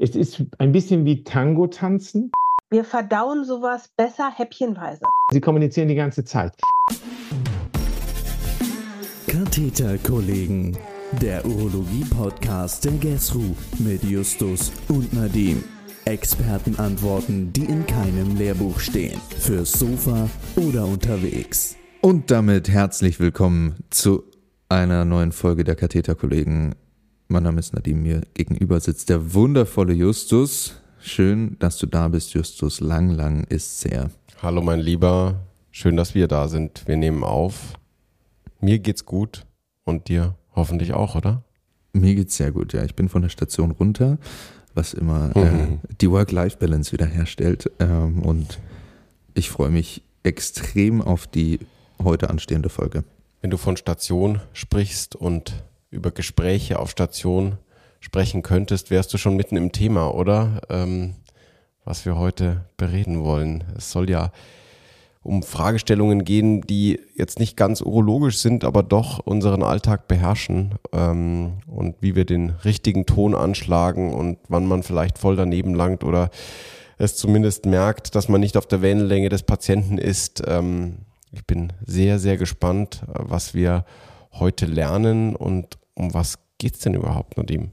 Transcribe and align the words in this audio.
Es 0.00 0.14
ist 0.14 0.44
ein 0.58 0.70
bisschen 0.70 1.04
wie 1.04 1.24
Tango 1.24 1.66
tanzen. 1.66 2.30
Wir 2.70 2.84
verdauen 2.84 3.44
sowas 3.44 3.90
besser 3.96 4.30
häppchenweise. 4.32 5.00
Sie 5.32 5.40
kommunizieren 5.40 5.88
die 5.88 5.96
ganze 5.96 6.24
Zeit. 6.24 6.54
Katheterkollegen, 9.26 10.78
der 11.20 11.44
Urologie-Podcast 11.44 12.84
der 12.84 12.92
GESRU 12.92 13.56
mit 13.80 14.04
Justus 14.04 14.70
und 14.88 15.12
Nadim. 15.12 15.64
Expertenantworten, 16.04 17.52
die 17.52 17.64
in 17.64 17.84
keinem 17.84 18.36
Lehrbuch 18.36 18.78
stehen. 18.78 19.20
Fürs 19.40 19.72
Sofa 19.72 20.30
oder 20.54 20.84
unterwegs. 20.84 21.74
Und 22.02 22.30
damit 22.30 22.68
herzlich 22.68 23.18
willkommen 23.18 23.74
zu 23.90 24.22
einer 24.68 25.04
neuen 25.04 25.32
Folge 25.32 25.64
der 25.64 25.74
Katheterkollegen. 25.74 26.76
Mein 27.28 27.42
Name 27.42 27.60
ist 27.60 27.74
Nadim, 27.74 28.02
mir 28.02 28.22
gegenüber 28.34 28.80
sitzt 28.80 29.10
der 29.10 29.34
wundervolle 29.34 29.92
Justus. 29.92 30.76
Schön, 31.00 31.56
dass 31.58 31.76
du 31.76 31.86
da 31.86 32.08
bist, 32.08 32.32
Justus. 32.32 32.80
Lang, 32.80 33.10
lang 33.10 33.44
ist 33.44 33.80
sehr. 33.80 34.10
Hallo, 34.42 34.62
mein 34.62 34.80
Lieber. 34.80 35.40
Schön, 35.70 35.96
dass 35.96 36.14
wir 36.14 36.26
da 36.26 36.48
sind. 36.48 36.86
Wir 36.86 36.96
nehmen 36.96 37.22
auf. 37.24 37.74
Mir 38.60 38.78
geht's 38.78 39.04
gut 39.04 39.44
und 39.84 40.08
dir 40.08 40.36
hoffentlich 40.56 40.94
auch, 40.94 41.14
oder? 41.16 41.44
Mir 41.92 42.14
geht's 42.14 42.36
sehr 42.36 42.50
gut, 42.50 42.72
ja. 42.72 42.82
Ich 42.84 42.94
bin 42.94 43.08
von 43.08 43.22
der 43.22 43.28
Station 43.28 43.72
runter, 43.72 44.18
was 44.74 44.94
immer 44.94 45.36
äh, 45.36 45.44
Mhm. 45.52 45.80
die 46.00 46.10
Work-Life-Balance 46.10 46.92
wiederherstellt. 46.92 47.70
Ähm, 47.78 48.22
und 48.22 48.58
ich 49.34 49.50
freue 49.50 49.70
mich 49.70 50.02
extrem 50.22 51.02
auf 51.02 51.26
die 51.26 51.60
heute 52.02 52.30
anstehende 52.30 52.70
Folge. 52.70 53.04
Wenn 53.42 53.50
du 53.50 53.56
von 53.58 53.76
Station 53.76 54.40
sprichst 54.52 55.14
und 55.14 55.62
über 55.90 56.10
Gespräche 56.10 56.78
auf 56.78 56.90
Station 56.90 57.58
sprechen 58.00 58.42
könntest, 58.42 58.90
wärst 58.90 59.12
du 59.12 59.18
schon 59.18 59.36
mitten 59.36 59.56
im 59.56 59.72
Thema, 59.72 60.14
oder? 60.14 60.60
Ähm, 60.68 61.14
was 61.84 62.04
wir 62.04 62.18
heute 62.18 62.66
bereden 62.76 63.24
wollen. 63.24 63.64
Es 63.76 63.90
soll 63.90 64.10
ja 64.10 64.30
um 65.22 65.42
Fragestellungen 65.42 66.24
gehen, 66.24 66.60
die 66.60 67.00
jetzt 67.16 67.38
nicht 67.38 67.56
ganz 67.56 67.80
urologisch 67.80 68.38
sind, 68.38 68.64
aber 68.64 68.82
doch 68.82 69.18
unseren 69.18 69.62
Alltag 69.62 70.06
beherrschen 70.06 70.74
ähm, 70.92 71.54
und 71.66 71.96
wie 72.00 72.14
wir 72.14 72.24
den 72.24 72.50
richtigen 72.64 73.06
Ton 73.06 73.34
anschlagen 73.34 74.12
und 74.12 74.38
wann 74.48 74.66
man 74.66 74.82
vielleicht 74.82 75.18
voll 75.18 75.36
daneben 75.36 75.74
langt 75.74 76.04
oder 76.04 76.30
es 76.98 77.16
zumindest 77.16 77.64
merkt, 77.66 78.14
dass 78.14 78.28
man 78.28 78.40
nicht 78.40 78.56
auf 78.56 78.66
der 78.66 78.82
Wellenlänge 78.82 79.28
des 79.28 79.42
Patienten 79.42 79.98
ist. 79.98 80.42
Ähm, 80.46 80.98
ich 81.30 81.46
bin 81.46 81.72
sehr, 81.84 82.18
sehr 82.18 82.36
gespannt, 82.36 83.02
was 83.06 83.54
wir 83.54 83.84
heute 84.32 84.66
lernen 84.66 85.36
und 85.36 85.78
um 85.94 86.14
was 86.14 86.38
geht's 86.58 86.80
denn 86.80 86.94
überhaupt, 86.94 87.36
Nadim? 87.36 87.70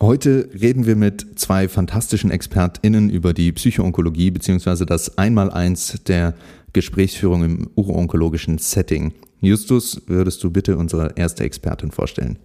Heute 0.00 0.48
reden 0.54 0.86
wir 0.86 0.94
mit 0.94 1.38
zwei 1.40 1.68
fantastischen 1.68 2.30
ExpertInnen 2.30 3.10
über 3.10 3.32
die 3.34 3.50
Psychoonkologie 3.50 4.30
beziehungsweise 4.30 4.86
das 4.86 5.18
Einmaleins 5.18 6.00
der 6.06 6.34
Gesprächsführung 6.72 7.44
im 7.44 7.70
uroonkologischen 7.74 8.58
Setting. 8.58 9.12
Justus, 9.40 10.02
würdest 10.06 10.42
du 10.44 10.50
bitte 10.50 10.76
unsere 10.76 11.14
erste 11.16 11.42
Expertin 11.42 11.90
vorstellen? 11.90 12.38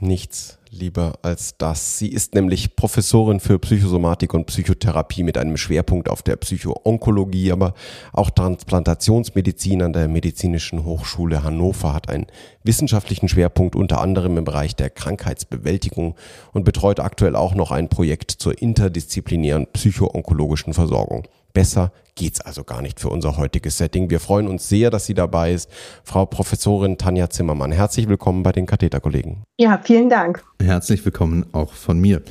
Nichts 0.00 0.58
lieber 0.70 1.18
als 1.22 1.56
das. 1.58 1.98
Sie 1.98 2.08
ist 2.08 2.34
nämlich 2.34 2.76
Professorin 2.76 3.40
für 3.40 3.58
Psychosomatik 3.58 4.32
und 4.32 4.46
Psychotherapie 4.46 5.24
mit 5.24 5.36
einem 5.36 5.56
Schwerpunkt 5.56 6.08
auf 6.08 6.22
der 6.22 6.36
Psychoonkologie, 6.36 7.50
aber 7.50 7.74
auch 8.12 8.30
Transplantationsmedizin 8.30 9.82
an 9.82 9.92
der 9.92 10.06
Medizinischen 10.06 10.84
Hochschule 10.84 11.42
Hannover 11.42 11.94
hat 11.94 12.08
einen 12.08 12.26
wissenschaftlichen 12.62 13.28
Schwerpunkt 13.28 13.74
unter 13.74 14.00
anderem 14.00 14.36
im 14.36 14.44
Bereich 14.44 14.76
der 14.76 14.90
Krankheitsbewältigung 14.90 16.14
und 16.52 16.64
betreut 16.64 17.00
aktuell 17.00 17.34
auch 17.34 17.54
noch 17.54 17.72
ein 17.72 17.88
Projekt 17.88 18.30
zur 18.30 18.60
interdisziplinären 18.60 19.66
psychoonkologischen 19.72 20.74
Versorgung. 20.74 21.26
Besser 21.52 21.92
geht's 22.14 22.40
also 22.40 22.64
gar 22.64 22.82
nicht 22.82 23.00
für 23.00 23.08
unser 23.08 23.36
heutiges 23.36 23.78
Setting. 23.78 24.10
Wir 24.10 24.20
freuen 24.20 24.48
uns 24.48 24.68
sehr, 24.68 24.90
dass 24.90 25.06
sie 25.06 25.14
dabei 25.14 25.52
ist. 25.52 25.70
Frau 26.04 26.26
Professorin 26.26 26.98
Tanja 26.98 27.30
Zimmermann, 27.30 27.72
herzlich 27.72 28.08
willkommen 28.08 28.42
bei 28.42 28.52
den 28.52 28.66
Katheterkollegen. 28.66 29.44
Ja, 29.58 29.80
vielen 29.82 30.10
Dank. 30.10 30.44
Herzlich 30.60 31.04
willkommen 31.04 31.46
auch 31.52 31.72
von 31.72 32.00
mir. 32.00 32.22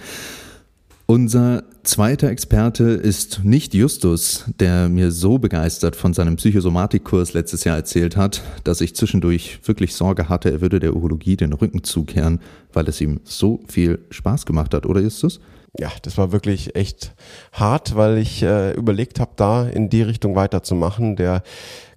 Unser 1.10 1.64
zweiter 1.84 2.30
Experte 2.30 2.84
ist 2.84 3.46
nicht 3.46 3.74
Justus, 3.74 4.44
der 4.60 4.90
mir 4.90 5.12
so 5.14 5.38
begeistert 5.38 5.96
von 5.96 6.14
seinem 6.14 6.36
Psychosomatikkurs 6.36 7.34
letztes 7.34 7.64
Jahr 7.64 7.78
erzählt 7.78 8.18
hat, 8.18 8.44
dass 8.66 8.82
ich 8.82 8.94
zwischendurch 8.94 9.62
wirklich 9.64 9.96
Sorge 9.96 10.28
hatte, 10.28 10.52
er 10.52 10.60
würde 10.60 10.82
der 10.82 10.94
Urologie 10.94 11.38
den 11.38 11.54
Rücken 11.54 11.86
zukehren, 11.86 12.42
weil 12.74 12.90
es 12.90 13.00
ihm 13.00 13.22
so 13.24 13.62
viel 13.70 14.00
Spaß 14.10 14.46
gemacht 14.46 14.74
hat, 14.74 14.86
oder 14.86 15.00
Justus? 15.00 15.40
Ja, 15.80 15.92
das 16.02 16.18
war 16.18 16.32
wirklich 16.32 16.76
echt 16.76 17.14
hart, 17.52 17.96
weil 17.96 18.18
ich 18.18 18.42
äh, 18.42 18.72
überlegt 18.72 19.20
habe, 19.20 19.32
da 19.36 19.68
in 19.68 19.90
die 19.90 20.02
Richtung 20.02 20.36
weiterzumachen. 20.36 21.16
Der 21.16 21.44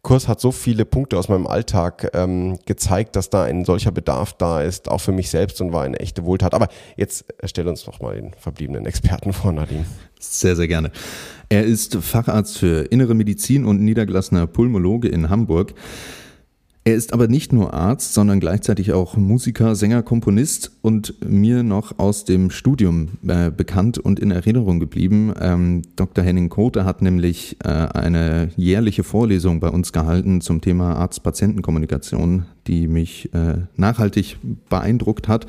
Kurs 0.03 0.29
hat 0.29 0.41
so 0.41 0.53
viele 0.53 0.85
Punkte 0.85 1.19
aus 1.19 1.29
meinem 1.29 1.47
Alltag 1.47 2.11
ähm, 2.15 2.59
gezeigt, 2.67 3.17
dass 3.17 3.31
da 3.31 3.45
ein 3.45 3.65
solcher 3.65 3.91
Bedarf 3.91 4.35
da 4.35 4.63
ist, 4.63 4.91
auch 4.91 5.01
für 5.01 5.13
mich 5.13 5.31
selbst 5.31 5.61
und 5.61 5.73
war 5.73 5.85
eine 5.85 5.99
echte 5.99 6.25
Wohltat. 6.25 6.53
Aber 6.53 6.69
jetzt 6.97 7.25
stell 7.45 7.69
uns 7.69 7.85
doch 7.85 8.01
mal 8.01 8.15
den 8.15 8.33
verbliebenen 8.35 8.87
Experten 8.87 9.33
vor, 9.33 9.53
Nadine. 9.53 9.87
Sehr, 10.19 10.57
sehr 10.57 10.69
gerne. 10.69 10.91
Er 11.49 11.65
ist 11.65 11.97
Facharzt 11.97 12.59
für 12.59 12.85
Innere 12.85 13.15
Medizin 13.15 13.65
und 13.65 13.83
niedergelassener 13.83 14.47
Pulmologe 14.47 15.09
in 15.09 15.31
Hamburg. 15.31 15.75
Er 16.83 16.95
ist 16.95 17.13
aber 17.13 17.29
nicht 17.29 17.53
nur 17.53 17.75
Arzt, 17.75 18.15
sondern 18.15 18.41
gleichzeitig 18.41 18.93
auch 18.93 19.15
Musiker, 19.15 19.75
Sänger, 19.75 20.03
Komponist 20.03 20.73
und 20.81 21.15
mir 21.23 21.63
noch 21.63 21.99
aus 21.99 22.25
dem 22.25 22.51
Studium 22.51 23.11
äh, 23.29 23.51
bekannt 23.51 23.99
und 23.99 24.19
in 24.19 24.31
Erinnerung 24.31 24.81
geblieben. 24.81 25.35
Ähm, 25.39 25.83
Dr. 25.97 26.25
Henning 26.25 26.49
Kote 26.49 26.87
hat 26.87 27.03
nämlich 27.03 27.59
äh, 27.63 27.69
eine 27.69 28.49
jährliche 28.57 29.05
Vorlesung 29.05 29.61
bei 29.61 29.69
uns 29.69 29.93
gehalten 29.93 30.41
zum 30.41 30.63
Thema 30.63 30.97
Arzt-Patienten-Kommunikation, 30.97 32.47
die 32.67 32.89
mich 32.89 33.29
äh, 33.35 33.59
nachhaltig 33.77 34.39
beeindruckt 34.71 35.29
hat 35.29 35.47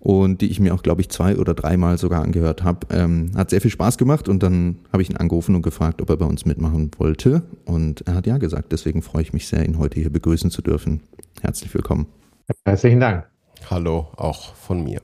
und 0.00 0.40
die 0.40 0.50
ich 0.50 0.58
mir 0.58 0.74
auch, 0.74 0.82
glaube 0.82 1.02
ich, 1.02 1.10
zwei 1.10 1.36
oder 1.36 1.54
dreimal 1.54 1.98
sogar 1.98 2.22
angehört 2.22 2.64
habe. 2.64 2.86
Ähm, 2.90 3.32
hat 3.36 3.50
sehr 3.50 3.60
viel 3.60 3.70
Spaß 3.70 3.98
gemacht 3.98 4.28
und 4.28 4.42
dann 4.42 4.78
habe 4.92 5.02
ich 5.02 5.10
ihn 5.10 5.18
angerufen 5.18 5.54
und 5.54 5.62
gefragt, 5.62 6.00
ob 6.00 6.08
er 6.08 6.16
bei 6.16 6.24
uns 6.24 6.46
mitmachen 6.46 6.90
wollte. 6.98 7.42
Und 7.66 8.06
er 8.06 8.14
hat 8.14 8.26
ja 8.26 8.38
gesagt. 8.38 8.72
Deswegen 8.72 9.02
freue 9.02 9.22
ich 9.22 9.32
mich 9.32 9.46
sehr, 9.46 9.64
ihn 9.64 9.78
heute 9.78 10.00
hier 10.00 10.10
begrüßen 10.10 10.50
zu 10.50 10.62
dürfen. 10.62 11.02
Herzlich 11.42 11.72
willkommen. 11.74 12.06
Herzlichen 12.64 13.00
Dank. 13.00 13.26
Hallo, 13.70 14.08
auch 14.16 14.54
von 14.54 14.82
mir. 14.82 15.02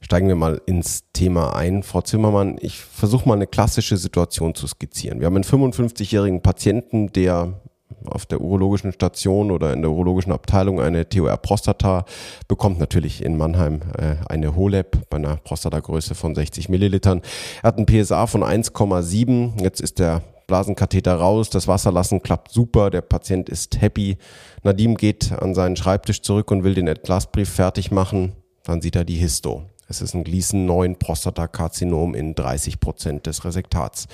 Steigen 0.00 0.28
wir 0.28 0.36
mal 0.36 0.60
ins 0.66 1.10
Thema 1.12 1.56
ein. 1.56 1.82
Frau 1.82 2.00
Zimmermann, 2.00 2.58
ich 2.60 2.78
versuche 2.78 3.28
mal 3.28 3.34
eine 3.34 3.48
klassische 3.48 3.96
Situation 3.96 4.54
zu 4.54 4.68
skizzieren. 4.68 5.18
Wir 5.18 5.26
haben 5.26 5.34
einen 5.34 5.44
55-jährigen 5.44 6.42
Patienten, 6.42 7.12
der 7.12 7.60
auf 8.04 8.26
der 8.26 8.40
urologischen 8.40 8.92
Station 8.92 9.50
oder 9.50 9.72
in 9.72 9.82
der 9.82 9.90
urologischen 9.90 10.32
Abteilung 10.32 10.80
eine 10.80 11.08
TOR 11.08 11.36
Prostata 11.36 12.04
bekommt, 12.48 12.78
natürlich 12.78 13.22
in 13.22 13.36
Mannheim 13.36 13.80
äh, 13.98 14.16
eine 14.28 14.54
HOLEP 14.54 15.08
bei 15.10 15.16
einer 15.16 15.36
Prostatagröße 15.36 16.14
von 16.14 16.34
60 16.34 16.68
Millilitern. 16.68 17.22
Er 17.62 17.68
hat 17.68 17.78
ein 17.78 17.86
PSA 17.86 18.26
von 18.26 18.42
1,7. 18.42 19.62
Jetzt 19.62 19.80
ist 19.80 19.98
der 19.98 20.22
Blasenkatheter 20.46 21.14
raus, 21.14 21.50
das 21.50 21.66
Wasserlassen 21.66 22.22
klappt 22.22 22.52
super, 22.52 22.90
der 22.90 23.00
Patient 23.00 23.48
ist 23.48 23.80
happy. 23.80 24.16
Nadim 24.62 24.96
geht 24.96 25.32
an 25.32 25.54
seinen 25.54 25.76
Schreibtisch 25.76 26.22
zurück 26.22 26.50
und 26.50 26.62
will 26.62 26.74
den 26.74 26.88
Entlassbrief 26.88 27.48
fertig 27.48 27.90
machen. 27.90 28.32
Dann 28.62 28.80
sieht 28.80 28.96
er 28.96 29.04
die 29.04 29.16
Histo. 29.16 29.64
Es 29.88 30.00
ist 30.00 30.14
ein 30.14 30.24
Gleason 30.24 30.66
9 30.66 30.98
Prostatakarzinom 30.98 32.14
in 32.14 32.34
30 32.34 32.80
Prozent 32.80 33.26
des 33.26 33.44
Resektats. 33.44 34.06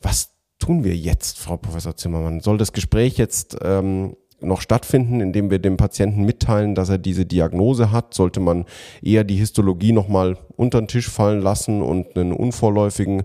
Was 0.00 0.33
tun 0.58 0.84
wir 0.84 0.96
jetzt, 0.96 1.38
Frau 1.38 1.56
Professor 1.56 1.96
Zimmermann? 1.96 2.40
Soll 2.40 2.58
das 2.58 2.72
Gespräch 2.72 3.16
jetzt 3.18 3.56
ähm, 3.62 4.16
noch 4.40 4.60
stattfinden, 4.60 5.20
indem 5.20 5.50
wir 5.50 5.58
dem 5.58 5.76
Patienten 5.76 6.24
mitteilen, 6.24 6.74
dass 6.74 6.88
er 6.88 6.98
diese 6.98 7.26
Diagnose 7.26 7.90
hat? 7.90 8.14
Sollte 8.14 8.40
man 8.40 8.64
eher 9.02 9.24
die 9.24 9.36
Histologie 9.36 9.92
nochmal 9.92 10.36
unter 10.56 10.80
den 10.80 10.88
Tisch 10.88 11.08
fallen 11.08 11.40
lassen 11.40 11.82
und 11.82 12.16
einen 12.16 12.32
unvorläufigen 12.32 13.22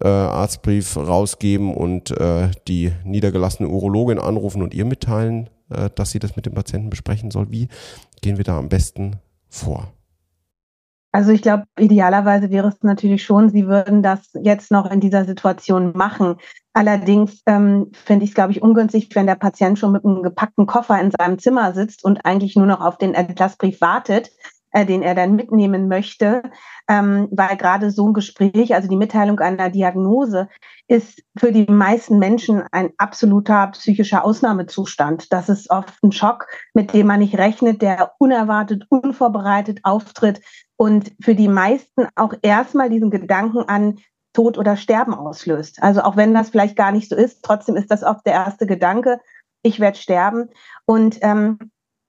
äh, 0.00 0.08
Arztbrief 0.08 0.96
rausgeben 0.96 1.74
und 1.74 2.10
äh, 2.18 2.50
die 2.68 2.92
niedergelassene 3.04 3.68
Urologin 3.68 4.18
anrufen 4.18 4.62
und 4.62 4.74
ihr 4.74 4.84
mitteilen, 4.84 5.50
äh, 5.70 5.90
dass 5.94 6.10
sie 6.10 6.18
das 6.18 6.36
mit 6.36 6.46
dem 6.46 6.54
Patienten 6.54 6.90
besprechen 6.90 7.30
soll? 7.30 7.50
Wie 7.50 7.68
gehen 8.22 8.36
wir 8.36 8.44
da 8.44 8.58
am 8.58 8.68
besten 8.68 9.16
vor? 9.48 9.92
Also 11.12 11.32
ich 11.32 11.42
glaube, 11.42 11.64
idealerweise 11.76 12.50
wäre 12.50 12.68
es 12.68 12.82
natürlich 12.82 13.24
schon, 13.24 13.50
Sie 13.50 13.66
würden 13.66 14.02
das 14.02 14.30
jetzt 14.40 14.70
noch 14.70 14.88
in 14.88 15.00
dieser 15.00 15.24
Situation 15.24 15.92
machen. 15.96 16.36
Allerdings 16.72 17.42
ähm, 17.46 17.90
finde 17.92 18.24
ich 18.24 18.30
es, 18.30 18.34
glaube 18.34 18.52
ich, 18.52 18.62
ungünstig, 18.62 19.08
wenn 19.14 19.26
der 19.26 19.34
Patient 19.34 19.78
schon 19.78 19.92
mit 19.92 20.04
einem 20.04 20.22
gepackten 20.22 20.66
Koffer 20.66 21.00
in 21.00 21.10
seinem 21.10 21.38
Zimmer 21.38 21.72
sitzt 21.74 22.04
und 22.04 22.24
eigentlich 22.24 22.54
nur 22.54 22.66
noch 22.66 22.80
auf 22.80 22.96
den 22.96 23.14
Entlassbrief 23.14 23.80
wartet, 23.80 24.30
äh, 24.72 24.86
den 24.86 25.02
er 25.02 25.16
dann 25.16 25.34
mitnehmen 25.34 25.88
möchte, 25.88 26.42
ähm, 26.88 27.28
weil 27.32 27.56
gerade 27.56 27.90
so 27.90 28.08
ein 28.08 28.14
Gespräch, 28.14 28.72
also 28.72 28.88
die 28.88 28.96
Mitteilung 28.96 29.40
einer 29.40 29.68
Diagnose, 29.68 30.48
ist 30.86 31.24
für 31.36 31.50
die 31.50 31.66
meisten 31.66 32.20
Menschen 32.20 32.62
ein 32.70 32.90
absoluter 32.98 33.66
psychischer 33.68 34.24
Ausnahmezustand. 34.24 35.32
Das 35.32 35.48
ist 35.48 35.70
oft 35.70 36.00
ein 36.04 36.12
Schock, 36.12 36.46
mit 36.72 36.94
dem 36.94 37.08
man 37.08 37.18
nicht 37.18 37.36
rechnet, 37.36 37.82
der 37.82 38.12
unerwartet, 38.18 38.84
unvorbereitet 38.88 39.80
auftritt 39.82 40.40
und 40.76 41.12
für 41.20 41.34
die 41.34 41.48
meisten 41.48 42.06
auch 42.14 42.34
erstmal 42.42 42.90
diesen 42.90 43.10
Gedanken 43.10 43.68
an 43.68 43.98
Tod 44.32 44.58
oder 44.58 44.76
Sterben 44.76 45.14
auslöst. 45.14 45.82
Also 45.82 46.02
auch 46.02 46.16
wenn 46.16 46.34
das 46.34 46.50
vielleicht 46.50 46.76
gar 46.76 46.92
nicht 46.92 47.08
so 47.08 47.16
ist, 47.16 47.42
trotzdem 47.42 47.76
ist 47.76 47.90
das 47.90 48.02
oft 48.02 48.24
der 48.26 48.34
erste 48.34 48.66
Gedanke, 48.66 49.20
ich 49.62 49.80
werde 49.80 49.98
sterben. 49.98 50.48
Und 50.86 51.18
ähm, 51.22 51.58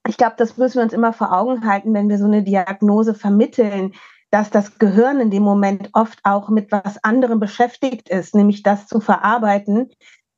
ich 0.06 0.16
glaube, 0.16 0.34
das 0.36 0.56
müssen 0.56 0.76
wir 0.78 0.82
uns 0.84 0.92
immer 0.92 1.12
vor 1.12 1.32
Augen 1.32 1.66
halten, 1.66 1.94
wenn 1.94 2.08
wir 2.08 2.18
so 2.18 2.24
eine 2.24 2.42
Diagnose 2.42 3.14
vermitteln, 3.14 3.92
dass 4.30 4.50
das 4.50 4.78
Gehirn 4.78 5.20
in 5.20 5.30
dem 5.30 5.42
Moment 5.42 5.90
oft 5.92 6.18
auch 6.24 6.48
mit 6.48 6.72
was 6.72 7.02
anderem 7.04 7.38
beschäftigt 7.38 8.08
ist, 8.08 8.34
nämlich 8.34 8.62
das 8.62 8.86
zu 8.86 8.98
verarbeiten. 8.98 9.90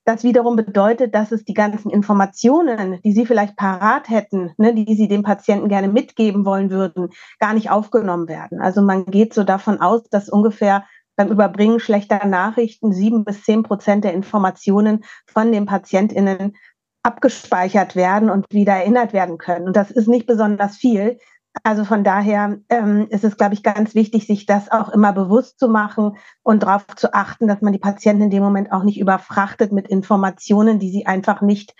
Das 0.04 0.22
wiederum 0.22 0.56
bedeutet, 0.56 1.14
dass 1.14 1.32
es 1.32 1.44
die 1.44 1.54
ganzen 1.54 1.90
Informationen, 1.90 3.00
die 3.02 3.12
Sie 3.12 3.24
vielleicht 3.24 3.56
parat 3.56 4.10
hätten, 4.10 4.52
ne, 4.58 4.74
die 4.74 4.94
Sie 4.96 5.08
dem 5.08 5.22
Patienten 5.22 5.68
gerne 5.68 5.88
mitgeben 5.88 6.44
wollen 6.44 6.70
würden, 6.70 7.08
gar 7.38 7.54
nicht 7.54 7.70
aufgenommen 7.70 8.28
werden. 8.28 8.60
Also 8.60 8.82
man 8.82 9.06
geht 9.06 9.32
so 9.32 9.44
davon 9.44 9.80
aus, 9.80 10.02
dass 10.10 10.28
ungefähr 10.28 10.84
beim 11.16 11.28
Überbringen 11.28 11.80
schlechter 11.80 12.24
Nachrichten 12.26 12.92
sieben 12.92 13.24
bis 13.24 13.44
zehn 13.44 13.62
Prozent 13.62 14.04
der 14.04 14.14
Informationen 14.14 15.04
von 15.26 15.52
den 15.52 15.66
PatientInnen 15.66 16.56
abgespeichert 17.02 17.96
werden 17.96 18.30
und 18.30 18.46
wieder 18.50 18.72
erinnert 18.72 19.12
werden 19.12 19.38
können. 19.38 19.66
Und 19.66 19.76
das 19.76 19.90
ist 19.90 20.08
nicht 20.08 20.26
besonders 20.26 20.76
viel. 20.76 21.18
Also 21.62 21.84
von 21.84 22.02
daher 22.02 22.58
ähm, 22.68 23.06
ist 23.10 23.22
es, 23.22 23.36
glaube 23.36 23.54
ich, 23.54 23.62
ganz 23.62 23.94
wichtig, 23.94 24.26
sich 24.26 24.46
das 24.46 24.72
auch 24.72 24.88
immer 24.88 25.12
bewusst 25.12 25.58
zu 25.58 25.68
machen 25.68 26.16
und 26.42 26.64
darauf 26.64 26.86
zu 26.96 27.14
achten, 27.14 27.46
dass 27.46 27.60
man 27.60 27.72
die 27.72 27.78
Patienten 27.78 28.24
in 28.24 28.30
dem 28.30 28.42
Moment 28.42 28.72
auch 28.72 28.82
nicht 28.82 28.98
überfrachtet 28.98 29.70
mit 29.70 29.86
Informationen, 29.86 30.80
die 30.80 30.90
sie 30.90 31.06
einfach 31.06 31.42
nicht, 31.42 31.74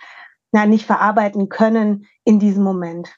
na, 0.51 0.65
nicht 0.65 0.85
verarbeiten 0.85 1.49
können 1.49 2.05
in 2.23 2.39
diesem 2.39 2.63
Moment. 2.63 3.15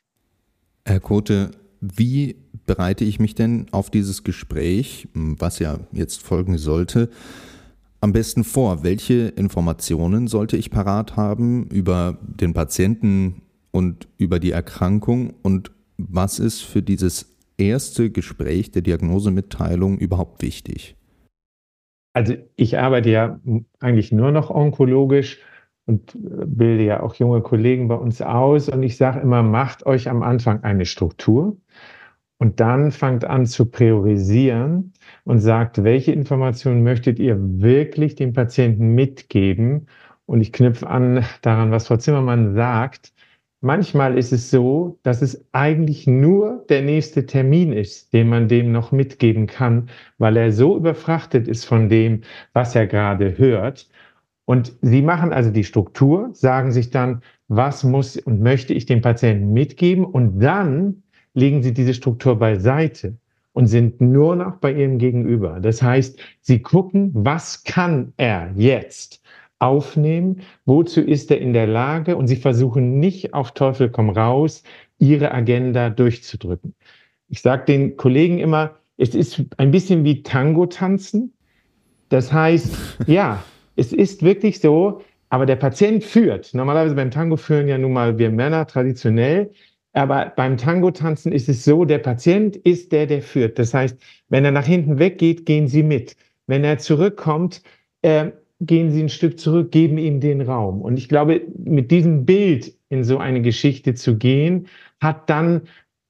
Herr 0.86 1.00
Kote, 1.00 1.52
wie 1.82 2.36
bereite 2.66 3.06
ich 3.06 3.20
mich 3.20 3.36
denn 3.36 3.68
auf 3.72 3.90
dieses 3.90 4.24
Gespräch, 4.24 5.08
was 5.14 5.60
ja 5.60 5.80
jetzt 5.92 6.22
folgen 6.22 6.58
sollte, 6.58 7.10
am 8.02 8.14
besten 8.14 8.44
vor? 8.44 8.84
Welche 8.84 9.30
Informationen 9.30 10.28
sollte 10.28 10.58
ich 10.58 10.70
parat 10.70 11.16
haben 11.16 11.68
über 11.68 12.20
den 12.22 12.54
Patienten 12.54 13.42
und 13.72 14.08
über 14.18 14.40
die 14.40 14.52
Erkrankung 14.52 15.34
und 15.42 15.72
was 15.98 16.40
ist 16.40 16.62
für 16.62 16.84
dieses 16.84 17.36
erste 17.58 18.12
Gespräch 18.12 18.72
der 18.72 18.84
Diagnosemitteilung 18.84 19.98
überhaupt 19.98 20.42
wichtig? 20.42 20.96
Also 22.14 22.36
ich 22.56 22.78
arbeite 22.80 23.10
ja 23.10 23.40
eigentlich 23.80 24.12
nur 24.12 24.32
noch 24.32 24.50
onkologisch 24.50 25.40
und 25.88 26.16
bilde 26.16 26.84
ja 26.84 27.02
auch 27.02 27.16
junge 27.16 27.42
Kollegen 27.42 27.88
bei 27.88 27.96
uns 27.96 28.22
aus 28.22 28.70
und 28.70 28.84
ich 28.84 28.98
sage 28.98 29.22
immer, 29.22 29.42
macht 29.42 29.86
euch 29.86 30.10
am 30.10 30.22
Anfang 30.22 30.64
eine 30.64 30.86
Struktur 30.86 31.58
und 32.40 32.60
dann 32.60 32.92
fangt 32.92 33.26
an 33.26 33.46
zu 33.46 33.66
priorisieren 33.66 34.94
und 35.24 35.40
sagt, 35.40 35.84
welche 35.84 36.12
Informationen 36.12 36.84
möchtet 36.84 37.20
ihr 37.20 37.38
wirklich 37.40 38.16
dem 38.16 38.34
Patienten 38.34 38.94
mitgeben? 38.94 39.88
Und 40.26 40.42
ich 40.42 40.54
knüpfe 40.54 40.88
an 40.88 41.24
daran, 41.42 41.72
was 41.72 41.88
Frau 41.88 41.98
Zimmermann 41.98 42.54
sagt. 42.54 43.14
Manchmal 43.62 44.18
ist 44.18 44.32
es 44.34 44.52
so, 44.52 45.00
dass 45.02 45.22
es 45.24 45.48
eigentlich 45.52 46.06
nur 46.06 46.66
der 46.70 46.84
nächste 46.84 47.26
Termin 47.26 47.74
ist, 47.74 48.14
den 48.14 48.30
man 48.30 48.48
dem 48.48 48.72
noch 48.72 48.92
mitgeben 48.92 49.48
kann, 49.48 49.90
weil 50.20 50.38
er 50.38 50.52
so 50.52 50.78
überfrachtet 50.78 51.48
ist 51.48 51.66
von 51.66 51.90
dem, 51.90 52.22
was 52.54 52.76
er 52.76 52.86
gerade 52.86 53.38
hört. 53.40 53.90
Und 54.48 54.78
Sie 54.82 55.02
machen 55.02 55.34
also 55.34 55.52
die 55.52 55.66
Struktur, 55.66 56.30
sagen 56.32 56.72
sich 56.72 56.90
dann, 56.90 57.22
was 57.50 57.84
muss 57.84 58.16
und 58.16 58.40
möchte 58.42 58.74
ich 58.74 58.86
dem 58.86 59.02
Patienten 59.02 59.52
mitgeben? 59.52 60.06
Und 60.06 60.40
dann 60.40 61.04
legen 61.34 61.62
Sie 61.64 61.74
diese 61.74 61.94
Struktur 61.94 62.40
beiseite 62.40 63.18
und 63.52 63.68
sind 63.68 64.00
nur 64.00 64.38
noch 64.38 64.56
bei 64.56 64.72
Ihrem 64.72 65.00
Gegenüber. 65.00 65.60
Das 65.60 65.82
heißt, 65.82 66.18
Sie 66.40 66.62
gucken, 66.62 67.12
was 67.14 67.66
kann 67.66 68.14
er 68.16 68.54
jetzt 68.56 69.22
aufnehmen, 69.60 70.40
wozu 70.66 71.02
ist 71.02 71.30
er 71.30 71.42
in 71.42 71.52
der 71.52 71.68
Lage 71.68 72.16
und 72.16 72.28
Sie 72.28 72.38
versuchen 72.38 73.02
nicht 73.02 73.34
auf 73.34 73.52
Teufel 73.52 73.90
komm 73.90 74.10
raus, 74.10 74.64
Ihre 74.98 75.34
Agenda 75.34 75.90
durchzudrücken. 75.90 76.74
Ich 77.28 77.42
sage 77.42 77.66
den 77.66 77.98
Kollegen 77.98 78.40
immer, 78.40 78.76
es 78.96 79.14
ist 79.14 79.44
ein 79.58 79.72
bisschen 79.72 80.06
wie 80.06 80.24
Tango 80.24 80.68
tanzen. 80.68 81.34
Das 82.08 82.32
heißt, 82.32 83.00
ja, 83.08 83.44
es 83.78 83.94
ist 83.94 84.24
wirklich 84.24 84.60
so, 84.60 85.02
aber 85.30 85.46
der 85.46 85.56
Patient 85.56 86.04
führt. 86.04 86.54
Normalerweise 86.54 86.96
beim 86.96 87.12
Tango 87.12 87.38
führen 87.38 87.68
ja 87.68 87.78
nun 87.78 87.94
mal 87.94 88.18
wir 88.18 88.30
Männer 88.30 88.66
traditionell. 88.68 89.52
Aber 89.94 90.32
beim 90.36 90.58
Tango-Tanzen 90.58 91.32
ist 91.32 91.50
es 91.50 91.64
so, 91.64 91.84
der 91.84 91.98
Patient 91.98 92.56
ist 92.56 92.92
der, 92.92 93.08
der 93.08 93.22
führt. 93.22 93.58
Das 93.58 93.74
heißt, 93.74 93.98
wenn 94.30 94.46
er 94.46 94.52
nach 94.52 94.66
hinten 94.66 95.00
weggeht, 95.00 95.46
gehen 95.46 95.68
Sie 95.68 95.84
mit. 95.84 96.16
Wenn 96.46 96.64
er 96.64 96.78
zurückkommt, 96.78 97.64
äh, 98.04 98.32
gehen 98.62 98.92
Sie 98.92 99.02
ein 99.02 99.10
Stück 99.10 99.40
zurück, 99.40 99.72
geben 99.72 99.98
ihm 99.98 100.20
den 100.20 100.42
Raum. 100.42 100.82
Und 100.82 100.98
ich 100.98 101.10
glaube, 101.10 101.42
mit 101.58 101.92
diesem 101.92 102.26
Bild 102.26 102.74
in 102.90 103.04
so 103.04 103.18
eine 103.18 103.42
Geschichte 103.42 103.96
zu 103.96 104.18
gehen, 104.18 104.68
hat 105.02 105.30
dann 105.30 105.62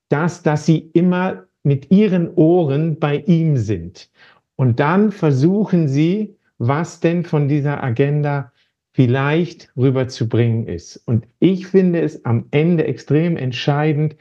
das, 0.09 0.43
dass 0.43 0.65
Sie 0.65 0.89
immer 0.93 1.45
mit 1.63 1.91
Ihren 1.91 2.33
Ohren 2.35 2.99
bei 2.99 3.17
ihm 3.25 3.57
sind. 3.57 4.09
Und 4.55 4.79
dann 4.79 5.11
versuchen 5.11 5.87
Sie, 5.87 6.35
was 6.57 6.99
denn 6.99 7.23
von 7.23 7.47
dieser 7.47 7.83
Agenda 7.83 8.51
vielleicht 8.93 9.71
rüberzubringen 9.77 10.67
ist. 10.67 10.97
Und 11.05 11.27
ich 11.39 11.67
finde 11.67 12.01
es 12.01 12.25
am 12.25 12.47
Ende 12.49 12.85
extrem 12.85 13.37
entscheidend, 13.37 14.15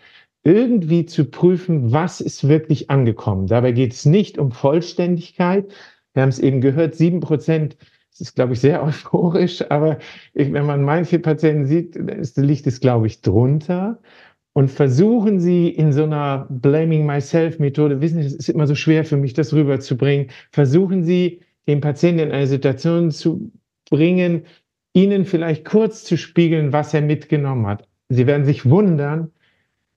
irgendwie 0.45 1.07
zu 1.07 1.25
prüfen, 1.25 1.93
was 1.93 2.21
ist 2.21 2.47
wirklich 2.47 2.91
angekommen. 2.91 3.47
Dabei 3.47 3.73
geht 3.73 3.95
es 3.95 4.05
nicht 4.05 4.39
um 4.39 4.53
Vollständigkeit. 4.53 5.73
Wir 6.13 6.23
haben 6.23 6.29
es 6.29 6.39
eben 6.39 6.61
gehört, 6.61 6.95
sieben 6.95 7.21
Prozent, 7.21 7.77
das 8.11 8.21
ist, 8.21 8.35
glaube 8.37 8.53
ich, 8.53 8.61
sehr 8.61 8.83
euphorisch, 8.85 9.65
aber 9.71 9.99
wenn 10.35 10.67
man 10.67 10.83
manche 10.83 11.19
Patienten 11.19 11.67
sieht, 11.67 11.99
liegt 12.37 12.67
es, 12.67 12.79
glaube 12.81 13.07
ich, 13.07 13.23
drunter. 13.23 13.99
Und 14.53 14.71
versuchen 14.71 15.41
Sie 15.41 15.69
in 15.69 15.93
so 15.93 16.05
einer 16.05 16.47
Blaming 16.49 17.07
Myself 17.07 17.59
Methode, 17.59 18.01
wissen 18.01 18.21
Sie, 18.21 18.27
es 18.27 18.35
ist 18.35 18.49
immer 18.51 18.67
so 18.67 18.75
schwer 18.75 19.05
für 19.05 19.17
mich, 19.17 19.33
das 19.35 19.53
rüberzubringen, 19.53 20.29
versuchen 20.51 21.03
Sie, 21.03 21.41
den 21.67 21.81
Patienten 21.81 22.21
in 22.21 22.33
eine 22.33 22.47
Situation 22.47 23.11
zu 23.11 23.53
bringen, 23.91 24.43
Ihnen 24.97 25.27
vielleicht 25.27 25.67
kurz 25.67 26.05
zu 26.05 26.17
spiegeln, 26.17 26.73
was 26.73 26.95
er 26.95 27.03
mitgenommen 27.03 27.67
hat. 27.67 27.87
Sie 28.09 28.27
werden 28.27 28.47
sich 28.47 28.65
wundern, 28.65 29.31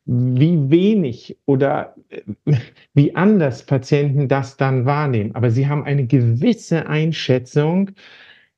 wie 0.05 0.69
wenig 0.69 1.37
oder 1.45 1.95
äh, 2.09 2.21
wie 2.93 3.15
anders 3.15 3.65
Patienten 3.65 4.27
das 4.27 4.57
dann 4.57 4.85
wahrnehmen. 4.85 5.35
Aber 5.35 5.51
sie 5.51 5.67
haben 5.67 5.85
eine 5.85 6.05
gewisse 6.05 6.87
Einschätzung, 6.87 7.91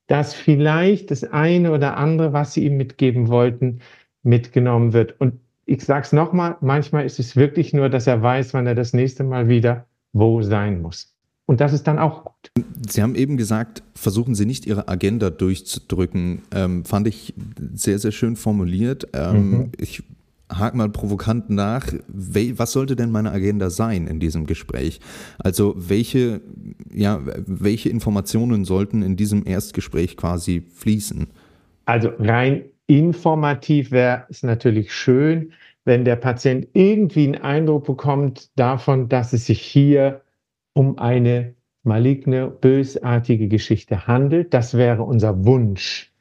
dass 0.08 0.34
vielleicht 0.34 1.12
das 1.12 1.24
eine 1.24 1.72
oder 1.74 1.98
andere, 1.98 2.34
was 2.34 2.54
sie 2.54 2.66
ihm 2.66 2.78
mitgeben 2.78 3.28
wollten, 3.28 3.80
mitgenommen 4.24 4.94
wird. 4.94 5.20
Und 5.20 5.40
ich 5.66 5.84
sage 5.84 6.06
es 6.06 6.14
nochmal, 6.14 6.58
manchmal 6.62 7.06
ist 7.06 7.20
es 7.20 7.36
wirklich 7.36 7.74
nur, 7.74 7.90
dass 7.90 8.08
er 8.08 8.22
weiß, 8.22 8.54
wann 8.54 8.68
er 8.68 8.76
das 8.76 8.94
nächste 8.94 9.24
Mal 9.24 9.48
wieder 9.48 9.86
wo 10.14 10.42
sein 10.42 10.82
muss. 10.82 11.16
Und 11.52 11.60
das 11.60 11.74
ist 11.74 11.86
dann 11.86 12.00
auch 12.00 12.24
gut. 12.24 12.66
Sie 12.90 13.04
haben 13.04 13.14
eben 13.14 13.36
gesagt, 13.36 13.84
versuchen 13.94 14.36
Sie 14.36 14.46
nicht 14.46 14.66
Ihre 14.66 14.88
Agenda 14.88 15.30
durchzudrücken. 15.30 16.44
Ähm, 16.56 16.86
fand 16.86 17.10
ich 17.10 17.34
sehr, 17.74 18.00
sehr 18.00 18.14
schön 18.14 18.38
formuliert. 18.38 19.10
Ähm, 19.12 19.50
mhm. 19.50 19.72
Ich 19.78 20.02
hake 20.50 20.78
mal 20.78 20.88
provokant 20.88 21.50
nach. 21.50 21.92
Was 22.08 22.72
sollte 22.72 22.96
denn 22.96 23.12
meine 23.12 23.34
Agenda 23.34 23.70
sein 23.70 24.08
in 24.08 24.22
diesem 24.22 24.46
Gespräch? 24.46 25.02
Also 25.40 25.74
welche, 25.76 26.40
ja, 26.90 27.20
welche 27.46 27.90
Informationen 27.90 28.64
sollten 28.64 29.02
in 29.02 29.18
diesem 29.18 29.46
Erstgespräch 29.46 30.16
quasi 30.16 30.64
fließen? 30.74 31.28
Also 31.84 32.12
rein 32.18 32.64
informativ 32.88 33.92
wäre 33.92 34.24
es 34.30 34.42
natürlich 34.42 34.94
schön, 34.94 35.52
wenn 35.84 36.06
der 36.06 36.16
Patient 36.16 36.70
irgendwie 36.72 37.26
einen 37.26 37.42
Eindruck 37.42 37.88
bekommt 37.88 38.58
davon, 38.58 39.10
dass 39.10 39.34
es 39.34 39.48
sich 39.48 39.62
hier 39.62 40.22
um 40.74 40.98
eine 40.98 41.56
maligne, 41.84 42.50
bösartige 42.50 43.48
Geschichte 43.48 44.08
handelt. 44.08 44.54
Das 44.54 44.76
wäre 44.76 45.04
unser 45.04 45.46
Wunsch. 45.46 46.14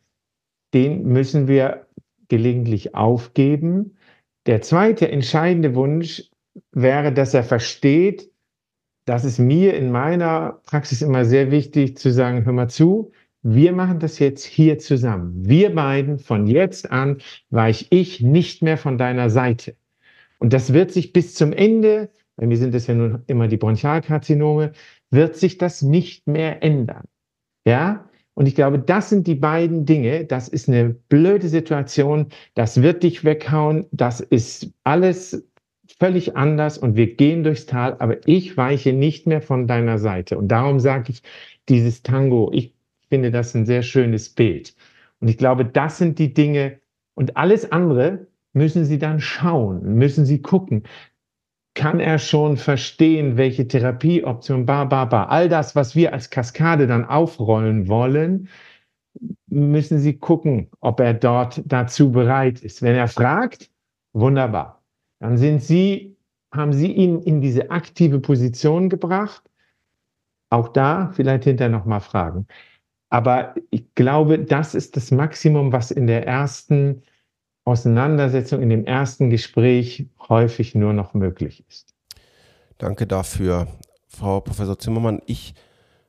Den 0.75 1.05
müssen 1.05 1.49
wir 1.49 1.87
gelegentlich 2.29 2.95
aufgeben. 2.95 3.97
Der 4.47 4.63
zweite 4.63 5.11
entscheidende 5.11 5.75
Wunsch 5.75 6.31
wäre, 6.73 7.13
dass 7.13 7.35
er 7.35 7.45
versteht, 7.45 8.31
das 9.05 9.25
ist 9.25 9.39
mir 9.39 9.75
in 9.75 9.91
meiner 9.91 10.61
Praxis 10.67 11.03
immer 11.03 11.25
sehr 11.25 11.51
wichtig 11.51 11.99
zu 11.99 12.13
sagen, 12.13 12.45
hör 12.45 12.53
mal 12.53 12.69
zu, 12.69 13.13
wir 13.43 13.73
machen 13.73 13.99
das 13.99 14.19
jetzt 14.19 14.45
hier 14.45 14.79
zusammen. 14.79 15.49
Wir 15.49 15.75
beiden, 15.75 16.19
von 16.19 16.47
jetzt 16.47 16.91
an 16.91 17.19
weiche 17.49 17.87
ich 17.91 18.21
nicht 18.21 18.63
mehr 18.63 18.77
von 18.77 18.99
deiner 18.99 19.31
Seite. 19.31 19.77
Und 20.39 20.53
das 20.53 20.73
wird 20.73 20.93
sich 20.93 21.13
bis 21.13 21.35
zum 21.35 21.53
Ende 21.53 22.11
mir 22.49 22.57
sind 22.57 22.75
es 22.75 22.87
ja 22.87 22.95
nun 22.95 23.23
immer 23.27 23.49
die 23.49 23.57
Bronchialkarzinome, 23.57 24.73
wird 25.11 25.37
sich 25.37 25.59
das 25.59 25.83
nicht 25.83 26.27
mehr 26.27 26.63
ändern. 26.63 27.05
Ja? 27.65 28.07
Und 28.35 28.47
ich 28.47 28.55
glaube, 28.55 28.79
das 28.79 29.11
sind 29.11 29.27
die 29.27 29.35
beiden 29.35 29.85
Dinge. 29.85 30.25
Das 30.25 30.49
ist 30.49 30.69
eine 30.69 30.91
blöde 30.91 31.49
Situation. 31.49 32.27
Das 32.55 32.81
wird 32.81 33.03
dich 33.03 33.25
weghauen. 33.25 33.87
Das 33.93 34.21
ist 34.21 34.71
alles 34.85 35.47
völlig 35.99 36.37
anders 36.37 36.79
und 36.79 36.97
wir 36.97 37.15
gehen 37.15 37.45
durchs 37.45 37.67
Tal, 37.67 37.97
aber 37.99 38.27
ich 38.27 38.57
weiche 38.57 38.93
nicht 38.93 39.27
mehr 39.27 39.43
von 39.43 39.67
deiner 39.67 39.99
Seite. 39.99 40.39
Und 40.39 40.49
darum 40.49 40.81
sage 40.81 41.13
ich, 41.13 41.23
dieses 41.69 42.03
Tango, 42.03 42.51
ich 42.55 42.75
finde 43.11 43.31
das 43.31 43.55
ein 43.55 43.67
sehr 43.67 43.83
schönes 43.83 44.31
Bild. 44.31 44.75
Und 45.21 45.29
ich 45.29 45.37
glaube, 45.37 45.65
das 45.65 45.99
sind 45.99 46.19
die 46.19 46.33
Dinge 46.33 46.81
und 47.15 47.37
alles 47.37 47.71
andere 47.71 48.27
müssen 48.53 48.85
Sie 48.85 48.99
dann 48.99 49.21
schauen, 49.21 49.95
müssen 49.95 50.25
Sie 50.25 50.41
gucken. 50.41 50.85
Kann 51.75 52.01
er 52.01 52.19
schon 52.19 52.57
verstehen, 52.57 53.37
welche 53.37 53.69
Therapieoption, 53.69 54.67
ba, 54.67 54.85
ba, 54.85 55.05
ba. 55.05 55.25
All 55.25 55.49
das, 55.49 55.77
was 55.77 55.95
wir 55.95 56.13
als 56.13 56.31
Kaskade 56.31 56.87
dann 56.87 57.05
aufrollen 57.05 57.89
wollen, 57.89 58.49
müssen 59.47 59.99
Sie 59.99 60.19
gucken, 60.19 60.69
ob 60.81 61.01
er 61.01 61.15
dort 61.15 61.63
dazu 61.67 62.11
bereit 62.11 62.61
ist. 62.61 62.83
Wenn 62.83 62.95
er 62.97 63.09
fragt, 63.09 63.71
wunderbar. 64.13 64.83
Dann 65.21 65.37
sind 65.37 65.63
Sie, 65.63 66.17
haben 66.53 66.73
Sie 66.73 66.93
ihn 66.93 67.21
in 67.21 67.41
diese 67.41 67.71
aktive 67.71 68.21
Position 68.21 68.89
gebracht. 68.89 69.43
Auch 70.51 70.69
da 70.69 71.13
vielleicht 71.15 71.45
hinterher 71.45 71.71
nochmal 71.71 72.01
fragen. 72.01 72.47
Aber 73.11 73.55
ich 73.71 73.95
glaube, 73.95 74.39
das 74.39 74.75
ist 74.75 74.97
das 74.97 75.11
Maximum, 75.11 75.73
was 75.73 75.91
in 75.91 76.07
der 76.07 76.27
ersten 76.27 77.03
Auseinandersetzung, 77.71 78.63
in 78.63 78.69
dem 78.69 78.85
ersten 78.85 79.31
Gespräch 79.31 80.09
häufig 80.29 80.75
nur 80.75 80.93
noch 80.93 81.15
möglich 81.15 81.65
ist. 81.69 81.95
Danke 82.79 83.07
dafür, 83.07 83.69
Frau 84.09 84.41
Professor 84.41 84.79
Zimmermann. 84.79 85.21
Ich 85.27 85.55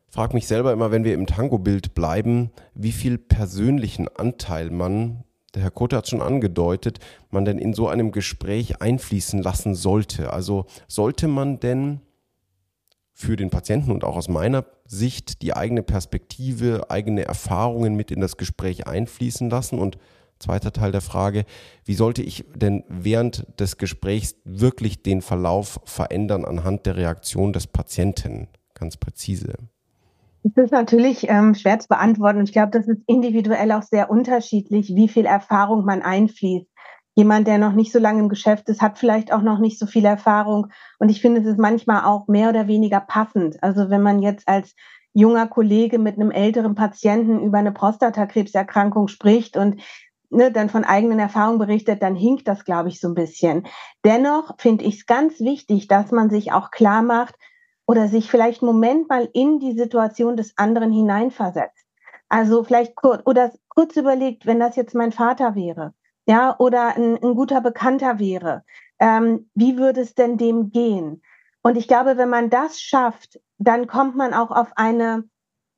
frage 0.09 0.33
mich 0.33 0.47
selber 0.47 0.73
immer, 0.73 0.91
wenn 0.91 1.03
wir 1.03 1.13
im 1.13 1.27
Tango-Bild 1.27 1.93
bleiben, 1.93 2.51
wie 2.73 2.91
viel 2.91 3.17
persönlichen 3.17 4.07
Anteil 4.07 4.71
man, 4.71 5.23
der 5.53 5.63
Herr 5.63 5.71
Kote 5.71 5.97
hat 5.97 6.09
schon 6.09 6.21
angedeutet, 6.21 6.99
man 7.29 7.45
denn 7.45 7.57
in 7.59 7.73
so 7.73 7.87
einem 7.87 8.11
Gespräch 8.11 8.81
einfließen 8.81 9.41
lassen 9.41 9.75
sollte. 9.75 10.33
Also 10.33 10.65
sollte 10.87 11.27
man 11.27 11.59
denn 11.59 12.01
für 13.13 13.35
den 13.35 13.49
Patienten 13.51 13.91
und 13.91 14.03
auch 14.03 14.15
aus 14.15 14.29
meiner 14.29 14.65
Sicht 14.85 15.41
die 15.41 15.53
eigene 15.53 15.83
Perspektive, 15.83 16.89
eigene 16.89 17.25
Erfahrungen 17.25 17.95
mit 17.95 18.09
in 18.09 18.19
das 18.19 18.35
Gespräch 18.35 18.87
einfließen 18.87 19.49
lassen 19.49 19.77
und 19.77 19.97
Zweiter 20.41 20.73
Teil 20.73 20.91
der 20.91 21.01
Frage, 21.01 21.45
wie 21.85 21.93
sollte 21.93 22.23
ich 22.23 22.45
denn 22.55 22.83
während 22.89 23.45
des 23.59 23.77
Gesprächs 23.77 24.35
wirklich 24.43 25.03
den 25.03 25.21
Verlauf 25.21 25.79
verändern 25.85 26.45
anhand 26.45 26.85
der 26.87 26.97
Reaktion 26.97 27.53
des 27.53 27.67
Patienten? 27.67 28.47
Ganz 28.73 28.97
präzise. 28.97 29.53
Das 30.43 30.65
ist 30.65 30.71
natürlich 30.71 31.29
ähm, 31.29 31.53
schwer 31.53 31.77
zu 31.77 31.87
beantworten. 31.87 32.41
Ich 32.41 32.51
glaube, 32.51 32.71
das 32.71 32.87
ist 32.87 33.01
individuell 33.05 33.71
auch 33.71 33.83
sehr 33.83 34.09
unterschiedlich, 34.09 34.95
wie 34.95 35.07
viel 35.07 35.25
Erfahrung 35.25 35.85
man 35.85 36.01
einfließt. 36.01 36.65
Jemand, 37.13 37.45
der 37.45 37.59
noch 37.59 37.73
nicht 37.73 37.91
so 37.91 37.99
lange 37.99 38.21
im 38.21 38.29
Geschäft 38.29 38.67
ist, 38.69 38.81
hat 38.81 38.97
vielleicht 38.97 39.31
auch 39.33 39.41
noch 39.41 39.59
nicht 39.59 39.77
so 39.77 39.85
viel 39.85 40.05
Erfahrung. 40.05 40.67
Und 40.97 41.09
ich 41.09 41.21
finde, 41.21 41.41
es 41.41 41.45
ist 41.47 41.59
manchmal 41.59 42.05
auch 42.05 42.27
mehr 42.27 42.49
oder 42.49 42.67
weniger 42.67 43.01
passend. 43.01 43.61
Also 43.61 43.91
wenn 43.91 44.01
man 44.01 44.23
jetzt 44.23 44.47
als 44.47 44.73
junger 45.13 45.47
Kollege 45.47 45.99
mit 45.99 46.15
einem 46.15 46.31
älteren 46.31 46.73
Patienten 46.73 47.41
über 47.41 47.57
eine 47.57 47.73
Prostatakrebserkrankung 47.73 49.09
spricht 49.09 49.57
und 49.57 49.81
ne, 50.31 50.51
dann 50.51 50.69
von 50.69 50.83
eigenen 50.83 51.19
Erfahrungen 51.19 51.59
berichtet, 51.59 52.01
dann 52.01 52.15
hinkt 52.15 52.47
das, 52.47 52.65
glaube 52.65 52.89
ich, 52.89 52.99
so 52.99 53.07
ein 53.07 53.15
bisschen. 53.15 53.67
Dennoch 54.03 54.55
finde 54.57 54.85
ich 54.85 54.99
es 54.99 55.05
ganz 55.05 55.39
wichtig, 55.39 55.87
dass 55.87 56.11
man 56.11 56.29
sich 56.29 56.51
auch 56.51 56.71
klar 56.71 57.01
macht, 57.01 57.35
oder 57.91 58.07
sich 58.07 58.31
vielleicht 58.31 58.61
einen 58.61 58.71
Moment 58.71 59.09
mal 59.09 59.27
in 59.33 59.59
die 59.59 59.73
Situation 59.73 60.37
des 60.37 60.57
anderen 60.57 60.93
hineinversetzt. 60.93 61.85
Also 62.29 62.63
vielleicht 62.63 62.95
kurz 62.95 63.21
oder 63.25 63.51
kurz 63.67 63.97
überlegt, 63.97 64.45
wenn 64.45 64.61
das 64.61 64.77
jetzt 64.77 64.95
mein 64.95 65.11
Vater 65.11 65.55
wäre, 65.55 65.93
ja, 66.25 66.55
oder 66.57 66.95
ein, 66.95 67.21
ein 67.21 67.35
guter 67.35 67.59
Bekannter 67.59 68.17
wäre, 68.17 68.63
ähm, 68.99 69.49
wie 69.55 69.77
würde 69.77 69.99
es 69.99 70.15
denn 70.15 70.37
dem 70.37 70.71
gehen? 70.71 71.21
Und 71.63 71.75
ich 71.75 71.89
glaube, 71.89 72.15
wenn 72.15 72.29
man 72.29 72.49
das 72.49 72.79
schafft, 72.79 73.41
dann 73.57 73.87
kommt 73.87 74.15
man 74.15 74.33
auch 74.33 74.51
auf 74.51 74.71
eine, 74.77 75.25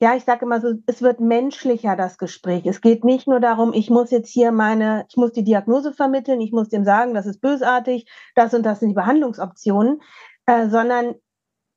ja, 0.04 0.14
ich 0.14 0.24
sage 0.24 0.44
immer 0.44 0.60
so, 0.60 0.74
es 0.84 1.00
wird 1.00 1.20
menschlicher, 1.20 1.96
das 1.96 2.18
Gespräch. 2.18 2.66
Es 2.66 2.82
geht 2.82 3.04
nicht 3.04 3.26
nur 3.26 3.40
darum, 3.40 3.72
ich 3.72 3.88
muss 3.88 4.10
jetzt 4.10 4.28
hier 4.28 4.52
meine, 4.52 5.06
ich 5.08 5.16
muss 5.16 5.32
die 5.32 5.44
Diagnose 5.44 5.94
vermitteln, 5.94 6.42
ich 6.42 6.52
muss 6.52 6.68
dem 6.68 6.84
sagen, 6.84 7.14
das 7.14 7.24
ist 7.24 7.40
bösartig, 7.40 8.06
das 8.34 8.52
und 8.52 8.66
das 8.66 8.80
sind 8.80 8.90
die 8.90 8.94
Behandlungsoptionen, 8.94 10.02
äh, 10.44 10.68
sondern 10.68 11.14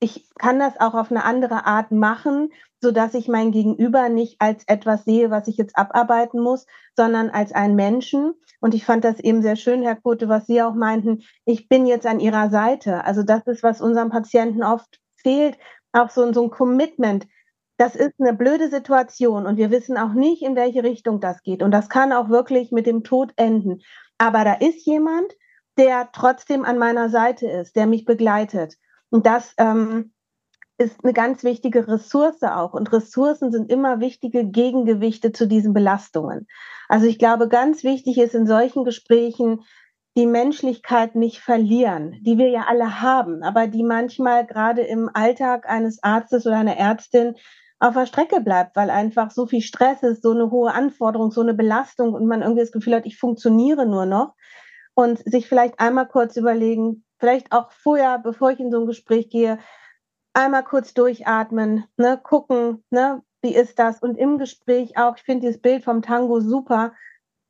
ich 0.01 0.27
kann 0.37 0.59
das 0.59 0.77
auch 0.77 0.93
auf 0.93 1.09
eine 1.09 1.23
andere 1.23 1.65
Art 1.65 1.93
machen, 1.93 2.49
so 2.81 2.91
dass 2.91 3.13
ich 3.13 3.29
mein 3.29 3.51
Gegenüber 3.51 4.09
nicht 4.09 4.41
als 4.41 4.65
etwas 4.67 5.05
sehe, 5.05 5.31
was 5.31 5.47
ich 5.47 5.55
jetzt 5.55 5.77
abarbeiten 5.77 6.41
muss, 6.41 6.65
sondern 6.97 7.29
als 7.29 7.53
einen 7.53 7.75
Menschen. 7.75 8.33
Und 8.59 8.75
ich 8.75 8.83
fand 8.83 9.05
das 9.05 9.21
eben 9.21 9.41
sehr 9.41 9.55
schön, 9.55 9.83
Herr 9.83 9.95
Kote, 9.95 10.27
was 10.27 10.47
Sie 10.47 10.61
auch 10.61 10.75
meinten. 10.75 11.23
Ich 11.45 11.69
bin 11.69 11.85
jetzt 11.85 12.05
an 12.05 12.19
Ihrer 12.19 12.49
Seite. 12.49 13.05
Also 13.05 13.23
das 13.23 13.47
ist, 13.47 13.63
was 13.63 13.79
unseren 13.79 14.09
Patienten 14.09 14.63
oft 14.63 14.99
fehlt, 15.15 15.57
auch 15.93 16.09
so, 16.09 16.33
so 16.33 16.43
ein 16.43 16.49
Commitment. 16.49 17.25
Das 17.77 17.95
ist 17.95 18.13
eine 18.19 18.33
blöde 18.33 18.69
Situation 18.69 19.45
und 19.45 19.57
wir 19.57 19.69
wissen 19.69 19.97
auch 19.97 20.13
nicht, 20.13 20.41
in 20.41 20.55
welche 20.55 20.83
Richtung 20.83 21.19
das 21.19 21.43
geht. 21.43 21.61
Und 21.61 21.71
das 21.71 21.89
kann 21.89 22.11
auch 22.11 22.29
wirklich 22.29 22.71
mit 22.71 22.87
dem 22.87 23.03
Tod 23.03 23.33
enden. 23.35 23.81
Aber 24.17 24.43
da 24.43 24.53
ist 24.53 24.85
jemand, 24.85 25.31
der 25.77 26.09
trotzdem 26.11 26.65
an 26.65 26.79
meiner 26.79 27.09
Seite 27.09 27.47
ist, 27.47 27.75
der 27.75 27.85
mich 27.85 28.05
begleitet. 28.05 28.75
Und 29.09 29.27
das 29.27 29.53
ähm, 29.57 30.11
ist 30.77 31.03
eine 31.03 31.13
ganz 31.13 31.43
wichtige 31.43 31.87
Ressource 31.87 32.41
auch. 32.43 32.73
Und 32.73 32.91
Ressourcen 32.91 33.51
sind 33.51 33.71
immer 33.71 33.99
wichtige 33.99 34.45
Gegengewichte 34.45 35.31
zu 35.31 35.47
diesen 35.47 35.73
Belastungen. 35.73 36.47
Also 36.87 37.05
ich 37.05 37.19
glaube, 37.19 37.47
ganz 37.47 37.83
wichtig 37.83 38.17
ist 38.17 38.35
in 38.35 38.47
solchen 38.47 38.83
Gesprächen, 38.85 39.61
die 40.15 40.25
Menschlichkeit 40.25 41.15
nicht 41.15 41.41
verlieren, 41.41 42.17
die 42.25 42.39
wir 42.39 42.49
ja 42.49 42.65
alle 42.67 43.01
haben, 43.01 43.43
aber 43.43 43.67
die 43.67 43.83
manchmal 43.83 44.47
gerade 44.47 44.81
im 44.81 45.11
Alltag 45.13 45.69
eines 45.69 46.01
Arztes 46.01 46.47
oder 46.47 46.57
einer 46.57 46.75
Ärztin 46.75 47.35
auf 47.79 47.93
der 47.93 48.05
Strecke 48.05 48.41
bleibt, 48.41 48.75
weil 48.75 48.89
einfach 48.89 49.31
so 49.31 49.45
viel 49.45 49.61
Stress 49.61 50.01
ist, 50.03 50.23
so 50.23 50.31
eine 50.31 50.49
hohe 50.49 50.73
Anforderung, 50.73 51.31
so 51.31 51.41
eine 51.41 51.53
Belastung 51.53 52.13
und 52.13 52.25
man 52.25 52.41
irgendwie 52.41 52.61
das 52.61 52.71
Gefühl 52.71 52.95
hat, 52.95 53.05
ich 53.05 53.17
funktioniere 53.17 53.85
nur 53.85 54.05
noch. 54.05 54.33
Und 54.95 55.19
sich 55.19 55.47
vielleicht 55.47 55.79
einmal 55.79 56.07
kurz 56.07 56.37
überlegen, 56.37 57.03
vielleicht 57.19 57.51
auch 57.51 57.71
vorher, 57.71 58.17
bevor 58.17 58.51
ich 58.51 58.59
in 58.59 58.71
so 58.71 58.79
ein 58.79 58.87
Gespräch 58.87 59.29
gehe, 59.29 59.59
einmal 60.33 60.63
kurz 60.63 60.93
durchatmen, 60.95 61.85
ne, 61.97 62.19
gucken, 62.21 62.83
ne, 62.89 63.21
wie 63.43 63.53
ist 63.53 63.77
das? 63.77 64.01
Und 64.01 64.17
im 64.17 64.39
Gespräch 64.39 64.97
auch, 64.97 65.15
ich 65.17 65.23
finde 65.23 65.47
dieses 65.47 65.61
Bild 65.61 65.83
vom 65.83 66.01
Tango 66.01 66.39
super, 66.39 66.93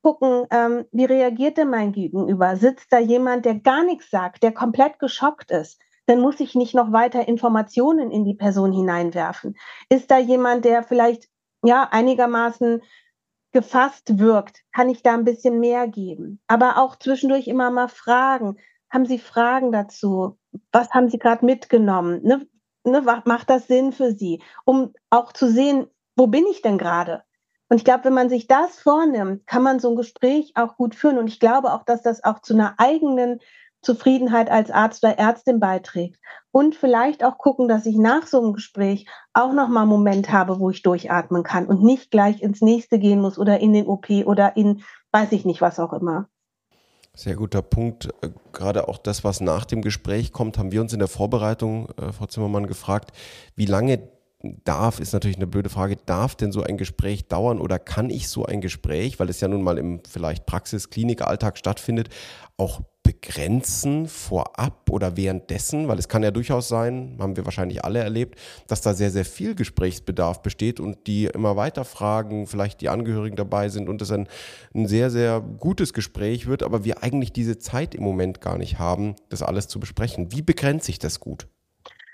gucken, 0.02 0.46
ähm, 0.52 0.86
wie 0.92 1.06
reagiert 1.06 1.58
denn 1.58 1.70
mein 1.70 1.92
Gegenüber? 1.92 2.56
Sitzt 2.56 2.92
da 2.92 3.00
jemand, 3.00 3.46
der 3.46 3.56
gar 3.56 3.84
nichts 3.84 4.10
sagt, 4.10 4.44
der 4.44 4.54
komplett 4.54 5.00
geschockt 5.00 5.52
ist? 5.52 5.82
Dann 6.08 6.20
muss 6.20 6.40
ich 6.40 6.56
nicht 6.56 6.74
noch 6.74 6.92
weiter 6.92 7.28
Informationen 7.28 8.12
in 8.12 8.26
die 8.26 8.34
Person 8.34 8.72
hineinwerfen. 8.72 9.56
Ist 9.90 10.10
da 10.10 10.18
jemand, 10.18 10.66
der 10.66 10.84
vielleicht 10.84 11.30
ja 11.64 11.88
einigermaßen 11.92 12.82
gefasst 13.52 14.20
wirkt, 14.20 14.62
kann 14.74 14.90
ich 14.90 15.04
da 15.04 15.14
ein 15.14 15.24
bisschen 15.24 15.60
mehr 15.60 15.88
geben. 15.88 16.40
Aber 16.48 16.78
auch 16.78 16.96
zwischendurch 16.96 17.48
immer 17.48 17.72
mal 17.72 17.88
fragen, 17.88 18.58
haben 18.90 19.06
Sie 19.06 19.20
Fragen 19.20 19.72
dazu? 19.72 20.38
Was 20.72 20.92
haben 20.92 21.10
Sie 21.10 21.20
gerade 21.20 21.46
mitgenommen? 21.46 22.22
Ne? 22.24 22.48
Ne, 22.84 23.02
macht 23.26 23.50
das 23.50 23.68
Sinn 23.68 23.92
für 23.92 24.14
Sie? 24.14 24.42
Um 24.64 24.94
auch 25.10 25.34
zu 25.34 25.50
sehen, 25.52 25.88
wo 26.16 26.28
bin 26.28 26.46
ich 26.50 26.62
denn 26.62 26.78
gerade? 26.78 27.24
Und 27.70 27.78
ich 27.78 27.84
glaube, 27.84 28.06
wenn 28.06 28.14
man 28.14 28.30
sich 28.30 28.48
das 28.48 28.80
vornimmt, 28.80 29.46
kann 29.46 29.62
man 29.62 29.80
so 29.80 29.90
ein 29.90 29.98
Gespräch 29.98 30.54
auch 30.56 30.78
gut 30.78 30.96
führen. 30.96 31.18
Und 31.18 31.28
ich 31.28 31.40
glaube 31.40 31.74
auch, 31.74 31.84
dass 31.84 32.02
das 32.02 32.24
auch 32.24 32.40
zu 32.40 32.54
einer 32.54 32.76
eigenen 32.78 33.40
Zufriedenheit 33.82 34.50
als 34.50 34.72
Arzt 34.72 35.04
oder 35.04 35.18
Ärztin 35.18 35.60
beiträgt. 35.60 36.20
Und 36.52 36.76
vielleicht 36.76 37.24
auch 37.24 37.38
gucken, 37.38 37.68
dass 37.68 37.86
ich 37.86 37.98
nach 37.98 38.28
so 38.28 38.42
einem 38.42 38.54
Gespräch 38.54 39.08
auch 39.34 39.54
nochmal 39.54 39.84
einen 39.84 39.92
Moment 39.92 40.32
habe, 40.32 40.60
wo 40.60 40.70
ich 40.70 40.82
durchatmen 40.82 41.44
kann 41.44 41.68
und 41.68 41.84
nicht 41.84 42.12
gleich 42.12 42.42
ins 42.42 42.62
nächste 42.62 43.00
gehen 43.00 43.22
muss 43.22 43.38
oder 43.38 43.60
in 43.60 43.74
den 43.74 43.88
OP 43.88 44.10
oder 44.26 44.58
in 44.58 44.84
weiß 45.12 45.32
ich 45.32 45.46
nicht 45.46 45.62
was 45.62 45.80
auch 45.80 45.94
immer. 45.94 46.28
Sehr 47.16 47.36
guter 47.36 47.64
Punkt. 47.64 48.10
Äh, 48.22 48.30
gerade 48.54 48.88
auch 48.88 49.00
das, 49.00 49.24
was 49.24 49.42
nach 49.42 49.66
dem 49.66 49.82
Gespräch 49.82 50.32
kommt, 50.32 50.58
haben 50.58 50.72
wir 50.72 50.82
uns 50.82 50.94
in 50.94 51.00
der 51.00 51.08
Vorbereitung, 51.08 51.90
äh, 51.98 52.12
Frau 52.12 52.28
Zimmermann, 52.28 52.68
gefragt, 52.68 53.12
wie 53.56 53.66
lange 53.66 54.10
darf, 54.64 55.00
ist 55.00 55.14
natürlich 55.14 55.38
eine 55.38 55.48
blöde 55.48 55.70
Frage, 55.70 55.96
darf 55.96 56.36
denn 56.36 56.52
so 56.52 56.62
ein 56.62 56.78
Gespräch 56.78 57.28
dauern 57.28 57.60
oder 57.60 57.80
kann 57.80 58.12
ich 58.12 58.30
so 58.30 58.46
ein 58.46 58.62
Gespräch, 58.62 59.20
weil 59.20 59.30
es 59.30 59.42
ja 59.42 59.48
nun 59.48 59.64
mal 59.64 59.80
im 59.80 60.02
vielleicht 60.08 60.46
Praxis, 60.46 60.92
Klinik, 60.92 61.24
Alltag 61.24 61.58
stattfindet, 61.58 62.10
auch 62.56 62.82
begrenzen 63.08 64.06
vorab 64.08 64.90
oder 64.90 65.16
währenddessen, 65.16 65.88
weil 65.88 65.98
es 65.98 66.10
kann 66.10 66.24
ja 66.24 66.32
durchaus 66.32 66.68
sein, 66.68 67.16
haben 67.22 67.38
wir 67.38 67.46
wahrscheinlich 67.46 67.86
alle 67.86 68.00
erlebt, 68.00 68.38
dass 68.68 68.82
da 68.82 68.94
sehr, 68.94 69.12
sehr 69.12 69.24
viel 69.24 69.56
Gesprächsbedarf 69.56 70.42
besteht 70.42 70.82
und 70.82 71.08
die 71.08 71.28
immer 71.28 71.56
weiter 71.56 71.86
fragen, 71.86 72.48
vielleicht 72.48 72.82
die 72.82 72.90
Angehörigen 72.90 73.38
dabei 73.38 73.70
sind 73.70 73.88
und 73.88 74.02
es 74.02 74.12
ein, 74.12 74.28
ein 74.76 74.88
sehr, 74.88 75.10
sehr 75.10 75.40
gutes 75.40 75.94
Gespräch 75.94 76.48
wird, 76.48 76.64
aber 76.64 76.84
wir 76.84 77.02
eigentlich 77.02 77.32
diese 77.32 77.58
Zeit 77.58 77.96
im 77.96 78.04
Moment 78.04 78.42
gar 78.42 78.58
nicht 78.58 78.78
haben, 78.78 79.16
das 79.30 79.42
alles 79.42 79.70
zu 79.70 79.80
besprechen. 79.80 80.34
Wie 80.34 80.42
begrenze 80.42 80.92
ich 80.92 81.00
das 81.00 81.22
gut? 81.22 81.48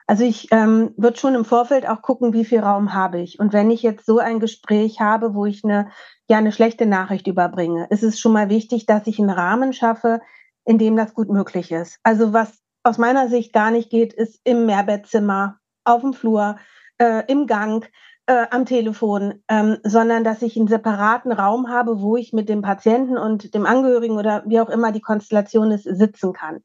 Also 0.05 0.23
ich 0.23 0.50
ähm, 0.51 0.91
würde 0.95 1.17
schon 1.17 1.33
im 1.33 1.45
Vorfeld 1.45 1.89
auch 1.89 2.03
gucken, 2.03 2.33
wie 2.33 2.45
viel 2.45 2.59
Raum 2.59 2.93
habe 2.93 3.19
ich. 3.19 3.39
Und 3.39 3.51
wenn 3.51 3.71
ich 3.71 3.81
jetzt 3.81 4.05
so 4.05 4.19
ein 4.19 4.39
Gespräch 4.39 5.00
habe, 5.00 5.33
wo 5.33 5.47
ich 5.47 5.63
eine, 5.63 5.88
ja, 6.29 6.38
eine 6.38 6.51
schlechte 6.51 6.85
Nachricht 6.85 7.25
überbringe, 7.25 7.88
ist 7.89 8.03
es 8.03 8.19
schon 8.19 8.33
mal 8.33 8.50
wichtig, 8.50 8.85
dass 8.85 9.07
ich 9.07 9.17
einen 9.17 9.31
Rahmen 9.31 9.73
schaffe, 9.73 10.19
in 10.65 10.77
dem 10.77 10.96
das 10.96 11.13
gut 11.13 11.29
möglich 11.29 11.72
ist. 11.72 12.00
Also 12.03 12.34
was 12.34 12.62
aus 12.84 12.98
meiner 12.98 13.29
Sicht 13.29 13.53
gar 13.53 13.72
nicht 13.72 13.89
geht, 13.89 14.13
ist 14.13 14.39
im 14.43 14.65
Mehrbettzimmer, 14.65 15.60
auf 15.86 16.01
dem 16.01 16.13
Flur, 16.13 16.58
äh, 16.98 17.24
im 17.27 17.48
Gang, 17.48 17.89
äh, 18.25 18.46
am 18.51 18.65
Telefon, 18.65 19.43
ähm, 19.50 19.77
sondern 19.84 20.24
dass 20.24 20.41
ich 20.41 20.55
einen 20.58 20.67
separaten 20.67 21.32
Raum 21.32 21.70
habe, 21.70 22.01
wo 22.01 22.15
ich 22.15 22.32
mit 22.32 22.48
dem 22.48 22.62
Patienten 22.62 23.17
und 23.17 23.53
dem 23.53 23.65
Angehörigen 23.65 24.17
oder 24.17 24.43
wie 24.46 24.62
auch 24.62 24.70
immer 24.70 24.91
die 24.91 25.01
Konstellation 25.01 25.72
ist, 25.72 25.84
sitzen 25.84 26.34
kann. 26.34 26.62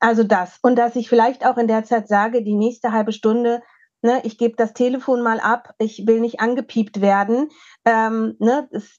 Also 0.00 0.22
das. 0.22 0.58
Und 0.62 0.76
dass 0.76 0.96
ich 0.96 1.08
vielleicht 1.08 1.46
auch 1.46 1.56
in 1.56 1.66
der 1.66 1.84
Zeit 1.84 2.08
sage, 2.08 2.42
die 2.42 2.54
nächste 2.54 2.92
halbe 2.92 3.12
Stunde, 3.12 3.62
ne, 4.02 4.20
ich 4.24 4.38
gebe 4.38 4.56
das 4.56 4.74
Telefon 4.74 5.22
mal 5.22 5.40
ab, 5.40 5.74
ich 5.78 6.06
will 6.06 6.20
nicht 6.20 6.40
angepiept 6.40 7.00
werden. 7.00 7.48
Ähm, 7.84 8.36
ne, 8.38 8.68
es, 8.70 8.98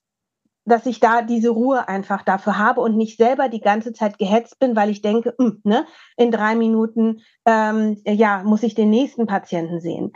dass 0.69 0.85
ich 0.85 0.99
da 0.99 1.21
diese 1.21 1.49
Ruhe 1.49 1.87
einfach 1.87 2.23
dafür 2.23 2.57
habe 2.57 2.81
und 2.81 2.95
nicht 2.95 3.17
selber 3.17 3.49
die 3.49 3.61
ganze 3.61 3.93
Zeit 3.93 4.17
gehetzt 4.17 4.59
bin, 4.59 4.75
weil 4.75 4.89
ich 4.89 5.01
denke, 5.01 5.33
mh, 5.37 5.45
hm, 5.45 5.61
ne, 5.63 5.85
in 6.17 6.31
drei 6.31 6.55
Minuten 6.55 7.21
ähm, 7.45 7.97
ja, 8.05 8.43
muss 8.43 8.63
ich 8.63 8.75
den 8.75 8.89
nächsten 8.89 9.27
Patienten 9.27 9.81
sehen. 9.81 10.13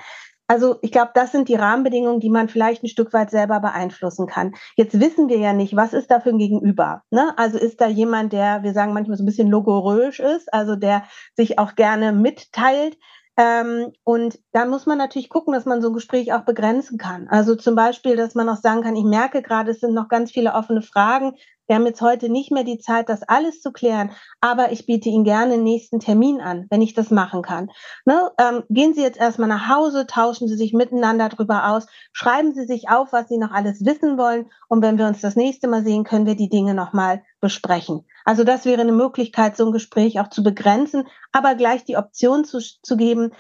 Also 0.47 0.77
ich 0.81 0.91
glaube, 0.91 1.11
das 1.13 1.31
sind 1.31 1.47
die 1.47 1.55
Rahmenbedingungen, 1.55 2.19
die 2.19 2.29
man 2.29 2.49
vielleicht 2.49 2.83
ein 2.83 2.89
Stück 2.89 3.13
weit 3.13 3.31
selber 3.31 3.59
beeinflussen 3.59 4.27
kann. 4.27 4.53
Jetzt 4.75 4.99
wissen 4.99 5.29
wir 5.29 5.37
ja 5.37 5.53
nicht, 5.53 5.75
was 5.75 5.93
ist 5.93 6.11
da 6.11 6.19
für 6.19 6.29
ein 6.29 6.37
Gegenüber. 6.37 7.03
Ne? 7.11 7.33
Also 7.37 7.57
ist 7.57 7.79
da 7.79 7.87
jemand, 7.87 8.33
der, 8.33 8.61
wir 8.61 8.73
sagen 8.73 8.93
manchmal 8.93 9.17
so 9.17 9.23
ein 9.23 9.25
bisschen 9.25 9.47
logorös 9.47 10.19
ist, 10.19 10.53
also 10.53 10.75
der 10.75 11.05
sich 11.35 11.59
auch 11.59 11.75
gerne 11.75 12.11
mitteilt. 12.11 12.97
Ähm, 13.37 13.91
und 14.03 14.39
da 14.51 14.65
muss 14.65 14.85
man 14.85 14.97
natürlich 14.99 15.29
gucken, 15.29 15.53
dass 15.53 15.65
man 15.65 15.81
so 15.81 15.87
ein 15.89 15.93
Gespräch 15.93 16.33
auch 16.33 16.41
begrenzen 16.45 16.97
kann. 16.99 17.27
Also 17.29 17.55
zum 17.55 17.75
Beispiel, 17.75 18.15
dass 18.15 18.35
man 18.35 18.47
auch 18.47 18.57
sagen 18.57 18.81
kann, 18.83 18.95
ich 18.95 19.03
merke 19.03 19.41
gerade, 19.41 19.71
es 19.71 19.79
sind 19.79 19.93
noch 19.93 20.07
ganz 20.07 20.31
viele 20.31 20.53
offene 20.53 20.81
Fragen. 20.83 21.35
Wir 21.67 21.75
haben 21.75 21.85
jetzt 21.85 22.01
heute 22.01 22.27
nicht 22.27 22.51
mehr 22.51 22.65
die 22.65 22.79
Zeit, 22.79 23.07
das 23.07 23.23
alles 23.23 23.61
zu 23.61 23.71
klären, 23.71 24.11
aber 24.41 24.71
ich 24.73 24.85
biete 24.85 25.07
Ihnen 25.07 25.23
gerne 25.23 25.51
den 25.51 25.63
nächsten 25.63 25.99
Termin 25.99 26.41
an, 26.41 26.67
wenn 26.69 26.81
ich 26.81 26.93
das 26.93 27.09
machen 27.09 27.41
kann. 27.41 27.69
Ne? 28.05 28.31
Ähm, 28.37 28.63
gehen 28.69 28.93
Sie 28.93 29.01
jetzt 29.01 29.17
erstmal 29.17 29.47
nach 29.47 29.69
Hause, 29.69 30.05
tauschen 30.05 30.47
Sie 30.49 30.57
sich 30.57 30.73
miteinander 30.73 31.29
darüber 31.29 31.69
aus, 31.69 31.87
schreiben 32.11 32.53
Sie 32.53 32.65
sich 32.65 32.89
auf, 32.89 33.13
was 33.13 33.29
Sie 33.29 33.37
noch 33.37 33.51
alles 33.51 33.85
wissen 33.85 34.17
wollen 34.17 34.51
und 34.67 34.81
wenn 34.81 34.97
wir 34.97 35.07
uns 35.07 35.21
das 35.21 35.37
nächste 35.37 35.69
Mal 35.69 35.83
sehen, 35.83 36.03
können 36.03 36.25
wir 36.25 36.35
die 36.35 36.49
Dinge 36.49 36.73
nochmal 36.73 37.23
besprechen. 37.39 38.05
Also 38.25 38.43
das 38.43 38.65
wäre 38.65 38.81
eine 38.81 38.91
Möglichkeit, 38.91 39.55
so 39.55 39.65
ein 39.65 39.71
Gespräch 39.71 40.19
auch 40.19 40.29
zu 40.29 40.43
begrenzen, 40.43 41.07
aber 41.31 41.55
gleich 41.55 41.85
die 41.85 41.97
Option 41.97 42.43
zu, 42.43 42.59
zu 42.59 42.97
geben, 42.97 43.31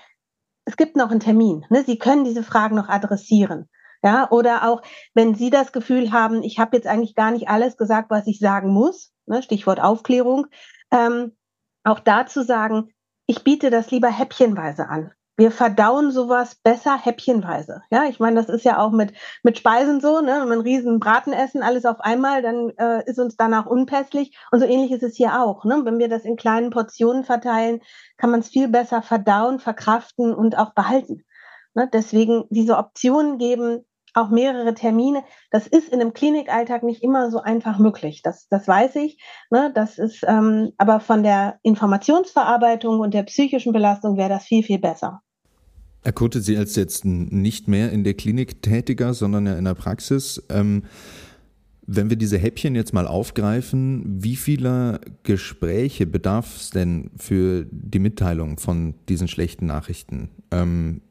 es 0.65 0.77
gibt 0.77 0.95
noch 0.95 1.11
einen 1.11 1.19
Termin. 1.19 1.65
Ne? 1.69 1.83
Sie 1.85 1.97
können 1.97 2.23
diese 2.23 2.43
Fragen 2.43 2.75
noch 2.75 2.87
adressieren. 2.87 3.67
Ja, 4.03 4.29
oder 4.29 4.67
auch, 4.69 4.81
wenn 5.13 5.33
Sie 5.33 5.49
das 5.49 5.71
Gefühl 5.71 6.11
haben, 6.11 6.43
ich 6.43 6.59
habe 6.59 6.75
jetzt 6.75 6.87
eigentlich 6.87 7.15
gar 7.15 7.31
nicht 7.31 7.47
alles 7.47 7.77
gesagt, 7.77 8.09
was 8.09 8.27
ich 8.27 8.39
sagen 8.39 8.69
muss, 8.69 9.13
ne, 9.25 9.41
Stichwort 9.41 9.79
Aufklärung, 9.79 10.47
ähm, 10.91 11.37
auch 11.85 11.99
dazu 11.99 12.43
sagen, 12.43 12.89
ich 13.27 13.43
biete 13.45 13.69
das 13.69 13.91
lieber 13.91 14.09
häppchenweise 14.09 14.89
an. 14.89 15.11
Wir 15.35 15.49
verdauen 15.49 16.11
sowas 16.11 16.55
besser 16.55 16.95
häppchenweise. 16.95 17.81
Ja, 17.89 18.03
ich 18.03 18.19
meine, 18.19 18.35
das 18.35 18.49
ist 18.49 18.65
ja 18.65 18.77
auch 18.77 18.91
mit, 18.91 19.13
mit 19.41 19.57
Speisen 19.57 19.99
so, 19.99 20.21
ne? 20.21 20.41
Wenn 20.41 20.47
wir 20.47 20.53
einen 20.53 20.61
riesen 20.61 20.99
Braten 20.99 21.33
essen, 21.33 21.63
alles 21.63 21.85
auf 21.85 22.01
einmal, 22.01 22.43
dann 22.43 22.69
äh, 22.77 23.09
ist 23.09 23.17
uns 23.17 23.35
danach 23.35 23.65
unpässlich. 23.65 24.37
Und 24.51 24.59
so 24.59 24.65
ähnlich 24.65 24.91
ist 24.91 25.01
es 25.01 25.15
hier 25.15 25.41
auch. 25.41 25.65
Ne? 25.65 25.81
Wenn 25.85 25.97
wir 25.97 26.07
das 26.07 26.25
in 26.25 26.35
kleinen 26.35 26.69
Portionen 26.69 27.23
verteilen, 27.23 27.81
kann 28.17 28.29
man 28.29 28.41
es 28.41 28.49
viel 28.49 28.67
besser 28.67 29.01
verdauen, 29.01 29.59
verkraften 29.59 30.35
und 30.35 30.55
auch 30.55 30.75
behalten. 30.75 31.23
Ne? 31.73 31.89
Deswegen 31.91 32.45
diese 32.51 32.77
Optionen 32.77 33.39
geben, 33.39 33.85
auch 34.13 34.29
mehrere 34.29 34.73
Termine. 34.73 35.23
Das 35.51 35.67
ist 35.67 35.89
in 35.89 36.01
einem 36.01 36.13
Klinikalltag 36.13 36.83
nicht 36.83 37.03
immer 37.03 37.31
so 37.31 37.39
einfach 37.39 37.79
möglich. 37.79 38.21
Das, 38.23 38.47
das 38.47 38.67
weiß 38.67 38.95
ich. 38.97 39.17
Ne? 39.49 39.71
Das 39.73 39.97
ist, 39.97 40.23
ähm, 40.27 40.71
aber 40.77 40.99
von 40.99 41.23
der 41.23 41.59
Informationsverarbeitung 41.63 42.99
und 42.99 43.13
der 43.13 43.23
psychischen 43.23 43.73
Belastung 43.73 44.17
wäre 44.17 44.29
das 44.29 44.45
viel, 44.45 44.63
viel 44.63 44.79
besser. 44.79 45.21
Er 46.03 46.07
Erkute 46.07 46.41
Sie 46.41 46.57
als 46.57 46.75
jetzt 46.75 47.05
nicht 47.05 47.67
mehr 47.67 47.91
in 47.91 48.03
der 48.03 48.13
Klinik 48.13 48.61
tätiger, 48.61 49.13
sondern 49.13 49.45
ja 49.45 49.57
in 49.57 49.65
der 49.65 49.73
Praxis. 49.73 50.43
Ähm, 50.49 50.83
wenn 51.85 52.09
wir 52.09 52.17
diese 52.17 52.37
Häppchen 52.37 52.75
jetzt 52.75 52.93
mal 52.93 53.07
aufgreifen, 53.07 54.03
wie 54.23 54.35
viele 54.35 55.01
Gespräche 55.23 56.05
bedarf 56.05 56.55
es 56.55 56.69
denn 56.69 57.11
für 57.17 57.65
die 57.71 57.99
Mitteilung 57.99 58.57
von 58.57 58.95
diesen 59.09 59.27
schlechten 59.27 59.65
Nachrichten? 59.65 60.29
Ähm, 60.51 61.01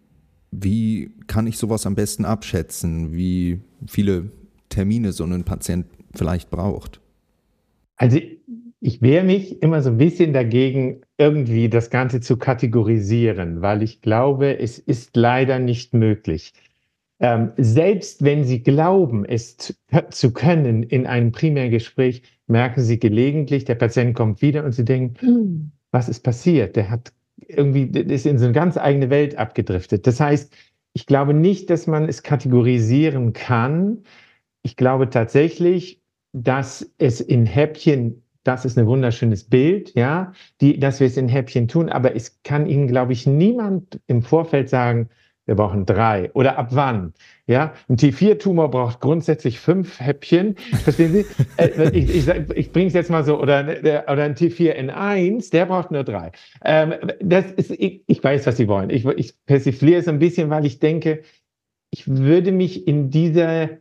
wie 0.53 1.11
kann 1.27 1.47
ich 1.47 1.59
sowas 1.59 1.87
am 1.87 1.95
besten 1.95 2.25
abschätzen? 2.25 3.13
Wie 3.13 3.61
viele 3.87 4.31
Termine 4.69 5.13
so 5.13 5.25
ein 5.25 5.45
Patient 5.45 5.87
vielleicht 6.15 6.51
braucht? 6.51 7.01
Also 7.97 8.21
ich 8.81 9.01
wehre 9.01 9.25
mich 9.25 9.63
immer 9.63 9.81
so 9.81 9.91
ein 9.91 9.97
bisschen 9.97 10.33
dagegen, 10.33 11.01
irgendwie 11.17 11.69
das 11.69 11.89
Ganze 11.89 12.21
zu 12.21 12.37
kategorisieren, 12.37 13.63
weil 13.63 13.83
ich 13.83 14.03
glaube, 14.03 14.59
es 14.59 14.79
ist 14.79 15.17
leider 15.17 15.59
nicht 15.59 15.95
möglich. 15.95 16.53
Ähm, 17.21 17.53
selbst 17.57 18.25
wenn 18.25 18.45
Sie 18.45 18.63
glauben, 18.63 19.25
es 19.25 19.57
zu 20.11 20.33
können 20.33 20.83
in 20.83 21.07
einem 21.07 21.33
Primärgespräch, 21.33 22.23
merken 22.47 22.83
Sie 22.83 22.99
gelegentlich, 22.99 23.65
der 23.65 23.77
Patient 23.77 24.15
kommt 24.15 24.43
wieder 24.43 24.65
und 24.65 24.73
Sie 24.73 24.85
denken, 24.85 25.15
hm, 25.21 25.73
was 25.93 26.09
ist 26.09 26.25
passiert? 26.25 26.75
Der 26.75 26.91
hat 26.91 27.13
irgendwie 27.57 27.85
ist 27.85 28.27
in 28.27 28.39
so 28.39 28.45
eine 28.45 28.55
ganz 28.55 28.77
eigene 28.77 29.11
Welt 29.11 29.37
abgedriftet. 29.37 30.07
Das 30.07 30.21
heißt, 30.21 30.55
ich 30.95 31.07
glaube 31.07 31.35
nicht, 31.35 31.71
dass 31.71 31.87
man 31.87 32.09
es 32.09 32.23
kategorisieren 32.23 33.33
kann. 33.33 34.03
Ich 34.63 34.77
glaube 34.77 35.11
tatsächlich, 35.11 36.01
dass 36.33 36.93
es 36.99 37.21
in 37.21 37.47
Häppchen, 37.47 38.23
das 38.45 38.65
ist 38.65 38.79
ein 38.79 38.87
wunderschönes 38.87 39.45
Bild, 39.45 39.95
ja, 39.95 40.33
die, 40.61 40.79
dass 40.79 41.01
wir 41.01 41.07
es 41.07 41.17
in 41.17 41.29
Häppchen 41.29 41.69
tun, 41.69 41.89
aber 41.89 42.15
es 42.17 42.43
kann 42.43 42.67
Ihnen, 42.67 42.87
glaube 42.87 43.13
ich, 43.13 43.27
niemand 43.27 44.01
im 44.07 44.23
Vorfeld 44.23 44.69
sagen, 44.69 45.09
wir 45.53 45.57
brauchen 45.57 45.85
drei. 45.85 46.31
Oder 46.33 46.57
ab 46.57 46.69
wann? 46.71 47.13
Ja, 47.47 47.75
ein 47.91 47.97
T4-Tumor 47.97 48.71
braucht 48.71 49.01
grundsätzlich 49.01 49.61
fünf 49.61 50.01
Häppchen. 50.01 50.57
Verstehen 50.83 51.13
Sie? 51.13 51.27
Äh, 51.59 51.91
ich 51.91 52.09
ich, 52.15 52.29
ich 52.55 52.73
bringe 52.73 52.87
es 52.87 52.95
jetzt 52.95 53.11
mal 53.11 53.25
so. 53.25 53.39
Oder, 53.39 53.67
oder 53.83 54.23
ein 54.23 54.35
T4N1, 54.35 55.51
der 55.51 55.67
braucht 55.67 55.91
nur 55.91 56.05
drei. 56.05 56.33
Ähm, 56.65 56.95
das 57.21 57.53
ist, 57.53 57.71
ich, 57.73 58.03
ich 58.07 58.25
weiß, 58.25 58.47
was 58.47 58.57
Sie 58.57 58.69
wollen. 58.69 58.89
Ich, 58.89 59.05
ich 59.05 59.35
persifliere 59.45 60.01
es 60.01 60.09
ein 60.09 60.19
bisschen, 60.19 60.49
weil 60.49 60.65
ich 60.65 60.79
denke, 60.79 61.23
ich 61.91 62.09
würde 62.09 62.53
mich 62.53 62.89
in 62.89 63.11
diese 63.11 63.81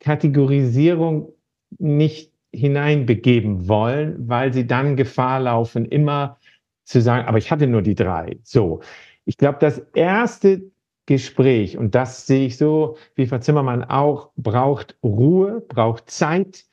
Kategorisierung 0.00 1.32
nicht 1.78 2.32
hineinbegeben 2.52 3.68
wollen, 3.68 4.28
weil 4.28 4.52
sie 4.52 4.66
dann 4.66 4.96
Gefahr 4.96 5.40
laufen, 5.40 5.86
immer 5.86 6.38
zu 6.84 7.00
sagen, 7.00 7.26
aber 7.26 7.38
ich 7.38 7.50
hatte 7.50 7.66
nur 7.66 7.82
die 7.82 7.94
drei. 7.94 8.38
So. 8.42 8.80
Ich 9.24 9.38
glaube, 9.38 9.58
das 9.60 9.78
erste 9.94 10.70
Gespräch, 11.06 11.78
und 11.78 11.94
das 11.94 12.26
sehe 12.26 12.46
ich 12.46 12.56
so, 12.58 12.96
wie 13.14 13.26
Frau 13.26 13.38
Zimmermann 13.38 13.84
auch, 13.84 14.30
braucht 14.36 14.98
Ruhe, 15.02 15.60
braucht 15.68 16.10
Zeit, 16.10 16.64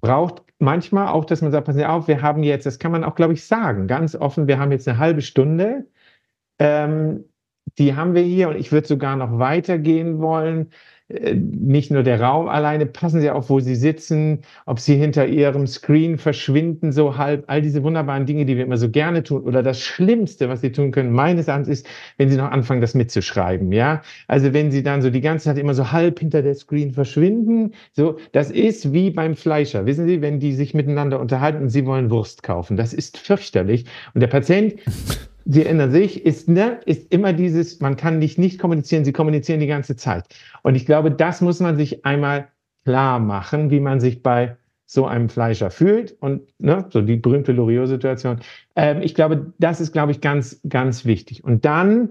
braucht 0.00 0.42
manchmal 0.58 1.08
auch, 1.08 1.24
dass 1.24 1.42
man 1.42 1.52
sagt, 1.52 1.72
Sie 1.72 1.84
auf, 1.84 2.08
wir 2.08 2.22
haben 2.22 2.42
jetzt, 2.42 2.66
das 2.66 2.78
kann 2.78 2.92
man 2.92 3.04
auch, 3.04 3.16
glaube 3.16 3.34
ich, 3.34 3.44
sagen, 3.44 3.88
ganz 3.88 4.14
offen, 4.14 4.46
wir 4.46 4.58
haben 4.58 4.72
jetzt 4.72 4.86
eine 4.88 4.98
halbe 4.98 5.22
Stunde, 5.22 5.86
ähm, 6.58 7.24
die 7.78 7.94
haben 7.96 8.14
wir 8.14 8.22
hier 8.22 8.48
und 8.48 8.56
ich 8.56 8.72
würde 8.72 8.86
sogar 8.86 9.16
noch 9.16 9.38
weitergehen 9.38 10.20
wollen. 10.20 10.70
Äh, 11.08 11.34
nicht 11.34 11.90
nur 11.90 12.02
der 12.02 12.20
Raum 12.20 12.48
alleine, 12.48 12.86
passen 12.86 13.20
Sie 13.20 13.30
auf, 13.30 13.50
wo 13.50 13.60
Sie 13.60 13.74
sitzen, 13.74 14.40
ob 14.64 14.80
Sie 14.80 14.96
hinter 14.96 15.26
Ihrem 15.26 15.66
Screen 15.66 16.16
verschwinden, 16.16 16.92
so 16.92 17.18
halb, 17.18 17.44
all 17.46 17.60
diese 17.60 17.82
wunderbaren 17.82 18.24
Dinge, 18.24 18.46
die 18.46 18.56
wir 18.56 18.64
immer 18.64 18.78
so 18.78 18.88
gerne 18.88 19.22
tun. 19.22 19.42
Oder 19.42 19.62
das 19.62 19.80
Schlimmste, 19.80 20.48
was 20.48 20.62
Sie 20.62 20.72
tun 20.72 20.92
können, 20.92 21.12
meines 21.12 21.46
Erachtens 21.48 21.68
ist, 21.68 21.86
wenn 22.16 22.30
Sie 22.30 22.36
noch 22.38 22.50
anfangen, 22.50 22.80
das 22.80 22.94
mitzuschreiben, 22.94 23.70
ja. 23.72 24.02
Also 24.28 24.54
wenn 24.54 24.70
Sie 24.70 24.82
dann 24.82 25.02
so 25.02 25.10
die 25.10 25.20
ganze 25.20 25.44
Zeit 25.46 25.58
immer 25.58 25.74
so 25.74 25.92
halb 25.92 26.20
hinter 26.20 26.42
der 26.42 26.54
Screen 26.54 26.92
verschwinden, 26.92 27.74
so, 27.92 28.18
das 28.32 28.50
ist 28.50 28.94
wie 28.94 29.10
beim 29.10 29.36
Fleischer. 29.36 29.84
Wissen 29.84 30.06
Sie, 30.06 30.22
wenn 30.22 30.40
die 30.40 30.54
sich 30.54 30.72
miteinander 30.72 31.20
unterhalten 31.20 31.62
und 31.64 31.68
Sie 31.68 31.84
wollen 31.84 32.10
Wurst 32.10 32.42
kaufen, 32.42 32.76
das 32.78 32.94
ist 32.94 33.18
fürchterlich. 33.18 33.84
Und 34.14 34.22
der 34.22 34.28
Patient 34.28 34.74
Sie 35.46 35.64
ändern 35.64 35.90
sich, 35.90 36.24
ist, 36.24 36.48
ne, 36.48 36.80
ist 36.86 37.12
immer 37.12 37.32
dieses, 37.32 37.80
man 37.80 37.96
kann 37.96 38.18
nicht 38.18 38.38
nicht 38.38 38.58
kommunizieren, 38.58 39.04
sie 39.04 39.12
kommunizieren 39.12 39.60
die 39.60 39.66
ganze 39.66 39.96
Zeit. 39.96 40.24
Und 40.62 40.74
ich 40.74 40.86
glaube, 40.86 41.10
das 41.10 41.40
muss 41.40 41.60
man 41.60 41.76
sich 41.76 42.04
einmal 42.04 42.48
klar 42.84 43.18
machen, 43.18 43.70
wie 43.70 43.80
man 43.80 44.00
sich 44.00 44.22
bei 44.22 44.56
so 44.86 45.06
einem 45.06 45.28
Fleischer 45.28 45.70
fühlt 45.70 46.12
und 46.20 46.42
ne, 46.58 46.86
so 46.90 47.00
die 47.00 47.16
berühmte 47.16 47.52
Loriot-Situation. 47.52 48.40
Ähm, 48.76 49.02
ich 49.02 49.14
glaube, 49.14 49.52
das 49.58 49.80
ist, 49.80 49.92
glaube 49.92 50.12
ich, 50.12 50.20
ganz, 50.20 50.60
ganz 50.68 51.04
wichtig. 51.04 51.42
Und 51.42 51.64
dann 51.64 52.10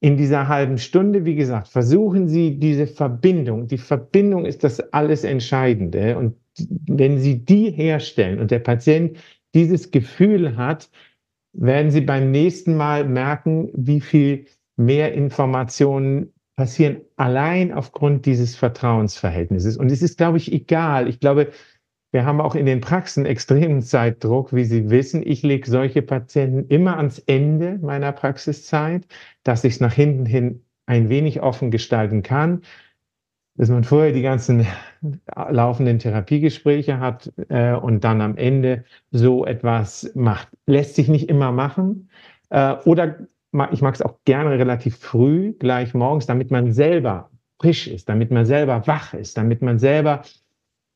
in 0.00 0.16
dieser 0.16 0.48
halben 0.48 0.78
Stunde, 0.78 1.24
wie 1.24 1.34
gesagt, 1.34 1.68
versuchen 1.68 2.28
Sie 2.28 2.58
diese 2.58 2.86
Verbindung. 2.86 3.68
Die 3.68 3.78
Verbindung 3.78 4.46
ist 4.46 4.64
das 4.64 4.80
alles 4.92 5.24
Entscheidende. 5.24 6.16
Und 6.16 6.34
wenn 6.86 7.18
Sie 7.18 7.44
die 7.44 7.70
herstellen 7.70 8.40
und 8.40 8.50
der 8.50 8.60
Patient 8.60 9.18
dieses 9.54 9.90
Gefühl 9.90 10.56
hat, 10.56 10.88
werden 11.52 11.90
Sie 11.90 12.00
beim 12.00 12.30
nächsten 12.30 12.76
Mal 12.76 13.04
merken, 13.04 13.70
wie 13.74 14.00
viel 14.00 14.46
mehr 14.76 15.12
Informationen 15.14 16.32
passieren 16.56 17.02
allein 17.16 17.72
aufgrund 17.72 18.26
dieses 18.26 18.56
Vertrauensverhältnisses. 18.56 19.76
Und 19.76 19.90
es 19.90 20.02
ist, 20.02 20.18
glaube 20.18 20.38
ich, 20.38 20.52
egal. 20.52 21.08
Ich 21.08 21.20
glaube, 21.20 21.50
Wir 22.12 22.26
haben 22.26 22.42
auch 22.42 22.54
in 22.54 22.66
den 22.66 22.82
Praxen 22.82 23.24
extremen 23.24 23.80
Zeitdruck, 23.80 24.54
wie 24.54 24.64
Sie 24.64 24.90
wissen. 24.90 25.22
Ich 25.26 25.42
lege 25.42 25.68
solche 25.68 26.02
Patienten 26.02 26.66
immer 26.68 26.98
ans 26.98 27.18
Ende 27.20 27.78
meiner 27.80 28.12
Praxiszeit, 28.12 29.06
dass 29.44 29.64
ich 29.64 29.74
es 29.74 29.80
nach 29.80 29.94
hinten 29.94 30.26
hin 30.26 30.62
ein 30.86 31.08
wenig 31.08 31.40
offen 31.40 31.70
gestalten 31.70 32.22
kann, 32.22 32.62
dass 33.56 33.68
man 33.68 33.84
vorher 33.84 34.12
die 34.12 34.22
ganzen 34.22 34.66
laufenden 35.50 35.98
Therapiegespräche 35.98 36.98
hat 36.98 37.32
äh, 37.48 37.74
und 37.74 38.04
dann 38.04 38.20
am 38.20 38.36
Ende 38.36 38.84
so 39.10 39.44
etwas 39.44 40.10
macht. 40.14 40.48
Lässt 40.66 40.94
sich 40.94 41.08
nicht 41.08 41.28
immer 41.28 41.52
machen. 41.52 42.08
Äh, 42.50 42.74
oder 42.84 43.18
ich 43.70 43.82
mag 43.82 43.94
es 43.94 44.02
auch 44.02 44.18
gerne 44.24 44.58
relativ 44.58 44.96
früh, 44.96 45.52
gleich 45.52 45.92
morgens, 45.92 46.26
damit 46.26 46.50
man 46.50 46.72
selber 46.72 47.30
frisch 47.60 47.86
ist, 47.86 48.08
damit 48.08 48.30
man 48.30 48.46
selber 48.46 48.86
wach 48.86 49.14
ist, 49.14 49.36
damit 49.36 49.62
man 49.62 49.78
selber 49.78 50.22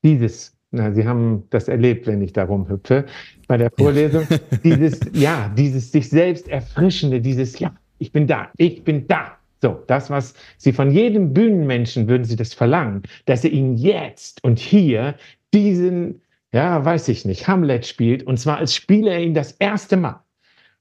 dieses, 0.03 0.57
na, 0.71 0.93
Sie 0.93 1.07
haben 1.07 1.45
das 1.51 1.69
erlebt, 1.69 2.07
wenn 2.07 2.23
ich 2.23 2.33
da 2.33 2.45
rumhüpfe, 2.45 3.05
bei 3.47 3.57
der 3.57 3.71
Vorlesung, 3.71 4.27
dieses, 4.65 5.01
ja, 5.13 5.53
dieses 5.57 5.93
sich 5.93 6.09
selbst 6.09 6.49
erfrischende, 6.49 7.21
dieses, 7.21 7.59
ja, 7.59 7.75
ich 7.99 8.11
bin 8.11 8.27
da, 8.27 8.49
ich 8.57 8.83
bin 8.83 9.07
da, 9.07 9.39
so, 9.63 9.83
das, 9.87 10.11
was 10.11 10.35
Sie 10.59 10.73
von 10.73 10.91
jedem 10.91 11.33
Bühnenmenschen 11.33 12.09
würden 12.09 12.25
Sie 12.25 12.37
das 12.37 12.55
verlangen, 12.55 13.03
dass 13.25 13.45
er 13.45 13.51
Ihnen 13.51 13.77
jetzt 13.77 14.45
und 14.45 14.59
hier 14.59 15.17
diesen, 15.55 16.23
ja, 16.53 16.85
weiß 16.85 17.09
ich 17.09 17.25
nicht, 17.25 17.49
Hamlet 17.49 17.87
spielt, 17.87 18.23
und 18.25 18.39
zwar 18.39 18.59
als 18.59 18.75
Spieler 18.75 19.13
er 19.13 19.23
ihn 19.23 19.35
das 19.35 19.53
erste 19.53 19.97
Mal. 19.97 20.23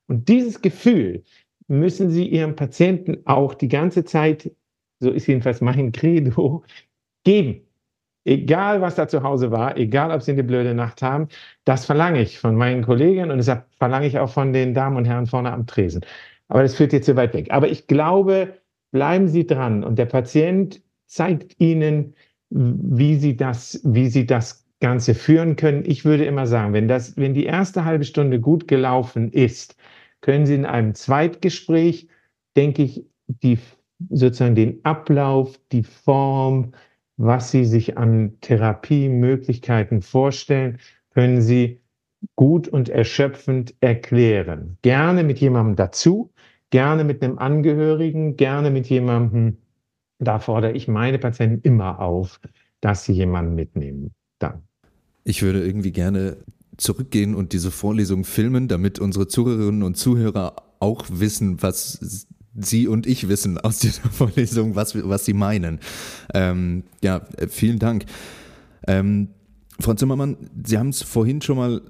Und 0.08 0.28
dieses 0.28 0.62
Gefühl 0.62 1.24
müssen 1.68 2.12
Sie 2.12 2.28
Ihrem 2.28 2.56
Patienten 2.56 3.18
auch 3.26 3.54
die 3.54 3.70
ganze 3.70 4.04
Zeit, 4.04 4.52
so 5.00 5.12
ist 5.12 5.28
jedenfalls 5.28 5.62
mein 5.62 5.92
Credo, 5.92 6.64
geben. 7.24 7.62
Egal, 8.28 8.82
was 8.82 8.96
da 8.96 9.08
zu 9.08 9.22
Hause 9.22 9.52
war, 9.52 9.78
egal, 9.78 10.12
ob 10.12 10.22
Sie 10.22 10.32
eine 10.32 10.44
blöde 10.44 10.74
Nacht 10.74 11.02
haben, 11.04 11.28
das 11.64 11.86
verlange 11.86 12.22
ich 12.22 12.40
von 12.40 12.56
meinen 12.56 12.84
Kollegen 12.84 13.30
und 13.30 13.38
deshalb 13.38 13.66
verlange 13.78 14.08
ich 14.08 14.18
auch 14.18 14.30
von 14.30 14.52
den 14.52 14.74
Damen 14.74 14.98
und 14.98 15.06
Herren 15.06 15.28
vorne 15.28 15.52
am 15.54 15.68
Tresen. 15.68 16.04
Aber 16.48 16.64
das 16.64 16.76
führt 16.76 16.94
jetzt 16.94 17.06
zu 17.06 17.16
weit 17.16 17.34
weg. 17.34 17.48
Aber 17.52 17.68
ich 17.68 17.88
glaube, 17.88 18.54
bleiben 18.96 19.28
Sie 19.28 19.46
dran 19.46 19.84
und 19.84 20.00
der 20.00 20.06
Patient 20.06 20.82
zeigt 21.06 21.60
Ihnen, 21.60 22.16
wie 22.50 23.18
Sie 23.18 23.36
das, 23.36 23.82
wie 23.84 24.08
Sie 24.08 24.26
das 24.26 24.66
Ganze 24.80 25.16
führen 25.16 25.58
können. 25.58 25.84
Ich 25.86 26.06
würde 26.06 26.24
immer 26.24 26.48
sagen, 26.48 26.72
wenn 26.72 26.88
das, 26.88 27.18
wenn 27.18 27.34
die 27.34 27.44
erste 27.44 27.84
halbe 27.84 28.06
Stunde 28.06 28.40
gut 28.40 28.70
gelaufen 28.70 29.34
ist, 29.34 29.76
können 30.22 30.46
Sie 30.46 30.56
in 30.56 30.66
einem 30.66 30.96
Zweitgespräch, 30.96 32.08
denke 32.56 32.84
ich, 32.84 33.04
die, 33.28 33.60
sozusagen 34.12 34.56
den 34.56 34.80
Ablauf, 34.86 35.60
die 35.74 35.84
Form, 35.84 36.72
was 37.18 37.52
Sie 37.52 37.66
sich 37.66 37.98
an 37.98 38.38
Therapiemöglichkeiten 38.40 40.04
vorstellen, 40.04 40.78
können 41.14 41.42
Sie 41.42 41.82
gut 42.38 42.70
und 42.70 42.88
erschöpfend 42.88 43.76
erklären. 43.82 44.78
Gerne 44.84 45.26
mit 45.26 45.40
jemandem 45.40 45.76
dazu, 45.76 46.32
gerne 46.76 47.06
mit 47.06 47.24
einem 47.24 47.38
Angehörigen, 47.38 48.36
gerne 48.36 48.70
mit 48.70 48.88
jemandem. 48.88 49.60
Da 50.20 50.40
fordere 50.40 50.74
ich 50.74 50.90
meine 50.90 51.20
Patienten 51.20 51.62
immer 51.66 52.02
auf, 52.02 52.42
dass 52.82 53.06
sie 53.06 53.14
jemanden 53.14 53.56
mitnehmen. 53.56 54.12
Dann. 54.40 54.64
Ich 55.24 55.42
würde 55.42 55.66
irgendwie 55.66 55.94
gerne 55.94 56.36
zurückgehen 56.76 57.34
und 57.34 57.54
diese 57.54 57.72
Vorlesung 57.72 58.26
filmen, 58.26 58.68
damit 58.68 59.00
unsere 59.00 59.30
Zuhörerinnen 59.30 59.84
und 59.84 59.96
Zuhörer 59.96 60.58
auch 60.82 61.06
wissen, 61.10 61.64
was 61.64 62.28
Sie 62.58 62.90
und 62.90 63.08
ich 63.08 63.30
wissen 63.30 63.58
aus 63.58 63.80
dieser 63.80 64.10
Vorlesung, 64.12 64.76
was, 64.76 65.02
was 65.02 65.24
Sie 65.24 65.34
meinen. 65.34 65.80
Ähm, 66.34 66.84
ja, 67.02 67.26
vielen 67.48 67.80
Dank. 67.80 68.04
Ähm, 68.86 69.30
Frau 69.80 69.94
Zimmermann, 69.94 70.36
Sie 70.62 70.78
haben 70.78 70.90
es 70.90 71.04
vorhin 71.04 71.42
schon 71.42 71.56
mal 71.56 71.82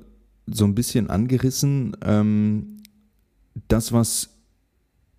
so 0.46 0.64
ein 0.64 0.76
bisschen 0.76 1.10
angerissen. 1.10 1.98
Ähm, 2.04 2.84
das, 3.68 3.92
was 3.92 4.35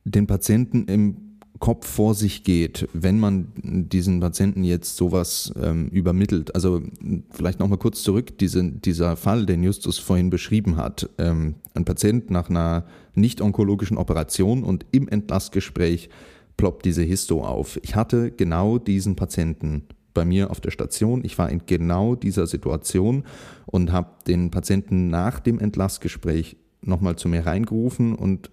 den 0.07 0.27
Patienten 0.27 0.85
im 0.87 1.17
Kopf 1.59 1.87
vor 1.87 2.15
sich 2.15 2.45
geht, 2.45 2.87
wenn 2.93 3.19
man 3.19 3.49
diesen 3.57 4.21
Patienten 4.21 4.63
jetzt 4.63 4.97
sowas 4.97 5.53
ähm, 5.61 5.89
übermittelt. 5.89 6.55
Also 6.55 6.83
vielleicht 7.31 7.61
nochmal 7.61 7.79
kurz 7.79 8.03
zurück, 8.03 8.39
diese, 8.39 8.63
dieser 8.65 9.17
Fall, 9.17 9.47
den 9.47 9.63
Justus 9.63 9.99
vorhin 9.99 10.31
beschrieben 10.31 10.77
hat. 10.77 11.09
Ähm, 11.19 11.55
ein 11.75 11.85
Patient 11.85 12.31
nach 12.31 12.51
einer 12.51 12.85
nicht-onkologischen 13.15 13.97
Operation 13.97 14.65
und 14.65 14.85
im 14.93 15.09
Entlassgespräch 15.09 16.11
ploppt 16.57 16.85
diese 16.85 17.03
Histo 17.03 17.45
auf. 17.45 17.79
Ich 17.83 17.95
hatte 17.97 18.31
genau 18.31 18.79
diesen 18.79 19.17
Patienten 19.17 19.85
bei 20.15 20.25
mir 20.25 20.51
auf 20.51 20.61
der 20.61 20.71
Station. 20.71 21.25
Ich 21.25 21.39
war 21.39 21.51
in 21.51 21.63
genau 21.67 22.15
dieser 22.15 22.47
Situation 22.47 23.25
und 23.67 23.93
habe 23.93 24.11
den 24.27 24.51
Patienten 24.51 25.09
nach 25.09 25.41
dem 25.41 25.59
Entlassgespräch 25.59 26.57
nochmal 26.83 27.17
zu 27.17 27.29
mir 27.29 27.47
reingerufen 27.47 28.15
und 28.15 28.51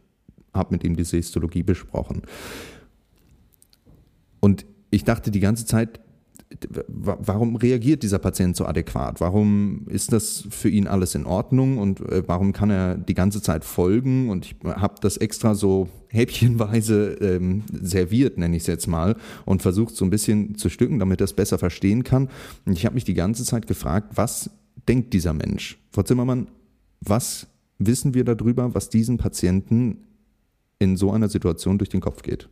habe 0.54 0.74
mit 0.74 0.84
ihm 0.84 0.96
diese 0.96 1.18
Histologie 1.18 1.63
besprochen. 1.63 2.24
Und 4.39 4.66
ich 4.92 5.04
dachte 5.04 5.32
die 5.32 5.39
ganze 5.39 5.66
Zeit, 5.66 6.00
warum 6.88 7.56
reagiert 7.56 8.04
dieser 8.04 8.20
Patient 8.20 8.56
so 8.56 8.66
adäquat? 8.66 9.22
Warum 9.22 9.88
ist 9.88 10.12
das 10.12 10.46
für 10.50 10.70
ihn 10.70 10.88
alles 10.88 11.16
in 11.16 11.26
Ordnung 11.26 11.78
und 11.78 12.00
äh, 12.02 12.24
warum 12.28 12.54
kann 12.54 12.70
er 12.70 12.98
die 12.98 13.13
ganze 13.13 13.42
Zeit 13.42 13.66
folgen? 13.66 14.30
Und 14.30 14.46
ich 14.46 14.56
habe 14.63 14.96
das 15.02 15.18
extra 15.18 15.56
so 15.56 15.89
häppchenweise 16.10 17.13
ähm, 17.22 17.63
serviert, 17.72 18.38
nenne 18.38 18.56
ich 18.56 18.63
es 18.63 18.68
jetzt 18.68 18.88
mal, 18.88 19.16
und 19.46 19.62
versucht 19.62 19.96
so 19.96 20.06
ein 20.06 20.12
bisschen 20.12 20.56
zu 20.56 20.70
stücken, 20.70 21.00
damit 21.00 21.22
er 21.22 21.26
es 21.26 21.34
besser 21.34 21.58
verstehen 21.58 22.04
kann. 22.04 22.30
Und 22.66 22.74
ich 22.74 22.86
habe 22.86 22.96
mich 22.96 23.06
die 23.06 23.16
ganze 23.16 23.44
Zeit 23.46 23.68
gefragt, 23.68 24.12
was 24.16 24.50
denkt 24.88 25.13
dieser 25.13 25.34
Mensch? 25.34 25.80
Frau 25.92 26.04
Zimmermann, 26.04 26.48
was 27.02 27.48
wissen 27.80 28.13
wir 28.13 28.24
darüber, 28.24 28.76
was 28.76 28.89
diesen 28.89 29.18
Patienten 29.18 30.04
in 30.84 30.98
so 30.98 31.12
einer 31.12 31.30
Situation 31.30 31.78
durch 31.78 31.89
den 31.89 32.02
Kopf 32.02 32.22
geht? 32.22 32.50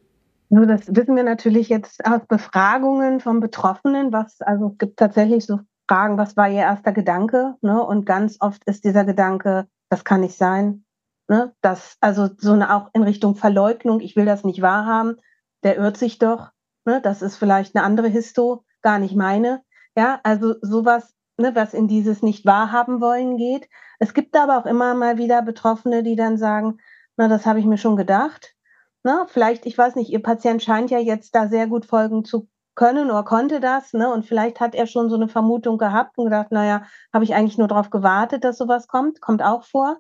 Also 0.49 0.65
das 0.65 0.87
wissen 0.87 1.15
wir 1.15 1.23
natürlich 1.23 1.69
jetzt 1.69 2.05
aus 2.05 2.21
Befragungen 2.27 3.19
von 3.19 3.39
Betroffenen, 3.39 4.11
was, 4.11 4.41
also 4.41 4.69
es 4.71 4.77
gibt 4.77 4.97
tatsächlich 4.97 5.45
so 5.45 5.59
Fragen, 5.87 6.17
was 6.17 6.37
war 6.37 6.49
ihr 6.49 6.61
erster 6.61 6.93
Gedanke? 6.93 7.55
Ne? 7.61 7.83
Und 7.83 8.05
ganz 8.05 8.37
oft 8.39 8.63
ist 8.65 8.85
dieser 8.85 9.03
Gedanke, 9.03 9.67
das 9.89 10.05
kann 10.05 10.21
nicht 10.21 10.37
sein. 10.37 10.85
Ne? 11.27 11.53
Das, 11.61 11.97
also 11.99 12.29
so 12.37 12.53
eine 12.53 12.73
auch 12.73 12.89
in 12.93 13.03
Richtung 13.03 13.35
Verleugnung, 13.35 13.99
ich 13.99 14.15
will 14.15 14.25
das 14.25 14.45
nicht 14.45 14.61
wahrhaben, 14.61 15.17
der 15.63 15.77
irrt 15.77 15.97
sich 15.97 16.17
doch. 16.17 16.51
Ne? 16.85 17.01
Das 17.01 17.21
ist 17.21 17.35
vielleicht 17.35 17.75
eine 17.75 17.83
andere 17.83 18.07
Histo, 18.07 18.63
gar 18.81 18.99
nicht 18.99 19.15
meine. 19.15 19.63
Ja, 19.97 20.21
also 20.23 20.55
sowas, 20.61 21.13
ne, 21.37 21.53
was 21.55 21.73
in 21.73 21.89
dieses 21.89 22.21
nicht 22.21 22.45
wahrhaben 22.45 23.01
wollen 23.01 23.35
geht. 23.35 23.67
Es 23.99 24.13
gibt 24.13 24.37
aber 24.37 24.57
auch 24.57 24.65
immer 24.65 24.93
mal 24.93 25.17
wieder 25.17 25.41
Betroffene, 25.41 26.03
die 26.03 26.15
dann 26.15 26.37
sagen, 26.37 26.77
na, 27.21 27.27
das 27.27 27.45
habe 27.45 27.59
ich 27.59 27.65
mir 27.65 27.77
schon 27.77 27.97
gedacht. 27.97 28.55
Na, 29.03 29.27
vielleicht, 29.27 29.67
ich 29.67 29.77
weiß 29.77 29.95
nicht, 29.95 30.09
Ihr 30.09 30.23
Patient 30.23 30.63
scheint 30.63 30.89
ja 30.89 30.97
jetzt 30.97 31.35
da 31.35 31.47
sehr 31.47 31.67
gut 31.67 31.85
folgen 31.85 32.25
zu 32.25 32.47
können 32.73 33.11
oder 33.11 33.21
konnte 33.21 33.59
das, 33.59 33.93
ne? 33.93 34.11
Und 34.11 34.25
vielleicht 34.25 34.59
hat 34.59 34.73
er 34.73 34.87
schon 34.87 35.07
so 35.07 35.17
eine 35.17 35.27
Vermutung 35.27 35.77
gehabt 35.77 36.17
und 36.17 36.25
gedacht, 36.25 36.51
naja, 36.51 36.83
habe 37.13 37.23
ich 37.23 37.35
eigentlich 37.35 37.59
nur 37.59 37.67
darauf 37.67 37.91
gewartet, 37.91 38.43
dass 38.43 38.57
sowas 38.57 38.87
kommt, 38.87 39.21
kommt 39.21 39.43
auch 39.43 39.65
vor. 39.65 39.97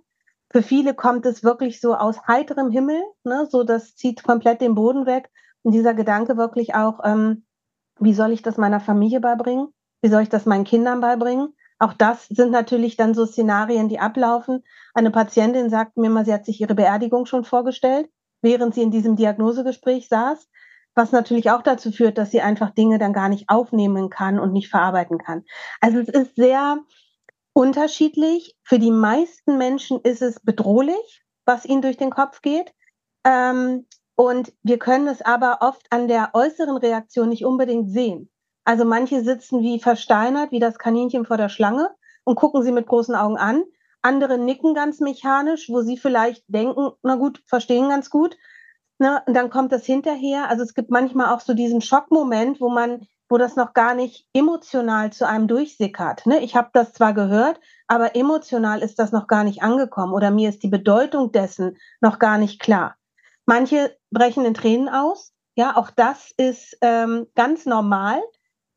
Für 0.51 0.63
viele 0.63 0.95
kommt 0.95 1.27
es 1.27 1.43
wirklich 1.43 1.79
so 1.79 1.93
aus 1.93 2.25
heiterem 2.25 2.71
Himmel, 2.71 2.99
ne? 3.23 3.47
So, 3.51 3.63
das 3.63 3.95
zieht 3.95 4.23
komplett 4.23 4.59
den 4.59 4.73
Boden 4.73 5.05
weg. 5.05 5.29
Und 5.61 5.73
dieser 5.73 5.93
Gedanke 5.93 6.37
wirklich 6.37 6.73
auch, 6.73 7.01
ähm, 7.03 7.45
wie 7.99 8.15
soll 8.15 8.31
ich 8.31 8.41
das 8.41 8.57
meiner 8.57 8.79
Familie 8.79 9.21
beibringen? 9.21 9.67
Wie 10.01 10.09
soll 10.09 10.23
ich 10.23 10.29
das 10.29 10.47
meinen 10.47 10.63
Kindern 10.63 11.01
beibringen? 11.01 11.53
Auch 11.81 11.93
das 11.93 12.27
sind 12.27 12.51
natürlich 12.51 12.95
dann 12.95 13.15
so 13.15 13.25
Szenarien, 13.25 13.89
die 13.89 13.97
ablaufen. 13.97 14.63
Eine 14.93 15.09
Patientin 15.09 15.71
sagt 15.71 15.97
mir 15.97 16.11
mal, 16.11 16.23
sie 16.23 16.33
hat 16.33 16.45
sich 16.45 16.61
ihre 16.61 16.75
Beerdigung 16.75 17.25
schon 17.25 17.43
vorgestellt, 17.43 18.07
während 18.43 18.75
sie 18.75 18.83
in 18.83 18.91
diesem 18.91 19.15
Diagnosegespräch 19.15 20.07
saß, 20.07 20.47
was 20.93 21.11
natürlich 21.11 21.49
auch 21.49 21.63
dazu 21.63 21.91
führt, 21.91 22.19
dass 22.19 22.29
sie 22.29 22.41
einfach 22.41 22.69
Dinge 22.69 22.99
dann 22.99 23.13
gar 23.13 23.29
nicht 23.29 23.49
aufnehmen 23.49 24.11
kann 24.11 24.39
und 24.39 24.53
nicht 24.53 24.69
verarbeiten 24.69 25.17
kann. 25.17 25.43
Also 25.79 25.97
es 25.97 26.09
ist 26.09 26.35
sehr 26.35 26.77
unterschiedlich. 27.53 28.55
Für 28.61 28.77
die 28.77 28.91
meisten 28.91 29.57
Menschen 29.57 30.01
ist 30.01 30.21
es 30.21 30.39
bedrohlich, 30.39 31.23
was 31.45 31.65
ihnen 31.65 31.81
durch 31.81 31.97
den 31.97 32.11
Kopf 32.11 32.43
geht. 32.43 32.75
Ähm, 33.25 33.87
und 34.13 34.53
wir 34.61 34.77
können 34.77 35.07
es 35.07 35.23
aber 35.23 35.57
oft 35.61 35.87
an 35.89 36.07
der 36.07 36.29
äußeren 36.33 36.77
Reaktion 36.77 37.29
nicht 37.29 37.43
unbedingt 37.43 37.89
sehen. 37.89 38.29
Also 38.63 38.85
manche 38.85 39.23
sitzen 39.23 39.61
wie 39.61 39.79
versteinert, 39.79 40.51
wie 40.51 40.59
das 40.59 40.77
Kaninchen 40.77 41.25
vor 41.25 41.37
der 41.37 41.49
Schlange 41.49 41.89
und 42.23 42.35
gucken 42.35 42.63
sie 42.63 42.71
mit 42.71 42.87
großen 42.87 43.15
Augen 43.15 43.37
an. 43.37 43.63
Andere 44.01 44.37
nicken 44.37 44.73
ganz 44.73 44.99
mechanisch, 44.99 45.69
wo 45.69 45.81
sie 45.81 45.97
vielleicht 45.97 46.43
denken, 46.47 46.91
na 47.03 47.15
gut, 47.15 47.41
verstehen 47.45 47.89
ganz 47.89 48.09
gut. 48.09 48.37
Ne? 48.99 49.21
Und 49.25 49.35
dann 49.35 49.49
kommt 49.49 49.71
das 49.71 49.85
hinterher. 49.85 50.49
Also 50.49 50.63
es 50.63 50.73
gibt 50.73 50.91
manchmal 50.91 51.33
auch 51.33 51.39
so 51.39 51.53
diesen 51.53 51.81
Schockmoment, 51.81 52.61
wo 52.61 52.69
man, 52.69 53.07
wo 53.29 53.37
das 53.37 53.55
noch 53.55 53.73
gar 53.73 53.95
nicht 53.95 54.27
emotional 54.33 55.11
zu 55.11 55.27
einem 55.27 55.47
durchsickert. 55.47 56.25
Ne? 56.25 56.39
Ich 56.39 56.55
habe 56.55 56.69
das 56.73 56.93
zwar 56.93 57.13
gehört, 57.13 57.59
aber 57.87 58.15
emotional 58.15 58.81
ist 58.81 58.99
das 58.99 59.11
noch 59.11 59.27
gar 59.27 59.43
nicht 59.43 59.63
angekommen 59.63 60.13
oder 60.13 60.31
mir 60.31 60.49
ist 60.49 60.63
die 60.63 60.69
Bedeutung 60.69 61.31
dessen 61.31 61.77
noch 61.99 62.19
gar 62.19 62.37
nicht 62.37 62.59
klar. 62.59 62.95
Manche 63.45 63.97
brechen 64.11 64.45
in 64.45 64.53
Tränen 64.53 64.87
aus. 64.87 65.33
Ja, 65.55 65.75
auch 65.77 65.89
das 65.89 66.31
ist 66.37 66.77
ähm, 66.81 67.27
ganz 67.35 67.65
normal. 67.65 68.21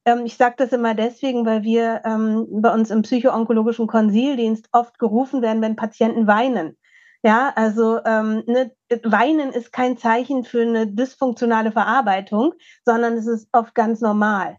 Ähm, 0.05 0.27
ich 0.27 0.37
sage 0.37 0.55
das 0.59 0.73
immer 0.73 0.95
deswegen, 0.95 1.47
weil 1.47 1.62
wir 1.62 2.03
ähm, 2.05 2.47
bei 2.51 2.73
uns 2.73 2.90
im 2.90 3.03
psychoonkologischen 3.03 3.87
Konsildienst 3.87 4.69
oft 4.73 4.99
gerufen 4.99 5.43
werden, 5.43 5.62
wenn 5.62 5.77
Patienten 5.77 6.27
weinen. 6.27 6.77
Ja, 7.23 7.53
also 7.57 8.05
ähm, 8.05 8.43
ne, 8.47 8.71
Weinen 9.03 9.51
ist 9.51 9.73
kein 9.73 9.97
Zeichen 9.97 10.45
für 10.45 10.61
eine 10.61 10.87
dysfunktionale 10.87 11.73
Verarbeitung, 11.73 12.53
sondern 12.85 13.14
es 13.14 13.27
ist 13.27 13.49
oft 13.53 13.75
ganz 13.75 14.03
normal. 14.03 14.59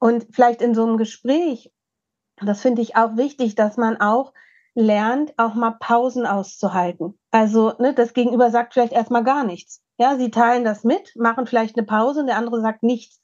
Und 0.00 0.26
vielleicht 0.32 0.62
in 0.62 0.74
so 0.74 0.84
einem 0.84 0.96
Gespräch, 0.96 1.72
das 2.44 2.60
finde 2.60 2.82
ich 2.82 2.96
auch 2.96 3.16
wichtig, 3.16 3.54
dass 3.54 3.76
man 3.76 4.00
auch 4.00 4.32
lernt, 4.74 5.32
auch 5.36 5.54
mal 5.54 5.76
Pausen 5.78 6.26
auszuhalten. 6.26 7.16
Also 7.30 7.74
ne, 7.78 7.94
das 7.94 8.14
Gegenüber 8.14 8.50
sagt 8.50 8.74
vielleicht 8.74 8.92
erstmal 8.92 9.22
gar 9.22 9.44
nichts. 9.44 9.80
Ja, 9.96 10.16
sie 10.16 10.32
teilen 10.32 10.64
das 10.64 10.82
mit, 10.82 11.14
machen 11.14 11.46
vielleicht 11.46 11.76
eine 11.76 11.86
Pause 11.86 12.20
und 12.20 12.26
der 12.26 12.36
andere 12.36 12.60
sagt 12.60 12.82
nichts. 12.82 13.21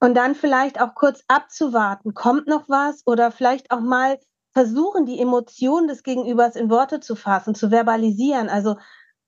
Und 0.00 0.14
dann 0.14 0.34
vielleicht 0.34 0.80
auch 0.80 0.94
kurz 0.94 1.24
abzuwarten, 1.28 2.14
kommt 2.14 2.46
noch 2.46 2.68
was 2.68 3.02
oder 3.06 3.30
vielleicht 3.30 3.70
auch 3.70 3.80
mal 3.80 4.18
versuchen, 4.52 5.06
die 5.06 5.20
Emotionen 5.20 5.88
des 5.88 6.02
Gegenübers 6.02 6.56
in 6.56 6.70
Worte 6.70 7.00
zu 7.00 7.16
fassen, 7.16 7.54
zu 7.54 7.70
verbalisieren. 7.70 8.48
Also 8.48 8.76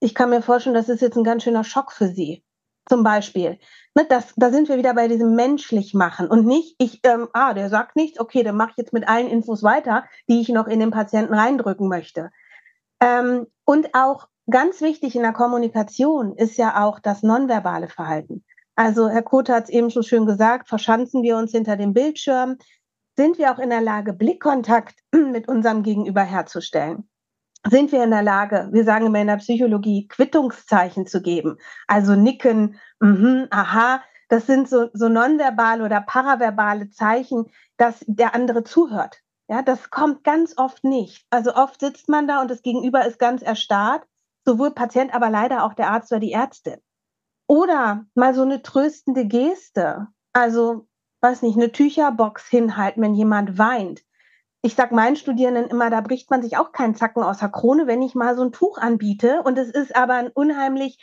ich 0.00 0.14
kann 0.14 0.30
mir 0.30 0.42
vorstellen, 0.42 0.74
das 0.74 0.88
ist 0.88 1.02
jetzt 1.02 1.16
ein 1.16 1.24
ganz 1.24 1.42
schöner 1.42 1.64
Schock 1.64 1.92
für 1.92 2.08
Sie. 2.08 2.44
Zum 2.88 3.04
Beispiel. 3.04 3.58
Ne, 3.94 4.06
das, 4.08 4.32
da 4.36 4.50
sind 4.50 4.68
wir 4.68 4.76
wieder 4.76 4.94
bei 4.94 5.06
diesem 5.06 5.36
menschlich 5.36 5.94
machen 5.94 6.26
und 6.28 6.46
nicht, 6.46 6.74
ich, 6.78 7.00
ähm, 7.04 7.28
ah, 7.32 7.54
der 7.54 7.68
sagt 7.68 7.94
nichts, 7.94 8.18
okay, 8.18 8.42
dann 8.42 8.56
mache 8.56 8.70
ich 8.70 8.76
jetzt 8.78 8.92
mit 8.92 9.08
allen 9.08 9.28
Infos 9.28 9.62
weiter, 9.62 10.04
die 10.28 10.40
ich 10.40 10.48
noch 10.48 10.66
in 10.66 10.80
den 10.80 10.90
Patienten 10.90 11.34
reindrücken 11.34 11.88
möchte. 11.88 12.30
Ähm, 13.00 13.46
und 13.64 13.94
auch 13.94 14.28
ganz 14.48 14.80
wichtig 14.80 15.14
in 15.14 15.22
der 15.22 15.32
Kommunikation 15.32 16.34
ist 16.34 16.56
ja 16.56 16.84
auch 16.84 16.98
das 16.98 17.22
nonverbale 17.22 17.88
Verhalten. 17.88 18.44
Also 18.80 19.10
Herr 19.10 19.22
Kote 19.22 19.52
hat 19.52 19.64
es 19.64 19.68
eben 19.68 19.90
schon 19.90 20.04
schön 20.04 20.24
gesagt, 20.24 20.66
verschanzen 20.66 21.22
wir 21.22 21.36
uns 21.36 21.50
hinter 21.50 21.76
dem 21.76 21.92
Bildschirm, 21.92 22.56
sind 23.14 23.36
wir 23.36 23.52
auch 23.52 23.58
in 23.58 23.68
der 23.68 23.82
Lage, 23.82 24.14
Blickkontakt 24.14 24.94
mit 25.12 25.48
unserem 25.48 25.82
Gegenüber 25.82 26.22
herzustellen? 26.22 27.06
Sind 27.68 27.92
wir 27.92 28.02
in 28.02 28.10
der 28.10 28.22
Lage, 28.22 28.70
wir 28.72 28.84
sagen 28.84 29.04
immer 29.04 29.20
in 29.20 29.26
der 29.26 29.36
Psychologie, 29.36 30.08
Quittungszeichen 30.08 31.06
zu 31.06 31.20
geben? 31.20 31.58
Also 31.88 32.14
nicken, 32.14 32.80
mhm, 33.00 33.48
aha, 33.50 34.00
das 34.30 34.46
sind 34.46 34.66
so, 34.66 34.88
so 34.94 35.10
nonverbale 35.10 35.84
oder 35.84 36.00
paraverbale 36.00 36.88
Zeichen, 36.88 37.50
dass 37.76 38.02
der 38.06 38.34
andere 38.34 38.64
zuhört. 38.64 39.20
Ja, 39.46 39.60
das 39.60 39.90
kommt 39.90 40.24
ganz 40.24 40.54
oft 40.56 40.84
nicht. 40.84 41.26
Also 41.28 41.54
oft 41.54 41.80
sitzt 41.80 42.08
man 42.08 42.26
da 42.26 42.40
und 42.40 42.50
das 42.50 42.62
Gegenüber 42.62 43.04
ist 43.04 43.18
ganz 43.18 43.42
erstarrt, 43.42 44.06
sowohl 44.46 44.70
Patient, 44.70 45.12
aber 45.12 45.28
leider 45.28 45.64
auch 45.64 45.74
der 45.74 45.90
Arzt 45.90 46.10
oder 46.12 46.20
die 46.20 46.32
Ärztin. 46.32 46.80
Oder 47.50 48.04
mal 48.14 48.32
so 48.32 48.42
eine 48.42 48.62
tröstende 48.62 49.26
Geste. 49.26 50.06
Also 50.32 50.86
weiß 51.20 51.42
nicht, 51.42 51.56
eine 51.56 51.72
Tücherbox 51.72 52.46
hinhalten, 52.46 53.02
wenn 53.02 53.14
jemand 53.16 53.58
weint. 53.58 54.02
Ich 54.62 54.76
sage 54.76 54.94
meinen 54.94 55.16
Studierenden 55.16 55.66
immer, 55.66 55.90
da 55.90 56.00
bricht 56.00 56.30
man 56.30 56.42
sich 56.42 56.58
auch 56.58 56.70
keinen 56.70 56.94
Zacken 56.94 57.24
aus 57.24 57.38
der 57.38 57.48
Krone, 57.48 57.88
wenn 57.88 58.02
ich 58.02 58.14
mal 58.14 58.36
so 58.36 58.44
ein 58.44 58.52
Tuch 58.52 58.78
anbiete. 58.78 59.42
Und 59.42 59.58
es 59.58 59.68
ist 59.68 59.96
aber 59.96 60.14
ein 60.14 60.28
unheimlich, 60.28 60.96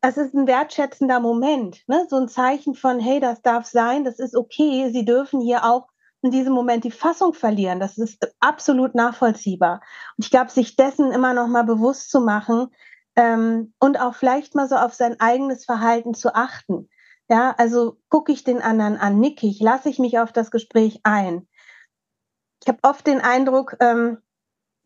es 0.00 0.16
ist 0.16 0.34
ein 0.34 0.48
wertschätzender 0.48 1.20
Moment, 1.20 1.84
ne? 1.86 2.04
so 2.10 2.16
ein 2.16 2.28
Zeichen 2.28 2.74
von, 2.74 2.98
hey, 2.98 3.20
das 3.20 3.42
darf 3.42 3.64
sein, 3.64 4.02
das 4.02 4.18
ist 4.18 4.34
okay, 4.34 4.90
Sie 4.92 5.04
dürfen 5.04 5.40
hier 5.40 5.64
auch 5.64 5.86
in 6.20 6.32
diesem 6.32 6.52
Moment 6.52 6.82
die 6.82 6.90
Fassung 6.90 7.32
verlieren. 7.32 7.78
Das 7.78 7.96
ist 7.96 8.34
absolut 8.40 8.96
nachvollziehbar. 8.96 9.82
Und 10.16 10.24
ich 10.24 10.32
glaube, 10.32 10.50
sich 10.50 10.74
dessen 10.74 11.12
immer 11.12 11.32
noch 11.32 11.46
mal 11.46 11.62
bewusst 11.62 12.10
zu 12.10 12.22
machen 12.22 12.72
ähm, 13.16 13.74
und 13.80 13.98
auch 13.98 14.14
vielleicht 14.14 14.54
mal 14.54 14.68
so 14.68 14.76
auf 14.76 14.94
sein 14.94 15.18
eigenes 15.20 15.64
Verhalten 15.64 16.14
zu 16.14 16.34
achten. 16.34 16.88
Ja, 17.28 17.54
also 17.58 17.96
gucke 18.08 18.30
ich 18.30 18.44
den 18.44 18.62
anderen 18.62 18.96
an, 18.96 19.18
nicke 19.18 19.46
ich, 19.46 19.60
lasse 19.60 19.88
ich 19.88 19.98
mich 19.98 20.18
auf 20.18 20.32
das 20.32 20.50
Gespräch 20.50 21.00
ein. 21.02 21.48
Ich 22.62 22.68
habe 22.68 22.78
oft 22.82 23.06
den 23.06 23.20
Eindruck, 23.20 23.76
ähm, 23.80 24.18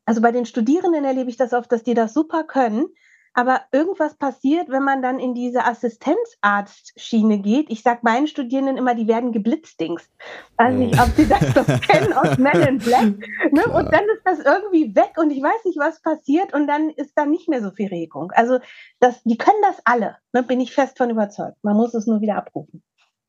also 0.06 0.22
bei 0.22 0.32
den 0.32 0.46
Studierenden 0.46 1.04
erlebe 1.04 1.28
ich 1.28 1.36
das 1.36 1.52
oft, 1.52 1.70
dass 1.70 1.82
die 1.82 1.94
das 1.94 2.14
super 2.14 2.44
können, 2.44 2.86
aber 3.32 3.62
irgendwas 3.72 4.16
passiert, 4.16 4.68
wenn 4.68 4.82
man 4.82 5.02
dann 5.02 5.18
in 5.18 5.34
diese 5.34 5.64
Assistenzarztschiene 5.64 7.38
geht. 7.38 7.70
Ich 7.70 7.82
sage 7.82 8.00
meinen 8.02 8.26
Studierenden 8.26 8.76
immer, 8.76 8.94
die 8.94 9.06
werden 9.06 9.32
geblitzdingst. 9.32 10.10
Weiß 10.56 10.74
nicht, 10.74 11.00
ob 11.00 11.08
sie 11.10 11.28
das 11.28 11.54
noch 11.54 11.80
kennen 11.80 12.12
aus 12.12 12.38
Men 12.38 12.62
in 12.62 12.78
Black. 12.78 13.14
Ne? 13.52 13.64
Und 13.64 13.92
dann 13.92 14.04
ist 14.14 14.22
das 14.24 14.38
irgendwie 14.38 14.94
weg 14.94 15.12
und 15.16 15.30
ich 15.30 15.42
weiß 15.42 15.64
nicht, 15.64 15.78
was 15.78 16.00
passiert 16.02 16.52
und 16.52 16.66
dann 16.66 16.90
ist 16.90 17.12
da 17.16 17.26
nicht 17.26 17.48
mehr 17.48 17.62
so 17.62 17.70
viel 17.70 17.88
Regung. 17.88 18.30
Also 18.32 18.58
das, 19.00 19.22
die 19.24 19.36
können 19.36 19.60
das 19.62 19.80
alle, 19.84 20.16
ne? 20.32 20.42
bin 20.42 20.60
ich 20.60 20.72
fest 20.72 20.98
von 20.98 21.10
überzeugt. 21.10 21.56
Man 21.62 21.76
muss 21.76 21.94
es 21.94 22.06
nur 22.06 22.20
wieder 22.20 22.36
abrufen. 22.36 22.82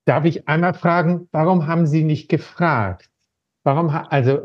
Darf 0.05 0.25
ich 0.25 0.47
einmal 0.47 0.73
fragen, 0.73 1.27
warum 1.31 1.67
haben 1.67 1.85
Sie 1.87 2.03
nicht 2.03 2.29
gefragt? 2.29 3.09
Warum, 3.63 3.89
also 3.89 4.39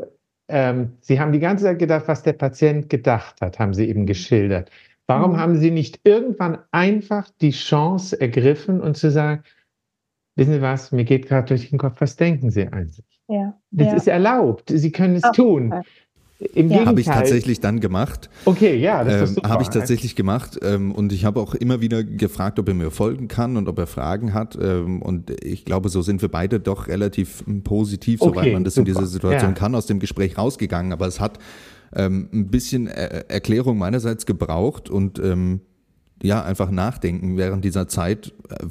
ähm, 0.47 0.97
Sie 1.01 1.19
haben 1.19 1.31
die 1.31 1.39
ganze 1.39 1.65
Zeit 1.65 1.79
gedacht, 1.79 2.07
was 2.07 2.23
der 2.23 2.33
Patient 2.33 2.89
gedacht 2.89 3.41
hat, 3.41 3.59
haben 3.59 3.73
Sie 3.73 3.87
eben 3.87 4.05
geschildert. 4.05 4.71
Warum 5.07 5.31
mhm. 5.31 5.37
haben 5.37 5.57
Sie 5.57 5.71
nicht 5.71 6.01
irgendwann 6.03 6.59
einfach 6.71 7.29
die 7.41 7.51
Chance 7.51 8.19
ergriffen 8.19 8.81
und 8.81 8.97
zu 8.97 9.09
sagen, 9.09 9.43
wissen 10.35 10.53
Sie 10.53 10.61
was, 10.61 10.91
mir 10.91 11.05
geht 11.05 11.27
gerade 11.27 11.47
durch 11.47 11.69
den 11.69 11.79
Kopf, 11.79 11.99
was 11.99 12.17
denken 12.17 12.51
Sie 12.51 12.67
eigentlich? 12.67 13.05
Ja, 13.29 13.57
das 13.71 13.87
ja. 13.87 13.93
ist 13.93 14.07
erlaubt, 14.07 14.71
Sie 14.73 14.91
können 14.91 15.15
es 15.15 15.23
Auf 15.23 15.35
tun. 15.35 15.73
Im 16.53 16.69
ja. 16.69 16.85
Habe 16.85 16.99
ich 17.01 17.07
tatsächlich 17.07 17.61
dann 17.61 17.79
gemacht. 17.79 18.29
Okay, 18.45 18.75
ja, 18.75 19.03
das 19.03 19.31
ist 19.31 19.37
ähm, 19.37 19.49
Habe 19.49 19.63
ich 19.63 19.69
tatsächlich 19.69 20.15
gemacht 20.15 20.59
ähm, 20.61 20.91
und 20.91 21.11
ich 21.11 21.25
habe 21.25 21.39
auch 21.39 21.55
immer 21.55 21.81
wieder 21.81 22.03
gefragt, 22.03 22.59
ob 22.59 22.67
er 22.67 22.75
mir 22.75 22.91
folgen 22.91 23.27
kann 23.27 23.57
und 23.57 23.67
ob 23.67 23.79
er 23.79 23.87
Fragen 23.87 24.35
hat 24.35 24.55
ähm, 24.61 25.01
und 25.01 25.31
ich 25.43 25.65
glaube, 25.65 25.89
so 25.89 26.03
sind 26.03 26.21
wir 26.21 26.29
beide 26.29 26.59
doch 26.59 26.87
relativ 26.87 27.43
positiv, 27.63 28.21
okay, 28.21 28.29
soweit 28.29 28.53
man 28.53 28.63
das 28.63 28.75
super. 28.75 28.87
in 28.87 28.93
dieser 28.93 29.07
Situation 29.07 29.49
ja. 29.49 29.55
kann, 29.55 29.73
aus 29.73 29.87
dem 29.87 29.97
Gespräch 29.97 30.37
rausgegangen. 30.37 30.93
Aber 30.93 31.07
es 31.07 31.19
hat 31.19 31.39
ähm, 31.95 32.29
ein 32.31 32.47
bisschen 32.49 32.87
er 32.87 33.29
Erklärung 33.29 33.77
meinerseits 33.77 34.25
gebraucht 34.25 34.89
und 34.89 35.19
ähm, 35.19 35.61
ja, 36.23 36.43
einfach 36.43 36.71
nachdenken 36.71 37.37
während 37.37 37.63
dieser 37.63 37.87
Zeit, 37.87 38.33
äh, 38.49 38.65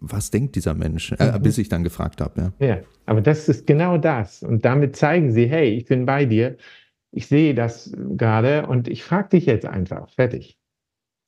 was 0.00 0.30
denkt 0.30 0.56
dieser 0.56 0.74
Mensch, 0.74 1.12
äh, 1.12 1.32
mhm. 1.32 1.42
bis 1.42 1.58
ich 1.58 1.68
dann 1.68 1.82
gefragt 1.82 2.20
habe. 2.20 2.52
Ja. 2.58 2.66
ja, 2.66 2.78
aber 3.06 3.20
das 3.20 3.48
ist 3.48 3.66
genau 3.66 3.96
das. 3.96 4.42
Und 4.42 4.64
damit 4.64 4.96
zeigen 4.96 5.32
sie, 5.32 5.46
hey, 5.46 5.70
ich 5.70 5.86
bin 5.86 6.06
bei 6.06 6.26
dir, 6.26 6.56
ich 7.10 7.26
sehe 7.26 7.54
das 7.54 7.94
gerade 8.16 8.66
und 8.66 8.88
ich 8.88 9.04
frage 9.04 9.30
dich 9.30 9.46
jetzt 9.46 9.66
einfach, 9.66 10.10
fertig. 10.10 10.58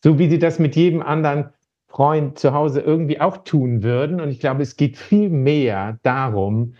So 0.02 0.18
wie 0.18 0.28
sie 0.28 0.38
das 0.38 0.58
mit 0.58 0.76
jedem 0.76 1.00
anderen 1.00 1.50
Freund 1.88 2.38
zu 2.38 2.52
Hause 2.52 2.80
irgendwie 2.80 3.20
auch 3.20 3.38
tun 3.38 3.82
würden. 3.82 4.20
Und 4.20 4.30
ich 4.30 4.40
glaube, 4.40 4.62
es 4.62 4.76
geht 4.76 4.96
viel 4.96 5.30
mehr 5.30 5.98
darum, 6.02 6.74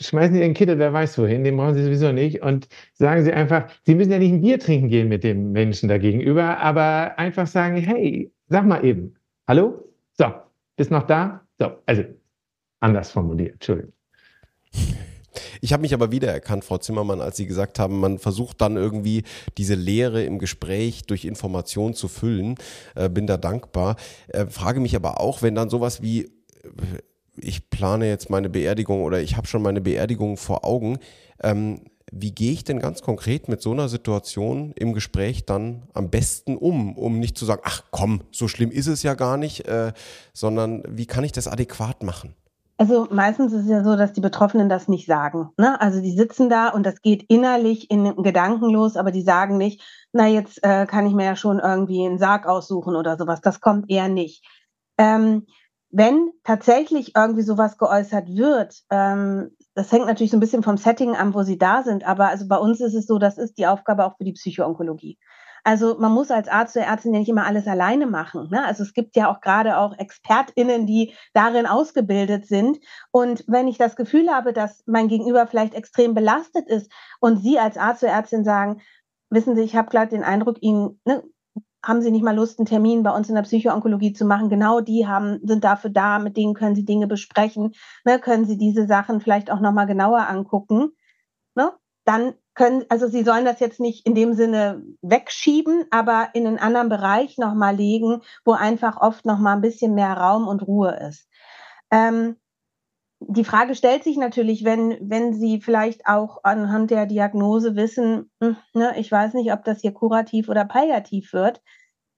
schmeißen 0.00 0.34
Sie 0.34 0.40
Ihren 0.40 0.54
Kittel, 0.54 0.78
wer 0.78 0.92
weiß 0.92 1.18
wohin, 1.18 1.44
den 1.44 1.56
brauchen 1.56 1.74
Sie 1.74 1.84
sowieso 1.84 2.12
nicht. 2.12 2.42
Und 2.42 2.68
sagen 2.94 3.22
Sie 3.24 3.32
einfach, 3.32 3.68
Sie 3.84 3.94
müssen 3.94 4.12
ja 4.12 4.18
nicht 4.18 4.32
ein 4.32 4.40
Bier 4.42 4.58
trinken 4.58 4.88
gehen 4.88 5.08
mit 5.08 5.24
dem 5.24 5.52
Menschen 5.52 5.88
da 5.88 5.98
gegenüber, 5.98 6.58
aber 6.58 7.18
einfach 7.18 7.46
sagen, 7.46 7.76
hey, 7.76 8.32
sag 8.48 8.66
mal 8.66 8.84
eben, 8.84 9.14
hallo? 9.46 9.84
So, 10.12 10.26
bist 10.76 10.90
noch 10.90 11.06
da? 11.06 11.40
So, 11.58 11.72
also 11.86 12.04
anders 12.80 13.10
formuliert, 13.10 13.54
Entschuldigung. 13.54 13.92
Ich 15.60 15.72
habe 15.72 15.80
mich 15.80 15.94
aber 15.94 16.12
wiedererkannt, 16.12 16.64
Frau 16.64 16.78
Zimmermann, 16.78 17.20
als 17.20 17.36
Sie 17.36 17.46
gesagt 17.46 17.78
haben, 17.78 17.98
man 17.98 18.18
versucht 18.18 18.60
dann 18.60 18.76
irgendwie 18.76 19.24
diese 19.56 19.74
Leere 19.74 20.22
im 20.22 20.38
Gespräch 20.38 21.06
durch 21.06 21.24
Information 21.24 21.94
zu 21.94 22.08
füllen. 22.08 22.56
Äh, 22.94 23.08
bin 23.08 23.26
da 23.26 23.36
dankbar. 23.36 23.96
Äh, 24.28 24.46
frage 24.46 24.80
mich 24.80 24.94
aber 24.94 25.20
auch, 25.20 25.42
wenn 25.42 25.54
dann 25.54 25.70
sowas 25.70 26.02
wie 26.02 26.24
äh, 26.24 26.28
ich 27.36 27.70
plane 27.70 28.08
jetzt 28.08 28.30
meine 28.30 28.48
Beerdigung 28.48 29.02
oder 29.02 29.20
ich 29.20 29.36
habe 29.36 29.46
schon 29.46 29.62
meine 29.62 29.80
Beerdigung 29.80 30.36
vor 30.36 30.64
Augen. 30.64 30.98
Ähm, 31.42 31.80
wie 32.12 32.32
gehe 32.32 32.52
ich 32.52 32.64
denn 32.64 32.78
ganz 32.78 33.02
konkret 33.02 33.48
mit 33.48 33.60
so 33.60 33.72
einer 33.72 33.88
Situation 33.88 34.72
im 34.76 34.92
Gespräch 34.92 35.46
dann 35.46 35.84
am 35.94 36.10
besten 36.10 36.56
um, 36.56 36.96
um 36.96 37.18
nicht 37.18 37.36
zu 37.36 37.44
sagen, 37.44 37.62
ach 37.64 37.82
komm, 37.90 38.22
so 38.30 38.46
schlimm 38.46 38.70
ist 38.70 38.86
es 38.86 39.02
ja 39.02 39.14
gar 39.14 39.36
nicht, 39.36 39.66
äh, 39.66 39.92
sondern 40.32 40.82
wie 40.88 41.06
kann 41.06 41.24
ich 41.24 41.32
das 41.32 41.48
adäquat 41.48 42.02
machen? 42.02 42.36
Also 42.76 43.06
meistens 43.10 43.52
ist 43.52 43.62
es 43.62 43.70
ja 43.70 43.84
so, 43.84 43.96
dass 43.96 44.12
die 44.12 44.20
Betroffenen 44.20 44.68
das 44.68 44.88
nicht 44.88 45.06
sagen. 45.06 45.50
Ne? 45.56 45.80
Also 45.80 46.00
die 46.00 46.16
sitzen 46.16 46.48
da 46.48 46.68
und 46.68 46.84
das 46.84 47.02
geht 47.02 47.24
innerlich 47.28 47.90
in 47.90 48.16
Gedanken 48.22 48.70
los, 48.70 48.96
aber 48.96 49.12
die 49.12 49.22
sagen 49.22 49.56
nicht, 49.56 49.80
na 50.12 50.26
jetzt 50.26 50.62
äh, 50.62 50.86
kann 50.86 51.06
ich 51.06 51.14
mir 51.14 51.24
ja 51.24 51.36
schon 51.36 51.60
irgendwie 51.60 52.04
einen 52.04 52.18
Sarg 52.18 52.46
aussuchen 52.46 52.96
oder 52.96 53.16
sowas. 53.16 53.40
Das 53.40 53.60
kommt 53.60 53.90
eher 53.90 54.08
nicht. 54.08 54.44
Ähm, 54.98 55.46
wenn 55.96 56.32
tatsächlich 56.42 57.14
irgendwie 57.16 57.42
sowas 57.42 57.78
geäußert 57.78 58.26
wird, 58.28 58.82
ähm, 58.90 59.56
das 59.74 59.92
hängt 59.92 60.06
natürlich 60.06 60.32
so 60.32 60.36
ein 60.36 60.40
bisschen 60.40 60.64
vom 60.64 60.76
Setting 60.76 61.14
an, 61.14 61.34
wo 61.34 61.44
sie 61.44 61.56
da 61.56 61.84
sind, 61.84 62.04
aber 62.04 62.28
also 62.28 62.48
bei 62.48 62.56
uns 62.56 62.80
ist 62.80 62.94
es 62.94 63.06
so, 63.06 63.18
das 63.18 63.38
ist 63.38 63.58
die 63.58 63.66
Aufgabe 63.68 64.04
auch 64.04 64.16
für 64.16 64.24
die 64.24 64.32
Psychoonkologie. 64.32 65.18
Also 65.62 65.96
man 65.98 66.12
muss 66.12 66.32
als 66.32 66.48
Arzt 66.48 66.76
oder 66.76 66.86
Ärztin 66.86 67.14
ja 67.14 67.20
nicht 67.20 67.28
immer 67.28 67.46
alles 67.46 67.66
alleine 67.68 68.06
machen. 68.06 68.48
Ne? 68.50 68.62
Also 68.64 68.82
es 68.82 68.92
gibt 68.92 69.16
ja 69.16 69.30
auch 69.30 69.40
gerade 69.40 69.78
auch 69.78 69.96
ExpertInnen, 69.96 70.86
die 70.86 71.14
darin 71.32 71.66
ausgebildet 71.66 72.46
sind. 72.46 72.80
Und 73.12 73.44
wenn 73.46 73.68
ich 73.68 73.78
das 73.78 73.96
Gefühl 73.96 74.28
habe, 74.30 74.52
dass 74.52 74.82
mein 74.86 75.08
Gegenüber 75.08 75.46
vielleicht 75.46 75.74
extrem 75.74 76.12
belastet 76.12 76.68
ist 76.68 76.92
und 77.20 77.38
Sie 77.38 77.58
als 77.58 77.78
Arzt 77.78 78.02
oder 78.02 78.12
Ärztin 78.12 78.44
sagen, 78.44 78.82
wissen 79.30 79.56
Sie, 79.56 79.62
ich 79.62 79.74
habe 79.74 79.88
gerade 79.88 80.10
den 80.10 80.24
Eindruck, 80.24 80.58
Ihnen 80.60 81.00
ne, 81.06 81.22
haben 81.84 82.02
Sie 82.02 82.10
nicht 82.10 82.24
mal 82.24 82.34
Lust, 82.34 82.58
einen 82.58 82.66
Termin 82.66 83.02
bei 83.02 83.10
uns 83.10 83.28
in 83.28 83.34
der 83.34 83.42
Psychoonkologie 83.42 84.12
zu 84.12 84.24
machen? 84.24 84.48
Genau 84.48 84.80
die 84.80 85.06
haben, 85.06 85.40
sind 85.44 85.64
dafür 85.64 85.90
da, 85.90 86.18
mit 86.18 86.36
denen 86.36 86.54
können 86.54 86.74
Sie 86.74 86.84
Dinge 86.84 87.06
besprechen, 87.06 87.74
ne, 88.04 88.18
können 88.18 88.46
Sie 88.46 88.56
diese 88.56 88.86
Sachen 88.86 89.20
vielleicht 89.20 89.50
auch 89.50 89.60
nochmal 89.60 89.86
genauer 89.86 90.28
angucken. 90.28 90.92
Ne? 91.54 91.72
Dann 92.04 92.34
können, 92.54 92.84
also 92.88 93.06
Sie 93.08 93.22
sollen 93.22 93.44
das 93.44 93.60
jetzt 93.60 93.80
nicht 93.80 94.06
in 94.06 94.14
dem 94.14 94.34
Sinne 94.34 94.82
wegschieben, 95.02 95.84
aber 95.90 96.30
in 96.34 96.46
einen 96.46 96.58
anderen 96.58 96.88
Bereich 96.88 97.38
nochmal 97.38 97.76
legen, 97.76 98.22
wo 98.44 98.52
einfach 98.52 98.96
oft 99.00 99.26
nochmal 99.26 99.56
ein 99.56 99.62
bisschen 99.62 99.94
mehr 99.94 100.16
Raum 100.16 100.48
und 100.48 100.66
Ruhe 100.66 100.98
ist. 101.08 101.28
Ähm, 101.90 102.36
die 103.20 103.44
Frage 103.44 103.74
stellt 103.74 104.04
sich 104.04 104.16
natürlich, 104.16 104.64
wenn, 104.64 104.98
wenn 105.00 105.34
Sie 105.34 105.60
vielleicht 105.60 106.06
auch 106.06 106.38
anhand 106.42 106.90
der 106.90 107.06
Diagnose 107.06 107.76
wissen, 107.76 108.30
hm, 108.40 108.56
ne, 108.74 108.94
ich 108.98 109.10
weiß 109.10 109.34
nicht, 109.34 109.52
ob 109.52 109.64
das 109.64 109.80
hier 109.80 109.92
kurativ 109.92 110.48
oder 110.48 110.64
palliativ 110.64 111.32
wird. 111.32 111.62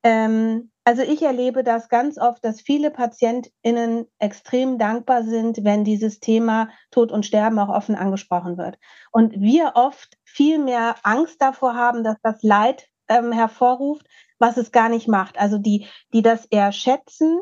Ähm, 0.03 0.71
also 0.85 1.03
ich 1.03 1.23
erlebe 1.23 1.65
das 1.65 1.89
ganz 1.89 2.17
oft, 2.17 2.45
dass 2.45 2.61
viele 2.61 2.91
PatientInnen 2.91 4.07
extrem 4.19 4.79
dankbar 4.79 5.25
sind, 5.25 5.65
wenn 5.65 5.83
dieses 5.83 6.21
Thema 6.21 6.69
Tod 6.93 7.11
und 7.11 7.27
Sterben 7.27 7.59
auch 7.59 7.69
offen 7.69 7.97
angesprochen 7.97 8.57
wird. 8.57 8.79
Und 9.11 9.41
wir 9.41 9.73
oft 9.75 10.17
viel 10.25 10.59
mehr 10.59 10.95
Angst 11.03 11.43
davor 11.43 11.75
haben, 11.75 12.05
dass 12.05 12.17
das 12.23 12.43
Leid 12.43 12.89
ähm, 13.09 13.33
hervorruft, 13.33 14.07
was 14.39 14.57
es 14.57 14.71
gar 14.71 14.89
nicht 14.89 15.09
macht. 15.09 15.39
Also 15.39 15.59
die, 15.59 15.87
die 16.13 16.23
das 16.23 16.47
eher 16.47 16.73
schätzen 16.73 17.41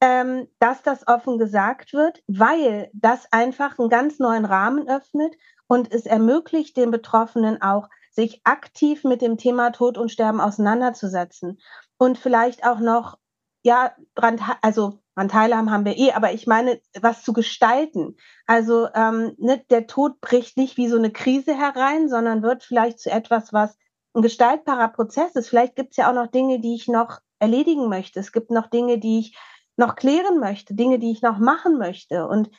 ähm, 0.00 0.48
dass 0.58 0.82
das 0.82 1.06
offen 1.08 1.38
gesagt 1.38 1.92
wird, 1.92 2.22
weil 2.26 2.90
das 2.92 3.32
einfach 3.32 3.78
einen 3.78 3.88
ganz 3.88 4.18
neuen 4.18 4.44
Rahmen 4.44 4.88
öffnet 4.88 5.34
und 5.66 5.92
es 5.92 6.06
ermöglicht 6.06 6.76
den 6.76 6.90
Betroffenen 6.90 7.60
auch, 7.60 7.88
sich 8.10 8.40
aktiv 8.44 9.04
mit 9.04 9.22
dem 9.22 9.36
Thema 9.36 9.70
Tod 9.70 9.98
und 9.98 10.10
Sterben 10.10 10.40
auseinanderzusetzen 10.40 11.60
und 11.98 12.18
vielleicht 12.18 12.64
auch 12.66 12.78
noch, 12.80 13.18
ja, 13.62 13.92
dran, 14.14 14.40
also 14.62 15.00
dran 15.14 15.28
teilhaben 15.28 15.70
haben 15.70 15.84
wir 15.84 15.96
eh, 15.96 16.12
aber 16.12 16.32
ich 16.32 16.46
meine, 16.46 16.80
was 17.00 17.22
zu 17.22 17.32
gestalten. 17.32 18.16
Also 18.46 18.88
ähm, 18.94 19.34
ne, 19.38 19.62
der 19.70 19.86
Tod 19.86 20.20
bricht 20.20 20.56
nicht 20.56 20.76
wie 20.76 20.88
so 20.88 20.96
eine 20.96 21.12
Krise 21.12 21.56
herein, 21.56 22.08
sondern 22.08 22.42
wird 22.42 22.62
vielleicht 22.62 23.00
zu 23.00 23.10
etwas, 23.10 23.52
was 23.52 23.76
ein 24.14 24.22
gestaltbarer 24.22 24.88
Prozess 24.88 25.34
ist. 25.34 25.48
Vielleicht 25.48 25.76
gibt 25.76 25.90
es 25.90 25.96
ja 25.96 26.08
auch 26.08 26.14
noch 26.14 26.28
Dinge, 26.28 26.60
die 26.60 26.74
ich 26.74 26.88
noch 26.88 27.18
erledigen 27.40 27.88
möchte. 27.88 28.20
Es 28.20 28.32
gibt 28.32 28.50
noch 28.50 28.68
Dinge, 28.68 28.98
die 28.98 29.20
ich 29.20 29.38
noch 29.78 29.96
klären 29.96 30.38
möchte, 30.40 30.74
Dinge, 30.74 30.98
die 30.98 31.10
ich 31.10 31.22
noch 31.22 31.38
machen 31.38 31.78
möchte. 31.78 32.26
Und 32.26 32.50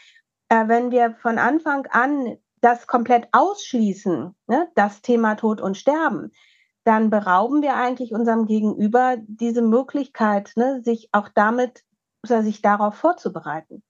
äh, 0.50 0.68
wenn 0.68 0.92
wir 0.92 1.16
von 1.22 1.38
Anfang 1.38 1.86
an 1.88 2.38
das 2.62 2.88
komplett 2.88 3.28
ausschließen, 3.32 4.36
ne, 4.48 4.68
das 4.76 5.02
Thema 5.02 5.36
Tod 5.36 5.62
und 5.62 5.78
Sterben, 5.78 6.32
dann 6.84 7.10
berauben 7.10 7.62
wir 7.62 7.76
eigentlich 7.76 8.14
unserem 8.14 8.46
Gegenüber 8.46 9.18
diese 9.20 9.62
Möglichkeit, 9.62 10.54
ne, 10.56 10.82
sich 10.84 11.10
auch 11.12 11.30
damit, 11.30 11.84
oder 12.24 12.44
sich 12.44 12.62
darauf 12.62 12.96
vorzubereiten. 12.96 13.84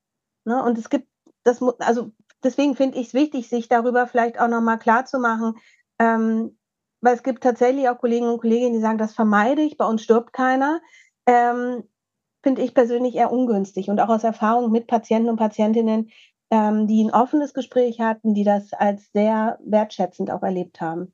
Ne? 0.45 0.61
Und 0.63 0.77
es 0.77 0.89
gibt, 0.89 1.07
das, 1.43 1.61
also 1.79 2.11
deswegen 2.43 2.75
finde 2.75 2.97
ich 2.99 3.07
es 3.07 3.13
wichtig, 3.13 3.49
sich 3.49 3.67
darüber 3.67 4.07
vielleicht 4.07 4.39
auch 4.39 4.47
nochmal 4.47 4.79
klar 4.79 5.05
zu 5.05 5.19
machen, 5.19 5.55
ähm, 5.97 6.57
weil 7.01 7.15
es 7.15 7.23
gibt 7.23 7.43
tatsächlich 7.43 7.89
auch 7.89 7.97
Kollegen 7.97 8.27
und 8.27 8.41
Kolleginnen, 8.41 8.73
die 8.73 8.81
sagen, 8.81 8.97
das 8.97 9.13
vermeide 9.13 9.61
ich, 9.61 9.77
bei 9.77 9.85
uns 9.85 10.03
stirbt 10.03 10.33
keiner. 10.33 10.81
Ähm, 11.25 11.83
finde 12.41 12.61
ich 12.61 12.73
persönlich 12.73 13.15
eher 13.15 13.31
ungünstig 13.31 13.89
und 13.89 13.99
auch 13.99 14.09
aus 14.09 14.23
Erfahrung 14.23 14.71
mit 14.71 14.87
Patienten 14.87 15.29
und 15.29 15.37
Patientinnen, 15.37 16.09
ähm, 16.51 16.87
die 16.87 17.03
ein 17.03 17.11
offenes 17.11 17.53
Gespräch 17.53 17.99
hatten, 17.99 18.33
die 18.33 18.43
das 18.43 18.73
als 18.73 19.11
sehr 19.11 19.59
wertschätzend 19.65 20.31
auch 20.31 20.43
erlebt 20.43 20.81
haben. 20.81 21.13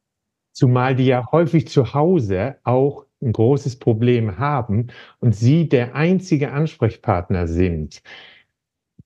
Zumal 0.53 0.95
die 0.95 1.07
ja 1.07 1.31
häufig 1.31 1.67
zu 1.67 1.93
Hause 1.93 2.57
auch 2.63 3.05
ein 3.21 3.33
großes 3.33 3.79
Problem 3.79 4.37
haben 4.37 4.87
und 5.19 5.35
sie 5.35 5.67
der 5.67 5.95
einzige 5.95 6.51
Ansprechpartner 6.51 7.47
sind. 7.47 8.01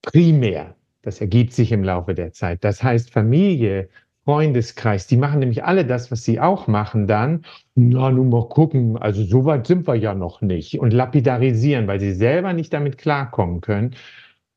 Primär. 0.01 0.75
Das 1.01 1.21
ergibt 1.21 1.53
sich 1.53 1.71
im 1.71 1.83
Laufe 1.83 2.13
der 2.13 2.33
Zeit. 2.33 2.63
Das 2.63 2.83
heißt, 2.83 3.09
Familie 3.09 3.89
Freundeskreis, 4.29 5.07
die 5.07 5.17
machen 5.17 5.39
nämlich 5.39 5.63
alle 5.63 5.85
das, 5.85 6.11
was 6.11 6.23
sie 6.23 6.39
auch 6.39 6.67
machen 6.67 7.07
dann. 7.07 7.45
Na, 7.73 8.11
nun 8.11 8.29
mal 8.29 8.47
gucken, 8.47 8.95
also 8.95 9.23
so 9.23 9.43
weit 9.45 9.65
sind 9.65 9.87
wir 9.87 9.95
ja 9.95 10.13
noch 10.13 10.41
nicht. 10.41 10.79
Und 10.79 10.93
lapidarisieren, 10.93 11.87
weil 11.87 11.99
sie 11.99 12.13
selber 12.13 12.53
nicht 12.53 12.71
damit 12.71 12.99
klarkommen 12.99 13.59
können. 13.59 13.95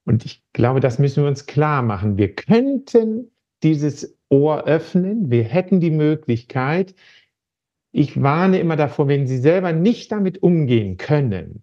Und 0.04 0.26
ich 0.26 0.42
glaube, 0.52 0.80
das 0.80 0.98
müssen 0.98 1.22
wir 1.22 1.28
uns 1.28 1.46
klar 1.46 1.80
machen. 1.80 2.18
Wir 2.18 2.34
könnten 2.34 3.30
dieses 3.62 4.18
Ohr 4.28 4.64
öffnen. 4.64 5.30
Wir 5.30 5.44
hätten 5.44 5.80
die 5.80 5.90
Möglichkeit. 5.90 6.94
Ich 7.92 8.22
warne 8.22 8.58
immer 8.58 8.76
davor, 8.76 9.08
wenn 9.08 9.26
Sie 9.26 9.38
selber 9.38 9.72
nicht 9.72 10.12
damit 10.12 10.42
umgehen 10.42 10.98
können, 10.98 11.62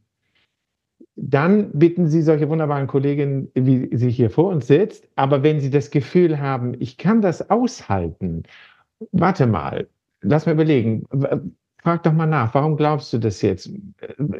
dann 1.22 1.72
bitten 1.72 2.08
Sie 2.08 2.22
solche 2.22 2.48
wunderbaren 2.48 2.88
Kolleginnen, 2.88 3.52
wie 3.54 3.90
sie 3.96 4.10
hier 4.10 4.30
vor 4.30 4.52
uns 4.52 4.68
sitzt. 4.68 5.08
Aber 5.16 5.44
wenn 5.44 5.60
Sie 5.60 5.70
das 5.70 5.92
Gefühl 5.92 6.40
haben, 6.40 6.76
ich 6.80 6.98
kann 6.98 7.22
das 7.22 7.50
aushalten, 7.50 8.44
warte 9.12 9.46
mal, 9.46 9.88
lass 10.22 10.46
mal 10.46 10.54
überlegen. 10.54 11.06
Frag 11.82 12.04
doch 12.04 12.14
mal 12.14 12.26
nach, 12.26 12.54
warum 12.54 12.78
glaubst 12.78 13.12
du 13.12 13.18
das 13.18 13.42
jetzt? 13.42 13.70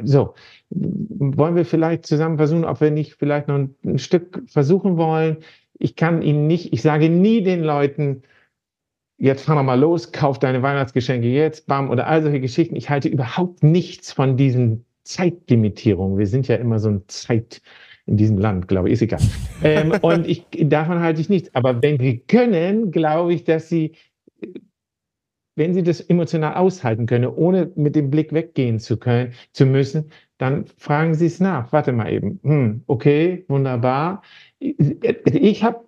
So, 0.04 0.34
wollen 0.70 1.56
wir 1.56 1.66
vielleicht 1.66 2.06
zusammen 2.06 2.38
versuchen, 2.38 2.66
ob 2.66 2.80
wir 2.80 2.92
nicht 2.92 3.16
vielleicht 3.16 3.48
noch 3.50 3.56
ein, 3.56 3.76
ein 3.86 4.00
Stück 4.00 4.44
versuchen 4.48 4.98
wollen? 4.98 5.38
Ich 5.78 5.96
kann 5.96 6.22
Ihnen 6.22 6.48
nicht, 6.48 6.74
ich 6.74 6.82
sage 6.82 7.10
nie 7.10 7.42
den 7.42 7.62
Leuten, 7.62 8.24
jetzt 9.18 9.44
fahren 9.44 9.58
wir 9.58 9.64
mal 9.64 9.80
los, 9.80 10.12
kauf 10.14 10.40
deine 10.40 10.62
Weihnachtsgeschenke 10.62 11.28
jetzt, 11.28 11.68
bam, 11.68 11.90
oder 11.90 12.08
all 12.08 12.22
solche 12.22 12.42
Geschichten. 12.42 12.76
Ich 12.78 12.90
halte 12.90 13.10
überhaupt 13.10 13.64
nichts 13.64 14.14
von 14.14 14.38
diesen 14.38 14.86
Zeitlimitierung. 15.10 16.20
Wir 16.20 16.28
sind 16.28 16.48
ja 16.48 16.56
immer 16.56 16.78
so 16.78 16.90
ein 16.90 17.04
Zeit 17.08 17.62
in 18.06 18.18
diesem 18.18 18.38
Land, 18.38 18.68
glaube 18.68 18.90
ich, 18.90 18.94
ist 18.94 19.02
egal. 19.02 19.20
ähm, 19.64 19.92
und 20.02 20.28
ich, 20.28 20.46
davon 20.52 21.00
halte 21.00 21.20
ich 21.20 21.30
nichts. 21.30 21.54
Aber 21.56 21.82
wenn 21.82 22.00
sie 22.00 22.20
können, 22.20 22.92
glaube 22.92 23.34
ich, 23.34 23.44
dass 23.44 23.70
sie, 23.70 23.94
wenn 25.56 25.74
sie 25.74 25.82
das 25.82 26.00
emotional 26.00 26.54
aushalten 26.54 27.08
können, 27.08 27.28
ohne 27.28 27.72
mit 27.76 27.96
dem 27.96 28.12
Blick 28.12 28.34
weggehen 28.34 28.80
zu 28.80 28.98
können, 28.98 29.34
zu 29.52 29.66
müssen, 29.66 30.12
dann 30.38 30.66
fragen 30.78 31.16
sie 31.16 31.26
es 31.26 31.40
nach. 31.40 31.72
Warte 31.72 31.92
mal 31.92 32.12
eben. 32.12 32.40
Hm, 32.44 32.84
okay, 32.86 33.46
wunderbar. 33.48 34.22
Ich 34.60 35.64
habe 35.64 35.84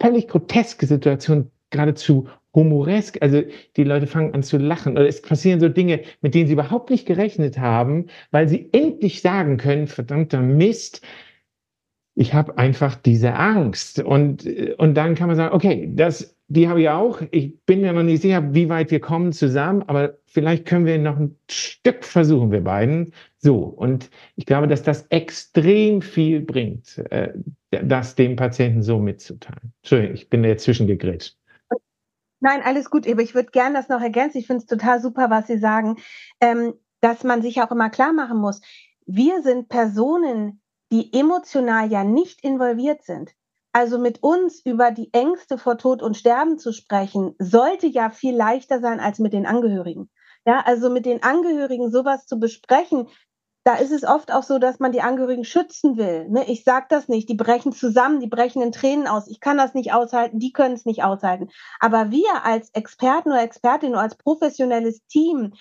völlig 0.00 0.28
groteske 0.28 0.86
Situationen 0.86 1.50
geradezu 1.70 2.28
humoresk. 2.54 3.18
Also 3.20 3.42
die 3.76 3.84
Leute 3.84 4.06
fangen 4.06 4.34
an 4.34 4.42
zu 4.42 4.58
lachen 4.58 4.92
oder 4.92 5.06
es 5.06 5.22
passieren 5.22 5.60
so 5.60 5.68
Dinge, 5.68 6.00
mit 6.20 6.34
denen 6.34 6.46
sie 6.46 6.54
überhaupt 6.54 6.90
nicht 6.90 7.06
gerechnet 7.06 7.58
haben, 7.58 8.06
weil 8.30 8.48
sie 8.48 8.68
endlich 8.72 9.22
sagen 9.22 9.56
können, 9.56 9.86
verdammter 9.86 10.40
Mist, 10.40 11.02
ich 12.14 12.34
habe 12.34 12.58
einfach 12.58 12.96
diese 12.96 13.34
Angst. 13.34 14.00
Und, 14.00 14.46
und 14.78 14.94
dann 14.94 15.14
kann 15.14 15.28
man 15.28 15.36
sagen, 15.36 15.54
okay, 15.54 15.90
das, 15.94 16.36
die 16.48 16.68
habe 16.68 16.82
ich 16.82 16.88
auch. 16.88 17.22
Ich 17.30 17.58
bin 17.64 17.80
ja 17.80 17.92
noch 17.92 18.02
nicht 18.02 18.22
sicher, 18.22 18.52
wie 18.52 18.68
weit 18.68 18.90
wir 18.90 19.00
kommen 19.00 19.32
zusammen, 19.32 19.82
aber 19.86 20.18
vielleicht 20.26 20.66
können 20.66 20.84
wir 20.84 20.98
noch 20.98 21.18
ein 21.18 21.36
Stück 21.48 22.04
versuchen, 22.04 22.50
wir 22.50 22.62
beiden. 22.62 23.14
So, 23.38 23.58
und 23.58 24.10
ich 24.36 24.46
glaube, 24.46 24.66
dass 24.66 24.82
das 24.82 25.06
extrem 25.08 26.02
viel 26.02 26.40
bringt, 26.40 26.98
äh, 27.10 27.32
das 27.70 28.16
dem 28.16 28.36
Patienten 28.36 28.82
so 28.82 28.98
mitzuteilen. 28.98 29.72
Entschuldigung, 29.82 30.14
ich 30.14 30.28
bin 30.28 30.44
jetzt 30.44 30.64
zwischengegrätscht. 30.64 31.39
Nein, 32.40 32.62
alles 32.62 32.90
gut, 32.90 33.06
aber 33.06 33.22
ich 33.22 33.34
würde 33.34 33.50
gerne 33.50 33.74
das 33.76 33.88
noch 33.88 34.00
ergänzen. 34.00 34.38
Ich 34.38 34.46
finde 34.46 34.62
es 34.62 34.66
total 34.66 35.00
super, 35.00 35.28
was 35.30 35.46
Sie 35.46 35.58
sagen, 35.58 35.96
ähm, 36.40 36.74
dass 37.00 37.22
man 37.22 37.42
sich 37.42 37.60
auch 37.62 37.70
immer 37.70 37.90
klar 37.90 38.12
machen 38.12 38.38
muss, 38.38 38.60
wir 39.06 39.42
sind 39.42 39.68
Personen, 39.68 40.62
die 40.92 41.12
emotional 41.12 41.90
ja 41.90 42.04
nicht 42.04 42.42
involviert 42.42 43.02
sind. 43.04 43.32
Also 43.72 43.98
mit 43.98 44.22
uns 44.22 44.60
über 44.64 44.90
die 44.90 45.12
Ängste 45.12 45.56
vor 45.56 45.78
Tod 45.78 46.02
und 46.02 46.16
Sterben 46.16 46.58
zu 46.58 46.72
sprechen, 46.72 47.34
sollte 47.38 47.86
ja 47.86 48.10
viel 48.10 48.34
leichter 48.34 48.80
sein 48.80 49.00
als 49.00 49.18
mit 49.18 49.32
den 49.32 49.46
Angehörigen. 49.46 50.10
Ja, 50.44 50.60
also 50.64 50.90
mit 50.90 51.06
den 51.06 51.22
Angehörigen 51.22 51.90
sowas 51.90 52.26
zu 52.26 52.40
besprechen, 52.40 53.08
da 53.64 53.74
ist 53.74 53.90
es 53.90 54.04
oft 54.04 54.32
auch 54.32 54.42
so, 54.42 54.58
dass 54.58 54.80
man 54.80 54.92
die 54.92 55.02
Angehörigen 55.02 55.44
schützen 55.44 55.96
will. 55.96 56.28
Ne? 56.28 56.44
Ich 56.48 56.64
sage 56.64 56.86
das 56.88 57.08
nicht, 57.08 57.28
die 57.28 57.34
brechen 57.34 57.72
zusammen, 57.72 58.20
die 58.20 58.26
brechen 58.26 58.62
in 58.62 58.72
Tränen 58.72 59.06
aus. 59.06 59.28
Ich 59.28 59.40
kann 59.40 59.58
das 59.58 59.74
nicht 59.74 59.92
aushalten, 59.92 60.38
die 60.38 60.52
können 60.52 60.74
es 60.74 60.86
nicht 60.86 61.04
aushalten. 61.04 61.50
Aber 61.78 62.10
wir 62.10 62.44
als 62.44 62.70
Experten 62.70 63.30
oder 63.30 63.42
Expertinnen 63.42 63.94
oder 63.94 64.02
als 64.02 64.16
professionelles 64.16 65.04
Team, 65.06 65.52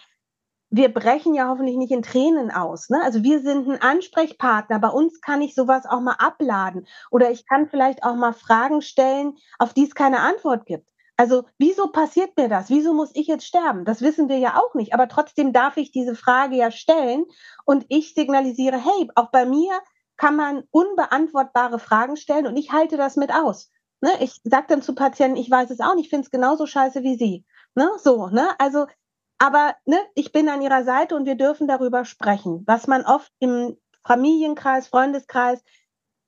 wir 0.70 0.94
brechen 0.94 1.34
ja 1.34 1.50
hoffentlich 1.50 1.78
nicht 1.78 1.92
in 1.92 2.04
Tränen 2.04 2.52
aus. 2.52 2.90
Ne? 2.90 3.02
Also 3.04 3.24
wir 3.24 3.42
sind 3.42 3.68
ein 3.68 3.82
Ansprechpartner. 3.82 4.80
Bei 4.80 4.90
uns 4.90 5.20
kann 5.20 5.42
ich 5.42 5.54
sowas 5.54 5.86
auch 5.86 6.00
mal 6.00 6.16
abladen. 6.20 6.88
Oder 7.12 7.32
ich 7.32 7.46
kann 7.48 7.68
vielleicht 7.68 8.04
auch 8.04 8.16
mal 8.16 8.34
Fragen 8.34 8.82
stellen, 8.82 9.38
auf 9.58 9.74
die 9.74 9.84
es 9.84 9.96
keine 9.96 10.20
Antwort 10.20 10.66
gibt. 10.66 10.88
Also 11.20 11.44
wieso 11.58 11.88
passiert 11.88 12.38
mir 12.38 12.48
das? 12.48 12.70
Wieso 12.70 12.94
muss 12.94 13.12
ich 13.14 13.28
jetzt 13.28 13.46
sterben? 13.46 13.84
Das 13.84 14.02
wissen 14.02 14.30
wir 14.30 14.38
ja 14.38 14.56
auch 14.56 14.74
nicht. 14.74 14.94
Aber 14.94 15.10
trotzdem 15.10 15.52
darf 15.52 15.76
ich 15.76 15.92
diese 15.92 16.16
Frage 16.16 16.56
ja 16.56 16.72
stellen 16.72 17.26
und 17.66 17.86
ich 17.90 18.14
signalisiere, 18.14 18.78
hey, 18.78 19.10
auch 19.16 19.30
bei 19.30 19.46
mir 19.46 19.74
kann 20.16 20.38
man 20.38 20.64
unbeantwortbare 20.72 21.78
Fragen 21.78 22.16
stellen 22.16 22.48
und 22.48 22.56
ich 22.56 22.72
halte 22.72 22.96
das 22.96 23.18
mit 23.18 23.34
aus. 23.34 23.70
Ne? 24.00 24.12
Ich 24.22 24.40
sage 24.46 24.68
dann 24.70 24.82
zu 24.82 24.96
Patienten, 24.96 25.36
ich 25.36 25.52
weiß 25.52 25.72
es 25.72 25.82
auch 25.82 25.94
nicht, 25.94 26.06
ich 26.06 26.10
finde 26.10 26.24
es 26.24 26.32
genauso 26.32 26.66
scheiße 26.66 27.04
wie 27.04 27.18
Sie. 27.18 27.46
Ne? 27.76 27.92
So, 27.98 28.28
ne? 28.28 28.58
Also 28.58 28.88
aber 29.40 29.76
ne, 29.84 29.98
ich 30.16 30.32
bin 30.32 30.48
an 30.48 30.62
ihrer 30.62 30.86
Seite 30.86 31.18
und 31.18 31.26
wir 31.26 31.36
dürfen 31.36 31.68
darüber 31.68 32.06
sprechen, 32.06 32.64
was 32.66 32.88
man 32.88 33.04
oft 33.04 33.30
im 33.40 33.76
Familienkreis, 34.06 34.88
Freundeskreis 34.88 35.62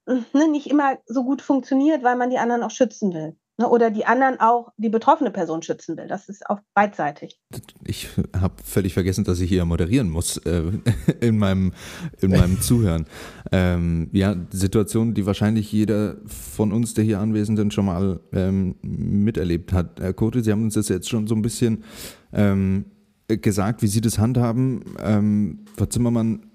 ne, 0.05 0.49
nicht 0.49 0.69
immer 0.69 0.97
so 1.05 1.23
gut 1.23 1.41
funktioniert, 1.41 2.03
weil 2.03 2.17
man 2.17 2.29
die 2.29 2.39
anderen 2.39 2.63
auch 2.63 2.71
schützen 2.71 3.13
will. 3.13 3.37
Ne, 3.57 3.67
oder 3.67 3.91
die 3.91 4.05
anderen 4.05 4.39
auch 4.39 4.71
die 4.77 4.89
betroffene 4.89 5.29
Person 5.29 5.61
schützen 5.61 5.97
will. 5.97 6.07
Das 6.07 6.29
ist 6.29 6.49
auch 6.49 6.59
beidseitig. 6.73 7.39
Ich 7.85 8.09
habe 8.35 8.55
völlig 8.63 8.93
vergessen, 8.93 9.25
dass 9.25 9.39
ich 9.41 9.49
hier 9.49 9.65
moderieren 9.65 10.09
muss 10.09 10.37
äh, 10.37 10.63
in 11.19 11.37
meinem, 11.37 11.73
in 12.21 12.31
meinem 12.31 12.61
Zuhören. 12.61 13.05
Ähm, 13.51 14.09
ja, 14.13 14.35
Situationen, 14.51 15.13
die 15.13 15.25
wahrscheinlich 15.25 15.71
jeder 15.71 16.15
von 16.25 16.71
uns, 16.71 16.93
der 16.93 17.03
hier 17.03 17.19
Anwesenden, 17.19 17.71
schon 17.71 17.85
mal 17.85 18.21
ähm, 18.31 18.75
miterlebt 18.81 19.73
hat. 19.73 19.99
Herr 19.99 20.13
Kote, 20.13 20.43
Sie 20.43 20.51
haben 20.51 20.63
uns 20.63 20.75
das 20.75 20.87
jetzt 20.87 21.09
schon 21.09 21.27
so 21.27 21.35
ein 21.35 21.41
bisschen 21.41 21.83
ähm, 22.31 22.85
gesagt, 23.27 23.81
wie 23.81 23.87
Sie 23.87 24.01
das 24.01 24.17
handhaben. 24.17 24.95
Ähm, 25.03 25.65
Frau 25.75 25.85
Zimmermann, 25.87 26.45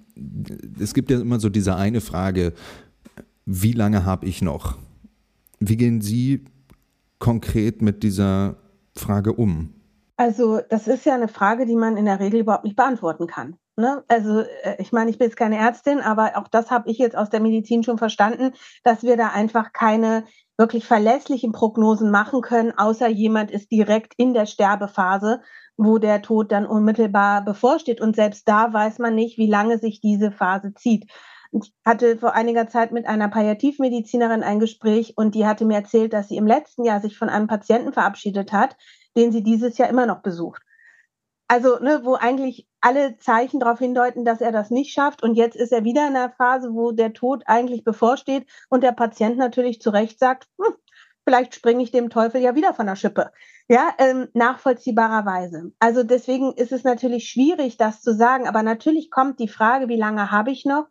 es 0.81 0.95
gibt 0.95 1.11
ja 1.11 1.21
immer 1.21 1.41
so 1.41 1.51
diese 1.51 1.77
eine 1.77 2.01
Frage, 2.01 2.55
wie 3.45 3.73
lange 3.73 4.05
habe 4.07 4.27
ich 4.27 4.41
noch? 4.41 4.79
Wie 5.61 5.77
gehen 5.77 6.01
Sie 6.01 6.45
konkret 7.19 7.83
mit 7.83 8.03
dieser 8.03 8.57
Frage 8.97 9.33
um? 9.33 9.75
Also 10.17 10.61
das 10.71 10.89
ist 10.89 11.05
ja 11.05 11.15
eine 11.15 11.29
Frage, 11.29 11.67
die 11.67 11.77
man 11.77 11.97
in 11.97 12.07
der 12.07 12.21
Regel 12.21 12.41
überhaupt 12.41 12.65
nicht 12.65 12.77
beantworten 12.77 13.27
kann. 13.27 13.59
Ne? 13.77 14.03
Also 14.09 14.41
äh, 14.41 14.77
ich 14.79 14.91
meine, 14.93 15.11
ich 15.11 15.19
bin 15.19 15.27
jetzt 15.27 15.37
keine 15.37 15.59
Ärztin, 15.59 16.01
aber 16.01 16.33
auch 16.37 16.49
das 16.49 16.71
habe 16.71 16.91
ich 16.91 16.97
jetzt 16.97 17.17
aus 17.17 17.29
der 17.29 17.41
Medizin 17.41 17.83
schon 17.83 17.99
verstanden, 17.99 18.53
dass 18.85 19.03
wir 19.03 19.19
da 19.19 19.29
einfach 19.29 19.75
keine 19.75 20.25
wirklich 20.57 20.87
verlässlichen 20.87 21.53
Prognosen 21.53 22.11
machen 22.11 22.41
können, 22.41 22.73
außer 22.77 23.09
jemand 23.09 23.51
ist 23.51 23.71
direkt 23.71 24.15
in 24.17 24.33
der 24.33 24.47
Sterbephase, 24.47 25.43
wo 25.77 25.99
der 25.99 26.23
Tod 26.23 26.51
dann 26.51 26.67
unmittelbar 26.67 27.45
bevorsteht. 27.45 28.01
Und 28.01 28.17
selbst 28.17 28.49
da 28.49 28.73
weiß 28.73 28.99
man 28.99 29.15
nicht, 29.15 29.37
wie 29.37 29.51
lange 29.51 29.77
sich 29.77 30.01
diese 30.01 30.33
Phase 30.33 30.73
zieht. 30.73 31.11
Ich 31.53 31.73
hatte 31.85 32.17
vor 32.19 32.35
einiger 32.35 32.69
Zeit 32.69 32.93
mit 32.93 33.07
einer 33.07 33.29
Palliativmedizinerin 33.29 34.43
ein 34.43 34.61
Gespräch 34.61 35.15
und 35.17 35.35
die 35.35 35.47
hatte 35.47 35.65
mir 35.65 35.77
erzählt, 35.77 36.13
dass 36.13 36.29
sie 36.29 36.37
im 36.37 36.47
letzten 36.47 36.85
Jahr 36.85 37.01
sich 37.01 37.17
von 37.17 37.29
einem 37.29 37.47
Patienten 37.47 37.93
verabschiedet 37.93 38.53
hat, 38.53 38.77
den 39.17 39.33
sie 39.33 39.43
dieses 39.43 39.79
Jahr 39.79 39.89
immer 39.89 40.07
noch 40.07 40.23
besucht. 40.23 40.63
Also, 41.49 41.79
ne, 41.79 42.01
wo 42.03 42.15
eigentlich 42.15 42.67
alle 42.81 43.19
Zeichen 43.19 43.61
darauf 43.61 43.79
hindeuten, 43.79 44.25
dass 44.25 44.41
er 44.41 44.53
das 44.53 44.71
nicht 44.71 44.93
schafft. 44.93 45.23
Und 45.23 45.35
jetzt 45.35 45.57
ist 45.57 45.73
er 45.73 45.85
wieder 45.85 46.07
in 46.07 46.17
einer 46.17 46.31
Phase, 46.31 46.71
wo 46.73 46.91
der 46.91 47.13
Tod 47.13 47.45
eigentlich 47.47 47.85
bevorsteht 47.85 48.49
und 48.69 48.83
der 48.83 48.93
Patient 48.93 49.39
natürlich 49.39 49.81
zu 49.81 49.91
Recht 49.91 50.19
sagt, 50.19 50.49
hm, 50.61 50.75
vielleicht 51.25 51.55
springe 51.55 51.83
ich 51.83 51.93
dem 51.93 52.11
Teufel 52.11 52.41
ja 52.41 52.55
wieder 52.55 52.75
von 52.75 52.87
der 52.87 52.97
Schippe. 52.97 53.33
Ja, 53.69 53.93
ähm, 53.99 54.29
nachvollziehbarerweise. 54.33 55.73
Also 55.81 56.05
deswegen 56.05 56.53
ist 56.53 56.71
es 56.71 56.85
natürlich 56.85 57.29
schwierig, 57.29 57.77
das 57.77 58.01
zu 58.01 58.15
sagen. 58.15 58.47
Aber 58.47 58.63
natürlich 58.63 59.11
kommt 59.11 59.41
die 59.41 59.49
Frage, 59.49 59.89
wie 59.89 59.97
lange 59.97 60.31
habe 60.31 60.53
ich 60.53 60.65
noch? 60.65 60.87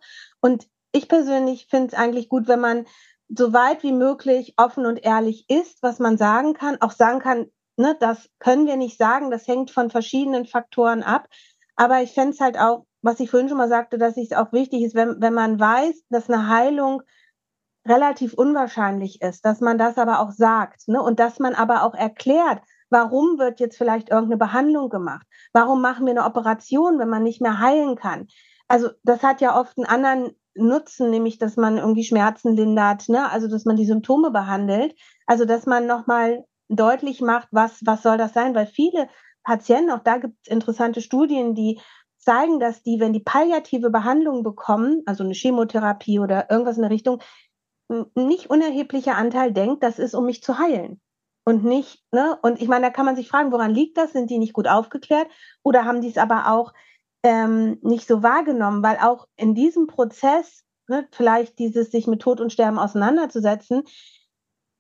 Und 0.46 0.68
ich 0.92 1.10
persönlich 1.10 1.66
finde 1.72 1.88
es 1.88 1.94
eigentlich 1.96 2.30
gut, 2.30 2.48
wenn 2.48 2.60
man 2.60 2.86
so 3.30 3.52
weit 3.52 3.82
wie 3.82 3.92
möglich 3.92 4.54
offen 4.58 4.86
und 4.86 5.04
ehrlich 5.04 5.50
ist, 5.50 5.82
was 5.82 5.98
man 5.98 6.20
sagen 6.20 6.54
kann, 6.54 6.80
auch 6.82 6.92
sagen 6.92 7.18
kann, 7.18 7.48
ne, 7.78 7.98
das 8.00 8.30
können 8.38 8.68
wir 8.68 8.76
nicht 8.76 9.00
sagen, 9.00 9.32
das 9.32 9.48
hängt 9.48 9.72
von 9.72 9.90
verschiedenen 9.90 10.46
Faktoren 10.46 11.02
ab. 11.02 11.28
Aber 11.76 12.04
ich 12.04 12.14
fände 12.14 12.34
es 12.34 12.42
halt 12.42 12.60
auch, 12.60 12.86
was 13.02 13.20
ich 13.20 13.32
vorhin 13.32 13.50
schon 13.50 13.58
mal 13.58 13.70
sagte, 13.70 13.98
dass 13.98 14.18
es 14.18 14.34
auch 14.34 14.54
wichtig 14.54 14.84
ist, 14.84 14.94
wenn, 14.94 15.20
wenn 15.20 15.34
man 15.34 15.60
weiß, 15.60 16.04
dass 16.10 16.30
eine 16.30 16.48
Heilung 16.48 17.02
relativ 17.88 18.36
unwahrscheinlich 18.36 19.24
ist, 19.24 19.46
dass 19.46 19.62
man 19.62 19.80
das 19.80 19.98
aber 19.98 20.20
auch 20.20 20.30
sagt 20.30 20.88
ne? 20.88 21.02
und 21.02 21.20
dass 21.20 21.40
man 21.40 21.56
aber 21.56 21.82
auch 21.82 21.96
erklärt, 21.96 22.62
warum 22.92 23.40
wird 23.40 23.60
jetzt 23.60 23.80
vielleicht 23.80 24.12
irgendeine 24.12 24.38
Behandlung 24.38 24.90
gemacht? 24.90 25.26
Warum 25.54 25.82
machen 25.82 26.06
wir 26.06 26.12
eine 26.12 26.26
Operation, 26.26 27.00
wenn 27.00 27.10
man 27.10 27.24
nicht 27.24 27.42
mehr 27.42 27.58
heilen 27.58 27.96
kann? 27.96 28.28
Also 28.68 28.90
das 29.04 29.24
hat 29.24 29.42
ja 29.42 29.60
oft 29.60 29.78
einen 29.78 29.86
anderen 29.86 30.36
Nutzen, 30.56 31.10
nämlich 31.10 31.38
dass 31.38 31.58
man 31.58 31.78
irgendwie 31.78 32.04
Schmerzen 32.04 32.56
lindert, 32.56 33.10
ne? 33.10 33.30
also 33.30 33.48
dass 33.48 33.66
man 33.66 33.76
die 33.76 33.86
Symptome 33.86 34.32
behandelt, 34.32 34.96
also 35.26 35.46
dass 35.46 35.66
man 35.66 35.86
nochmal 35.86 36.46
deutlich 36.70 37.22
macht, 37.22 37.50
was, 37.52 37.80
was 37.86 38.02
soll 38.02 38.18
das 38.18 38.34
sein, 38.34 38.56
weil 38.56 38.66
viele 38.66 39.10
Patienten, 39.44 39.92
auch 39.92 40.00
da 40.00 40.18
gibt 40.18 40.36
es 40.44 40.52
interessante 40.52 41.02
Studien, 41.02 41.54
die 41.54 41.80
zeigen, 42.18 42.60
dass 42.60 42.82
die, 42.82 43.00
wenn 43.00 43.14
die 43.14 43.20
palliative 43.20 43.92
Behandlung 43.92 44.44
bekommen, 44.44 45.04
also 45.06 45.24
eine 45.24 45.34
Chemotherapie 45.34 46.20
oder 46.20 46.50
irgendwas 46.50 46.78
in 46.78 46.82
der 46.82 46.92
Richtung, 46.92 47.22
nicht 48.16 48.50
unerheblicher 48.50 49.16
Anteil 49.16 49.54
denkt, 49.54 49.84
das 49.84 50.00
ist, 50.00 50.16
um 50.16 50.26
mich 50.26 50.42
zu 50.42 50.58
heilen. 50.58 51.00
Und 51.48 51.64
nicht, 51.64 52.04
ne? 52.12 52.40
Und 52.42 52.60
ich 52.60 52.68
meine, 52.68 52.88
da 52.88 52.92
kann 52.92 53.06
man 53.06 53.16
sich 53.16 53.30
fragen, 53.30 53.52
woran 53.52 53.72
liegt 53.72 54.00
das? 54.00 54.14
Sind 54.14 54.32
die 54.32 54.40
nicht 54.40 54.54
gut 54.54 54.68
aufgeklärt? 54.68 55.28
Oder 55.62 55.86
haben 55.86 56.02
die 56.02 56.10
es 56.10 56.18
aber 56.18 56.52
auch 56.52 56.74
ähm, 57.26 57.80
nicht 57.82 58.08
so 58.08 58.24
wahrgenommen? 58.24 58.84
Weil 58.84 58.98
auch 58.98 59.28
in 59.36 59.56
diesem 59.56 59.88
Prozess, 59.88 60.64
ne, 60.88 61.08
vielleicht 61.12 61.60
dieses 61.60 61.92
sich 61.92 62.08
mit 62.08 62.22
Tod 62.22 62.40
und 62.40 62.54
Sterben 62.54 62.80
auseinanderzusetzen, 62.80 63.84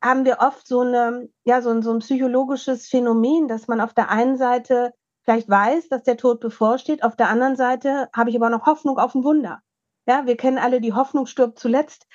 haben 0.01 0.25
wir 0.25 0.37
oft 0.39 0.67
so 0.67 0.81
eine, 0.81 1.29
ja, 1.43 1.61
so 1.61 1.71
ein, 1.71 1.81
so 1.81 1.91
ein 1.91 1.99
psychologisches 1.99 2.87
Phänomen, 2.87 3.47
dass 3.47 3.67
man 3.67 3.81
auf 3.81 3.93
der 3.93 4.09
einen 4.09 4.37
Seite 4.37 4.93
vielleicht 5.23 5.49
weiß, 5.49 5.89
dass 5.89 6.03
der 6.03 6.17
Tod 6.17 6.39
bevorsteht, 6.39 7.03
auf 7.03 7.15
der 7.15 7.29
anderen 7.29 7.55
Seite 7.55 8.09
habe 8.13 8.29
ich 8.29 8.35
aber 8.35 8.51
noch 8.51 8.67
Hoffnung 8.67 8.99
auf 8.99 9.15
ein 9.15 9.23
Wunder. 9.23 9.61
Ja, 10.07 10.27
wir 10.27 10.37
kennen 10.37 10.59
alle 10.59 10.81
die 10.81 10.93
Hoffnung 10.93 11.25
stirbt 11.25 11.57
zuletzt. 11.57 12.05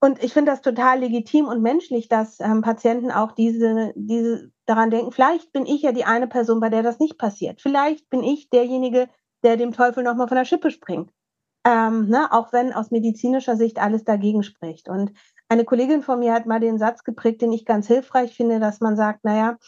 Und 0.00 0.22
ich 0.22 0.32
finde 0.32 0.52
das 0.52 0.62
total 0.62 1.00
legitim 1.00 1.46
und 1.46 1.60
menschlich, 1.60 2.08
dass 2.08 2.40
ähm, 2.40 2.62
Patienten 2.62 3.10
auch 3.10 3.32
diese, 3.32 3.92
diese 3.96 4.50
daran 4.64 4.90
denken, 4.90 5.12
vielleicht 5.12 5.52
bin 5.52 5.66
ich 5.66 5.82
ja 5.82 5.92
die 5.92 6.04
eine 6.04 6.26
Person, 6.26 6.60
bei 6.60 6.70
der 6.70 6.82
das 6.82 7.00
nicht 7.00 7.18
passiert. 7.18 7.60
Vielleicht 7.60 8.08
bin 8.08 8.22
ich 8.22 8.48
derjenige, 8.48 9.08
der 9.42 9.56
dem 9.56 9.72
Teufel 9.72 10.02
nochmal 10.04 10.28
von 10.28 10.36
der 10.36 10.44
Schippe 10.44 10.70
springt. 10.70 11.10
Ähm, 11.64 12.08
ne, 12.08 12.32
auch 12.32 12.52
wenn 12.52 12.72
aus 12.72 12.90
medizinischer 12.90 13.56
Sicht 13.56 13.78
alles 13.78 14.04
dagegen 14.04 14.42
spricht. 14.42 14.88
Und 14.88 15.12
eine 15.48 15.64
Kollegin 15.64 16.02
von 16.02 16.18
mir 16.18 16.32
hat 16.32 16.46
mal 16.46 16.60
den 16.60 16.78
Satz 16.78 17.04
geprägt, 17.04 17.42
den 17.42 17.52
ich 17.52 17.66
ganz 17.66 17.86
hilfreich 17.86 18.34
finde, 18.34 18.60
dass 18.60 18.80
man 18.80 18.96
sagt, 18.96 19.24
naja, 19.24 19.58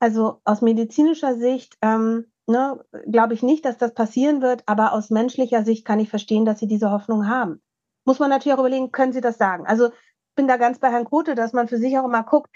also 0.00 0.40
aus 0.44 0.62
medizinischer 0.62 1.36
Sicht 1.36 1.76
ähm, 1.82 2.26
ne, 2.46 2.84
glaube 3.06 3.34
ich 3.34 3.42
nicht, 3.42 3.64
dass 3.64 3.78
das 3.78 3.94
passieren 3.94 4.42
wird, 4.42 4.62
aber 4.66 4.92
aus 4.92 5.10
menschlicher 5.10 5.64
Sicht 5.64 5.84
kann 5.84 6.00
ich 6.00 6.10
verstehen, 6.10 6.44
dass 6.44 6.58
sie 6.58 6.66
diese 6.66 6.90
Hoffnung 6.90 7.28
haben 7.28 7.60
muss 8.08 8.18
man 8.18 8.30
natürlich 8.30 8.54
auch 8.54 8.60
überlegen, 8.60 8.90
können 8.90 9.12
Sie 9.12 9.20
das 9.20 9.36
sagen? 9.36 9.66
Also 9.66 9.88
ich 9.88 10.34
bin 10.34 10.48
da 10.48 10.56
ganz 10.56 10.78
bei 10.78 10.90
Herrn 10.90 11.04
Kote, 11.04 11.34
dass 11.34 11.52
man 11.52 11.68
für 11.68 11.76
sich 11.76 11.96
auch 11.98 12.06
immer 12.06 12.24
guckt, 12.24 12.50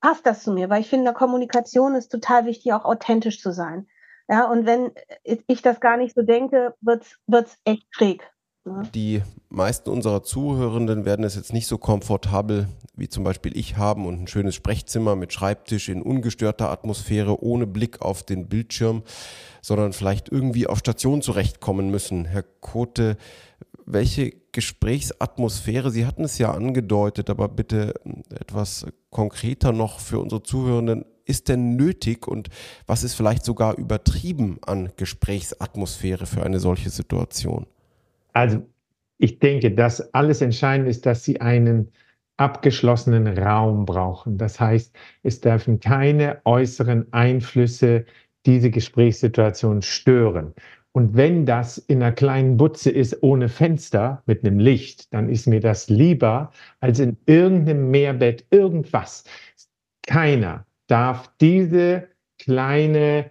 passt 0.00 0.26
das 0.26 0.42
zu 0.42 0.52
mir? 0.52 0.68
Weil 0.68 0.82
ich 0.82 0.90
finde, 0.90 1.00
in 1.00 1.06
der 1.06 1.14
Kommunikation 1.14 1.94
ist 1.94 2.10
total 2.10 2.44
wichtig, 2.44 2.74
auch 2.74 2.84
authentisch 2.84 3.40
zu 3.40 3.50
sein. 3.50 3.88
Ja, 4.28 4.50
und 4.50 4.66
wenn 4.66 4.92
ich 5.22 5.62
das 5.62 5.80
gar 5.80 5.96
nicht 5.96 6.14
so 6.14 6.22
denke, 6.22 6.74
wird 6.80 7.04
es 7.30 7.58
echt 7.64 7.86
schräg. 7.90 8.22
Ne? 8.64 8.82
Die 8.94 9.22
meisten 9.50 9.90
unserer 9.90 10.22
Zuhörenden 10.22 11.04
werden 11.04 11.24
es 11.24 11.36
jetzt 11.36 11.52
nicht 11.52 11.66
so 11.66 11.76
komfortabel 11.78 12.68
wie 12.96 13.08
zum 13.08 13.24
Beispiel 13.24 13.56
ich 13.56 13.76
haben 13.76 14.06
und 14.06 14.22
ein 14.22 14.26
schönes 14.28 14.54
Sprechzimmer 14.54 15.16
mit 15.16 15.32
Schreibtisch 15.32 15.88
in 15.88 16.00
ungestörter 16.00 16.70
Atmosphäre 16.70 17.42
ohne 17.42 17.66
Blick 17.66 18.00
auf 18.00 18.22
den 18.22 18.48
Bildschirm, 18.48 19.02
sondern 19.62 19.92
vielleicht 19.92 20.30
irgendwie 20.30 20.66
auf 20.66 20.78
Station 20.78 21.20
zurechtkommen 21.20 21.90
müssen. 21.90 22.24
Herr 22.24 22.44
Kote, 22.60 23.16
welche 23.84 24.32
Gesprächsatmosphäre, 24.52 25.90
Sie 25.90 26.06
hatten 26.06 26.24
es 26.24 26.38
ja 26.38 26.52
angedeutet, 26.52 27.28
aber 27.28 27.48
bitte 27.48 27.94
etwas 28.30 28.86
konkreter 29.10 29.72
noch 29.72 29.98
für 29.98 30.20
unsere 30.20 30.42
Zuhörenden, 30.42 31.04
ist 31.24 31.48
denn 31.48 31.76
nötig 31.76 32.26
und 32.28 32.48
was 32.86 33.04
ist 33.04 33.14
vielleicht 33.14 33.44
sogar 33.44 33.76
übertrieben 33.78 34.58
an 34.66 34.90
Gesprächsatmosphäre 34.96 36.26
für 36.26 36.42
eine 36.42 36.60
solche 36.60 36.90
Situation? 36.90 37.66
Also 38.32 38.62
ich 39.18 39.38
denke, 39.38 39.70
dass 39.70 40.12
alles 40.14 40.40
entscheidend 40.40 40.88
ist, 40.88 41.06
dass 41.06 41.24
Sie 41.24 41.40
einen 41.40 41.90
abgeschlossenen 42.36 43.26
Raum 43.38 43.84
brauchen. 43.86 44.38
Das 44.38 44.58
heißt, 44.58 44.94
es 45.22 45.40
dürfen 45.40 45.78
keine 45.80 46.40
äußeren 46.44 47.12
Einflüsse 47.12 48.04
diese 48.44 48.70
Gesprächssituation 48.70 49.82
stören. 49.82 50.52
Und 50.92 51.16
wenn 51.16 51.44
das 51.46 51.78
in 51.78 52.02
einer 52.02 52.12
kleinen 52.12 52.56
Butze 52.56 52.90
ist 52.90 53.22
ohne 53.22 53.48
Fenster 53.48 54.22
mit 54.26 54.44
einem 54.44 54.58
Licht, 54.58 55.12
dann 55.12 55.28
ist 55.28 55.46
mir 55.46 55.60
das 55.60 55.88
lieber 55.88 56.52
als 56.80 57.00
in 57.00 57.16
irgendeinem 57.26 57.90
Mehrbett 57.90 58.44
irgendwas. 58.50 59.24
Keiner 60.06 60.66
darf 60.86 61.30
diese 61.40 62.08
kleine, 62.38 63.30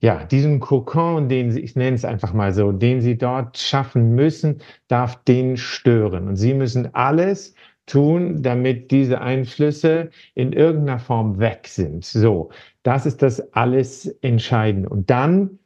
ja, 0.00 0.24
diesen 0.24 0.60
Kokon, 0.60 1.28
den 1.28 1.50
sie, 1.50 1.60
ich 1.60 1.76
nenne 1.76 1.96
es 1.96 2.04
einfach 2.04 2.32
mal 2.32 2.52
so, 2.52 2.72
den 2.72 3.00
sie 3.00 3.16
dort 3.16 3.58
schaffen 3.58 4.14
müssen, 4.14 4.60
darf 4.88 5.22
den 5.24 5.56
stören. 5.56 6.28
Und 6.28 6.36
sie 6.36 6.54
müssen 6.54 6.94
alles 6.94 7.54
tun, 7.86 8.42
damit 8.42 8.90
diese 8.90 9.20
Einflüsse 9.20 10.10
in 10.34 10.52
irgendeiner 10.52 10.98
Form 10.98 11.38
weg 11.38 11.66
sind. 11.68 12.04
So, 12.04 12.50
das 12.82 13.06
ist 13.06 13.22
das 13.22 13.52
alles 13.52 14.06
Entscheidende. 14.22 14.88
Und 14.88 15.10
dann 15.10 15.58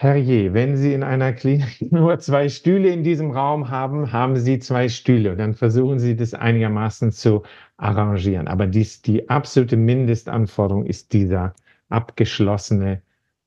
Herrje, 0.00 0.54
wenn 0.54 0.76
Sie 0.76 0.92
in 0.92 1.02
einer 1.02 1.32
Klinik 1.32 1.82
nur 1.92 2.20
zwei 2.20 2.48
Stühle 2.48 2.88
in 2.90 3.02
diesem 3.02 3.32
Raum 3.32 3.68
haben, 3.68 4.12
haben 4.12 4.36
Sie 4.36 4.60
zwei 4.60 4.88
Stühle. 4.88 5.32
Und 5.32 5.38
dann 5.38 5.54
versuchen 5.54 5.98
Sie 5.98 6.14
das 6.14 6.34
einigermaßen 6.34 7.10
zu 7.10 7.42
arrangieren. 7.78 8.46
Aber 8.46 8.68
dies, 8.68 9.02
die 9.02 9.28
absolute 9.28 9.76
Mindestanforderung 9.76 10.86
ist 10.86 11.12
dieser 11.12 11.52
abgeschlossene 11.88 13.02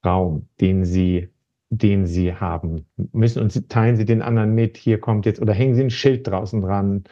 Raum, 0.06 0.46
den 0.60 0.84
sie, 0.84 1.30
den 1.70 2.06
sie 2.06 2.34
haben 2.34 2.86
müssen 3.14 3.42
und 3.42 3.70
teilen 3.70 3.96
sie 3.96 4.04
den 4.04 4.22
anderen 4.22 4.54
mit, 4.54 4.76
hier 4.76 5.00
kommt 5.00 5.26
jetzt, 5.26 5.42
oder 5.42 5.54
hängen 5.54 5.76
sie 5.76 5.84
ein 5.84 5.90
Schild 5.90 6.28
draußen 6.28 6.62
dran, 6.62 7.06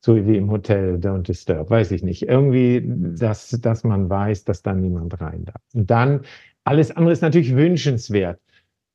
so 0.00 0.16
wie 0.16 0.36
im 0.38 0.50
Hotel 0.50 0.94
Don't 0.94 1.26
Disturb, 1.26 1.68
weiß 1.68 1.90
ich 1.90 2.02
nicht. 2.02 2.22
Irgendwie, 2.22 2.82
dass, 2.86 3.50
dass 3.50 3.84
man 3.84 4.08
weiß, 4.08 4.44
dass 4.44 4.62
da 4.62 4.72
niemand 4.72 5.20
rein 5.20 5.44
darf. 5.44 5.60
Und 5.74 5.90
dann, 5.90 6.22
alles 6.64 6.90
andere 6.90 7.12
ist 7.12 7.22
natürlich 7.22 7.54
wünschenswert. 7.54 8.40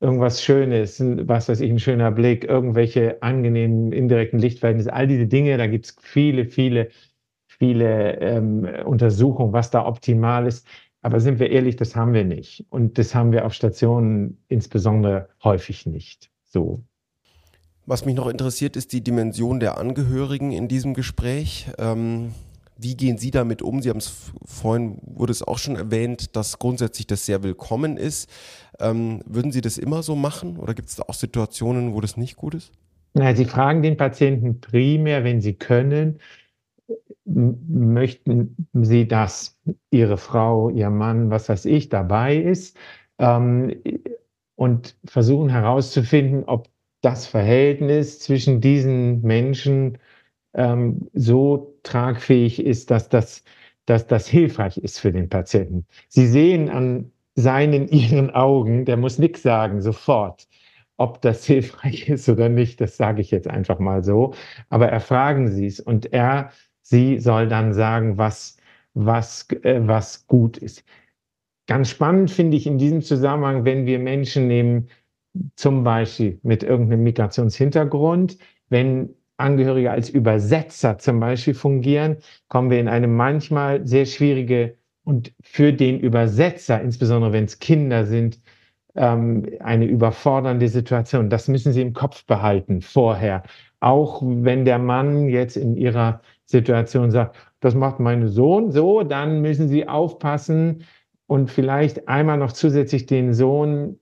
Irgendwas 0.04 0.44
Schönes, 0.44 1.02
was 1.02 1.48
weiß 1.48 1.62
ich, 1.62 1.72
ein 1.72 1.80
schöner 1.80 2.12
Blick, 2.12 2.44
irgendwelche 2.44 3.24
angenehmen 3.24 3.94
indirekten 3.94 4.38
Lichtverhältnisse, 4.38 4.92
all 4.92 5.08
diese 5.08 5.28
Dinge, 5.28 5.58
da 5.58 5.66
gibt 5.66 5.86
es 5.86 5.96
viele, 6.02 6.46
viele, 6.46 6.90
viele 7.48 8.20
ähm, 8.20 8.68
Untersuchungen, 8.86 9.54
was 9.54 9.72
da 9.72 9.86
optimal 9.86 10.46
ist. 10.46 10.68
Aber 11.04 11.22
sind 11.22 11.40
wir 11.40 11.52
ehrlich, 11.52 11.78
das 11.78 11.96
haben 11.96 12.14
wir 12.14 12.26
nicht. 12.26 12.66
Und 12.70 12.98
das 12.98 13.16
haben 13.16 13.32
wir 13.32 13.46
auf 13.46 13.54
Stationen 13.54 14.44
insbesondere 14.50 15.30
häufig 15.42 15.86
nicht. 15.86 16.30
So. 16.44 16.84
Was 17.86 18.06
mich 18.06 18.16
noch 18.16 18.28
interessiert, 18.28 18.76
ist 18.76 18.92
die 18.92 19.06
Dimension 19.06 19.62
der 19.62 19.78
Angehörigen 19.78 20.52
in 20.52 20.68
diesem 20.68 20.94
Gespräch. 20.94 21.68
Ähm, 21.78 22.34
wie 22.78 22.96
gehen 22.96 23.18
Sie 23.18 23.32
damit 23.32 23.62
um? 23.62 23.82
Sie 23.82 23.90
haben 23.90 24.00
es 24.00 24.32
vorhin, 24.46 24.98
wurde 25.02 25.32
es 25.32 25.44
auch 25.44 25.58
schon 25.58 25.76
erwähnt, 25.76 26.36
dass 26.36 26.60
grundsätzlich 26.60 27.08
das 27.08 27.26
sehr 27.26 27.44
willkommen 27.44 27.98
ist. 27.98 28.30
Ähm, 28.80 29.22
würden 29.26 29.52
Sie 29.52 29.62
das 29.62 29.78
immer 29.78 30.04
so 30.04 30.16
machen 30.16 30.58
oder 30.58 30.74
gibt 30.74 30.90
es 30.90 31.00
auch 31.00 31.14
Situationen, 31.14 31.94
wo 31.94 32.02
das 32.02 32.18
nicht 32.18 32.36
gut 32.36 32.56
ist? 32.56 32.72
Na, 33.14 33.36
Sie 33.36 33.46
fragen 33.46 33.84
den 33.84 33.98
Patienten 33.98 34.60
primär, 34.60 35.24
wenn 35.24 35.42
Sie 35.42 35.54
können, 35.54 36.20
möchten 37.26 38.56
Sie, 38.74 39.08
dass 39.08 39.60
Ihre 39.92 40.18
Frau, 40.18 40.70
Ihr 40.70 40.90
Mann, 40.90 41.30
was 41.30 41.50
weiß 41.50 41.66
ich, 41.66 41.90
dabei 41.90 42.36
ist 42.38 42.78
ähm, 43.20 43.74
und 44.56 44.96
versuchen 45.06 45.50
herauszufinden, 45.50 46.44
ob 46.46 46.70
das 47.02 47.28
Verhältnis 47.28 48.20
zwischen 48.20 48.62
diesen 48.62 49.22
Menschen 49.22 49.98
ähm, 50.54 51.10
so 51.14 51.78
tragfähig 51.84 52.64
ist, 52.64 52.92
dass 52.92 53.10
das, 53.10 53.44
dass 53.86 54.08
das 54.08 54.28
hilfreich 54.28 54.78
ist 54.78 55.00
für 55.00 55.12
den 55.12 55.30
Patienten. 55.30 55.86
Sie 56.08 56.28
sehen 56.28 56.70
an 56.70 57.12
seinen, 57.36 57.88
ihren 57.90 58.30
Augen, 58.32 58.86
der 58.86 58.98
muss 58.98 59.20
nichts 59.20 59.42
sagen, 59.44 59.82
sofort, 59.82 60.48
ob 60.98 61.22
das 61.22 61.46
hilfreich 61.48 62.10
ist 62.10 62.30
oder 62.30 62.50
nicht, 62.50 62.82
das 62.82 62.98
sage 62.98 63.22
ich 63.22 63.32
jetzt 63.32 63.48
einfach 63.48 63.80
mal 63.80 64.04
so. 64.04 64.34
Aber 64.70 64.90
erfragen 64.90 65.48
Sie 65.50 65.66
es 65.66 65.80
und 65.80 66.14
er, 66.14 66.52
sie 66.82 67.20
soll 67.20 67.48
dann 67.48 67.74
sagen, 67.74 68.18
was, 68.18 68.58
was, 68.94 69.48
äh, 69.64 69.82
was 69.84 70.28
gut 70.28 70.58
ist. 70.58 70.84
Ganz 71.68 71.90
spannend 71.90 72.30
finde 72.30 72.58
ich 72.58 72.68
in 72.68 72.78
diesem 72.78 73.02
Zusammenhang, 73.02 73.66
wenn 73.66 73.86
wir 73.86 74.00
Menschen 74.00 74.48
nehmen, 74.48 74.90
zum 75.56 75.84
Beispiel 75.84 76.40
mit 76.44 76.62
irgendeinem 76.64 77.04
Migrationshintergrund, 77.04 78.38
wenn 78.70 79.16
Angehörige 79.38 79.92
als 79.92 80.10
Übersetzer 80.10 81.00
zum 81.00 81.20
Beispiel 81.20 81.56
fungieren, 81.56 82.18
kommen 82.50 82.70
wir 82.70 82.80
in 82.80 82.88
eine 82.88 83.08
manchmal 83.08 83.86
sehr 83.86 84.06
schwierige 84.06 84.78
und 85.04 85.34
für 85.42 85.74
den 85.74 86.00
Übersetzer, 86.00 86.82
insbesondere 86.82 87.34
wenn 87.34 87.46
es 87.46 87.60
Kinder 87.60 88.06
sind, 88.06 88.40
ähm, 88.96 89.46
eine 89.60 89.86
überfordernde 89.86 90.68
Situation. 90.68 91.30
Das 91.30 91.48
müssen 91.48 91.74
Sie 91.74 91.82
im 91.82 91.94
Kopf 91.94 92.26
behalten 92.26 92.82
vorher. 92.82 93.44
Auch 93.80 94.22
wenn 94.24 94.66
der 94.66 94.80
Mann 94.80 95.28
jetzt 95.30 95.58
in 95.58 95.76
Ihrer 95.76 96.22
Situation 96.46 97.12
sagt, 97.12 97.36
das 97.60 97.76
macht 97.76 98.00
mein 98.00 98.28
Sohn 98.28 98.72
so, 98.72 99.04
dann 99.04 99.42
müssen 99.42 99.68
Sie 99.68 99.88
aufpassen 99.88 100.84
und 101.28 101.50
vielleicht 101.50 102.08
einmal 102.08 102.38
noch 102.38 102.52
zusätzlich 102.52 103.06
den 103.06 103.34
Sohn, 103.34 104.00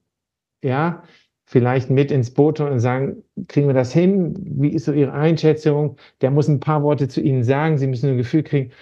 ja, 0.62 1.02
vielleicht 1.46 1.90
mit 1.90 2.10
ins 2.10 2.32
Boot 2.32 2.60
und 2.60 2.78
sagen, 2.78 3.22
kriegen 3.48 3.66
wir 3.66 3.74
das 3.74 3.92
hin? 3.92 4.34
Wie 4.38 4.70
ist 4.70 4.86
so 4.86 4.92
Ihre 4.92 5.12
Einschätzung? 5.12 5.96
Der 6.20 6.30
muss 6.30 6.48
ein 6.48 6.60
paar 6.60 6.82
Worte 6.82 7.08
zu 7.08 7.20
Ihnen 7.20 7.44
sagen. 7.44 7.78
Sie 7.78 7.86
müssen 7.86 8.10
ein 8.10 8.16
Gefühl 8.16 8.42
kriegen, 8.42 8.72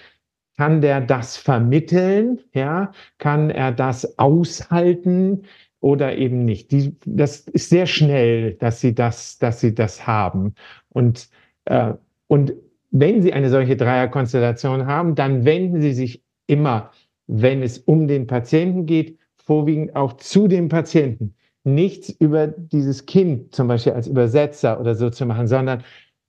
kann 0.57 0.81
der 0.81 1.01
das 1.01 1.37
vermitteln? 1.37 2.39
Ja, 2.53 2.91
kann 3.17 3.49
er 3.49 3.71
das 3.71 4.17
aushalten 4.19 5.43
oder 5.79 6.17
eben 6.17 6.45
nicht? 6.45 6.71
Die, 6.71 6.95
das 7.05 7.39
ist 7.39 7.69
sehr 7.69 7.85
schnell, 7.85 8.53
dass 8.55 8.81
Sie 8.81 8.93
das, 8.93 9.37
dass 9.39 9.59
Sie 9.59 9.73
das 9.73 10.05
haben. 10.07 10.55
Und, 10.89 11.29
äh, 11.65 11.93
und 12.27 12.53
wenn 12.91 13.21
Sie 13.21 13.33
eine 13.33 13.49
solche 13.49 13.77
Dreierkonstellation 13.77 14.85
haben, 14.85 15.15
dann 15.15 15.45
wenden 15.45 15.81
Sie 15.81 15.93
sich 15.93 16.23
immer, 16.47 16.91
wenn 17.27 17.63
es 17.63 17.79
um 17.79 18.07
den 18.07 18.27
Patienten 18.27 18.85
geht, 18.85 19.17
vorwiegend 19.37 19.95
auch 19.95 20.13
zu 20.13 20.47
dem 20.47 20.69
Patienten 20.69 21.35
nichts 21.63 22.09
über 22.09 22.47
dieses 22.47 23.05
Kind 23.05 23.53
zum 23.53 23.67
Beispiel 23.67 23.93
als 23.93 24.07
Übersetzer 24.07 24.79
oder 24.79 24.95
so 24.95 25.09
zu 25.09 25.25
machen, 25.25 25.47
sondern 25.47 25.83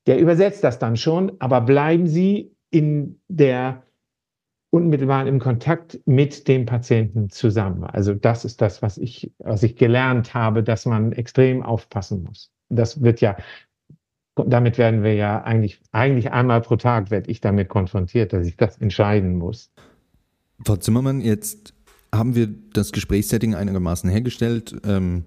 der 0.06 0.18
übersetzt 0.18 0.64
das 0.64 0.78
dann 0.78 0.96
schon, 0.96 1.32
aber 1.38 1.60
bleiben 1.60 2.06
Sie 2.06 2.54
in 2.70 3.20
der 3.28 3.82
unmittelbar 4.72 5.26
im 5.26 5.38
Kontakt 5.38 6.00
mit 6.06 6.48
dem 6.48 6.64
Patienten 6.64 7.28
zusammen. 7.28 7.84
Also 7.84 8.14
das 8.14 8.46
ist 8.46 8.62
das, 8.62 8.80
was 8.80 8.96
ich, 8.96 9.30
was 9.38 9.62
ich 9.62 9.76
gelernt 9.76 10.32
habe, 10.32 10.62
dass 10.62 10.86
man 10.86 11.12
extrem 11.12 11.62
aufpassen 11.62 12.24
muss. 12.24 12.50
Das 12.70 13.02
wird 13.02 13.20
ja, 13.20 13.36
damit 14.34 14.78
werden 14.78 15.02
wir 15.02 15.14
ja 15.14 15.42
eigentlich, 15.42 15.82
eigentlich 15.92 16.32
einmal 16.32 16.62
pro 16.62 16.76
Tag 16.76 17.10
werde 17.10 17.30
ich 17.30 17.42
damit 17.42 17.68
konfrontiert, 17.68 18.32
dass 18.32 18.46
ich 18.46 18.56
das 18.56 18.78
entscheiden 18.78 19.36
muss. 19.36 19.70
Frau 20.64 20.76
Zimmermann, 20.76 21.20
jetzt 21.20 21.74
haben 22.14 22.34
wir 22.34 22.48
das 22.72 22.92
Gesprächssetting 22.92 23.54
einigermaßen 23.54 24.08
hergestellt. 24.08 24.74
Ähm, 24.86 25.26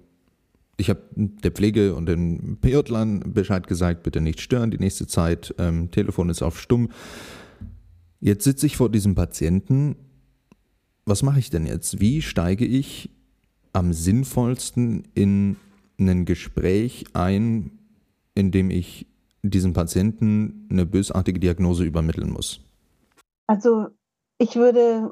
ich 0.76 0.90
habe 0.90 1.02
der 1.14 1.52
Pflege 1.52 1.94
und 1.94 2.06
den 2.06 2.58
PJlern 2.60 3.32
Bescheid 3.32 3.68
gesagt, 3.68 4.02
bitte 4.02 4.20
nicht 4.20 4.40
stören 4.40 4.72
die 4.72 4.78
nächste 4.78 5.06
Zeit. 5.06 5.54
Ähm, 5.58 5.92
Telefon 5.92 6.30
ist 6.30 6.42
auf 6.42 6.60
stumm. 6.60 6.88
Jetzt 8.20 8.44
sitze 8.44 8.66
ich 8.66 8.76
vor 8.76 8.90
diesem 8.90 9.14
Patienten. 9.14 9.96
Was 11.04 11.22
mache 11.22 11.38
ich 11.38 11.50
denn 11.50 11.66
jetzt? 11.66 12.00
Wie 12.00 12.22
steige 12.22 12.64
ich 12.64 13.10
am 13.72 13.92
sinnvollsten 13.92 15.06
in 15.14 15.56
ein 15.98 16.24
Gespräch 16.24 17.04
ein, 17.12 17.78
in 18.34 18.50
dem 18.50 18.70
ich 18.70 19.06
diesem 19.42 19.72
Patienten 19.72 20.66
eine 20.70 20.86
bösartige 20.86 21.38
Diagnose 21.38 21.84
übermitteln 21.84 22.30
muss? 22.30 22.60
Also 23.46 23.88
ich 24.38 24.56
würde 24.56 25.10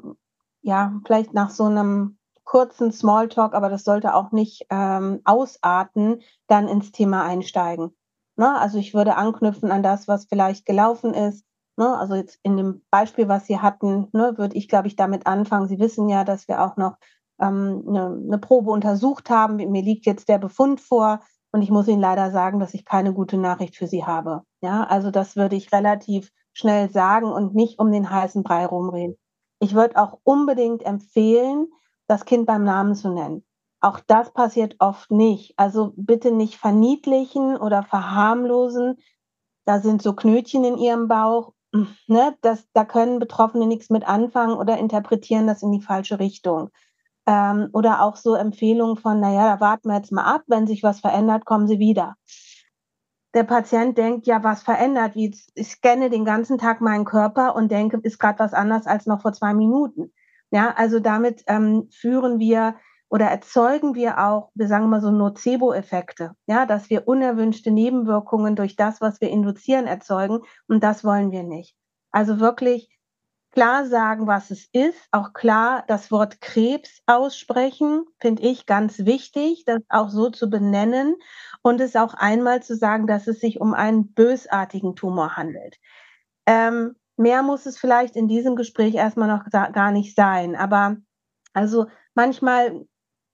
ja, 0.65 0.99
vielleicht 1.05 1.35
nach 1.35 1.51
so 1.51 1.65
einem 1.65 2.17
kurzen 2.43 2.91
Smalltalk, 2.91 3.53
aber 3.53 3.69
das 3.69 3.83
sollte 3.83 4.15
auch 4.15 4.31
nicht 4.31 4.65
ähm, 4.71 5.21
ausarten, 5.23 6.21
dann 6.47 6.67
ins 6.67 6.91
Thema 6.91 7.23
einsteigen. 7.23 7.95
Ne? 8.35 8.57
Also 8.57 8.79
ich 8.79 8.95
würde 8.95 9.15
anknüpfen 9.15 9.71
an 9.71 9.83
das, 9.83 10.07
was 10.07 10.25
vielleicht 10.25 10.65
gelaufen 10.65 11.13
ist. 11.13 11.45
Ne? 11.77 11.97
Also 11.97 12.15
jetzt 12.15 12.39
in 12.43 12.57
dem 12.57 12.83
Beispiel, 12.89 13.27
was 13.27 13.45
Sie 13.45 13.59
hatten, 13.59 14.07
ne, 14.13 14.33
würde 14.37 14.55
ich, 14.55 14.67
glaube 14.67 14.87
ich, 14.87 14.95
damit 14.95 15.27
anfangen. 15.27 15.67
Sie 15.67 15.79
wissen 15.79 16.09
ja, 16.09 16.23
dass 16.23 16.47
wir 16.47 16.63
auch 16.63 16.77
noch 16.77 16.97
ähm, 17.39 17.83
eine, 17.87 18.05
eine 18.07 18.37
Probe 18.37 18.71
untersucht 18.71 19.29
haben. 19.29 19.57
Mir 19.57 19.81
liegt 19.81 20.05
jetzt 20.05 20.29
der 20.29 20.37
Befund 20.37 20.79
vor 20.79 21.19
und 21.51 21.61
ich 21.61 21.71
muss 21.71 21.87
Ihnen 21.87 22.01
leider 22.01 22.31
sagen, 22.31 22.59
dass 22.59 22.73
ich 22.73 22.85
keine 22.85 23.13
gute 23.13 23.37
Nachricht 23.37 23.75
für 23.75 23.87
Sie 23.87 24.05
habe. 24.05 24.43
Ja, 24.61 24.83
also 24.83 25.11
das 25.11 25.35
würde 25.35 25.55
ich 25.55 25.71
relativ 25.71 26.31
schnell 26.53 26.89
sagen 26.89 27.31
und 27.31 27.55
nicht 27.55 27.79
um 27.79 27.91
den 27.91 28.09
heißen 28.09 28.43
Brei 28.43 28.65
rumreden. 28.65 29.17
Ich 29.59 29.73
würde 29.73 29.97
auch 29.97 30.19
unbedingt 30.23 30.85
empfehlen, 30.85 31.67
das 32.07 32.25
Kind 32.25 32.45
beim 32.45 32.63
Namen 32.63 32.95
zu 32.95 33.09
nennen. 33.09 33.43
Auch 33.81 33.99
das 33.99 34.31
passiert 34.31 34.75
oft 34.79 35.11
nicht. 35.11 35.53
Also 35.57 35.93
bitte 35.95 36.31
nicht 36.31 36.57
verniedlichen 36.57 37.57
oder 37.57 37.83
verharmlosen. 37.83 38.97
Da 39.65 39.79
sind 39.79 40.01
so 40.01 40.13
Knötchen 40.13 40.63
in 40.63 40.77
ihrem 40.77 41.07
Bauch. 41.07 41.53
Ne? 42.07 42.35
Das, 42.41 42.67
da 42.73 42.85
können 42.85 43.19
Betroffene 43.19 43.67
nichts 43.67 43.89
mit 43.89 44.07
anfangen 44.07 44.57
oder 44.57 44.77
interpretieren 44.77 45.47
das 45.47 45.63
in 45.63 45.71
die 45.71 45.81
falsche 45.81 46.19
Richtung. 46.19 46.69
Ähm, 47.27 47.69
oder 47.73 48.01
auch 48.01 48.15
so 48.15 48.35
Empfehlungen 48.35 48.97
von, 48.97 49.19
naja, 49.19 49.55
da 49.55 49.59
warten 49.59 49.89
wir 49.89 49.97
jetzt 49.97 50.11
mal 50.11 50.23
ab, 50.23 50.43
wenn 50.47 50.67
sich 50.67 50.83
was 50.83 50.99
verändert, 50.99 51.45
kommen 51.45 51.67
Sie 51.67 51.79
wieder 51.79 52.15
der 53.35 53.43
Patient 53.43 53.97
denkt, 53.97 54.27
ja, 54.27 54.43
was 54.43 54.63
verändert? 54.63 55.15
Wie 55.15 55.35
ich 55.55 55.67
scanne 55.67 56.09
den 56.09 56.23
ganzen 56.23 56.57
Tag 56.57 56.79
meinen 56.79 57.03
Körper 57.03 57.53
und 57.55 57.69
denke, 57.69 57.99
ist 58.01 58.17
gerade 58.17 58.39
was 58.39 58.53
anders 58.53 58.87
als 58.87 59.05
noch 59.05 59.21
vor 59.21 59.33
zwei 59.33 59.53
Minuten. 59.53 60.13
Ja, 60.51 60.73
also 60.75 61.01
damit 61.01 61.43
ähm, 61.47 61.89
führen 61.91 62.39
wir 62.39 62.75
oder 63.09 63.25
erzeugen 63.27 63.95
wir 63.95 64.19
auch, 64.19 64.51
wir 64.55 64.67
sagen 64.67 64.89
mal 64.89 65.01
so 65.01 65.11
Nocebo-Effekte, 65.11 66.31
ja, 66.47 66.65
dass 66.65 66.89
wir 66.89 67.07
unerwünschte 67.07 67.71
Nebenwirkungen 67.71 68.55
durch 68.55 68.75
das, 68.75 69.01
was 69.01 69.21
wir 69.21 69.29
induzieren, 69.29 69.87
erzeugen 69.87 70.39
und 70.67 70.83
das 70.83 71.03
wollen 71.03 71.31
wir 71.31 71.43
nicht. 71.43 71.75
Also 72.11 72.39
wirklich 72.39 72.89
klar 73.51 73.85
sagen, 73.85 74.27
was 74.27 74.51
es 74.51 74.67
ist, 74.73 75.07
auch 75.11 75.33
klar 75.33 75.85
das 75.87 76.11
Wort 76.11 76.41
Krebs 76.41 77.01
aussprechen, 77.05 78.05
finde 78.19 78.43
ich 78.43 78.65
ganz 78.65 79.05
wichtig, 79.05 79.63
das 79.65 79.81
auch 79.87 80.09
so 80.09 80.29
zu 80.29 80.49
benennen 80.49 81.15
und 81.61 81.79
es 81.79 81.95
auch 81.95 82.13
einmal 82.13 82.61
zu 82.61 82.75
sagen, 82.75 83.07
dass 83.07 83.27
es 83.27 83.39
sich 83.39 83.61
um 83.61 83.73
einen 83.73 84.13
bösartigen 84.13 84.95
Tumor 84.95 85.37
handelt. 85.37 85.77
Ähm, 86.45 86.95
mehr 87.15 87.43
muss 87.43 87.65
es 87.65 87.77
vielleicht 87.77 88.15
in 88.17 88.27
diesem 88.27 88.57
Gespräch 88.57 88.95
erstmal 88.95 89.29
noch 89.29 89.49
gar 89.49 89.91
nicht 89.91 90.15
sein, 90.15 90.55
aber 90.55 90.97
also 91.53 91.85
manchmal 92.13 92.85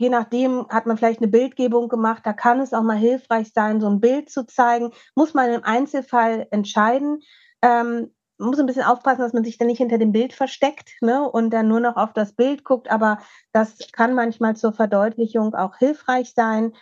je 0.01 0.09
nachdem 0.09 0.65
hat 0.69 0.87
man 0.87 0.97
vielleicht 0.97 1.21
eine 1.21 1.29
Bildgebung 1.29 1.87
gemacht, 1.87 2.23
da 2.25 2.33
kann 2.33 2.59
es 2.59 2.73
auch 2.73 2.81
mal 2.81 2.97
hilfreich 2.97 3.51
sein, 3.53 3.79
so 3.79 3.87
ein 3.87 3.99
Bild 3.99 4.31
zu 4.31 4.47
zeigen. 4.47 4.89
Muss 5.13 5.35
man 5.35 5.51
im 5.51 5.63
Einzelfall 5.63 6.47
entscheiden. 6.49 7.19
Ähm, 7.61 8.09
muss 8.39 8.59
ein 8.59 8.65
bisschen 8.65 8.83
aufpassen, 8.83 9.21
dass 9.21 9.33
man 9.33 9.43
sich 9.43 9.59
dann 9.59 9.67
nicht 9.67 9.77
hinter 9.77 9.99
dem 9.99 10.11
Bild 10.11 10.33
versteckt 10.33 10.95
ne, 11.01 11.29
und 11.29 11.51
dann 11.51 11.67
nur 11.67 11.79
noch 11.79 11.97
auf 11.97 12.13
das 12.13 12.33
Bild 12.33 12.63
guckt, 12.63 12.89
aber 12.89 13.19
das 13.51 13.77
kann 13.91 14.15
manchmal 14.15 14.55
zur 14.55 14.73
Verdeutlichung 14.73 15.53
auch 15.53 15.77
hilfreich 15.77 16.33
sein. 16.35 16.73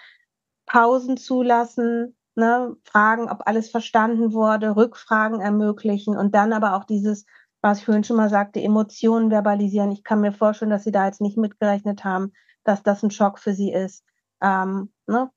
Pausen 0.66 1.18
zulassen, 1.18 2.16
ne, 2.36 2.78
fragen, 2.86 3.30
ob 3.30 3.46
alles 3.46 3.70
verstanden 3.70 4.32
wurde, 4.32 4.78
Rückfragen 4.78 5.42
ermöglichen 5.42 6.16
und 6.16 6.34
dann 6.34 6.54
aber 6.54 6.78
auch 6.78 6.86
dieses, 6.86 7.26
was 7.62 7.80
ich 7.80 7.86
vorhin 7.86 8.06
schon 8.06 8.16
mal 8.16 8.30
sagte, 8.30 8.62
Emotionen 8.62 9.30
verbalisieren. 9.30 9.92
Ich 9.92 10.06
kann 10.06 10.22
mir 10.22 10.32
vorstellen, 10.32 10.72
dass 10.72 10.86
Sie 10.86 10.94
da 10.94 11.08
jetzt 11.08 11.20
nicht 11.20 11.38
mitgerechnet 11.38 12.06
haben, 12.06 12.32
dass 12.70 12.84
das 12.84 13.04
ein 13.04 13.12
Schock 13.12 13.40
für 13.40 13.54
Sie 13.54 13.74
ist. 13.74 14.06
Ähm, 14.42 14.94
ne? 15.08 15.30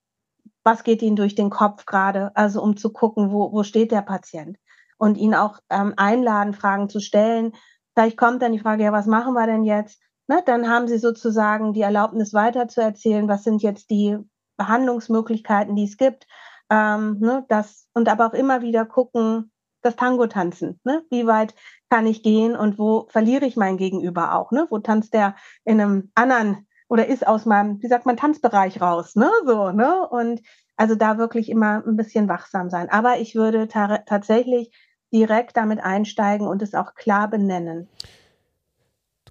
Was 0.64 0.84
geht 0.84 1.02
Ihnen 1.02 1.16
durch 1.16 1.34
den 1.34 1.50
Kopf 1.50 1.86
gerade? 1.86 2.30
Also 2.36 2.62
um 2.62 2.76
zu 2.76 2.92
gucken, 2.92 3.32
wo, 3.32 3.52
wo 3.52 3.64
steht 3.64 3.90
der 3.90 4.02
Patient? 4.02 4.58
Und 4.98 5.16
ihn 5.16 5.34
auch 5.34 5.58
ähm, 5.70 5.94
einladen, 5.96 6.54
Fragen 6.54 6.88
zu 6.88 7.00
stellen. 7.00 7.52
Vielleicht 7.94 8.16
kommt 8.16 8.42
dann 8.42 8.52
die 8.52 8.60
Frage, 8.60 8.84
ja, 8.84 8.92
was 8.92 9.06
machen 9.06 9.34
wir 9.34 9.46
denn 9.46 9.64
jetzt? 9.64 10.00
Ne? 10.28 10.42
Dann 10.46 10.68
haben 10.68 10.86
Sie 10.86 10.98
sozusagen 10.98 11.72
die 11.72 11.80
Erlaubnis 11.80 12.32
weiterzuerzählen, 12.32 13.26
was 13.26 13.42
sind 13.42 13.62
jetzt 13.62 13.90
die 13.90 14.18
Behandlungsmöglichkeiten, 14.56 15.74
die 15.74 15.84
es 15.84 15.96
gibt. 15.96 16.26
Ähm, 16.70 17.18
ne, 17.18 17.44
das, 17.48 17.88
und 17.94 18.08
aber 18.08 18.26
auch 18.26 18.34
immer 18.34 18.62
wieder 18.62 18.86
gucken, 18.86 19.50
das 19.82 19.96
Tango 19.96 20.26
tanzen. 20.26 20.80
Ne? 20.84 21.04
Wie 21.10 21.26
weit 21.26 21.54
kann 21.90 22.06
ich 22.06 22.22
gehen 22.22 22.56
und 22.56 22.78
wo 22.78 23.08
verliere 23.10 23.44
ich 23.44 23.56
mein 23.56 23.76
Gegenüber 23.76 24.34
auch? 24.34 24.52
Ne? 24.52 24.66
Wo 24.70 24.78
tanzt 24.78 25.12
der 25.12 25.36
in 25.64 25.80
einem 25.80 26.10
anderen 26.14 26.66
oder 26.92 27.06
ist 27.06 27.26
aus 27.26 27.46
meinem, 27.46 27.82
wie 27.82 27.88
sagt 27.88 28.04
man, 28.04 28.18
Tanzbereich 28.18 28.82
raus? 28.82 29.16
Ne? 29.16 29.30
So, 29.46 29.70
ne? 29.70 30.06
Und 30.10 30.42
also 30.76 30.94
da 30.94 31.16
wirklich 31.16 31.48
immer 31.48 31.82
ein 31.86 31.96
bisschen 31.96 32.28
wachsam 32.28 32.68
sein. 32.68 32.90
Aber 32.90 33.18
ich 33.18 33.34
würde 33.34 33.66
ta 33.66 33.96
tatsächlich 34.04 34.70
direkt 35.10 35.56
damit 35.56 35.80
einsteigen 35.80 36.46
und 36.46 36.60
es 36.60 36.74
auch 36.74 36.94
klar 36.94 37.30
benennen. 37.30 37.88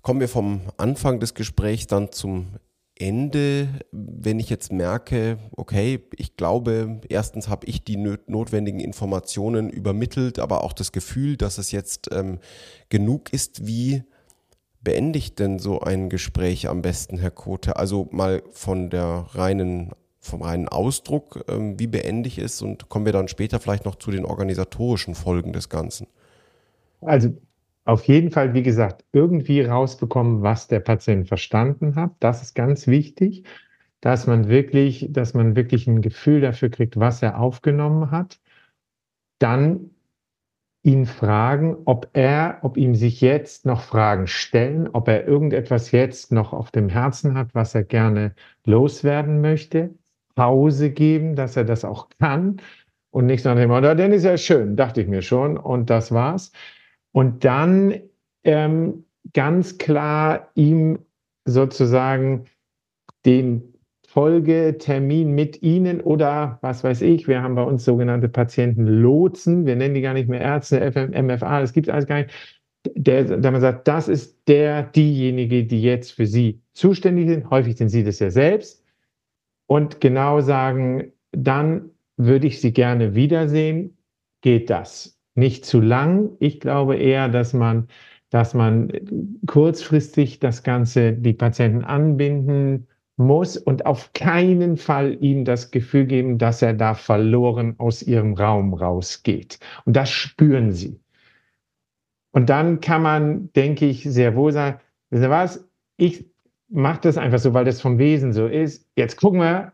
Kommen 0.01 0.22
wir 0.22 0.28
vom 0.28 0.62
Anfang 0.78 1.20
des 1.20 1.36
Gesprächs 1.36 1.86
dann 1.86 2.12
zum 2.12 2.47
Ende, 2.95 3.68
wenn 3.91 4.39
ich 4.39 4.49
jetzt 4.49 4.72
merke, 4.72 5.38
okay, 5.55 6.03
ich 6.18 6.38
glaube, 6.38 7.01
erstens 7.09 7.47
habe 7.47 7.68
ich 7.68 7.84
die 7.84 7.97
notwendigen 7.97 8.80
Informationen 8.80 9.70
übermittelt, 9.70 10.39
aber 10.39 10.64
auch 10.64 10.74
das 10.74 10.91
Gefühl, 10.91 11.38
dass 11.38 11.59
es 11.59 11.72
jetzt 11.72 12.09
ähm, 12.12 12.39
genug 12.89 13.32
ist, 13.32 13.68
wie 13.68 14.03
beende 14.82 15.19
ich 15.19 15.36
denn 15.36 15.59
so 15.59 15.82
ein 15.82 16.09
Gespräch 16.09 16.67
am 16.67 16.82
besten, 16.82 17.17
Herr 17.17 17.32
Kote? 17.32 17.75
Also 17.77 18.07
mal 18.11 18.43
von 18.51 18.89
der 18.89 19.27
reinen, 19.34 19.91
vom 20.19 20.41
reinen 20.41 20.67
Ausdruck, 20.67 21.45
ähm, 21.47 21.79
wie 21.79 21.88
beende 21.88 22.27
ich 22.27 22.38
es 22.38 22.61
und 22.61 22.89
kommen 22.89 23.05
wir 23.05 23.13
dann 23.13 23.27
später 23.27 23.59
vielleicht 23.59 23.86
noch 23.86 23.95
zu 23.95 24.11
den 24.11 24.25
organisatorischen 24.25 25.15
Folgen 25.15 25.53
des 25.53 25.69
Ganzen. 25.69 26.07
Also 27.01 27.29
auf 27.86 28.03
jeden 28.05 28.32
Fall, 28.32 28.53
wie 28.53 28.63
gesagt, 28.63 29.03
irgendwie 29.11 29.61
rausbekommen, 29.61 30.43
was 30.43 30.67
der 30.67 30.82
Patient 30.82 31.27
verstanden 31.27 31.95
hat. 31.95 32.11
Das 32.19 32.41
ist 32.41 32.53
ganz 32.53 32.88
wichtig, 32.88 33.43
dass 34.01 34.27
man 34.27 34.47
wirklich, 34.47 35.07
dass 35.09 35.34
man 35.34 35.55
wirklich 35.55 35.88
ein 35.88 36.01
Gefühl 36.01 36.41
dafür 36.41 36.69
kriegt, 36.69 36.99
was 36.99 37.21
er 37.21 37.39
aufgenommen 37.39 38.11
hat. 38.11 38.39
Dann 39.39 39.91
ihn 40.84 41.05
fragen, 41.05 41.77
ob 41.86 42.09
er, 42.13 42.59
ob 42.63 42.77
ihm 42.77 42.95
sich 42.95 43.21
jetzt 43.21 43.65
noch 43.65 43.82
Fragen 43.82 44.27
stellen, 44.27 44.89
ob 44.93 45.07
er 45.07 45.27
irgendetwas 45.27 45.91
jetzt 45.91 46.32
noch 46.32 46.53
auf 46.53 46.71
dem 46.71 46.89
Herzen 46.89 47.36
hat, 47.36 47.53
was 47.53 47.75
er 47.75 47.84
gerne 47.84 48.34
loswerden 48.65 49.41
möchte. 49.41 49.93
Pause 50.36 50.89
geben, 50.89 51.36
dass 51.36 51.57
er 51.57 51.65
das 51.65 51.86
auch 51.86 52.09
kann 52.19 52.61
und 53.11 53.25
nicht 53.25 53.45
nach 53.45 53.55
dem 53.55 53.69
Motto, 53.69 53.93
dann 53.93 54.13
ist 54.13 54.23
ja 54.23 54.38
schön, 54.38 54.75
dachte 54.75 55.01
ich 55.01 55.07
mir 55.07 55.21
schon 55.21 55.57
und 55.57 55.89
das 55.89 56.11
war's. 56.11 56.51
Und 57.11 57.43
dann 57.43 57.99
ähm, 58.43 59.05
ganz 59.34 59.77
klar 59.77 60.49
ihm 60.55 60.99
sozusagen 61.45 62.45
den 63.25 63.70
Folgetermin 64.12 65.32
mit 65.34 65.62
Ihnen 65.62 66.01
oder 66.01 66.59
was 66.62 66.84
weiß 66.84 67.01
ich, 67.01 67.28
wir 67.28 67.41
haben 67.41 67.55
bei 67.55 67.64
uns 67.64 67.86
sogenannte 67.86 68.30
Patientenlotsen, 68.30 69.66
wir 69.66 69.76
nennen 69.76 69.95
die 69.95 70.01
gar 70.01 70.14
nicht 70.14 70.30
mehr 70.30 70.41
Ärzte, 70.41 70.91
FM, 70.91 71.12
MFA, 71.28 71.62
das 71.62 71.74
gibt 71.74 71.88
es 71.88 71.93
alles 71.93 72.07
gar 72.07 72.18
nicht. 72.18 72.32
Der, 72.95 73.24
der 73.24 73.51
man 73.51 73.62
sagt, 73.62 73.88
das 73.88 74.07
ist 74.07 74.47
der, 74.47 74.84
diejenige, 74.84 75.66
die 75.66 75.82
jetzt 75.82 76.12
für 76.12 76.26
Sie 76.26 76.62
zuständig 76.74 77.30
sind. 77.30 77.49
Häufig 77.49 77.78
sind 77.78 77.89
Sie 77.89 78.03
das 78.03 78.20
ja 78.20 78.32
selbst. 78.32 78.84
Und 79.68 80.01
genau 80.01 80.41
sagen, 80.41 81.12
dann 81.32 81.91
würde 82.18 82.47
ich 82.47 82.59
Sie 82.59 82.74
gerne 82.74 83.14
wiedersehen. 83.14 83.97
Geht 84.41 84.72
das? 84.72 85.22
nicht 85.36 85.66
zu 85.66 85.80
lang. 85.82 86.32
Ich 86.39 86.59
glaube 86.59 86.95
eher, 86.97 87.30
dass 87.30 87.53
man, 87.53 87.88
dass 88.30 88.53
man 88.53 88.91
kurzfristig 89.47 90.39
das 90.39 90.64
Ganze, 90.64 91.14
die 91.14 91.34
Patienten 91.34 91.84
anbinden 91.84 92.88
muss 93.26 93.57
und 93.57 93.86
auf 93.86 94.13
keinen 94.13 94.78
Fall 94.78 95.17
ihm 95.22 95.45
das 95.45 95.72
Gefühl 95.72 96.05
geben, 96.05 96.38
dass 96.38 96.61
er 96.61 96.74
da 96.74 96.93
verloren 96.93 97.76
aus 97.78 98.01
ihrem 98.01 98.34
Raum 98.34 98.74
rausgeht. 98.74 99.59
Und 99.86 99.95
das 99.95 100.09
spüren 100.09 100.72
sie. 100.72 100.99
Und 102.32 102.49
dann 102.49 102.80
kann 102.80 103.01
man, 103.01 103.51
denke 103.53 103.86
ich, 103.86 104.03
sehr 104.03 104.36
wohl 104.36 104.51
sagen, 104.51 104.80
wissen 105.09 105.24
Sie 105.24 105.30
was, 105.30 105.67
ich 105.97 106.26
mache 106.69 107.01
das 107.01 107.17
einfach 107.17 107.39
so, 107.39 107.53
weil 107.53 107.65
das 107.65 107.82
vom 107.82 107.97
Wesen 107.97 108.32
so 108.32 108.47
ist. 108.47 108.88
Jetzt 108.95 109.17
gucken 109.17 109.41
wir, 109.41 109.74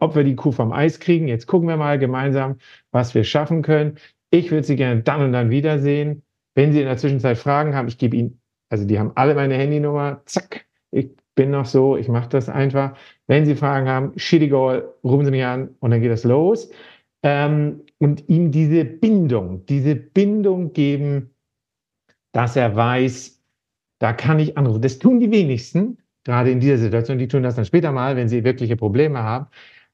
ob 0.00 0.16
wir 0.16 0.24
die 0.24 0.34
Kuh 0.34 0.50
vom 0.50 0.72
Eis 0.72 0.98
kriegen. 0.98 1.28
Jetzt 1.28 1.46
gucken 1.46 1.68
wir 1.68 1.76
mal 1.76 1.98
gemeinsam, 1.98 2.56
was 2.90 3.14
wir 3.14 3.22
schaffen 3.22 3.62
können 3.62 3.96
ich 4.30 4.50
würde 4.50 4.66
Sie 4.66 4.76
gerne 4.76 5.02
dann 5.02 5.22
und 5.22 5.32
dann 5.32 5.50
wiedersehen. 5.50 6.22
Wenn 6.54 6.72
Sie 6.72 6.80
in 6.80 6.86
der 6.86 6.96
Zwischenzeit 6.96 7.38
Fragen 7.38 7.74
haben, 7.74 7.88
ich 7.88 7.98
gebe 7.98 8.16
Ihnen, 8.16 8.40
also 8.68 8.86
die 8.86 8.98
haben 8.98 9.12
alle 9.16 9.34
meine 9.34 9.54
Handynummer, 9.54 10.22
zack, 10.24 10.66
ich 10.90 11.10
bin 11.40 11.52
noch 11.52 11.64
so, 11.64 11.96
ich 11.96 12.08
mache 12.08 12.28
das 12.28 12.50
einfach. 12.50 12.94
Wenn 13.26 13.46
Sie 13.46 13.54
Fragen 13.54 13.88
haben, 13.88 14.12
Shittigol, 14.18 14.92
rufen 15.02 15.24
Sie 15.24 15.30
mich 15.30 15.42
an 15.42 15.70
und 15.80 15.90
dann 15.90 16.02
geht 16.02 16.10
das 16.10 16.24
los. 16.24 16.70
Ähm, 17.22 17.80
und 17.98 18.28
ihm 18.28 18.50
diese 18.50 18.84
Bindung, 18.84 19.64
diese 19.64 19.94
Bindung 19.94 20.74
geben, 20.74 21.30
dass 22.32 22.56
er 22.56 22.76
weiß, 22.76 23.42
da 24.00 24.12
kann 24.12 24.38
ich 24.38 24.58
anrufen. 24.58 24.82
Das 24.82 24.98
tun 24.98 25.18
die 25.18 25.30
wenigsten, 25.30 25.96
gerade 26.24 26.50
in 26.50 26.60
dieser 26.60 26.76
Situation. 26.76 27.16
Die 27.16 27.28
tun 27.28 27.42
das 27.42 27.56
dann 27.56 27.64
später 27.64 27.90
mal, 27.90 28.16
wenn 28.16 28.28
sie 28.28 28.44
wirkliche 28.44 28.76
Probleme 28.76 29.22
haben. 29.22 29.46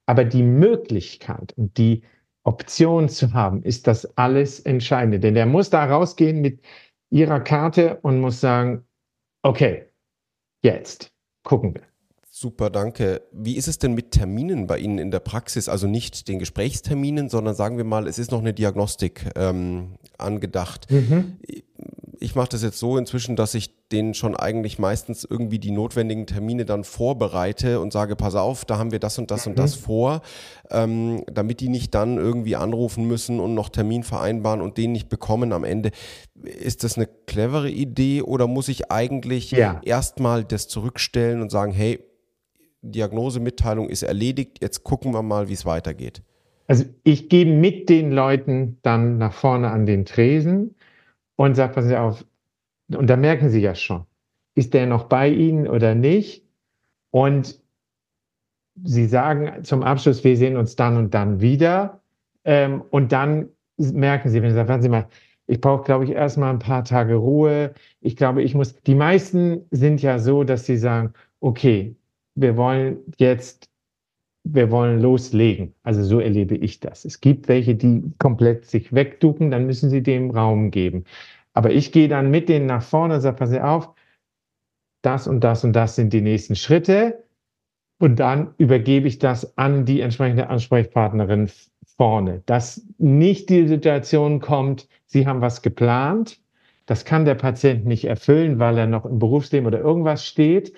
Aber 0.07 0.25
die 0.25 0.43
Möglichkeit 0.43 1.53
und 1.57 1.79
die, 1.79 2.03
Option 2.47 3.09
zu 3.09 3.33
haben, 3.33 3.63
ist 3.63 3.87
das 3.87 4.17
alles 4.17 4.61
Entscheidende. 4.61 5.19
Denn 5.19 5.35
der 5.35 5.47
muss 5.47 5.69
da 5.69 5.85
rausgehen 5.85 6.41
mit 6.41 6.61
ihrer 7.11 7.41
Karte 7.41 7.99
und 8.03 8.21
muss 8.21 8.41
sagen, 8.41 8.85
okay, 9.43 9.87
jetzt 10.63 11.16
gucken 11.47 11.75
wir. 11.75 11.83
Super, 12.31 12.69
danke. 12.69 13.23
Wie 13.33 13.57
ist 13.57 13.67
es 13.67 13.79
denn 13.79 13.95
mit 13.95 14.11
Terminen 14.11 14.67
bei 14.67 14.79
Ihnen 14.79 14.99
in 14.99 15.11
der 15.11 15.21
Praxis? 15.21 15.71
Also 15.71 15.87
nicht 15.87 16.29
den 16.29 16.39
Gesprächsterminen, 16.39 17.31
sondern 17.31 17.55
sagen 17.55 17.79
wir 17.79 17.85
mal, 17.85 18.07
es 18.07 18.19
ist 18.19 18.31
noch 18.31 18.41
eine 18.41 18.53
Diagnostik 18.53 19.25
ähm, 19.37 19.95
angedacht. 20.19 20.91
Mhm 20.91 21.39
ich 22.27 22.35
mache 22.35 22.49
das 22.49 22.65
jetzt 22.65 22.81
so 22.81 22.99
inzwischen, 22.99 23.37
dass 23.37 23.55
ich 23.55 23.71
denen 23.93 24.13
schon 24.13 24.35
eigentlich 24.35 24.81
meistens 24.81 25.25
irgendwie 25.25 25.61
die 25.61 25.71
notwendigen 25.71 26.27
Termine 26.27 26.65
dann 26.65 26.83
vorbereite 26.83 27.79
und 27.79 27.93
sage, 27.93 28.17
pass 28.17 28.35
auf, 28.35 28.65
da 28.65 28.79
haben 28.79 28.91
wir 28.91 28.99
das 28.99 29.17
und 29.21 29.31
das 29.31 29.47
mhm. 29.47 29.51
und 29.51 29.59
das 29.61 29.77
vor, 29.77 30.23
ähm, 30.73 31.23
damit 31.33 31.61
die 31.61 31.69
nicht 31.69 31.95
dann 31.95 32.19
irgendwie 32.19 32.57
anrufen 32.57 33.07
müssen 33.07 33.39
und 33.39 33.55
noch 33.55 33.69
Termin 33.69 34.03
vereinbaren 34.03 34.61
und 34.61 34.77
den 34.77 34.91
nicht 34.91 35.09
bekommen 35.09 35.53
am 35.53 35.63
Ende. 35.63 35.93
Ist 36.43 36.83
das 36.83 36.97
eine 36.97 37.09
clevere 37.27 37.71
Idee 37.71 38.23
oder 38.23 38.49
muss 38.49 38.69
ich 38.69 38.91
eigentlich 38.91 39.53
ja. 39.53 39.81
erstmal 39.85 40.45
das 40.45 40.67
zurückstellen 40.67 41.41
und 41.41 41.53
sagen, 41.53 41.71
hey, 41.71 42.01
Diagnosemitteilung 42.83 43.89
ist 43.89 44.03
erledigt, 44.03 44.59
jetzt 44.61 44.83
gucken 44.83 45.13
wir 45.15 45.23
mal, 45.23 45.49
wie 45.49 45.55
es 45.55 45.65
weitergeht? 45.65 46.23
Also 46.67 46.85
ich 47.05 47.29
gehe 47.29 47.47
mit 47.47 47.89
den 47.89 48.11
Leuten 48.11 48.79
dann 48.83 49.19
nach 49.19 49.33
vorne 49.33 49.71
an 49.71 49.87
den 49.87 50.05
Tresen 50.05 50.76
und 51.37 51.55
sagt, 51.55 51.75
passen 51.75 51.89
Sie 51.89 51.97
auf, 51.97 52.25
und 52.95 53.09
da 53.09 53.17
merken 53.17 53.49
Sie 53.51 53.61
ja 53.61 53.75
schon, 53.75 54.05
ist 54.55 54.75
der 54.75 54.87
noch 54.87 55.05
bei 55.05 55.29
Ihnen 55.29 55.69
oder 55.69 55.95
nicht? 55.95 56.45
Und 57.11 57.61
Sie 58.85 59.07
sagen 59.07 59.65
zum 59.65 59.83
Abschluss, 59.83 60.23
wir 60.23 60.37
sehen 60.37 60.57
uns 60.57 60.77
dann 60.77 60.97
und 60.97 61.15
dann 61.15 61.41
wieder. 61.41 62.01
Ähm, 62.45 62.83
und 62.91 63.13
dann 63.13 63.49
merken 63.79 64.29
Sie, 64.29 64.43
wenn 64.43 64.51
Sie 64.51 64.57
sagen, 64.57 64.69
warten 64.69 64.83
Sie 64.83 64.89
mal, 64.89 65.09
ich 65.47 65.61
brauche, 65.61 65.85
glaube 65.85 66.05
ich, 66.05 66.11
erstmal 66.11 66.51
ein 66.51 66.59
paar 66.59 66.85
Tage 66.85 67.15
Ruhe. 67.15 67.73
Ich 68.01 68.17
glaube, 68.17 68.43
ich 68.43 68.55
muss, 68.55 68.75
die 68.83 68.95
meisten 68.95 69.67
sind 69.71 70.03
ja 70.03 70.19
so, 70.19 70.45
dass 70.45 70.67
sie 70.67 70.77
sagen, 70.77 71.13
okay, 71.41 71.97
wir 72.35 72.57
wollen 72.57 72.99
jetzt, 73.19 73.71
wir 74.53 74.71
wollen 74.71 75.01
loslegen. 75.01 75.75
Also 75.83 76.03
so 76.03 76.21
erlebe 76.21 76.57
ich 76.57 76.81
das. 76.81 77.05
Es 77.05 77.21
gibt 77.21 77.49
welche, 77.49 77.75
die 77.75 78.03
komplett 78.19 78.67
sich 78.67 78.93
wegducken, 78.93 79.51
dann 79.51 79.67
müssen 79.67 79.91
sie 79.91 80.03
dem 80.03 80.31
Raum 80.31 80.71
geben. 80.71 81.05
Aber 81.53 81.73
ich 81.73 81.91
gehe 81.93 82.09
dann 82.09 82.31
mit 82.31 82.49
denen 82.49 82.67
nach 82.67 82.83
vorne 82.83 83.17
und 83.17 83.21
sage, 83.21 83.37
pass 83.37 83.53
auf, 83.55 83.91
das 85.03 85.27
und 85.27 85.43
das 85.43 85.65
und 85.65 85.73
das 85.73 85.97
sind 85.97 86.13
die 86.13 86.21
nächsten 86.21 86.55
Schritte. 86.55 87.25
Und 87.99 88.21
dann 88.21 88.55
übergebe 88.59 89.09
ich 89.09 89.19
das 89.19 89.57
an 89.57 89.85
die 89.85 90.01
entsprechende 90.01 90.49
Ansprechpartnerin 90.49 91.49
vorne, 91.97 92.43
dass 92.47 92.87
nicht 92.99 93.49
die 93.49 93.67
Situation 93.67 94.41
kommt, 94.41 94.89
Sie 95.07 95.27
haben 95.27 95.41
was 95.41 95.63
geplant, 95.63 96.41
das 96.85 97.05
kann 97.05 97.25
der 97.25 97.37
Patient 97.37 97.87
nicht 97.87 98.05
erfüllen, 98.05 98.59
weil 98.59 98.77
er 98.77 98.87
noch 98.87 99.07
im 99.07 99.19
Berufsleben 99.19 99.67
oder 99.67 99.81
irgendwas 99.81 100.27
steht 100.27 100.75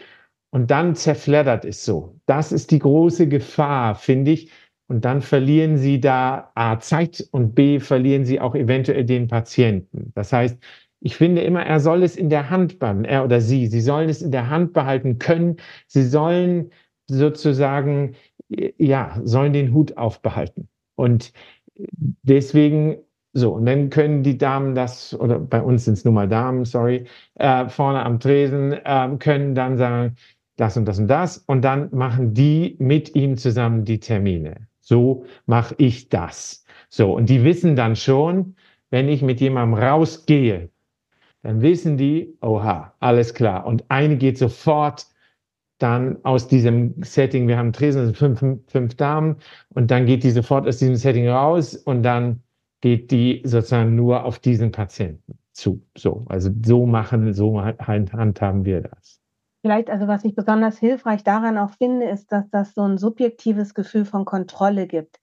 und 0.51 0.71
dann 0.71 0.95
zerfleddert 0.95 1.65
es 1.65 1.85
so. 1.85 2.19
Das 2.27 2.53
ist 2.53 2.71
die 2.71 2.79
große 2.79 3.29
Gefahr, 3.29 3.95
finde 3.95 4.33
ich. 4.33 4.51
Und 4.89 5.05
dann 5.05 5.21
verlieren 5.21 5.77
Sie 5.77 6.01
da 6.01 6.51
A 6.55 6.79
Zeit 6.81 7.27
und 7.33 7.55
B 7.55 7.79
verlieren 7.79 8.25
Sie 8.25 8.41
auch 8.41 8.55
eventuell 8.55 9.05
den 9.05 9.29
Patienten. 9.29 10.13
Das 10.15 10.33
heißt, 10.33 10.59
ich 11.01 11.17
finde 11.17 11.43
immer, 11.43 11.63
er 11.65 11.81
soll 11.81 12.03
es 12.03 12.17
in 12.17 12.31
der 12.31 12.51
Hand 12.51 12.79
behalten, 12.79 13.05
er 13.05 13.25
oder 13.25 13.41
sie. 13.41 13.67
Sie 13.67 13.81
sollen 13.81 14.09
es 14.09 14.23
in 14.23 14.33
der 14.33 14.51
Hand 14.51 14.73
behalten 14.73 15.19
können. 15.19 15.57
Sie 15.87 16.05
sollen 16.05 16.71
sozusagen, 17.07 18.15
ja, 18.49 19.21
sollen 19.25 19.53
den 19.53 19.73
Hut 19.75 19.97
aufbehalten. 19.97 20.69
Und 20.97 21.33
deswegen 22.23 22.99
so, 23.35 23.53
und 23.55 23.67
dann 23.67 23.91
können 23.91 24.23
die 24.23 24.39
Damen 24.39 24.75
das, 24.75 25.15
oder 25.19 25.39
bei 25.39 25.63
uns 25.63 25.85
sind 25.85 25.95
es 25.95 26.05
nun 26.05 26.15
mal 26.15 26.29
Damen, 26.29 26.65
sorry, 26.65 27.07
äh, 27.35 27.69
vorne 27.69 28.03
am 28.05 28.19
Tresen, 28.19 28.73
äh, 28.73 29.17
können 29.19 29.55
dann 29.55 29.77
sagen, 29.77 30.17
das 30.59 30.77
und 30.77 30.85
das 30.85 30.99
und 30.99 31.09
das. 31.09 31.39
Und 31.39 31.63
dann 31.63 31.89
machen 31.93 32.35
die 32.35 32.77
mit 32.79 33.15
ihm 33.15 33.37
zusammen 33.37 33.85
die 33.85 34.01
Termine. 34.01 34.69
So 34.81 35.25
mache 35.47 35.75
ich 35.79 36.09
das. 36.09 36.65
So, 36.91 37.15
und 37.15 37.29
die 37.29 37.45
wissen 37.45 37.77
dann 37.77 37.97
schon, 37.97 38.57
wenn 38.91 39.09
ich 39.09 39.23
mit 39.23 39.41
jemandem 39.41 39.79
rausgehe, 39.79 40.71
dann 41.43 41.61
wissen 41.61 41.97
die, 41.97 42.37
oha, 42.41 42.95
alles 42.99 43.35
klar. 43.35 43.67
Und 43.67 43.85
eine 43.89 44.17
geht 44.17 44.39
sofort 44.39 45.07
dann 45.79 46.19
aus 46.25 46.49
diesem 46.49 46.95
Setting, 47.03 47.47
wir 47.47 47.57
haben 47.57 47.73
Tresen, 47.73 48.07
sind 48.07 48.17
fünf, 48.17 48.41
fünf 48.67 48.97
Damen, 48.97 49.37
und 49.75 49.91
dann 49.91 50.07
geht 50.07 50.25
die 50.25 50.31
sofort 50.31 50.67
aus 50.67 50.79
diesem 50.79 50.97
Setting 50.97 51.29
raus 51.29 51.77
und 51.77 52.03
dann 52.03 52.43
geht 52.81 53.11
die 53.13 53.43
sozusagen 53.45 53.95
nur 53.95 54.25
auf 54.25 54.41
diesen 54.41 54.73
Patienten 54.73 55.39
zu. 55.53 55.87
So, 55.97 56.25
also 56.29 56.51
so 56.65 56.87
machen, 56.87 57.33
so 57.33 57.61
handhaben 57.63 58.65
wir 58.65 58.81
das. 58.81 59.18
Vielleicht, 59.63 59.91
also 59.91 60.07
was 60.07 60.25
ich 60.25 60.35
besonders 60.35 60.79
hilfreich 60.79 61.25
daran 61.25 61.59
auch 61.59 61.71
finde, 61.71 62.09
ist, 62.09 62.31
dass 62.31 62.49
das 62.51 62.75
so 62.75 62.83
ein 62.83 62.99
subjektives 62.99 63.75
Gefühl 63.75 64.05
von 64.05 64.25
Kontrolle 64.25 64.87
gibt. 64.87 65.19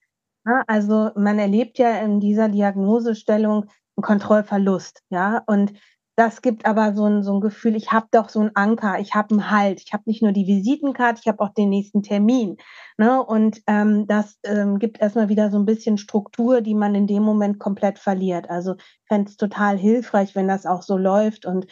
Ja, 0.45 0.63
also 0.67 1.11
man 1.15 1.39
erlebt 1.39 1.77
ja 1.77 1.99
in 2.01 2.19
dieser 2.19 2.49
Diagnosestellung 2.49 3.65
einen 3.97 4.03
Kontrollverlust, 4.03 5.01
ja, 5.09 5.41
und 5.47 5.73
das 6.17 6.41
gibt 6.41 6.65
aber 6.65 6.93
so 6.93 7.05
ein, 7.05 7.23
so 7.23 7.33
ein 7.33 7.41
Gefühl, 7.41 7.75
ich 7.75 7.91
habe 7.91 8.07
doch 8.11 8.29
so 8.29 8.39
einen 8.39 8.55
Anker, 8.55 8.99
ich 8.99 9.15
habe 9.15 9.31
einen 9.31 9.51
Halt, 9.51 9.81
ich 9.85 9.91
habe 9.91 10.03
nicht 10.05 10.21
nur 10.21 10.31
die 10.31 10.47
Visitenkarte, 10.47 11.19
ich 11.21 11.27
habe 11.27 11.41
auch 11.43 11.53
den 11.53 11.69
nächsten 11.69 12.03
Termin. 12.03 12.55
Ne? 12.97 13.21
Und 13.21 13.61
ähm, 13.67 14.07
das 14.07 14.37
ähm, 14.43 14.79
gibt 14.79 15.01
erstmal 15.01 15.27
wieder 15.27 15.51
so 15.51 15.57
ein 15.57 15.65
bisschen 15.65 15.97
Struktur, 15.97 16.61
die 16.61 16.73
man 16.73 16.95
in 16.95 17.05
dem 17.05 17.21
Moment 17.21 17.59
komplett 17.59 17.99
verliert. 17.99 18.49
Also 18.49 18.75
ich 18.77 19.07
fände 19.09 19.29
es 19.29 19.35
total 19.35 19.77
hilfreich, 19.77 20.35
wenn 20.35 20.47
das 20.47 20.65
auch 20.65 20.83
so 20.83 20.97
läuft. 20.97 21.45
Und 21.45 21.67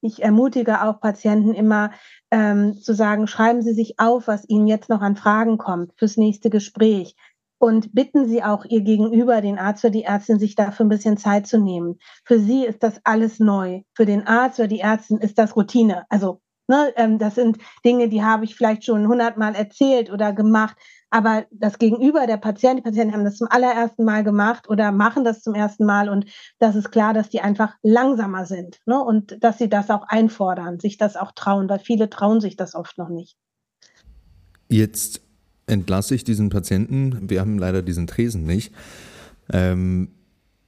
ich 0.00 0.22
ermutige 0.22 0.82
auch 0.82 1.00
Patienten 1.00 1.52
immer 1.52 1.90
ähm, 2.30 2.74
zu 2.74 2.94
sagen, 2.94 3.26
schreiben 3.26 3.62
Sie 3.62 3.72
sich 3.72 3.98
auf, 3.98 4.28
was 4.28 4.48
Ihnen 4.48 4.66
jetzt 4.66 4.88
noch 4.88 5.00
an 5.00 5.16
Fragen 5.16 5.58
kommt 5.58 5.92
fürs 5.96 6.16
nächste 6.16 6.50
Gespräch 6.50 7.16
und 7.58 7.92
bitten 7.94 8.28
Sie 8.28 8.42
auch 8.42 8.64
Ihr 8.64 8.82
Gegenüber, 8.82 9.40
den 9.40 9.58
Arzt 9.58 9.84
oder 9.84 9.92
die 9.92 10.04
Ärztin, 10.04 10.38
sich 10.38 10.54
dafür 10.54 10.86
ein 10.86 10.90
bisschen 10.90 11.16
Zeit 11.16 11.46
zu 11.46 11.58
nehmen. 11.58 11.98
Für 12.24 12.38
Sie 12.38 12.64
ist 12.64 12.82
das 12.82 13.00
alles 13.04 13.40
neu. 13.40 13.82
Für 13.94 14.06
den 14.06 14.26
Arzt 14.26 14.60
oder 14.60 14.68
die 14.68 14.80
Ärztin 14.80 15.18
ist 15.18 15.38
das 15.38 15.56
Routine. 15.56 16.04
Also 16.08 16.40
ne, 16.68 16.92
ähm, 16.96 17.18
das 17.18 17.34
sind 17.34 17.58
Dinge, 17.84 18.08
die 18.08 18.22
habe 18.22 18.44
ich 18.44 18.54
vielleicht 18.54 18.84
schon 18.84 19.08
hundertmal 19.08 19.54
erzählt 19.54 20.12
oder 20.12 20.32
gemacht. 20.32 20.76
Aber 21.10 21.46
das 21.50 21.78
Gegenüber 21.78 22.26
der 22.26 22.36
Patienten, 22.36 22.78
die 22.78 22.82
Patienten 22.82 23.14
haben 23.14 23.24
das 23.24 23.36
zum 23.36 23.48
allerersten 23.50 24.04
Mal 24.04 24.24
gemacht 24.24 24.68
oder 24.68 24.92
machen 24.92 25.24
das 25.24 25.42
zum 25.42 25.54
ersten 25.54 25.86
Mal. 25.86 26.08
Und 26.08 26.26
das 26.58 26.76
ist 26.76 26.90
klar, 26.90 27.14
dass 27.14 27.30
die 27.30 27.40
einfach 27.40 27.74
langsamer 27.82 28.44
sind 28.44 28.80
ne? 28.84 29.02
und 29.02 29.42
dass 29.42 29.58
sie 29.58 29.68
das 29.68 29.90
auch 29.90 30.02
einfordern, 30.08 30.80
sich 30.80 30.98
das 30.98 31.16
auch 31.16 31.32
trauen, 31.32 31.68
weil 31.68 31.78
viele 31.78 32.10
trauen 32.10 32.40
sich 32.40 32.56
das 32.56 32.74
oft 32.74 32.98
noch 32.98 33.08
nicht. 33.08 33.36
Jetzt 34.68 35.22
entlasse 35.66 36.14
ich 36.14 36.24
diesen 36.24 36.50
Patienten, 36.50 37.30
wir 37.30 37.40
haben 37.40 37.58
leider 37.58 37.82
diesen 37.82 38.06
Tresen 38.06 38.44
nicht, 38.44 38.74
ähm, 39.52 40.10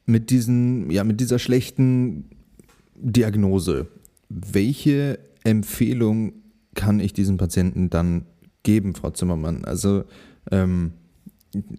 mit, 0.07 0.31
diesen, 0.31 0.91
ja, 0.91 1.05
mit 1.05 1.21
dieser 1.21 1.39
schlechten 1.39 2.31
Diagnose. 2.95 3.89
Welche 4.29 5.19
Empfehlung 5.45 6.33
kann 6.75 7.01
ich 7.01 7.13
diesem 7.13 7.37
Patienten 7.37 7.91
dann 7.91 8.27
geben, 8.63 8.95
Frau 8.95 9.11
Zimmermann? 9.11 9.65
Also 9.65 10.05
ähm, 10.51 10.93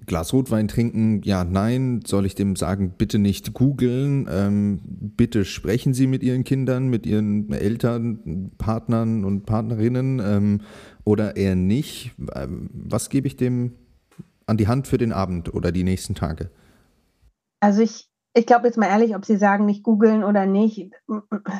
Glas 0.05 0.33
Rotwein 0.33 0.67
trinken, 0.67 1.21
ja, 1.23 1.45
nein. 1.45 2.01
Soll 2.05 2.25
ich 2.25 2.35
dem 2.35 2.57
sagen, 2.57 2.95
bitte 2.97 3.19
nicht 3.19 3.53
googeln? 3.53 4.27
Ähm, 4.29 4.81
bitte 4.83 5.45
sprechen 5.45 5.93
Sie 5.93 6.07
mit 6.07 6.23
Ihren 6.23 6.43
Kindern, 6.43 6.89
mit 6.89 7.05
Ihren 7.05 7.51
Eltern, 7.53 8.51
Partnern 8.57 9.23
und 9.23 9.45
Partnerinnen 9.45 10.21
ähm, 10.23 10.61
oder 11.05 11.37
eher 11.37 11.55
nicht? 11.55 12.11
Ähm, 12.35 12.69
was 12.73 13.09
gebe 13.09 13.27
ich 13.27 13.37
dem 13.37 13.75
an 14.45 14.57
die 14.57 14.67
Hand 14.67 14.87
für 14.87 14.97
den 14.97 15.13
Abend 15.13 15.53
oder 15.53 15.71
die 15.71 15.83
nächsten 15.83 16.15
Tage? 16.15 16.51
Also 17.61 17.81
ich, 17.81 18.09
ich 18.33 18.45
glaube 18.45 18.67
jetzt 18.67 18.77
mal 18.77 18.87
ehrlich, 18.87 19.15
ob 19.15 19.23
Sie 19.23 19.37
sagen, 19.37 19.65
nicht 19.65 19.83
googeln 19.83 20.25
oder 20.25 20.45
nicht. 20.45 20.91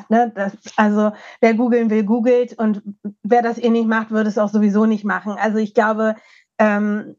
Ne, 0.08 0.32
das, 0.34 0.52
also 0.76 1.12
wer 1.40 1.54
googeln 1.54 1.88
will, 1.88 2.04
googelt 2.04 2.58
und 2.58 2.82
wer 3.22 3.40
das 3.40 3.58
eh 3.58 3.70
nicht 3.70 3.88
macht, 3.88 4.10
würde 4.10 4.28
es 4.28 4.36
auch 4.36 4.50
sowieso 4.50 4.84
nicht 4.84 5.04
machen. 5.04 5.36
Also 5.38 5.56
ich 5.56 5.72
glaube, 5.72 6.16
ähm, 6.58 7.16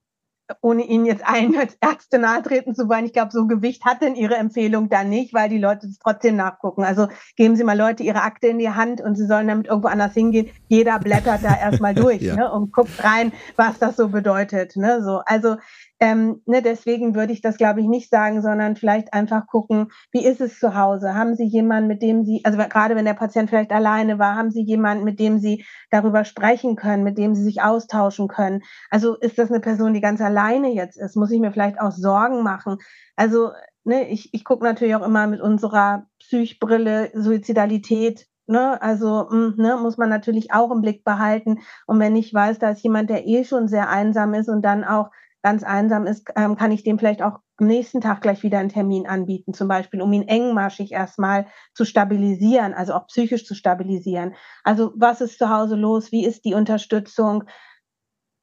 ohne 0.61 0.83
Ihnen 0.83 1.05
jetzt 1.05 1.25
allen 1.25 1.57
als 1.57 1.77
Ärzte 1.81 2.19
nahtreten 2.19 2.75
zu 2.75 2.89
wollen, 2.89 3.05
ich 3.05 3.13
glaube, 3.13 3.31
so 3.31 3.47
Gewicht 3.47 3.85
hat 3.85 4.01
denn 4.01 4.15
Ihre 4.15 4.35
Empfehlung 4.35 4.89
dann 4.89 5.09
nicht, 5.09 5.33
weil 5.33 5.49
die 5.49 5.57
Leute 5.57 5.87
es 5.87 5.99
trotzdem 5.99 6.35
nachgucken. 6.35 6.83
Also 6.83 7.07
geben 7.35 7.55
Sie 7.55 7.63
mal 7.63 7.77
Leute 7.77 8.03
ihre 8.03 8.21
Akte 8.21 8.47
in 8.47 8.59
die 8.59 8.69
Hand 8.69 9.01
und 9.01 9.15
sie 9.15 9.25
sollen 9.25 9.47
damit 9.47 9.67
irgendwo 9.67 9.87
anders 9.87 10.13
hingehen. 10.13 10.49
Jeder 10.67 10.99
blättert 10.99 11.43
da 11.43 11.55
erstmal 11.55 11.93
durch 11.95 12.21
ja. 12.21 12.35
ne, 12.35 12.51
und 12.51 12.73
guckt 12.73 13.03
rein, 13.03 13.31
was 13.55 13.79
das 13.79 13.95
so 13.95 14.09
bedeutet. 14.09 14.75
Ne, 14.75 15.01
so. 15.03 15.21
Also 15.25 15.55
ähm, 16.03 16.41
ne, 16.45 16.61
deswegen 16.61 17.15
würde 17.15 17.31
ich 17.31 17.39
das, 17.39 17.55
glaube 17.55 17.79
ich, 17.79 17.87
nicht 17.87 18.09
sagen, 18.09 18.41
sondern 18.41 18.75
vielleicht 18.75 19.13
einfach 19.13 19.47
gucken, 19.47 19.87
wie 20.11 20.25
ist 20.25 20.41
es 20.41 20.59
zu 20.59 20.75
Hause? 20.75 21.15
Haben 21.15 21.33
Sie 21.35 21.45
jemanden, 21.45 21.87
mit 21.87 22.01
dem 22.01 22.25
Sie, 22.25 22.41
also 22.43 22.57
gerade 22.57 22.97
wenn 22.97 23.05
der 23.05 23.13
Patient 23.13 23.49
vielleicht 23.49 23.71
alleine 23.71 24.19
war, 24.19 24.35
haben 24.35 24.51
Sie 24.51 24.63
jemanden, 24.63 25.05
mit 25.05 25.17
dem 25.17 25.39
Sie 25.39 25.63
darüber 25.91 26.25
sprechen 26.25 26.75
können, 26.75 27.05
mit 27.05 27.17
dem 27.17 27.35
Sie 27.35 27.43
sich 27.43 27.61
austauschen 27.61 28.27
können? 28.27 28.63
Also 28.89 29.15
ist 29.15 29.37
das 29.37 29.49
eine 29.49 29.61
Person, 29.61 29.93
die 29.93 30.01
ganz 30.01 30.19
alleine 30.19 30.73
jetzt 30.73 30.97
ist? 30.97 31.15
Muss 31.15 31.31
ich 31.31 31.39
mir 31.39 31.53
vielleicht 31.53 31.79
auch 31.79 31.91
Sorgen 31.91 32.43
machen? 32.43 32.79
Also 33.15 33.51
ne, 33.85 34.09
ich, 34.09 34.33
ich 34.33 34.43
gucke 34.43 34.65
natürlich 34.65 34.95
auch 34.95 35.05
immer 35.05 35.25
mit 35.27 35.39
unserer 35.39 36.07
Psychbrille 36.19 37.11
Suizidalität 37.13 38.27
Ne, 38.45 38.81
also 38.81 39.27
mh, 39.31 39.53
ne, 39.55 39.77
muss 39.81 39.97
man 39.97 40.09
natürlich 40.09 40.51
auch 40.51 40.69
im 40.71 40.81
Blick 40.81 41.05
behalten. 41.05 41.59
Und 41.87 41.99
wenn 41.99 42.13
ich 42.17 42.33
weiß, 42.33 42.59
da 42.59 42.71
ist 42.71 42.83
jemand, 42.83 43.09
der 43.09 43.25
eh 43.25 43.45
schon 43.45 43.69
sehr 43.69 43.87
einsam 43.87 44.33
ist 44.33 44.49
und 44.49 44.63
dann 44.63 44.83
auch 44.83 45.11
ganz 45.43 45.63
einsam 45.63 46.07
ist, 46.07 46.25
ähm, 46.35 46.55
kann 46.55 46.71
ich 46.71 46.83
dem 46.83 46.97
vielleicht 46.97 47.21
auch 47.21 47.39
am 47.57 47.67
nächsten 47.67 48.01
Tag 48.01 48.21
gleich 48.21 48.41
wieder 48.41 48.59
einen 48.59 48.69
Termin 48.69 49.05
anbieten, 49.05 49.53
zum 49.53 49.67
Beispiel, 49.67 50.01
um 50.01 50.11
ihn 50.13 50.27
engmaschig 50.27 50.91
erstmal 50.91 51.45
zu 51.75 51.85
stabilisieren, 51.85 52.73
also 52.73 52.93
auch 52.93 53.07
psychisch 53.07 53.45
zu 53.45 53.53
stabilisieren. 53.53 54.33
Also 54.63 54.93
was 54.95 55.21
ist 55.21 55.37
zu 55.37 55.49
Hause 55.49 55.75
los? 55.75 56.11
Wie 56.11 56.25
ist 56.25 56.45
die 56.45 56.55
Unterstützung? 56.55 57.43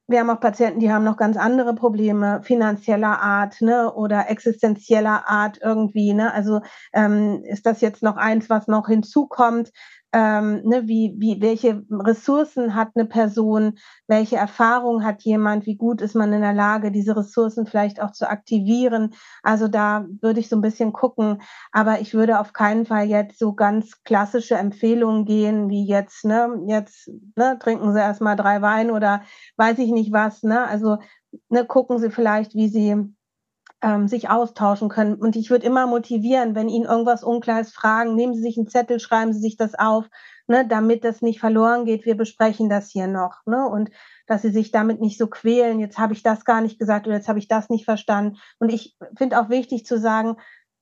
Wir 0.07 0.19
haben 0.19 0.29
auch 0.29 0.39
Patienten, 0.39 0.79
die 0.79 0.91
haben 0.91 1.05
noch 1.05 1.17
ganz 1.17 1.37
andere 1.37 1.73
Probleme, 1.73 2.41
finanzieller 2.43 3.21
Art 3.21 3.61
ne, 3.61 3.91
oder 3.93 4.29
existenzieller 4.29 5.29
Art 5.29 5.59
irgendwie. 5.61 6.13
Ne? 6.13 6.33
Also 6.33 6.61
ähm, 6.93 7.43
ist 7.45 7.65
das 7.65 7.81
jetzt 7.81 8.03
noch 8.03 8.17
eins, 8.17 8.49
was 8.49 8.67
noch 8.67 8.87
hinzukommt? 8.87 9.71
Ähm, 10.13 10.61
ne, 10.65 10.87
wie, 10.87 11.15
wie, 11.17 11.41
welche 11.41 11.83
Ressourcen 11.89 12.75
hat 12.75 12.89
eine 12.95 13.05
Person, 13.05 13.77
welche 14.07 14.35
Erfahrung 14.35 15.03
hat 15.05 15.21
jemand, 15.23 15.65
wie 15.65 15.75
gut 15.77 16.01
ist 16.01 16.15
man 16.15 16.33
in 16.33 16.41
der 16.41 16.53
Lage, 16.53 16.91
diese 16.91 17.15
Ressourcen 17.15 17.65
vielleicht 17.65 18.01
auch 18.01 18.11
zu 18.11 18.29
aktivieren. 18.29 19.13
Also 19.43 19.67
da 19.67 20.05
würde 20.21 20.39
ich 20.39 20.49
so 20.49 20.57
ein 20.57 20.61
bisschen 20.61 20.91
gucken, 20.93 21.41
aber 21.71 22.01
ich 22.01 22.13
würde 22.13 22.39
auf 22.39 22.53
keinen 22.53 22.85
Fall 22.85 23.05
jetzt 23.07 23.39
so 23.39 23.53
ganz 23.53 24.03
klassische 24.03 24.55
Empfehlungen 24.55 25.25
gehen, 25.25 25.69
wie 25.69 25.85
jetzt, 25.87 26.25
ne, 26.25 26.49
jetzt 26.67 27.09
ne, 27.35 27.57
trinken 27.59 27.93
Sie 27.93 27.99
erstmal 27.99 28.35
drei 28.35 28.61
Wein 28.61 28.91
oder 28.91 29.21
weiß 29.57 29.79
ich 29.79 29.91
nicht 29.91 30.11
was, 30.11 30.43
ne? 30.43 30.67
Also 30.67 30.97
ne, 31.49 31.65
gucken 31.65 31.99
Sie 31.99 32.09
vielleicht, 32.09 32.53
wie 32.55 32.67
Sie 32.67 33.13
ähm, 33.81 34.07
sich 34.07 34.29
austauschen 34.29 34.89
können. 34.89 35.15
Und 35.15 35.35
ich 35.35 35.49
würde 35.49 35.65
immer 35.65 35.87
motivieren, 35.87 36.55
wenn 36.55 36.69
Ihnen 36.69 36.85
irgendwas 36.85 37.23
unklar 37.23 37.61
ist, 37.61 37.73
fragen, 37.73 38.15
nehmen 38.15 38.33
Sie 38.33 38.41
sich 38.41 38.57
einen 38.57 38.67
Zettel, 38.67 38.99
schreiben 38.99 39.33
Sie 39.33 39.39
sich 39.39 39.57
das 39.57 39.75
auf, 39.75 40.05
ne, 40.47 40.67
damit 40.67 41.03
das 41.03 41.21
nicht 41.21 41.39
verloren 41.39 41.85
geht. 41.85 42.05
Wir 42.05 42.15
besprechen 42.15 42.69
das 42.69 42.89
hier 42.89 43.07
noch. 43.07 43.45
Ne, 43.45 43.67
und 43.67 43.89
dass 44.27 44.43
Sie 44.43 44.51
sich 44.51 44.71
damit 44.71 45.01
nicht 45.01 45.17
so 45.17 45.27
quälen, 45.27 45.79
jetzt 45.79 45.97
habe 45.97 46.13
ich 46.13 46.23
das 46.23 46.45
gar 46.45 46.61
nicht 46.61 46.79
gesagt 46.79 47.07
oder 47.07 47.15
jetzt 47.15 47.27
habe 47.27 47.39
ich 47.39 47.47
das 47.47 47.69
nicht 47.69 47.85
verstanden. 47.85 48.37
Und 48.59 48.71
ich 48.71 48.95
finde 49.17 49.39
auch 49.41 49.49
wichtig 49.49 49.85
zu 49.85 49.99
sagen, 49.99 50.37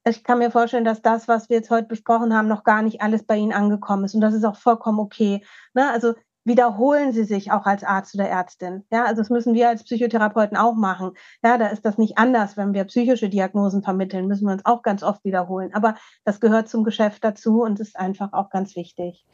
ich 0.05 0.23
kann 0.23 0.39
mir 0.39 0.51
vorstellen, 0.51 0.85
dass 0.85 1.01
das, 1.01 1.27
was 1.27 1.49
wir 1.49 1.57
jetzt 1.57 1.69
heute 1.69 1.87
besprochen 1.87 2.35
haben, 2.35 2.47
noch 2.47 2.63
gar 2.63 2.81
nicht 2.81 3.01
alles 3.01 3.23
bei 3.23 3.35
Ihnen 3.35 3.53
angekommen 3.53 4.05
ist. 4.05 4.15
Und 4.15 4.21
das 4.21 4.33
ist 4.33 4.45
auch 4.45 4.55
vollkommen 4.55 4.99
okay. 4.99 5.43
Ne? 5.73 5.89
Also 5.91 6.13
wiederholen 6.45 7.11
sie 7.11 7.23
sich 7.23 7.51
auch 7.51 7.65
als 7.65 7.83
Arzt 7.83 8.15
oder 8.15 8.27
Ärztin. 8.27 8.85
Ja, 8.91 9.05
also 9.05 9.21
das 9.21 9.29
müssen 9.29 9.53
wir 9.53 9.69
als 9.69 9.83
Psychotherapeuten 9.83 10.57
auch 10.57 10.75
machen. 10.75 11.11
Ja, 11.43 11.57
da 11.57 11.67
ist 11.67 11.85
das 11.85 11.97
nicht 11.97 12.17
anders, 12.17 12.57
wenn 12.57 12.73
wir 12.73 12.83
psychische 12.85 13.29
Diagnosen 13.29 13.83
vermitteln, 13.83 14.27
müssen 14.27 14.45
wir 14.45 14.53
uns 14.53 14.65
auch 14.65 14.81
ganz 14.81 15.03
oft 15.03 15.23
wiederholen. 15.23 15.73
Aber 15.73 15.95
das 16.23 16.39
gehört 16.39 16.69
zum 16.69 16.83
Geschäft 16.83 17.23
dazu 17.23 17.63
und 17.63 17.79
ist 17.79 17.97
einfach 17.97 18.33
auch 18.33 18.49
ganz 18.49 18.75
wichtig. 18.75 19.25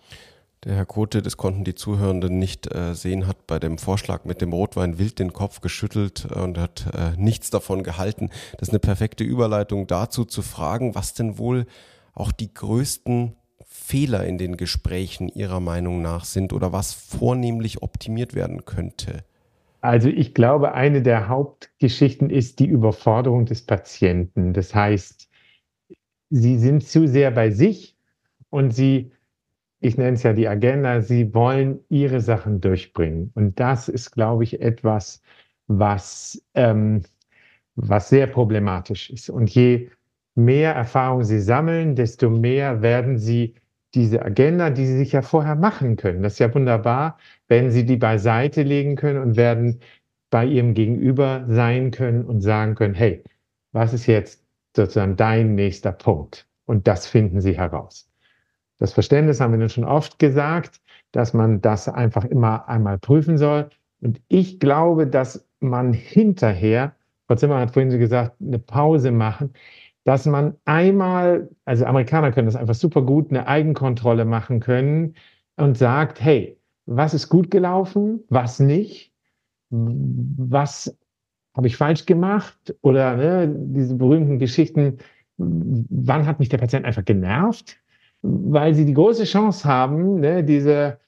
Der 0.66 0.74
Herr 0.74 0.86
Kote, 0.88 1.22
das 1.22 1.38
konnten 1.38 1.64
die 1.64 1.76
Zuhörenden 1.76 2.40
nicht 2.40 2.74
äh, 2.74 2.96
sehen, 2.96 3.28
hat 3.28 3.46
bei 3.46 3.60
dem 3.60 3.78
Vorschlag 3.78 4.26
mit 4.26 4.42
dem 4.42 4.52
Rotwein 4.52 4.98
wild 4.98 5.20
den 5.20 5.32
Kopf 5.32 5.62
geschüttelt 5.62 6.26
und 6.26 6.58
hat 6.58 6.88
äh, 6.96 7.16
nichts 7.22 7.52
davon 7.52 7.84
gehalten. 7.84 8.32
Das 8.58 8.70
ist 8.70 8.74
eine 8.74 8.80
perfekte 8.80 9.24
Überleitung 9.24 9.86
dazu 9.86 10.26
zu 10.26 10.42
fragen, 10.42 10.96
was 10.96 11.14
denn 11.14 11.38
wohl 11.38 11.68
auch 12.16 12.32
die 12.32 12.52
größten 12.52 13.36
Fehler 13.64 14.26
in 14.26 14.38
den 14.38 14.58
Gesprächen 14.58 15.30
Ihrer 15.30 15.60
Meinung 15.60 16.02
nach 16.02 16.26
sind 16.26 16.54
oder 16.54 16.74
was 16.74 16.94
vornehmlich 16.94 17.82
optimiert 17.82 18.36
werden 18.36 18.66
könnte? 18.66 19.24
Also 19.82 20.10
ich 20.10 20.34
glaube, 20.34 20.74
eine 20.74 21.04
der 21.04 21.28
Hauptgeschichten 21.28 22.32
ist 22.32 22.60
die 22.60 22.66
Überforderung 22.66 23.46
des 23.46 23.64
Patienten. 23.66 24.54
Das 24.54 24.74
heißt, 24.74 25.30
sie 26.32 26.58
sind 26.58 26.84
zu 26.84 27.08
sehr 27.08 27.30
bei 27.32 27.52
sich 27.52 27.96
und 28.50 28.72
sie, 28.72 29.12
ich 29.80 29.98
nenne 29.98 30.14
es 30.14 30.24
ja 30.24 30.34
die 30.34 30.48
Agenda, 30.48 31.02
sie 31.02 31.34
wollen 31.36 31.82
ihre 31.90 32.20
Sachen 32.20 32.62
durchbringen. 32.62 33.32
Und 33.36 33.60
das 33.60 33.88
ist, 33.88 34.12
glaube 34.12 34.44
ich, 34.44 34.60
etwas, 34.60 35.22
was, 35.68 36.44
ähm, 36.56 37.04
was 37.76 38.10
sehr 38.10 38.26
problematisch 38.26 39.12
ist. 39.12 39.30
Und 39.30 39.52
je 39.52 39.90
mehr 40.36 40.74
Erfahrung 40.74 41.24
sie 41.24 41.40
sammeln, 41.40 41.96
desto 41.96 42.30
mehr 42.30 42.82
werden 42.82 43.18
sie 43.18 43.56
diese 43.96 44.24
Agenda, 44.24 44.70
die 44.70 44.86
Sie 44.86 44.98
sich 44.98 45.14
ja 45.14 45.22
vorher 45.22 45.56
machen 45.56 45.96
können. 45.96 46.22
Das 46.22 46.34
ist 46.34 46.40
ja 46.40 46.54
wunderbar, 46.54 47.18
wenn 47.48 47.72
Sie 47.72 47.86
die 47.86 47.96
beiseite 47.96 48.62
legen 48.62 48.98
können 48.98 49.22
und 49.22 49.38
werden 49.38 49.80
bei 50.30 50.46
Ihrem 50.46 50.74
Gegenüber 50.74 51.46
sein 51.48 51.92
können 51.92 52.26
und 52.26 52.42
sagen 52.42 52.76
können, 52.76 52.94
hey, 52.94 53.24
was 53.72 53.94
ist 53.94 54.06
jetzt 54.06 54.44
sozusagen 54.76 55.16
dein 55.16 55.56
nächster 55.56 55.94
Punkt? 55.94 56.46
Und 56.66 56.88
das 56.88 57.08
finden 57.08 57.40
Sie 57.40 57.58
heraus. 57.58 58.10
Das 58.78 58.92
Verständnis 58.92 59.40
haben 59.40 59.54
wir 59.54 59.60
nun 59.60 59.70
schon 59.70 59.86
oft 59.86 60.20
gesagt, 60.20 60.82
dass 61.14 61.34
man 61.34 61.62
das 61.62 61.88
einfach 61.88 62.26
immer 62.26 62.68
einmal 62.68 62.98
prüfen 62.98 63.38
soll. 63.38 63.70
Und 64.02 64.20
ich 64.28 64.60
glaube, 64.60 65.08
dass 65.08 65.48
man 65.62 65.94
hinterher, 65.94 66.94
Frau 67.28 67.36
Zimmer 67.36 67.60
hat 67.60 67.72
vorhin 67.72 67.98
gesagt, 67.98 68.36
eine 68.42 68.60
Pause 68.60 69.12
machen 69.12 69.54
dass 70.06 70.26
man 70.28 70.56
einmal, 70.66 71.50
also 71.66 71.86
Amerikaner 71.86 72.32
können 72.32 72.46
das 72.46 72.56
einfach 72.56 72.76
super 72.76 73.02
gut, 73.02 73.32
eine 73.32 73.48
Eigenkontrolle 73.48 74.24
machen 74.24 74.60
können 74.60 75.16
und 75.58 75.78
sagt, 75.78 76.22
hey, 76.22 76.58
was 76.86 77.16
ist 77.16 77.28
gut 77.28 77.50
gelaufen, 77.50 78.24
was 78.30 78.60
nicht, 78.60 79.12
was 79.72 80.96
habe 81.58 81.68
ich 81.68 81.76
falsch 81.76 82.06
gemacht 82.06 82.76
oder 82.82 83.16
ne, 83.18 83.54
diese 83.58 83.96
berühmten 83.96 84.38
Geschichten, 84.38 85.00
wann 85.38 86.28
hat 86.28 86.40
mich 86.40 86.50
der 86.50 86.60
Patient 86.60 86.86
einfach 86.86 87.04
genervt, 87.04 87.78
weil 88.22 88.76
sie 88.76 88.86
die 88.86 88.94
große 88.94 89.24
Chance 89.24 89.68
haben, 89.68 90.20
ne, 90.20 90.44
diese 90.44 91.00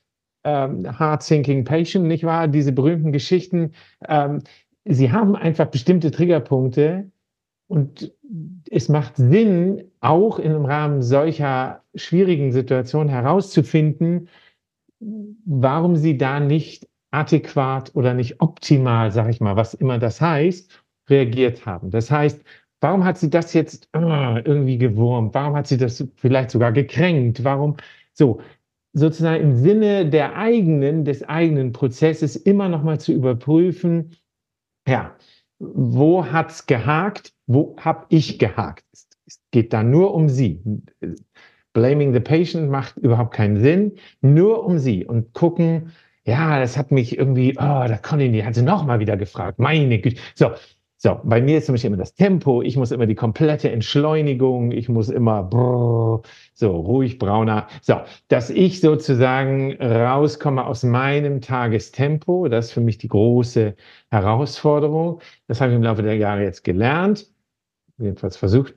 ähm, 0.43 0.87
hard-thinking 0.97 1.65
patient, 1.65 2.05
nicht 2.05 2.23
wahr, 2.23 2.47
diese 2.47 2.71
berühmten 2.71 3.11
Geschichten, 3.11 3.73
ähm, 4.07 4.41
sie 4.85 5.11
haben 5.11 5.35
einfach 5.35 5.67
bestimmte 5.67 6.09
Triggerpunkte, 6.09 7.11
und 7.67 8.13
es 8.69 8.89
macht 8.89 9.17
Sinn, 9.17 9.91
auch 9.99 10.39
im 10.39 10.65
Rahmen 10.65 11.01
solcher 11.01 11.83
schwierigen 11.95 12.51
Situationen 12.51 13.09
herauszufinden, 13.09 14.29
warum 15.45 15.95
sie 15.95 16.17
da 16.17 16.39
nicht 16.39 16.87
adäquat 17.11 17.91
oder 17.95 18.13
nicht 18.13 18.41
optimal, 18.41 19.11
sag 19.11 19.29
ich 19.29 19.39
mal, 19.39 19.55
was 19.55 19.73
immer 19.73 19.97
das 19.99 20.19
heißt, 20.21 20.83
reagiert 21.09 21.65
haben. 21.65 21.89
Das 21.91 22.11
heißt, 22.11 22.41
warum 22.81 23.03
hat 23.03 23.17
sie 23.17 23.29
das 23.29 23.53
jetzt 23.53 23.89
oh, 23.93 23.99
irgendwie 24.43 24.77
gewurmt? 24.77 25.33
Warum 25.33 25.55
hat 25.55 25.67
sie 25.67 25.77
das 25.77 26.05
vielleicht 26.15 26.51
sogar 26.51 26.71
gekränkt? 26.71 27.43
Warum 27.43 27.77
so? 28.13 28.41
Sozusagen 28.93 29.43
im 29.43 29.55
Sinne 29.55 30.09
der 30.09 30.35
eigenen, 30.35 31.05
des 31.05 31.21
eigenen 31.21 31.71
Prozesses 31.71 32.35
immer 32.35 32.67
noch 32.67 32.83
mal 32.83 32.99
zu 32.99 33.13
überprüfen, 33.13 34.15
ja, 34.87 35.15
wo 35.59 36.25
hat's 36.25 36.65
gehakt? 36.65 37.33
Wo 37.47 37.75
habe 37.79 38.05
ich 38.09 38.39
gehakt? 38.39 38.85
Es 39.25 39.39
geht 39.51 39.73
da 39.73 39.83
nur 39.83 40.13
um 40.13 40.29
sie. 40.29 40.61
Blaming 41.73 42.13
the 42.13 42.19
patient 42.19 42.69
macht 42.69 42.97
überhaupt 42.97 43.33
keinen 43.33 43.57
Sinn. 43.57 43.93
Nur 44.21 44.65
um 44.65 44.79
sie 44.79 45.05
und 45.05 45.33
gucken, 45.33 45.91
ja, 46.25 46.59
das 46.59 46.77
hat 46.77 46.91
mich 46.91 47.17
irgendwie, 47.17 47.53
oh, 47.53 47.85
da 47.87 47.97
konnte 47.97 48.29
die, 48.29 48.43
hat 48.43 48.55
sie 48.55 48.61
nochmal 48.61 48.99
wieder 48.99 49.15
gefragt. 49.15 49.59
Meine 49.59 49.99
Güte. 49.99 50.19
So, 50.35 50.51
so, 50.99 51.19
bei 51.23 51.39
mir 51.41 51.59
ist 51.59 51.67
Beispiel 51.67 51.89
immer 51.89 51.97
das 51.97 52.15
Tempo, 52.15 52.63
ich 52.63 52.75
muss 52.75 52.89
immer 52.89 53.05
die 53.05 53.13
komplette 53.13 53.69
Entschleunigung, 53.69 54.71
ich 54.71 54.89
muss 54.89 55.09
immer 55.09 55.43
brrr, 55.43 56.23
so 56.55 56.71
ruhig 56.75 57.19
brauner. 57.19 57.67
So, 57.83 58.01
dass 58.29 58.49
ich 58.49 58.81
sozusagen 58.81 59.73
rauskomme 59.79 60.65
aus 60.65 60.81
meinem 60.81 61.39
Tagestempo, 61.39 62.47
das 62.47 62.67
ist 62.67 62.71
für 62.71 62.81
mich 62.81 62.97
die 62.97 63.09
große 63.09 63.75
Herausforderung. 64.09 65.21
Das 65.47 65.61
habe 65.61 65.71
ich 65.71 65.77
im 65.77 65.83
Laufe 65.83 66.01
der 66.01 66.15
Jahre 66.17 66.41
jetzt 66.41 66.63
gelernt, 66.63 67.27
jedenfalls 67.99 68.35
versucht. 68.35 68.73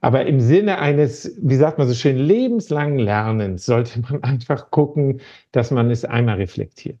Aber 0.00 0.26
im 0.26 0.38
Sinne 0.38 0.78
eines, 0.78 1.36
wie 1.42 1.56
sagt 1.56 1.78
man 1.78 1.88
so 1.88 1.94
schön, 1.94 2.18
lebenslangen 2.18 3.00
Lernens 3.00 3.66
sollte 3.66 3.98
man 3.98 4.22
einfach 4.22 4.70
gucken, 4.70 5.20
dass 5.50 5.72
man 5.72 5.90
es 5.90 6.04
einmal 6.04 6.36
reflektiert. 6.36 7.00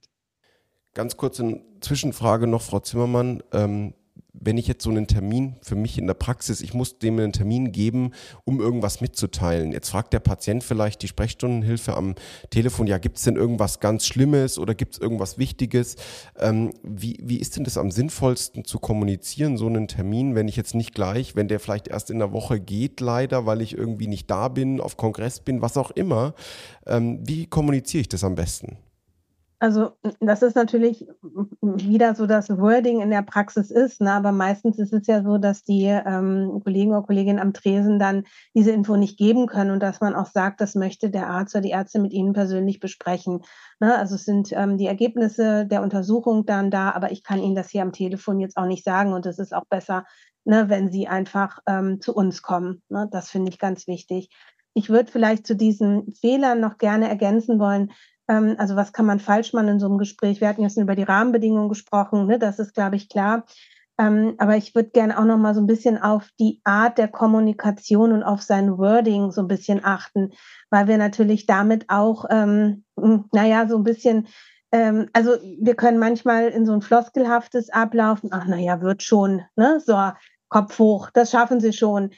Ganz 0.94 1.16
kurze 1.16 1.60
Zwischenfrage 1.78 2.48
noch, 2.48 2.62
Frau 2.62 2.80
Zimmermann. 2.80 3.40
Ähm 3.52 3.94
wenn 4.34 4.58
ich 4.58 4.66
jetzt 4.66 4.82
so 4.82 4.90
einen 4.90 5.06
Termin 5.06 5.54
für 5.62 5.76
mich 5.76 5.96
in 5.96 6.06
der 6.06 6.14
Praxis, 6.14 6.60
ich 6.60 6.74
muss 6.74 6.98
dem 6.98 7.18
einen 7.18 7.32
Termin 7.32 7.70
geben, 7.70 8.10
um 8.44 8.60
irgendwas 8.60 9.00
mitzuteilen. 9.00 9.72
Jetzt 9.72 9.90
fragt 9.90 10.12
der 10.12 10.20
Patient 10.20 10.64
vielleicht 10.64 11.02
die 11.02 11.08
Sprechstundenhilfe 11.08 11.96
am 11.96 12.16
Telefon, 12.50 12.88
ja, 12.88 12.98
gibt 12.98 13.18
es 13.18 13.24
denn 13.24 13.36
irgendwas 13.36 13.78
ganz 13.78 14.06
Schlimmes 14.06 14.58
oder 14.58 14.74
gibt 14.74 14.94
es 14.94 15.00
irgendwas 15.00 15.38
Wichtiges? 15.38 15.96
Ähm, 16.38 16.72
wie, 16.82 17.18
wie 17.22 17.38
ist 17.38 17.56
denn 17.56 17.64
das 17.64 17.78
am 17.78 17.92
sinnvollsten 17.92 18.64
zu 18.64 18.80
kommunizieren, 18.80 19.56
so 19.56 19.66
einen 19.66 19.86
Termin, 19.86 20.34
wenn 20.34 20.48
ich 20.48 20.56
jetzt 20.56 20.74
nicht 20.74 20.94
gleich, 20.94 21.36
wenn 21.36 21.48
der 21.48 21.60
vielleicht 21.60 21.88
erst 21.88 22.10
in 22.10 22.18
der 22.18 22.32
Woche 22.32 22.58
geht, 22.58 23.00
leider, 23.00 23.46
weil 23.46 23.62
ich 23.62 23.78
irgendwie 23.78 24.08
nicht 24.08 24.28
da 24.28 24.48
bin, 24.48 24.80
auf 24.80 24.96
Kongress 24.96 25.40
bin, 25.40 25.62
was 25.62 25.76
auch 25.76 25.92
immer. 25.92 26.34
Ähm, 26.86 27.20
wie 27.22 27.46
kommuniziere 27.46 28.00
ich 28.00 28.08
das 28.08 28.24
am 28.24 28.34
besten? 28.34 28.78
Also 29.64 29.92
das 30.20 30.42
ist 30.42 30.56
natürlich 30.56 31.06
wieder 31.62 32.14
so 32.14 32.26
das 32.26 32.50
Wording 32.50 33.00
in 33.00 33.08
der 33.08 33.22
Praxis 33.22 33.70
ist, 33.70 34.02
ne? 34.02 34.12
aber 34.12 34.30
meistens 34.30 34.78
ist 34.78 34.92
es 34.92 35.06
ja 35.06 35.22
so, 35.22 35.38
dass 35.38 35.64
die 35.64 35.84
ähm, 35.86 36.60
Kollegen 36.62 36.90
oder 36.90 37.06
Kolleginnen 37.06 37.38
am 37.38 37.54
Tresen 37.54 37.98
dann 37.98 38.24
diese 38.54 38.72
Info 38.72 38.96
nicht 38.96 39.16
geben 39.16 39.46
können 39.46 39.70
und 39.70 39.82
dass 39.82 40.02
man 40.02 40.14
auch 40.14 40.26
sagt, 40.26 40.60
das 40.60 40.74
möchte 40.74 41.08
der 41.08 41.28
Arzt 41.28 41.54
oder 41.54 41.62
die 41.62 41.70
Ärzte 41.70 41.98
mit 41.98 42.12
Ihnen 42.12 42.34
persönlich 42.34 42.78
besprechen. 42.78 43.40
Ne? 43.80 43.96
Also 43.96 44.16
es 44.16 44.26
sind 44.26 44.52
ähm, 44.52 44.76
die 44.76 44.86
Ergebnisse 44.86 45.64
der 45.64 45.80
Untersuchung 45.80 46.44
dann 46.44 46.70
da, 46.70 46.90
aber 46.90 47.10
ich 47.10 47.22
kann 47.22 47.40
Ihnen 47.40 47.54
das 47.54 47.70
hier 47.70 47.80
am 47.80 47.92
Telefon 47.92 48.40
jetzt 48.40 48.58
auch 48.58 48.66
nicht 48.66 48.84
sagen 48.84 49.14
und 49.14 49.24
es 49.24 49.38
ist 49.38 49.54
auch 49.54 49.64
besser, 49.64 50.04
ne, 50.44 50.68
wenn 50.68 50.92
Sie 50.92 51.08
einfach 51.08 51.60
ähm, 51.66 52.02
zu 52.02 52.14
uns 52.14 52.42
kommen. 52.42 52.82
Ne? 52.90 53.08
Das 53.10 53.30
finde 53.30 53.50
ich 53.50 53.58
ganz 53.58 53.86
wichtig. 53.86 54.28
Ich 54.74 54.90
würde 54.90 55.10
vielleicht 55.10 55.46
zu 55.46 55.56
diesen 55.56 56.12
Fehlern 56.12 56.60
noch 56.60 56.76
gerne 56.76 57.08
ergänzen 57.08 57.58
wollen, 57.58 57.92
also 58.26 58.76
was 58.76 58.92
kann 58.92 59.06
man 59.06 59.20
falsch 59.20 59.52
machen 59.52 59.68
in 59.68 59.80
so 59.80 59.86
einem 59.86 59.98
Gespräch? 59.98 60.40
Wir 60.40 60.48
hatten 60.48 60.62
jetzt 60.62 60.76
über 60.76 60.96
die 60.96 61.02
Rahmenbedingungen 61.02 61.68
gesprochen, 61.68 62.26
ne? 62.26 62.38
das 62.38 62.58
ist, 62.58 62.74
glaube 62.74 62.96
ich, 62.96 63.08
klar. 63.08 63.44
Ähm, 63.98 64.34
aber 64.38 64.56
ich 64.56 64.74
würde 64.74 64.90
gerne 64.90 65.18
auch 65.18 65.24
noch 65.24 65.36
mal 65.36 65.54
so 65.54 65.60
ein 65.60 65.68
bisschen 65.68 66.02
auf 66.02 66.28
die 66.40 66.60
Art 66.64 66.98
der 66.98 67.08
Kommunikation 67.08 68.12
und 68.12 68.22
auf 68.24 68.42
sein 68.42 68.76
Wording 68.76 69.30
so 69.30 69.42
ein 69.42 69.48
bisschen 69.48 69.84
achten, 69.84 70.32
weil 70.70 70.88
wir 70.88 70.98
natürlich 70.98 71.46
damit 71.46 71.84
auch, 71.88 72.24
ähm, 72.28 72.84
hm, 72.98 73.26
naja, 73.32 73.68
so 73.68 73.76
ein 73.76 73.84
bisschen, 73.84 74.26
ähm, 74.72 75.08
also 75.12 75.36
wir 75.60 75.76
können 75.76 75.98
manchmal 76.00 76.48
in 76.48 76.66
so 76.66 76.72
ein 76.72 76.82
floskelhaftes 76.82 77.70
ablaufen, 77.70 78.30
ach 78.32 78.46
naja, 78.46 78.80
wird 78.80 79.04
schon, 79.04 79.42
ne, 79.54 79.80
so 79.84 79.96
Kopf 80.48 80.78
hoch, 80.78 81.10
das 81.12 81.30
schaffen 81.30 81.60
sie 81.60 81.72
schon 81.72 82.10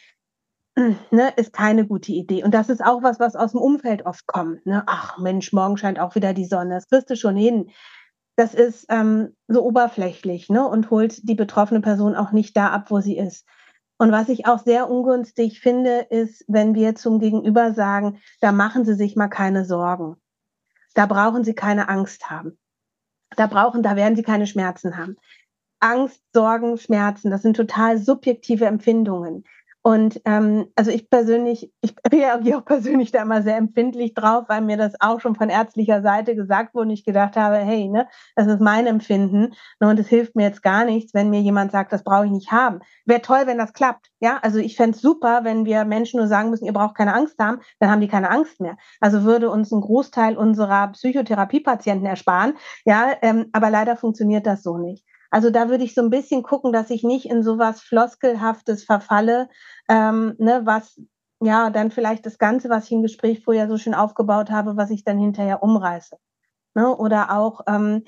ne, 1.11 1.33
ist 1.37 1.53
keine 1.53 1.87
gute 1.87 2.13
Idee. 2.13 2.45
Und 2.45 2.53
das 2.53 2.69
ist 2.69 2.85
auch 2.85 3.03
was, 3.03 3.19
was 3.19 3.35
aus 3.35 3.53
dem 3.53 3.61
Umfeld 3.61 4.05
oft 4.05 4.27
kommt. 4.27 4.67
Ne? 4.67 4.83
Ach 4.87 5.19
Mensch, 5.19 5.53
morgen 5.53 5.77
scheint 5.77 5.99
auch 5.99 6.15
wieder 6.15 6.35
die 6.35 6.45
Sonne, 6.45 6.75
das 6.75 6.89
kriegst 6.89 7.11
du 7.11 7.17
schon 7.17 7.37
hin. 7.37 7.71
Das 8.37 8.55
ist 8.55 8.87
ähm, 8.91 9.35
so 9.49 9.65
oberflächlich 9.65 10.51
ne? 10.51 10.67
und 10.67 10.91
holt 10.91 11.27
die 11.27 11.35
betroffene 11.35 11.81
Person 11.81 12.15
auch 12.15 12.33
nicht 12.33 12.57
da 12.57 12.69
ab, 12.69 12.91
wo 12.91 13.01
sie 13.01 13.17
ist. 13.17 13.47
Und 13.99 14.13
was 14.13 14.29
ich 14.29 14.47
auch 14.47 14.59
sehr 14.59 14.91
ungünstig 14.91 15.61
finde, 15.61 16.07
ist, 16.11 16.45
wenn 16.49 16.75
wir 16.75 16.95
zum 16.95 17.19
Gegenüber 17.19 17.73
sagen, 17.73 18.21
da 18.41 18.53
machen 18.53 18.85
Sie 18.85 18.95
sich 18.95 19.17
mal 19.17 19.29
keine 19.29 19.65
Sorgen. 19.65 20.17
Da 20.93 21.07
brauchen 21.07 21.45
Sie 21.45 21.55
keine 21.55 21.89
Angst 21.89 22.29
haben. 22.29 22.59
Da 23.37 23.47
brauchen, 23.47 23.83
da 23.83 23.97
werden 23.97 24.15
Sie 24.15 24.23
keine 24.23 24.47
Schmerzen 24.47 24.99
haben. 24.99 25.17
Angst, 25.81 26.23
Sorgen, 26.35 26.77
Schmerzen, 26.77 27.31
das 27.31 27.41
sind 27.41 27.57
total 27.57 27.99
subjektive 27.99 28.67
Empfindungen. 28.67 29.45
Und 29.87 30.21
ähm, 30.25 30.67
also 30.75 30.91
ich 30.91 31.09
persönlich, 31.09 31.73
ich 31.81 31.95
reagiere 32.13 32.59
auch 32.59 32.65
persönlich 32.65 33.13
da 33.13 33.23
immer 33.23 33.43
sehr 33.43 33.57
empfindlich 33.57 34.15
drauf, 34.15 34.47
weil 34.49 34.61
mir 34.61 34.77
das 34.77 34.95
auch 34.99 35.21
schon 35.21 35.37
von 35.37 35.49
ärztlicher 35.49 36.03
Seite 36.03 36.35
gesagt 36.35 36.75
wurde 36.75 36.89
und 36.89 36.91
ich 36.91 37.05
gedacht 37.05 37.37
habe, 37.37 37.59
hey, 37.59 37.87
ne, 37.87 38.09
das 38.35 38.49
ist 38.49 38.61
mein 38.61 38.89
Empfinden 38.89 39.55
ne, 39.79 39.89
und 39.89 40.01
es 40.01 40.09
hilft 40.09 40.35
mir 40.35 40.43
jetzt 40.43 40.65
gar 40.65 40.85
nichts, 40.85 41.15
wenn 41.15 41.31
mir 41.31 41.41
jemand 41.41 41.71
sagt, 41.71 41.93
das 41.93 42.03
brauche 42.03 42.25
ich 42.25 42.33
nicht 42.33 42.51
haben. 42.51 42.81
Wäre 43.05 43.23
toll, 43.23 43.43
wenn 43.45 43.59
das 43.59 43.75
klappt. 43.75 44.09
Ja, 44.19 44.41
also 44.43 44.59
ich 44.59 44.75
fände 44.75 44.97
es 44.97 45.03
super, 45.03 45.43
wenn 45.45 45.65
wir 45.67 45.85
Menschen 45.85 46.19
nur 46.19 46.27
sagen 46.27 46.51
müssen, 46.51 46.67
ihr 46.67 46.73
braucht 46.73 46.97
keine 46.97 47.15
Angst 47.15 47.39
haben, 47.39 47.61
dann 47.79 47.89
haben 47.89 48.01
die 48.01 48.09
keine 48.09 48.29
Angst 48.29 48.61
mehr. 48.61 48.77
Also 49.01 49.23
würde 49.23 49.51
uns 49.51 49.71
ein 49.71 49.83
Großteil 49.83 50.37
unserer 50.37 50.89
Psychotherapiepatienten 50.89 52.09
ersparen. 52.09 52.55
Ja, 52.85 53.13
ähm, 53.23 53.51
aber 53.53 53.71
leider 53.71 53.97
funktioniert 53.97 54.49
das 54.49 54.65
so 54.65 54.79
nicht. 54.79 55.05
Also 55.31 55.51
da 55.51 55.69
würde 55.69 55.85
ich 55.85 55.95
so 55.95 56.03
ein 56.03 56.11
bisschen 56.11 56.43
gucken, 56.43 56.73
dass 56.73 56.91
ich 56.91 57.03
nicht 57.03 57.27
in 57.27 57.43
sowas 57.43 57.81
Floskelhaftes 57.81 58.85
verfalle, 58.85 59.49
ähm, 59.89 60.35
ne, 60.39 60.63
was 60.65 61.01
ja 61.43 61.71
dann 61.71 61.91
vielleicht 61.91 62.27
das 62.27 62.39
Ganze, 62.39 62.69
was 62.69 62.87
ich 62.87 62.93
im 62.93 63.03
Gespräch 63.03 63.43
vorher 63.45 63.69
so 63.69 63.77
schön 63.77 63.95
aufgebaut 63.95 64.51
habe, 64.51 64.77
was 64.77 64.91
ich 64.91 65.05
dann 65.05 65.19
hinterher 65.19 65.63
umreiße. 65.63 66.17
Ne? 66.75 66.97
Oder 66.97 67.37
auch, 67.37 67.63
ähm, 67.67 68.05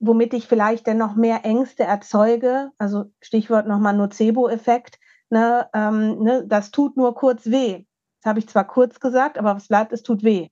womit 0.00 0.34
ich 0.34 0.46
vielleicht 0.48 0.86
dann 0.86 0.98
noch 0.98 1.14
mehr 1.14 1.44
Ängste 1.44 1.84
erzeuge, 1.84 2.70
also 2.78 3.06
Stichwort 3.20 3.66
nochmal 3.66 3.94
Nocebo-Effekt, 3.96 4.98
ne, 5.30 5.68
ähm, 5.74 6.18
ne, 6.22 6.44
das 6.46 6.70
tut 6.70 6.96
nur 6.96 7.14
kurz 7.14 7.46
weh. 7.46 7.84
Das 8.20 8.30
habe 8.30 8.40
ich 8.40 8.48
zwar 8.48 8.66
kurz 8.66 9.00
gesagt, 9.00 9.38
aber 9.38 9.54
was 9.56 9.68
bleibt, 9.68 9.92
es 9.92 10.02
tut 10.02 10.24
weh. 10.24 10.48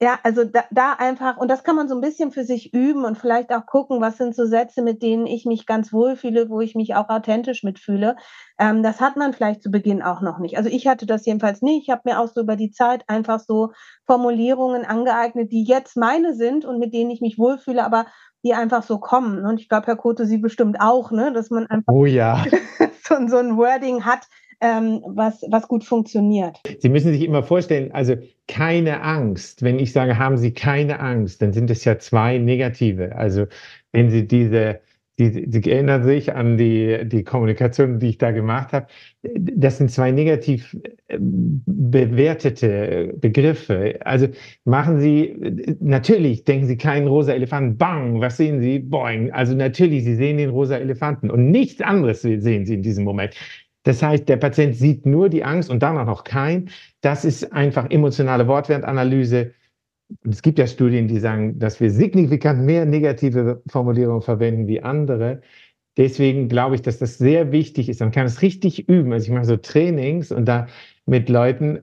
Ja, 0.00 0.16
also 0.22 0.44
da, 0.44 0.62
da 0.70 0.92
einfach, 0.92 1.38
und 1.38 1.50
das 1.50 1.64
kann 1.64 1.74
man 1.74 1.88
so 1.88 1.96
ein 1.96 2.00
bisschen 2.00 2.30
für 2.30 2.44
sich 2.44 2.72
üben 2.72 3.04
und 3.04 3.18
vielleicht 3.18 3.52
auch 3.52 3.66
gucken, 3.66 4.00
was 4.00 4.16
sind 4.16 4.36
so 4.36 4.46
Sätze, 4.46 4.80
mit 4.80 5.02
denen 5.02 5.26
ich 5.26 5.44
mich 5.44 5.66
ganz 5.66 5.92
wohl 5.92 6.14
fühle, 6.14 6.48
wo 6.48 6.60
ich 6.60 6.76
mich 6.76 6.94
auch 6.94 7.08
authentisch 7.08 7.64
mitfühle. 7.64 8.14
Ähm, 8.60 8.84
das 8.84 9.00
hat 9.00 9.16
man 9.16 9.32
vielleicht 9.32 9.60
zu 9.60 9.72
Beginn 9.72 10.00
auch 10.00 10.20
noch 10.20 10.38
nicht. 10.38 10.56
Also 10.56 10.70
ich 10.70 10.86
hatte 10.86 11.04
das 11.04 11.26
jedenfalls 11.26 11.62
nicht. 11.62 11.82
Ich 11.82 11.90
habe 11.90 12.02
mir 12.04 12.20
auch 12.20 12.28
so 12.28 12.42
über 12.42 12.54
die 12.54 12.70
Zeit 12.70 13.02
einfach 13.08 13.40
so 13.40 13.72
Formulierungen 14.06 14.84
angeeignet, 14.84 15.50
die 15.50 15.64
jetzt 15.64 15.96
meine 15.96 16.34
sind 16.34 16.64
und 16.64 16.78
mit 16.78 16.94
denen 16.94 17.10
ich 17.10 17.20
mich 17.20 17.36
wohlfühle, 17.36 17.84
aber 17.84 18.06
die 18.44 18.54
einfach 18.54 18.84
so 18.84 18.98
kommen. 18.98 19.44
Und 19.44 19.60
ich 19.60 19.68
glaube, 19.68 19.88
Herr 19.88 19.96
Kote, 19.96 20.26
Sie 20.26 20.38
bestimmt 20.38 20.80
auch, 20.80 21.10
ne? 21.10 21.32
dass 21.32 21.50
man 21.50 21.66
einfach 21.66 21.92
oh, 21.92 22.04
ja. 22.04 22.44
so, 23.02 23.16
so 23.26 23.38
ein 23.38 23.56
Wording 23.56 24.04
hat, 24.04 24.28
ähm, 24.60 25.02
was, 25.06 25.42
was 25.50 25.68
gut 25.68 25.84
funktioniert. 25.84 26.58
Sie 26.80 26.88
müssen 26.88 27.12
sich 27.12 27.22
immer 27.22 27.42
vorstellen, 27.42 27.92
also 27.92 28.16
keine 28.48 29.02
Angst. 29.02 29.62
Wenn 29.62 29.78
ich 29.78 29.92
sage, 29.92 30.18
haben 30.18 30.36
Sie 30.36 30.52
keine 30.52 31.00
Angst, 31.00 31.42
dann 31.42 31.52
sind 31.52 31.70
es 31.70 31.84
ja 31.84 31.98
zwei 31.98 32.38
negative. 32.38 33.14
Also 33.14 33.46
wenn 33.92 34.10
Sie 34.10 34.26
diese, 34.26 34.80
die, 35.18 35.48
die 35.48 35.70
erinnern 35.70 36.04
sich 36.04 36.32
an 36.32 36.56
die, 36.56 37.00
die 37.04 37.24
Kommunikation, 37.24 37.98
die 37.98 38.10
ich 38.10 38.18
da 38.18 38.30
gemacht 38.30 38.72
habe. 38.72 38.86
Das 39.22 39.78
sind 39.78 39.90
zwei 39.90 40.10
negativ 40.10 40.76
äh, 41.08 41.18
bewertete 41.20 43.14
Begriffe. 43.16 43.98
Also 44.04 44.28
machen 44.64 45.00
Sie, 45.00 45.36
natürlich 45.80 46.44
denken 46.44 46.66
Sie 46.66 46.76
keinen 46.76 47.08
rosa 47.08 47.32
Elefanten, 47.32 47.76
bang, 47.76 48.20
was 48.20 48.36
sehen 48.36 48.60
Sie? 48.60 48.78
Boing. 48.78 49.32
Also 49.32 49.54
natürlich, 49.54 50.04
Sie 50.04 50.14
sehen 50.14 50.38
den 50.38 50.50
rosa 50.50 50.76
Elefanten 50.76 51.30
und 51.30 51.50
nichts 51.50 51.80
anderes 51.80 52.22
sehen 52.22 52.42
Sie 52.42 52.74
in 52.74 52.82
diesem 52.82 53.04
Moment. 53.04 53.34
Das 53.88 54.02
heißt, 54.02 54.28
der 54.28 54.36
Patient 54.36 54.76
sieht 54.76 55.06
nur 55.06 55.30
die 55.30 55.42
Angst 55.42 55.70
und 55.70 55.82
danach 55.82 56.04
noch 56.04 56.22
kein. 56.22 56.68
Das 57.00 57.24
ist 57.24 57.54
einfach 57.54 57.90
emotionale 57.90 58.46
Wortwertanalyse. 58.46 59.54
Es 60.28 60.42
gibt 60.42 60.58
ja 60.58 60.66
Studien, 60.66 61.08
die 61.08 61.18
sagen, 61.18 61.58
dass 61.58 61.80
wir 61.80 61.90
signifikant 61.90 62.66
mehr 62.66 62.84
negative 62.84 63.62
Formulierungen 63.66 64.20
verwenden 64.20 64.66
wie 64.66 64.82
andere. 64.82 65.40
Deswegen 65.96 66.50
glaube 66.50 66.74
ich, 66.74 66.82
dass 66.82 66.98
das 66.98 67.16
sehr 67.16 67.50
wichtig 67.50 67.88
ist. 67.88 68.00
Man 68.00 68.10
kann 68.10 68.26
es 68.26 68.42
richtig 68.42 68.90
üben. 68.90 69.10
Also 69.10 69.24
ich 69.24 69.32
mache 69.32 69.46
so 69.46 69.56
Trainings 69.56 70.32
und 70.32 70.44
da 70.44 70.66
mit 71.06 71.30
Leuten, 71.30 71.78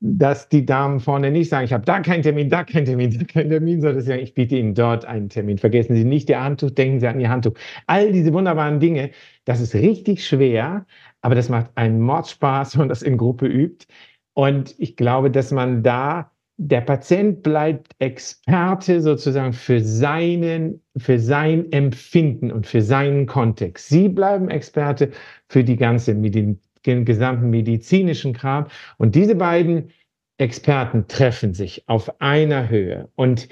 dass 0.00 0.48
die 0.48 0.66
Damen 0.66 0.98
vorne 0.98 1.30
nicht 1.30 1.48
sagen, 1.48 1.64
ich 1.64 1.72
habe 1.72 1.84
da 1.84 2.00
keinen 2.00 2.22
Termin, 2.22 2.50
da 2.50 2.64
keinen 2.64 2.84
Termin, 2.84 3.16
da 3.16 3.24
keinen 3.24 3.50
Termin, 3.50 3.80
sondern 3.80 4.00
sie 4.00 4.08
sagen, 4.08 4.22
ich 4.22 4.34
biete 4.34 4.56
Ihnen 4.56 4.74
dort 4.74 5.04
einen 5.04 5.28
Termin. 5.28 5.58
Vergessen 5.58 5.94
Sie 5.94 6.04
nicht 6.04 6.28
Ihr 6.28 6.42
Handtuch, 6.42 6.70
denken 6.70 6.98
Sie 6.98 7.06
an 7.06 7.20
Ihr 7.20 7.30
Handtuch. 7.30 7.54
All 7.86 8.10
diese 8.10 8.32
wunderbaren 8.32 8.80
Dinge, 8.80 9.12
das 9.44 9.60
ist 9.60 9.74
richtig 9.74 10.26
schwer, 10.26 10.84
aber 11.24 11.34
das 11.34 11.48
macht 11.48 11.70
einen 11.76 12.02
Mordspaß, 12.02 12.74
wenn 12.74 12.80
man 12.80 12.88
das 12.90 13.00
in 13.00 13.16
Gruppe 13.16 13.46
übt. 13.46 13.86
Und 14.34 14.74
ich 14.78 14.94
glaube, 14.94 15.30
dass 15.30 15.52
man 15.52 15.82
da, 15.82 16.30
der 16.58 16.82
Patient 16.82 17.42
bleibt 17.42 17.94
Experte 17.98 19.00
sozusagen 19.00 19.54
für 19.54 19.80
seinen, 19.80 20.82
für 20.98 21.18
sein 21.18 21.72
Empfinden 21.72 22.52
und 22.52 22.66
für 22.66 22.82
seinen 22.82 23.24
Kontext. 23.24 23.88
Sie 23.88 24.10
bleiben 24.10 24.50
Experte 24.50 25.12
für 25.48 25.64
die 25.64 25.76
ganze 25.76 26.14
den 26.14 26.60
gesamten 26.82 27.48
medizinischen 27.48 28.34
Kram. 28.34 28.66
Und 28.98 29.14
diese 29.14 29.34
beiden 29.34 29.92
Experten 30.36 31.08
treffen 31.08 31.54
sich 31.54 31.88
auf 31.88 32.20
einer 32.20 32.68
Höhe 32.68 33.08
und 33.14 33.48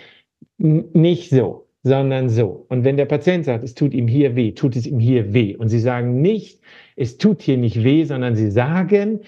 nicht 0.59 1.31
so, 1.31 1.67
sondern 1.83 2.29
so. 2.29 2.67
Und 2.69 2.85
wenn 2.85 2.97
der 2.97 3.07
Patient 3.07 3.45
sagt, 3.45 3.65
es 3.65 3.75
tut 3.75 3.93
ihm 3.93 4.07
hier 4.07 4.37
weh, 4.37 4.53
tut 4.53 4.77
es 4.77 4.87
ihm 4.87 5.01
hier 5.01 5.35
weh. 5.35 5.57
Und 5.57 5.69
sie 5.69 5.81
sagen 5.81 6.21
nicht, 6.21 6.61
es 6.97 7.19
tut 7.19 7.43
hier 7.43 7.59
nicht 7.59 7.83
weh, 7.83 8.05
sondern 8.05 8.37
sie 8.37 8.51
sagen, 8.51 9.21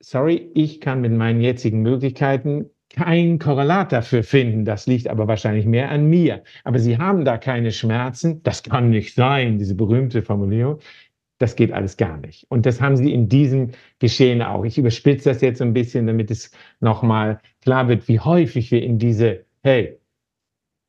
sorry, 0.00 0.50
ich 0.54 0.80
kann 0.80 1.00
mit 1.00 1.12
meinen 1.12 1.40
jetzigen 1.40 1.82
Möglichkeiten 1.82 2.70
kein 2.90 3.38
Korrelat 3.38 3.92
dafür 3.92 4.22
finden. 4.22 4.64
Das 4.64 4.86
liegt 4.86 5.08
aber 5.08 5.28
wahrscheinlich 5.28 5.64
mehr 5.64 5.90
an 5.90 6.06
mir. 6.08 6.42
Aber 6.64 6.78
Sie 6.78 6.98
haben 6.98 7.24
da 7.24 7.38
keine 7.38 7.70
Schmerzen. 7.70 8.42
Das 8.42 8.62
kann 8.62 8.90
nicht 8.90 9.14
sein, 9.14 9.58
diese 9.58 9.76
berühmte 9.76 10.22
Formulierung. 10.22 10.80
Das 11.38 11.56
geht 11.56 11.72
alles 11.72 11.96
gar 11.96 12.18
nicht. 12.18 12.46
Und 12.50 12.66
das 12.66 12.80
haben 12.80 12.96
Sie 12.96 13.12
in 13.12 13.28
diesem 13.28 13.70
Geschehen 14.00 14.42
auch. 14.42 14.64
Ich 14.64 14.76
überspitze 14.76 15.30
das 15.30 15.40
jetzt 15.40 15.62
ein 15.62 15.72
bisschen, 15.72 16.06
damit 16.06 16.30
es 16.30 16.50
nochmal 16.80 17.40
klar 17.62 17.88
wird, 17.88 18.08
wie 18.08 18.18
häufig 18.18 18.70
wir 18.72 18.82
in 18.82 18.98
diese, 18.98 19.44
hey, 19.62 19.99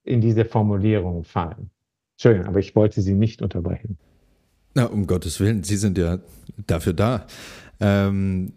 in 0.04 0.22
diese 0.22 0.46
Formulierung 0.46 1.24
fallen. 1.24 1.70
Schön, 2.18 2.46
aber 2.46 2.60
ich 2.60 2.76
wollte 2.76 3.02
Sie 3.02 3.14
nicht 3.14 3.42
unterbrechen. 3.42 3.98
Na, 4.74 4.86
um 4.86 5.08
Gottes 5.08 5.40
Willen, 5.40 5.64
Sie 5.64 5.78
sind 5.78 5.98
ja 5.98 6.20
dafür 6.68 6.94
da. 6.94 7.26
Ähm, 7.80 8.54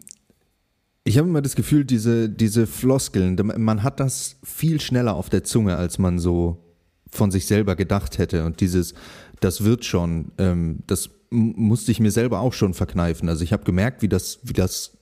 ich 1.03 1.17
habe 1.17 1.27
immer 1.27 1.41
das 1.41 1.55
Gefühl, 1.55 1.85
diese, 1.85 2.29
diese 2.29 2.67
Floskeln, 2.67 3.35
man 3.57 3.83
hat 3.83 3.99
das 3.99 4.37
viel 4.43 4.81
schneller 4.81 5.15
auf 5.15 5.29
der 5.29 5.43
Zunge, 5.43 5.77
als 5.77 5.99
man 5.99 6.19
so 6.19 6.63
von 7.09 7.31
sich 7.31 7.45
selber 7.45 7.75
gedacht 7.75 8.17
hätte. 8.17 8.45
Und 8.45 8.59
dieses, 8.59 8.93
das 9.39 9.63
wird 9.63 9.85
schon, 9.85 10.31
ähm, 10.37 10.79
das 10.87 11.09
musste 11.29 11.91
ich 11.91 11.99
mir 11.99 12.11
selber 12.11 12.39
auch 12.39 12.53
schon 12.53 12.73
verkneifen. 12.73 13.29
Also 13.29 13.43
ich 13.43 13.53
habe 13.53 13.63
gemerkt, 13.63 14.01
wie 14.01 14.09
das, 14.09 14.39
wie 14.43 14.53
das 14.53 14.97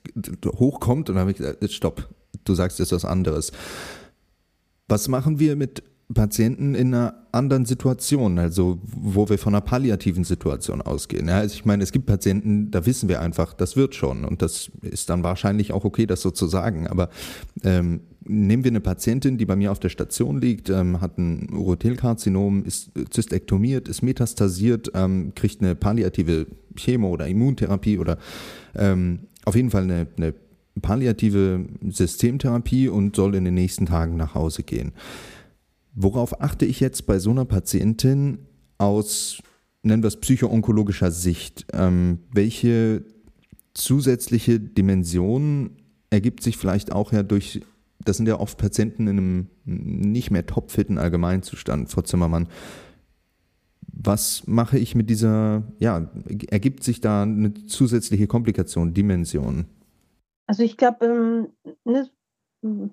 hochkommt 0.45 1.09
und 1.09 1.17
habe 1.17 1.31
ich 1.31 1.37
gesagt, 1.37 1.71
stopp, 1.71 2.09
du 2.43 2.53
sagst 2.53 2.79
jetzt 2.79 2.91
was 2.91 3.05
anderes. 3.05 3.51
Was 4.87 5.07
machen 5.07 5.39
wir 5.39 5.55
mit 5.55 5.83
Patienten 6.13 6.75
in 6.75 6.93
einer 6.93 7.13
anderen 7.31 7.65
Situation, 7.65 8.37
also 8.37 8.79
wo 8.83 9.29
wir 9.29 9.37
von 9.37 9.53
einer 9.53 9.61
palliativen 9.61 10.23
Situation 10.23 10.81
ausgehen. 10.81 11.27
Ja, 11.27 11.37
also 11.37 11.55
ich 11.55 11.65
meine, 11.65 11.83
es 11.83 11.91
gibt 11.91 12.05
Patienten, 12.05 12.71
da 12.71 12.85
wissen 12.85 13.09
wir 13.09 13.21
einfach, 13.21 13.53
das 13.53 13.75
wird 13.75 13.95
schon 13.95 14.25
und 14.25 14.41
das 14.41 14.71
ist 14.81 15.09
dann 15.09 15.23
wahrscheinlich 15.23 15.71
auch 15.71 15.85
okay, 15.85 16.05
das 16.05 16.21
so 16.21 16.31
zu 16.31 16.47
sagen. 16.47 16.87
Aber 16.87 17.09
ähm, 17.63 18.01
nehmen 18.25 18.63
wir 18.63 18.71
eine 18.71 18.81
Patientin, 18.81 19.37
die 19.37 19.45
bei 19.45 19.55
mir 19.55 19.71
auf 19.71 19.79
der 19.79 19.89
Station 19.89 20.39
liegt, 20.39 20.69
ähm, 20.69 21.01
hat 21.01 21.17
ein 21.17 21.49
Urothelkarzinom, 21.53 22.65
ist 22.65 22.91
zystektomiert, 23.09 23.87
ist 23.87 24.01
metastasiert, 24.01 24.91
ähm, 24.93 25.33
kriegt 25.35 25.61
eine 25.61 25.75
palliative 25.75 26.47
Chemo- 26.75 27.11
oder 27.11 27.27
Immuntherapie 27.27 27.97
oder 27.97 28.17
ähm, 28.75 29.19
auf 29.45 29.55
jeden 29.55 29.71
Fall 29.71 29.83
eine, 29.83 30.07
eine 30.17 30.33
palliative 30.81 31.65
Systemtherapie 31.87 32.87
und 32.87 33.15
soll 33.15 33.35
in 33.35 33.45
den 33.45 33.53
nächsten 33.53 33.85
Tagen 33.85 34.17
nach 34.17 34.35
Hause 34.35 34.63
gehen. 34.63 34.93
Worauf 35.93 36.41
achte 36.41 36.65
ich 36.65 36.79
jetzt 36.79 37.05
bei 37.05 37.19
so 37.19 37.29
einer 37.29 37.45
Patientin 37.45 38.39
aus, 38.77 39.41
nennen 39.83 40.03
wir 40.03 40.07
es 40.07 40.19
psychoonkologischer 40.19 41.11
Sicht? 41.11 41.67
Ähm, 41.71 42.19
welche 42.31 43.05
zusätzliche 43.73 44.59
Dimension 44.59 45.77
ergibt 46.09 46.43
sich 46.43 46.57
vielleicht 46.57 46.91
auch 46.91 47.11
ja 47.11 47.23
durch, 47.23 47.61
das 48.03 48.17
sind 48.17 48.27
ja 48.27 48.39
oft 48.39 48.57
Patienten 48.57 49.07
in 49.07 49.17
einem 49.17 49.47
nicht 49.65 50.31
mehr 50.31 50.45
topfitten 50.45 50.97
Allgemeinzustand, 50.97 51.89
Frau 51.89 52.01
Zimmermann. 52.01 52.47
Was 53.87 54.47
mache 54.47 54.79
ich 54.79 54.95
mit 54.95 55.09
dieser, 55.09 55.63
ja, 55.79 56.09
ergibt 56.49 56.83
sich 56.83 57.01
da 57.01 57.23
eine 57.23 57.53
zusätzliche 57.53 58.27
Komplikation, 58.27 58.93
Dimension? 58.93 59.65
Also 60.47 60.63
ich 60.63 60.77
glaube, 60.77 61.05
ähm, 61.05 61.47
ne, 61.85 62.09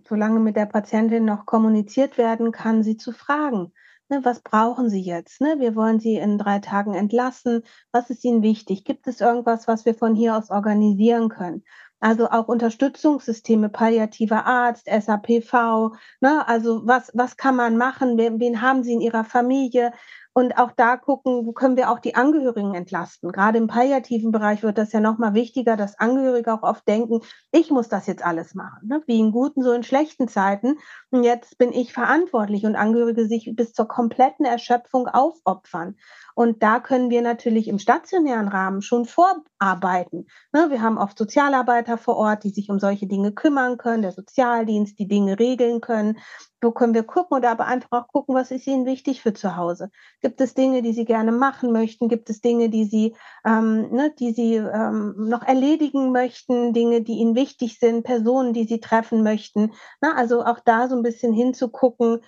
solange 0.08 0.40
mit 0.40 0.56
der 0.56 0.66
Patientin 0.66 1.24
noch 1.24 1.46
kommuniziert 1.46 2.18
werden 2.18 2.52
kann, 2.52 2.82
sie 2.82 2.96
zu 2.96 3.12
fragen. 3.12 3.72
Ne, 4.08 4.24
was 4.24 4.40
brauchen 4.40 4.90
Sie 4.90 5.02
jetzt? 5.02 5.40
Ne, 5.40 5.60
wir 5.60 5.76
wollen 5.76 6.00
Sie 6.00 6.16
in 6.16 6.36
drei 6.36 6.58
Tagen 6.58 6.94
entlassen. 6.94 7.62
Was 7.92 8.10
ist 8.10 8.24
Ihnen 8.24 8.42
wichtig? 8.42 8.84
Gibt 8.84 9.06
es 9.06 9.20
irgendwas, 9.20 9.68
was 9.68 9.84
wir 9.84 9.94
von 9.94 10.16
hier 10.16 10.36
aus 10.36 10.50
organisieren 10.50 11.28
können? 11.28 11.62
Also 12.00 12.28
auch 12.28 12.48
Unterstützungssysteme, 12.48 13.68
palliativer 13.68 14.46
Arzt, 14.46 14.86
SAPV. 14.86 15.94
Ne, 16.20 16.48
also 16.48 16.82
was, 16.86 17.12
was 17.14 17.36
kann 17.36 17.54
man 17.54 17.76
machen? 17.76 18.18
Wen, 18.18 18.40
wen 18.40 18.60
haben 18.62 18.82
Sie 18.82 18.94
in 18.94 19.00
Ihrer 19.00 19.22
Familie? 19.22 19.92
Und 20.40 20.56
auch 20.56 20.72
da 20.72 20.96
gucken, 20.96 21.46
wo 21.46 21.52
können 21.52 21.76
wir 21.76 21.90
auch 21.90 21.98
die 21.98 22.14
Angehörigen 22.14 22.74
entlasten. 22.74 23.30
Gerade 23.30 23.58
im 23.58 23.66
palliativen 23.66 24.32
Bereich 24.32 24.62
wird 24.62 24.78
das 24.78 24.90
ja 24.92 25.00
nochmal 25.00 25.34
wichtiger, 25.34 25.76
dass 25.76 25.98
Angehörige 25.98 26.54
auch 26.54 26.62
oft 26.62 26.88
denken, 26.88 27.20
ich 27.52 27.70
muss 27.70 27.90
das 27.90 28.06
jetzt 28.06 28.24
alles 28.24 28.54
machen, 28.54 28.88
ne? 28.88 29.02
wie 29.06 29.20
in 29.20 29.32
guten, 29.32 29.62
so 29.62 29.72
in 29.72 29.82
schlechten 29.82 30.28
Zeiten. 30.28 30.78
Und 31.10 31.24
jetzt 31.24 31.58
bin 31.58 31.72
ich 31.72 31.92
verantwortlich 31.92 32.64
und 32.64 32.74
Angehörige 32.74 33.26
sich 33.26 33.52
bis 33.54 33.74
zur 33.74 33.86
kompletten 33.86 34.46
Erschöpfung 34.46 35.08
aufopfern. 35.08 35.96
Und 36.40 36.62
da 36.62 36.80
können 36.80 37.10
wir 37.10 37.20
natürlich 37.20 37.68
im 37.68 37.78
stationären 37.78 38.48
Rahmen 38.48 38.80
schon 38.80 39.04
vorarbeiten. 39.04 40.26
Ne? 40.54 40.70
Wir 40.70 40.80
haben 40.80 40.96
oft 40.96 41.18
Sozialarbeiter 41.18 41.98
vor 41.98 42.16
Ort, 42.16 42.44
die 42.44 42.48
sich 42.48 42.70
um 42.70 42.78
solche 42.80 43.06
Dinge 43.06 43.32
kümmern 43.32 43.76
können, 43.76 44.00
der 44.00 44.12
Sozialdienst, 44.12 44.98
die 44.98 45.06
Dinge 45.06 45.38
regeln 45.38 45.82
können. 45.82 46.16
So 46.62 46.72
können 46.72 46.94
wir 46.94 47.02
gucken 47.02 47.36
oder 47.36 47.50
aber 47.50 47.66
einfach 47.66 47.90
auch 47.92 48.08
gucken, 48.08 48.34
was 48.34 48.50
ist 48.52 48.66
Ihnen 48.66 48.86
wichtig 48.86 49.20
für 49.20 49.34
zu 49.34 49.56
Hause. 49.56 49.90
Gibt 50.22 50.40
es 50.40 50.54
Dinge, 50.54 50.80
die 50.80 50.94
Sie 50.94 51.04
gerne 51.04 51.30
machen 51.30 51.72
möchten? 51.72 52.08
Gibt 52.08 52.30
es 52.30 52.40
Dinge, 52.40 52.70
die 52.70 52.86
Sie, 52.86 53.14
ähm, 53.44 53.90
ne, 53.90 54.10
die 54.18 54.32
Sie 54.32 54.54
ähm, 54.54 55.14
noch 55.18 55.42
erledigen 55.42 56.10
möchten? 56.10 56.72
Dinge, 56.72 57.02
die 57.02 57.18
Ihnen 57.18 57.34
wichtig 57.34 57.78
sind? 57.78 58.02
Personen, 58.02 58.54
die 58.54 58.64
Sie 58.64 58.80
treffen 58.80 59.22
möchten? 59.22 59.72
Na, 60.00 60.14
also 60.16 60.42
auch 60.42 60.60
da 60.60 60.88
so 60.88 60.96
ein 60.96 61.02
bisschen 61.02 61.34
hinzugucken, 61.34 62.20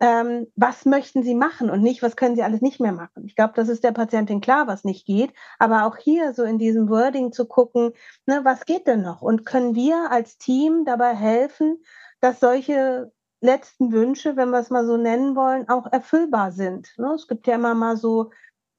ähm, 0.00 0.46
was 0.56 0.86
möchten 0.86 1.22
Sie 1.22 1.34
machen 1.34 1.68
und 1.70 1.82
nicht, 1.82 2.02
was 2.02 2.16
können 2.16 2.34
Sie 2.34 2.42
alles 2.42 2.62
nicht 2.62 2.80
mehr 2.80 2.92
machen. 2.92 3.26
Ich 3.26 3.36
glaube, 3.36 3.52
das 3.54 3.68
ist 3.68 3.84
der 3.84 3.92
Patientin 3.92 4.40
klar, 4.40 4.66
was 4.66 4.82
nicht 4.82 5.06
geht. 5.06 5.32
Aber 5.58 5.84
auch 5.84 5.96
hier 5.98 6.32
so 6.32 6.42
in 6.42 6.58
diesem 6.58 6.88
Wording 6.88 7.32
zu 7.32 7.46
gucken, 7.46 7.92
ne, 8.26 8.40
was 8.42 8.64
geht 8.64 8.86
denn 8.86 9.02
noch? 9.02 9.20
Und 9.20 9.44
können 9.44 9.74
wir 9.74 10.10
als 10.10 10.38
Team 10.38 10.84
dabei 10.86 11.14
helfen, 11.14 11.82
dass 12.20 12.40
solche 12.40 13.12
letzten 13.42 13.92
Wünsche, 13.92 14.36
wenn 14.36 14.50
wir 14.50 14.58
es 14.58 14.70
mal 14.70 14.86
so 14.86 14.96
nennen 14.96 15.36
wollen, 15.36 15.68
auch 15.68 15.90
erfüllbar 15.92 16.52
sind. 16.52 16.92
Ne? 16.98 17.12
Es 17.14 17.28
gibt 17.28 17.46
ja 17.46 17.54
immer 17.54 17.74
mal 17.74 17.96
so 17.96 18.30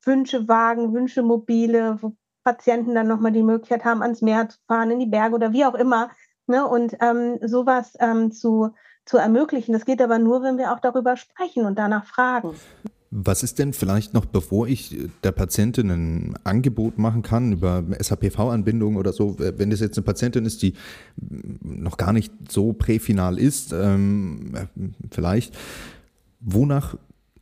Wünschewagen, 0.03 0.93
Wünschemobile, 0.93 1.97
wo 2.01 2.15
Patienten 2.43 2.95
dann 2.95 3.07
nochmal 3.07 3.32
die 3.32 3.43
Möglichkeit 3.43 3.86
haben, 3.86 4.01
ans 4.01 4.22
Meer 4.22 4.49
zu 4.49 4.57
fahren, 4.67 4.91
in 4.91 4.99
die 4.99 5.05
Berge 5.05 5.36
oder 5.36 5.53
wie 5.53 5.65
auch 5.65 5.76
immer. 5.76 6.09
Ne? 6.47 6.65
Und 6.67 6.97
ähm, 6.99 7.38
sowas 7.41 7.93
ähm, 7.99 8.32
zu, 8.32 8.72
zu 9.05 9.17
ermöglichen. 9.17 9.73
Das 9.73 9.85
geht 9.85 10.01
aber 10.01 10.19
nur, 10.19 10.43
wenn 10.43 10.57
wir 10.57 10.73
auch 10.73 10.79
darüber 10.79 11.17
sprechen 11.17 11.65
und 11.65 11.77
danach 11.77 12.05
fragen. 12.05 12.55
Was 13.13 13.43
ist 13.43 13.59
denn 13.59 13.73
vielleicht 13.73 14.13
noch, 14.13 14.25
bevor 14.25 14.67
ich 14.67 14.97
der 15.23 15.33
Patientin 15.33 15.89
ein 15.89 16.35
Angebot 16.45 16.97
machen 16.97 17.23
kann 17.23 17.51
über 17.51 17.83
SHPV-Anbindung 18.01 18.95
oder 18.95 19.11
so, 19.11 19.35
wenn 19.37 19.69
das 19.69 19.81
jetzt 19.81 19.97
eine 19.97 20.05
Patientin 20.05 20.45
ist, 20.45 20.61
die 20.61 20.75
noch 21.61 21.97
gar 21.97 22.13
nicht 22.13 22.31
so 22.49 22.71
präfinal 22.71 23.37
ist, 23.37 23.73
ähm, 23.73 24.53
vielleicht, 25.11 25.57
wonach 26.39 26.95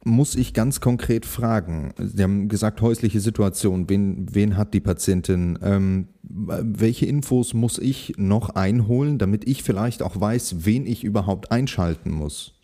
muss 0.03 0.35
ich 0.35 0.53
ganz 0.53 0.81
konkret 0.81 1.25
fragen? 1.25 1.93
Sie 1.97 2.23
haben 2.23 2.47
gesagt, 2.47 2.81
häusliche 2.81 3.19
Situation, 3.19 3.89
wen, 3.89 4.27
wen 4.33 4.57
hat 4.57 4.73
die 4.73 4.79
Patientin? 4.79 5.59
Ähm, 5.61 6.07
welche 6.23 7.05
Infos 7.05 7.53
muss 7.53 7.77
ich 7.77 8.13
noch 8.17 8.49
einholen, 8.51 9.17
damit 9.17 9.47
ich 9.47 9.63
vielleicht 9.63 10.01
auch 10.01 10.19
weiß, 10.19 10.65
wen 10.65 10.85
ich 10.85 11.03
überhaupt 11.03 11.51
einschalten 11.51 12.11
muss? 12.11 12.59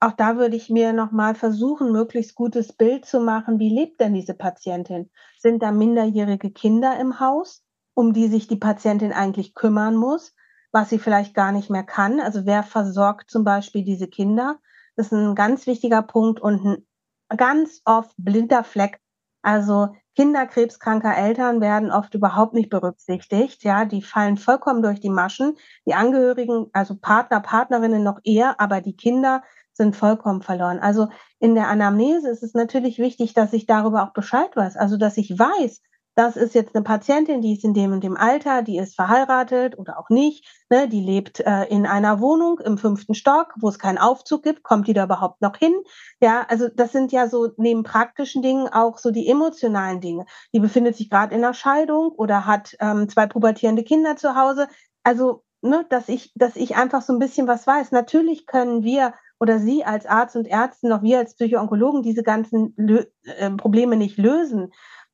auch 0.00 0.12
da 0.12 0.38
würde 0.38 0.56
ich 0.56 0.70
mir 0.70 0.94
nochmal 0.94 1.34
versuchen, 1.34 1.92
möglichst 1.92 2.34
gutes 2.34 2.72
Bild 2.72 3.04
zu 3.04 3.20
machen. 3.20 3.58
Wie 3.58 3.68
lebt 3.68 4.00
denn 4.00 4.14
diese 4.14 4.32
Patientin? 4.32 5.10
Sind 5.38 5.62
da 5.62 5.72
minderjährige 5.72 6.50
Kinder 6.50 6.98
im 6.98 7.20
Haus, 7.20 7.62
um 7.92 8.14
die 8.14 8.28
sich 8.28 8.48
die 8.48 8.56
Patientin 8.56 9.12
eigentlich 9.12 9.54
kümmern 9.54 9.94
muss, 9.94 10.34
was 10.72 10.88
sie 10.88 10.98
vielleicht 10.98 11.34
gar 11.34 11.52
nicht 11.52 11.68
mehr 11.68 11.82
kann? 11.82 12.18
Also 12.18 12.46
wer 12.46 12.62
versorgt 12.62 13.30
zum 13.30 13.44
Beispiel 13.44 13.84
diese 13.84 14.08
Kinder? 14.08 14.58
Ist 15.00 15.12
ein 15.12 15.34
ganz 15.34 15.66
wichtiger 15.66 16.02
Punkt 16.02 16.40
und 16.40 16.62
ein 16.64 17.36
ganz 17.36 17.80
oft 17.86 18.12
blinder 18.18 18.64
Fleck. 18.64 19.00
Also 19.40 19.88
Kinderkrebskranker 20.14 21.16
Eltern 21.16 21.62
werden 21.62 21.90
oft 21.90 22.14
überhaupt 22.14 22.52
nicht 22.52 22.68
berücksichtigt. 22.68 23.64
Ja, 23.64 23.86
die 23.86 24.02
fallen 24.02 24.36
vollkommen 24.36 24.82
durch 24.82 25.00
die 25.00 25.08
Maschen. 25.08 25.56
Die 25.86 25.94
Angehörigen, 25.94 26.66
also 26.74 26.96
Partner, 26.96 27.40
Partnerinnen 27.40 28.02
noch 28.02 28.18
eher, 28.24 28.60
aber 28.60 28.82
die 28.82 28.94
Kinder 28.94 29.42
sind 29.72 29.96
vollkommen 29.96 30.42
verloren. 30.42 30.80
Also 30.80 31.08
in 31.38 31.54
der 31.54 31.68
Anamnese 31.68 32.28
ist 32.28 32.42
es 32.42 32.52
natürlich 32.52 32.98
wichtig, 32.98 33.32
dass 33.32 33.54
ich 33.54 33.64
darüber 33.64 34.02
auch 34.02 34.12
Bescheid 34.12 34.54
weiß. 34.54 34.76
Also 34.76 34.98
dass 34.98 35.16
ich 35.16 35.38
weiß, 35.38 35.80
das 36.14 36.36
ist 36.36 36.54
jetzt 36.54 36.74
eine 36.74 36.84
Patientin, 36.84 37.40
die 37.40 37.54
ist 37.54 37.64
in 37.64 37.74
dem 37.74 37.92
und 37.92 38.02
dem 38.02 38.16
Alter, 38.16 38.62
die 38.62 38.78
ist 38.78 38.94
verheiratet 38.94 39.78
oder 39.78 39.98
auch 39.98 40.10
nicht, 40.10 40.44
ne, 40.68 40.88
die 40.88 41.00
lebt 41.00 41.40
äh, 41.40 41.64
in 41.64 41.86
einer 41.86 42.20
Wohnung 42.20 42.58
im 42.60 42.78
fünften 42.78 43.14
Stock, 43.14 43.54
wo 43.60 43.68
es 43.68 43.78
keinen 43.78 43.98
Aufzug 43.98 44.42
gibt, 44.42 44.62
kommt 44.62 44.88
die 44.88 44.92
da 44.92 45.04
überhaupt 45.04 45.40
noch 45.40 45.56
hin? 45.56 45.74
Ja, 46.20 46.44
also 46.48 46.68
das 46.68 46.92
sind 46.92 47.12
ja 47.12 47.28
so 47.28 47.50
neben 47.56 47.84
praktischen 47.84 48.42
Dingen 48.42 48.68
auch 48.68 48.98
so 48.98 49.10
die 49.10 49.28
emotionalen 49.28 50.00
Dinge. 50.00 50.26
Die 50.52 50.60
befindet 50.60 50.96
sich 50.96 51.10
gerade 51.10 51.34
in 51.34 51.44
einer 51.44 51.54
Scheidung 51.54 52.10
oder 52.10 52.46
hat 52.46 52.76
ähm, 52.80 53.08
zwei 53.08 53.26
pubertierende 53.26 53.84
Kinder 53.84 54.16
zu 54.16 54.34
Hause. 54.34 54.68
Also, 55.04 55.44
ne, 55.62 55.86
dass 55.88 56.08
ich, 56.08 56.32
dass 56.34 56.56
ich 56.56 56.76
einfach 56.76 57.02
so 57.02 57.12
ein 57.12 57.18
bisschen 57.18 57.46
was 57.46 57.66
weiß. 57.66 57.92
Natürlich 57.92 58.46
können 58.46 58.82
wir 58.82 59.14
oder 59.40 59.58
Sie 59.58 59.84
als 59.84 60.04
Arzt 60.04 60.36
und 60.36 60.46
Ärztin, 60.46 60.90
noch 60.90 61.02
wir 61.02 61.18
als 61.18 61.34
Psychoonkologen 61.34 62.02
diese 62.02 62.22
ganzen 62.22 62.74
Lö 62.76 63.04
äh, 63.24 63.50
Probleme 63.50 63.96
nicht 63.96 64.18
lösen. 64.18 64.70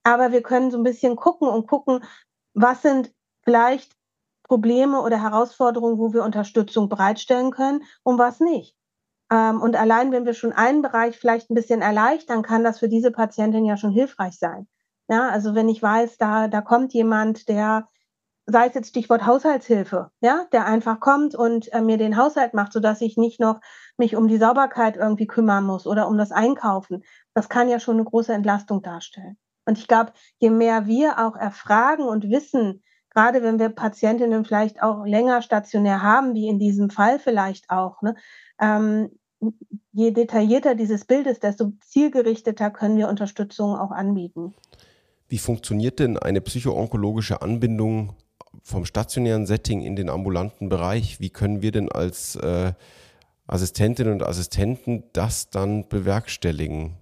Aber 0.07 0.31
wir 0.31 0.41
können 0.41 0.71
so 0.71 0.79
ein 0.79 0.85
bisschen 0.85 1.17
gucken 1.17 1.49
und 1.49 1.67
gucken, 1.67 2.05
was 2.55 2.81
sind 2.81 3.13
vielleicht 3.43 3.97
Probleme 4.45 5.01
oder 5.01 5.21
Herausforderungen, 5.21 5.99
wo 5.99 6.13
wir 6.13 6.23
Unterstützung 6.23 6.89
bereitstellen 6.89 7.51
können 7.51 7.83
und 8.05 8.17
was 8.17 8.39
nicht. 8.39 8.77
Ähm, 9.33 9.61
und 9.61 9.75
allein, 9.75 10.13
wenn 10.13 10.25
wir 10.25 10.35
schon 10.35 10.53
einen 10.53 10.81
Bereich 10.81 11.19
vielleicht 11.19 11.51
ein 11.51 11.57
bisschen 11.57 11.83
erleichtern, 11.83 12.43
kann 12.43 12.63
das 12.63 12.79
für 12.79 12.89
diese 12.89 13.11
Patientin 13.11 13.65
ja 13.65 13.77
schon 13.77 13.91
hilfreich 13.91 14.39
sein. 14.39 14.69
Ja, 15.09 15.29
also 15.29 15.57
wenn 15.57 15.69
ich 15.69 15.83
weiß, 15.83 16.19
da, 16.19 16.47
da 16.47 16.61
kommt 16.61 16.93
jemand, 16.93 17.49
der 17.49 17.89
sei 18.47 18.69
es 18.69 18.75
jetzt 18.75 18.91
Stichwort 18.91 19.27
Haushaltshilfe, 19.27 20.13
ja, 20.21 20.47
der 20.53 20.67
einfach 20.67 21.01
kommt 21.01 21.35
und 21.35 21.73
äh, 21.73 21.81
mir 21.81 21.99
den 21.99 22.17
Haushalt 22.17 22.55
macht, 22.55 22.73
sodass 22.73 23.01
ich 23.01 23.17
nicht 23.17 23.41
noch 23.41 23.59
mich 23.97 24.15
um 24.15 24.29
die 24.29 24.39
Sauberkeit 24.39 24.97
irgendwie 24.97 25.27
kümmern 25.27 25.65
muss 25.65 25.85
oder 25.85 26.07
um 26.07 26.17
das 26.17 26.31
Einkaufen. 26.31 27.03
Das 27.35 27.49
kann 27.49 27.69
ja 27.69 27.81
schon 27.81 27.97
eine 27.97 28.05
große 28.05 28.33
Entlastung 28.33 28.83
darstellen. 28.83 29.37
Und 29.67 29.79
ich 29.79 29.89
glaube, 29.89 30.13
je 30.39 30.51
mehr 30.51 30.87
wir 30.87 31.19
auch 31.19 31.37
erfragen 31.37 32.05
und 32.05 32.31
wissen, 32.31 32.83
gerade 33.11 33.43
wenn 33.43 33.59
wir 33.59 33.69
Patientinnen 33.69 34.45
vielleicht 34.45 34.83
auch 34.83 35.05
länger 35.05 35.43
stationär 35.43 36.03
haben, 36.03 36.35
wie 36.35 36.49
in 36.49 36.59
diesem 36.59 36.91
Fall 36.91 37.19
vielleicht 37.19 37.69
auch, 37.71 38.01
ne, 38.03 38.15
ähm, 38.61 39.11
je 39.93 40.13
detaillierter 40.13 40.75
dieses 40.75 41.05
Bild 41.05 41.27
ist, 41.27 41.43
desto 41.43 41.73
zielgerichteter 41.81 42.71
können 42.71 42.97
wir 42.97 43.09
Unterstützung 43.09 43.77
auch 43.77 43.91
anbieten. 43.91 44.55
Wie 45.29 45.39
funktioniert 45.39 45.99
denn 45.99 46.19
eine 46.19 46.41
psychoonkologische 46.41 47.43
Anbindung 47.43 48.15
vom 48.63 48.85
stationären 48.85 49.47
Setting 49.47 49.83
in 49.83 49.97
den 49.97 50.09
ambulanten 50.09 50.69
Bereich, 50.69 51.21
wie 51.21 51.31
können 51.31 51.63
wir 51.63 51.73
denn 51.73 51.91
als 51.91 52.37
äh, 52.37 52.73
Assistentinnen 53.47 54.13
und 54.13 54.23
Assistenten 54.23 55.05
das 55.13 55.51
dann 55.51 55.89
bewerkstelligen? 55.89 56.97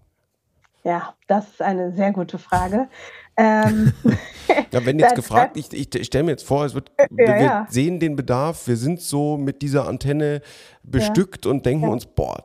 Ja, 0.84 1.14
das 1.26 1.48
ist 1.48 1.62
eine 1.62 1.92
sehr 1.92 2.12
gute 2.12 2.38
Frage. 2.38 2.88
Ähm, 3.36 3.94
ja, 4.70 4.84
wenn 4.84 4.98
jetzt 4.98 5.14
gefragt, 5.14 5.56
ich, 5.56 5.72
ich 5.72 6.06
stelle 6.06 6.24
mir 6.24 6.32
jetzt 6.32 6.46
vor, 6.46 6.64
es 6.66 6.74
wird, 6.74 6.92
ja, 6.98 7.06
wir 7.10 7.42
ja. 7.42 7.66
sehen 7.70 7.98
den 7.98 8.16
Bedarf, 8.16 8.68
wir 8.68 8.76
sind 8.76 9.00
so 9.00 9.38
mit 9.38 9.62
dieser 9.62 9.88
Antenne 9.88 10.42
bestückt 10.82 11.46
ja. 11.46 11.50
und 11.50 11.64
denken 11.64 11.88
uns, 11.88 12.06
boah, 12.06 12.44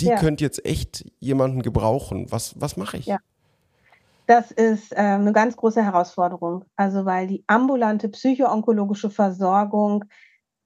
die 0.00 0.10
könnte 0.10 0.44
jetzt 0.44 0.64
echt 0.64 1.10
jemanden 1.20 1.62
gebrauchen. 1.62 2.26
Was, 2.30 2.60
was 2.60 2.76
mache 2.76 2.98
ich? 2.98 3.12
Das 4.26 4.50
ist 4.50 4.92
äh, 4.92 4.96
eine 4.96 5.32
ganz 5.32 5.56
große 5.56 5.82
Herausforderung. 5.82 6.64
Also 6.76 7.04
weil 7.04 7.26
die 7.26 7.44
ambulante 7.46 8.08
psychoonkologische 8.08 9.10
Versorgung 9.10 10.04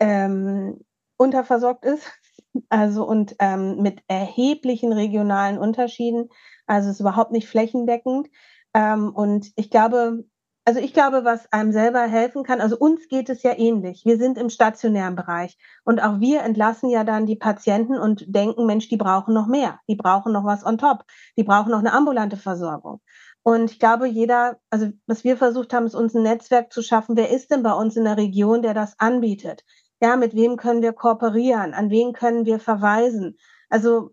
ähm, 0.00 0.80
unterversorgt 1.16 1.84
ist. 1.84 2.06
Also 2.68 3.04
und 3.04 3.34
ähm, 3.40 3.82
mit 3.82 4.00
erheblichen 4.06 4.92
regionalen 4.92 5.58
Unterschieden. 5.58 6.28
Also 6.66 6.88
es 6.88 6.96
ist 6.96 7.00
überhaupt 7.00 7.32
nicht 7.32 7.48
flächendeckend. 7.48 8.28
Ähm, 8.74 9.10
und 9.14 9.52
ich 9.56 9.70
glaube, 9.70 10.24
also 10.66 10.80
ich 10.80 10.94
glaube, 10.94 11.24
was 11.24 11.52
einem 11.52 11.72
selber 11.72 12.00
helfen 12.00 12.42
kann, 12.42 12.60
also 12.62 12.78
uns 12.78 13.08
geht 13.08 13.28
es 13.28 13.42
ja 13.42 13.52
ähnlich. 13.56 14.04
Wir 14.06 14.16
sind 14.16 14.38
im 14.38 14.48
stationären 14.48 15.14
Bereich 15.14 15.58
und 15.84 16.02
auch 16.02 16.20
wir 16.20 16.42
entlassen 16.42 16.88
ja 16.88 17.04
dann 17.04 17.26
die 17.26 17.36
Patienten 17.36 17.98
und 17.98 18.24
denken, 18.34 18.64
Mensch, 18.64 18.88
die 18.88 18.96
brauchen 18.96 19.34
noch 19.34 19.46
mehr. 19.46 19.80
Die 19.88 19.96
brauchen 19.96 20.32
noch 20.32 20.44
was 20.44 20.64
on 20.64 20.78
top. 20.78 21.04
Die 21.36 21.44
brauchen 21.44 21.70
noch 21.70 21.80
eine 21.80 21.92
ambulante 21.92 22.38
Versorgung. 22.38 23.00
Und 23.42 23.72
ich 23.72 23.78
glaube, 23.78 24.06
jeder, 24.08 24.58
also 24.70 24.88
was 25.06 25.22
wir 25.22 25.36
versucht 25.36 25.74
haben, 25.74 25.84
ist 25.84 25.94
uns 25.94 26.14
ein 26.14 26.22
Netzwerk 26.22 26.72
zu 26.72 26.80
schaffen. 26.80 27.14
Wer 27.14 27.30
ist 27.30 27.50
denn 27.50 27.62
bei 27.62 27.72
uns 27.72 27.94
in 27.96 28.04
der 28.04 28.16
Region, 28.16 28.62
der 28.62 28.72
das 28.72 28.98
anbietet? 28.98 29.64
Ja, 30.00 30.16
mit 30.16 30.34
wem 30.34 30.56
können 30.56 30.80
wir 30.80 30.94
kooperieren? 30.94 31.74
An 31.74 31.90
wen 31.90 32.14
können 32.14 32.46
wir 32.46 32.58
verweisen? 32.58 33.36
Also 33.68 34.10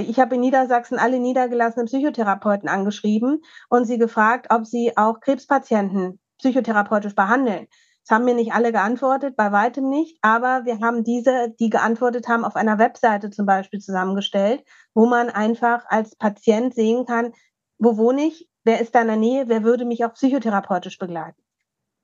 ich 0.00 0.18
habe 0.18 0.34
in 0.34 0.40
Niedersachsen 0.40 0.98
alle 0.98 1.20
niedergelassenen 1.20 1.86
Psychotherapeuten 1.86 2.68
angeschrieben 2.68 3.42
und 3.68 3.84
sie 3.84 3.98
gefragt, 3.98 4.46
ob 4.50 4.66
sie 4.66 4.96
auch 4.96 5.20
Krebspatienten 5.20 6.20
psychotherapeutisch 6.38 7.14
behandeln. 7.14 7.66
Das 8.06 8.16
haben 8.16 8.26
mir 8.26 8.34
nicht 8.34 8.52
alle 8.52 8.70
geantwortet, 8.70 9.34
bei 9.34 9.50
weitem 9.50 9.88
nicht, 9.88 10.18
aber 10.20 10.66
wir 10.66 10.80
haben 10.80 11.04
diese, 11.04 11.54
die 11.58 11.70
geantwortet 11.70 12.28
haben, 12.28 12.44
auf 12.44 12.54
einer 12.54 12.78
Webseite 12.78 13.30
zum 13.30 13.46
Beispiel 13.46 13.80
zusammengestellt, 13.80 14.62
wo 14.92 15.06
man 15.06 15.30
einfach 15.30 15.84
als 15.88 16.14
Patient 16.14 16.74
sehen 16.74 17.06
kann, 17.06 17.32
wo 17.78 17.96
wohne 17.96 18.26
ich, 18.26 18.50
wer 18.62 18.80
ist 18.80 18.94
da 18.94 19.00
in 19.00 19.06
der 19.06 19.16
Nähe, 19.16 19.48
wer 19.48 19.64
würde 19.64 19.86
mich 19.86 20.04
auch 20.04 20.12
psychotherapeutisch 20.12 20.98
begleiten. 20.98 21.42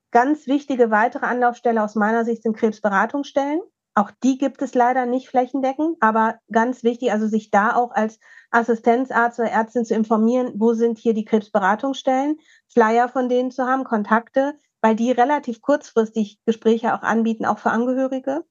Ganz 0.09 0.47
wichtige 0.47 0.89
weitere 0.89 1.25
Anlaufstelle 1.25 1.83
aus 1.83 1.95
meiner 1.95 2.25
Sicht 2.25 2.43
sind 2.43 2.57
Krebsberatungsstellen. 2.57 3.61
Auch 3.93 4.11
die 4.23 4.37
gibt 4.37 4.61
es 4.61 4.73
leider 4.73 5.05
nicht 5.05 5.27
flächendeckend, 5.27 5.97
aber 5.99 6.39
ganz 6.51 6.83
wichtig, 6.83 7.11
also 7.11 7.27
sich 7.27 7.51
da 7.51 7.75
auch 7.75 7.91
als 7.91 8.19
Assistenzarzt 8.49 9.39
oder 9.39 9.51
Ärztin 9.51 9.85
zu 9.85 9.93
informieren, 9.95 10.53
wo 10.55 10.73
sind 10.73 10.97
hier 10.97 11.13
die 11.13 11.25
Krebsberatungsstellen, 11.25 12.39
Flyer 12.71 13.09
von 13.09 13.27
denen 13.27 13.51
zu 13.51 13.65
haben, 13.65 13.83
Kontakte, 13.83 14.55
weil 14.81 14.95
die 14.95 15.11
relativ 15.11 15.61
kurzfristig 15.61 16.39
Gespräche 16.45 16.93
auch 16.93 17.01
anbieten, 17.01 17.45
auch 17.45 17.59
für 17.59 17.71
Angehörige. 17.71 18.45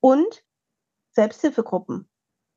Und 0.00 0.44
Selbsthilfegruppen. 1.10 2.08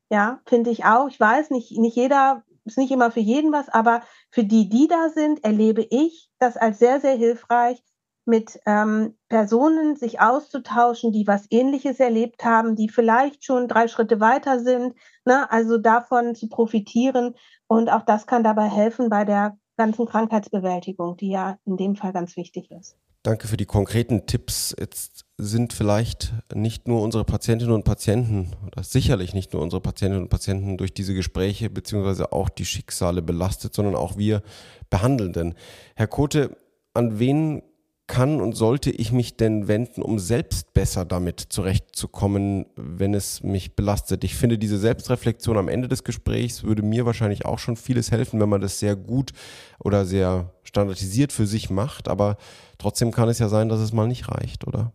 Ja, 0.08 0.40
finde 0.46 0.70
ich 0.70 0.84
auch. 0.84 1.08
Ich 1.08 1.18
weiß 1.18 1.50
nicht, 1.50 1.76
nicht 1.76 1.96
jeder, 1.96 2.44
ist 2.64 2.78
nicht 2.78 2.92
immer 2.92 3.10
für 3.10 3.20
jeden 3.20 3.50
was, 3.50 3.68
aber 3.68 4.02
für 4.30 4.44
die, 4.44 4.68
die 4.68 4.86
da 4.86 5.08
sind, 5.08 5.42
erlebe 5.42 5.82
ich 5.90 6.30
das 6.38 6.56
als 6.56 6.78
sehr, 6.78 7.00
sehr 7.00 7.16
hilfreich, 7.16 7.82
mit 8.24 8.58
ähm, 8.66 9.14
Personen 9.28 9.96
sich 9.96 10.20
auszutauschen, 10.20 11.12
die 11.12 11.26
was 11.26 11.46
Ähnliches 11.50 11.98
erlebt 12.00 12.44
haben, 12.44 12.76
die 12.76 12.88
vielleicht 12.88 13.44
schon 13.44 13.68
drei 13.68 13.88
Schritte 13.88 14.20
weiter 14.20 14.60
sind, 14.60 14.94
ne? 15.24 15.50
also 15.50 15.78
davon 15.78 16.34
zu 16.34 16.48
profitieren. 16.48 17.34
Und 17.66 17.90
auch 17.90 18.02
das 18.02 18.26
kann 18.26 18.44
dabei 18.44 18.68
helfen 18.68 19.08
bei 19.08 19.24
der 19.24 19.56
ganzen 19.76 20.06
Krankheitsbewältigung, 20.06 21.16
die 21.16 21.30
ja 21.30 21.58
in 21.64 21.76
dem 21.76 21.96
Fall 21.96 22.12
ganz 22.12 22.36
wichtig 22.36 22.70
ist. 22.70 22.96
Danke 23.24 23.46
für 23.46 23.56
die 23.56 23.66
konkreten 23.66 24.26
Tipps. 24.26 24.74
Jetzt 24.78 25.24
sind 25.38 25.72
vielleicht 25.72 26.34
nicht 26.52 26.88
nur 26.88 27.02
unsere 27.02 27.24
Patientinnen 27.24 27.74
und 27.74 27.84
Patienten 27.84 28.50
oder 28.66 28.82
sicherlich 28.82 29.32
nicht 29.32 29.52
nur 29.52 29.62
unsere 29.62 29.80
Patientinnen 29.80 30.24
und 30.24 30.28
Patienten 30.28 30.76
durch 30.76 30.92
diese 30.92 31.14
Gespräche 31.14 31.70
beziehungsweise 31.70 32.32
auch 32.32 32.48
die 32.48 32.64
Schicksale 32.64 33.22
belastet, 33.22 33.74
sondern 33.74 33.94
auch 33.94 34.16
wir 34.16 34.42
Behandelnden. 34.90 35.54
Herr 35.94 36.08
Kote, 36.08 36.56
an 36.94 37.20
wen 37.20 37.62
kann 38.06 38.40
und 38.40 38.54
sollte 38.54 38.90
ich 38.90 39.12
mich 39.12 39.36
denn 39.36 39.68
wenden, 39.68 40.02
um 40.02 40.18
selbst 40.18 40.74
besser 40.74 41.04
damit 41.04 41.40
zurechtzukommen, 41.40 42.66
wenn 42.76 43.14
es 43.14 43.42
mich 43.42 43.74
belastet? 43.74 44.24
Ich 44.24 44.34
finde, 44.34 44.58
diese 44.58 44.78
Selbstreflexion 44.78 45.56
am 45.56 45.68
Ende 45.68 45.88
des 45.88 46.04
Gesprächs 46.04 46.64
würde 46.64 46.82
mir 46.82 47.06
wahrscheinlich 47.06 47.46
auch 47.46 47.58
schon 47.58 47.76
vieles 47.76 48.10
helfen, 48.10 48.40
wenn 48.40 48.48
man 48.48 48.60
das 48.60 48.78
sehr 48.78 48.96
gut 48.96 49.32
oder 49.78 50.04
sehr 50.04 50.52
standardisiert 50.62 51.32
für 51.32 51.46
sich 51.46 51.70
macht. 51.70 52.08
Aber 52.08 52.36
trotzdem 52.78 53.12
kann 53.12 53.28
es 53.28 53.38
ja 53.38 53.48
sein, 53.48 53.68
dass 53.68 53.80
es 53.80 53.92
mal 53.92 54.08
nicht 54.08 54.28
reicht, 54.28 54.66
oder? 54.66 54.92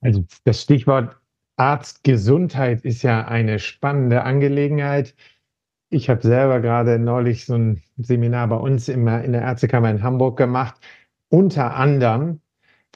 Also 0.00 0.24
das 0.44 0.62
Stichwort 0.62 1.16
Arztgesundheit 1.56 2.84
ist 2.84 3.02
ja 3.02 3.26
eine 3.26 3.58
spannende 3.58 4.24
Angelegenheit. 4.24 5.14
Ich 5.90 6.10
habe 6.10 6.22
selber 6.22 6.60
gerade 6.60 6.98
neulich 6.98 7.46
so 7.46 7.54
ein 7.54 7.82
Seminar 7.96 8.48
bei 8.48 8.56
uns 8.56 8.88
in 8.88 9.06
der 9.06 9.42
Ärztekammer 9.42 9.90
in 9.90 10.02
Hamburg 10.02 10.36
gemacht 10.36 10.76
unter 11.28 11.74
anderem 11.74 12.40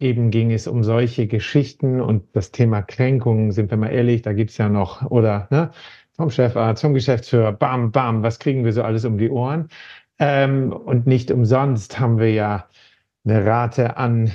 eben 0.01 0.31
ging 0.31 0.51
es 0.51 0.66
um 0.66 0.82
solche 0.82 1.27
Geschichten 1.27 2.01
und 2.01 2.35
das 2.35 2.52
Thema 2.52 2.82
Kränkungen, 2.82 3.52
sind 3.52 3.70
wir 3.70 3.77
mal 3.77 3.90
ehrlich, 3.90 4.23
da 4.23 4.32
gibt 4.32 4.51
es 4.51 4.59
ja 4.59 4.69
noch, 4.69 5.11
oder 5.11 5.47
ne, 5.51 5.70
vom 6.12 6.31
Chefarzt, 6.31 6.82
vom 6.82 6.94
Geschäftsführer, 6.94 7.52
bam, 7.52 7.93
bam, 7.93 8.23
was 8.23 8.39
kriegen 8.39 8.65
wir 8.65 8.73
so 8.73 8.82
alles 8.82 9.05
um 9.05 9.19
die 9.19 9.31
Ohren? 9.31 9.69
Ähm, 10.19 10.73
und 10.73 11.07
nicht 11.07 11.31
umsonst 11.31 12.01
haben 12.01 12.19
wir 12.19 12.32
ja 12.32 12.69
eine 13.24 13.44
Rate 13.44 13.97
an 13.97 14.32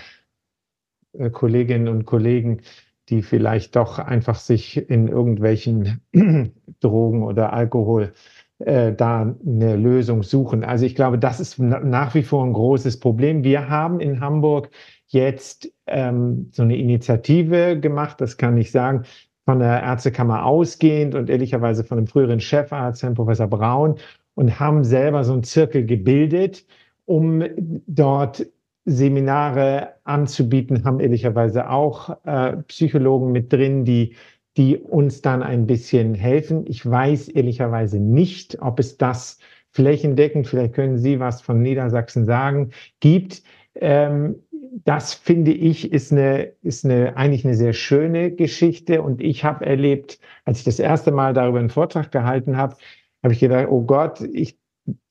äh, 1.14 1.30
Kolleginnen 1.30 1.88
und 1.88 2.06
Kollegen, 2.06 2.62
die 3.10 3.22
vielleicht 3.22 3.76
doch 3.76 4.00
einfach 4.00 4.36
sich 4.36 4.90
in 4.90 5.08
irgendwelchen 5.08 6.02
Drogen 6.80 7.24
oder 7.24 7.54
Alkohol 7.54 8.14
äh, 8.60 8.94
da 8.94 9.36
eine 9.45 9.76
Lösung 9.76 10.23
suchen. 10.23 10.64
Also 10.64 10.86
ich 10.86 10.95
glaube, 10.95 11.19
das 11.19 11.40
ist 11.40 11.60
nach 11.60 12.15
wie 12.15 12.23
vor 12.23 12.45
ein 12.45 12.53
großes 12.53 12.99
Problem. 12.99 13.44
Wir 13.44 13.69
haben 13.69 13.99
in 13.99 14.22
Hamburg 14.22 14.69
jetzt 15.07 15.72
ähm, 15.88 16.49
so 16.52 16.64
eine 16.64 16.77
Initiative 16.77 17.80
gemacht, 17.80 18.22
das 18.22 18.38
kann 18.38 18.57
ich 18.57 18.72
sagen, 18.72 19.03
von 19.45 19.60
der 19.60 19.84
Ärztekammer 19.84 20.45
ausgehend 20.45 21.15
und 21.15 21.30
ehrlicherweise 21.30 21.84
von 21.84 21.98
dem 21.98 22.07
früheren 22.07 22.40
Chefarzt, 22.40 23.03
Herrn 23.03 23.14
Professor 23.14 23.48
Braun, 23.48 23.95
und 24.34 24.60
haben 24.60 24.84
selber 24.84 25.23
so 25.23 25.34
einen 25.34 25.44
Zirkel 25.44 25.86
gebildet, 25.86 26.65
um 27.06 27.44
dort 27.88 28.45
Seminare 28.86 29.94
anzubieten, 30.03 30.84
haben 30.84 30.99
ehrlicherweise 30.99 31.69
auch 31.69 32.18
äh, 32.26 32.57
Psychologen 32.68 33.32
mit 33.32 33.52
drin, 33.52 33.86
die 33.86 34.15
die 34.57 34.77
uns 34.77 35.22
dann 35.22 35.44
ein 35.44 35.68
bisschen 35.68 36.15
helfen. 36.15 36.65
Ich 36.68 36.86
weiß 36.90 37.30
ehrlicherweise 37.30 37.99
nicht, 37.99 38.61
ob 38.61 38.80
es 38.80 38.98
das 38.98 39.40
flächendeckend, 39.72 40.48
vielleicht 40.48 40.73
können 40.73 40.98
Sie 40.98 41.19
was 41.19 41.41
von 41.41 41.61
Niedersachsen 41.61 42.26
sagen, 42.26 42.72
gibt. 43.02 43.44
Ähm, 43.76 44.36
das 44.84 45.14
finde 45.14 45.52
ich 45.52 45.91
ist 45.91 46.11
eine, 46.11 46.53
ist 46.61 46.86
eine, 46.86 47.15
eigentlich 47.18 47.45
eine 47.45 47.56
sehr 47.56 47.73
schöne 47.73 48.32
Geschichte. 48.32 49.02
Und 49.02 49.22
ich 49.22 49.44
habe 49.44 49.65
erlebt, 49.65 50.19
als 50.45 50.60
ich 50.60 50.65
das 50.65 50.80
erste 50.80 51.11
Mal 51.11 51.34
darüber 51.34 51.60
einen 51.60 51.69
Vortrag 51.69 52.11
gehalten 52.11 52.57
habe, 52.57 52.76
habe 53.23 53.34
ich 53.34 53.40
gedacht, 53.40 53.68
oh 53.69 53.82
Gott, 53.82 54.22
ich 54.22 54.57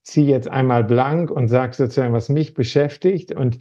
ziehe 0.03 0.27
jetzt 0.27 0.47
einmal 0.49 0.83
blank 0.83 1.31
und 1.31 1.47
sage 1.47 1.73
sozusagen, 1.73 2.13
was 2.13 2.29
mich 2.29 2.53
beschäftigt. 2.53 3.33
Und 3.33 3.59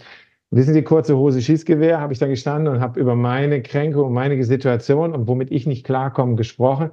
Wissen 0.55 0.73
Sie, 0.73 0.83
kurze 0.83 1.17
Hose, 1.17 1.43
Schießgewehr, 1.43 2.01
habe 2.01 2.13
ich 2.13 2.21
da 2.21 2.29
gestanden 2.29 2.73
und 2.73 2.81
habe 2.81 3.01
über 3.01 3.17
meine 3.17 3.61
Kränkung 3.61 4.13
meine 4.13 4.41
Situation 4.45 5.13
und 5.13 5.27
womit 5.27 5.51
ich 5.51 5.67
nicht 5.67 5.85
klarkomme 5.85 6.37
gesprochen. 6.37 6.91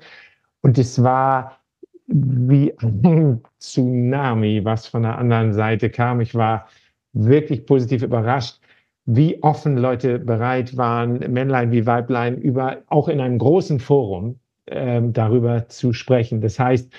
Und 0.62 0.80
es 0.80 1.04
war 1.04 1.60
wie 2.08 2.74
ein 2.80 3.44
Tsunami, 3.60 4.66
was 4.66 4.88
von 4.88 5.04
der 5.04 5.16
anderen 5.20 5.54
Seite 5.54 5.92
kam. 5.92 6.22
Ich 6.22 6.34
war 6.34 6.70
wirklich 7.14 7.68
positiv 7.68 8.02
überrascht, 8.02 8.60
wie 9.06 9.44
offen 9.44 9.78
Leute 9.78 10.18
bereit 10.18 10.76
waren, 10.76 11.20
Männlein 11.32 11.72
wie 11.72 11.86
Weiblein, 11.86 12.40
über, 12.40 12.78
auch 12.88 13.10
in 13.10 13.20
einem 13.20 13.38
großen 13.38 13.80
Forum 13.80 14.40
äh, 14.66 15.02
darüber 15.04 15.68
zu 15.68 15.94
sprechen. 15.94 16.42
Das 16.42 16.58
heißt, 16.58 16.92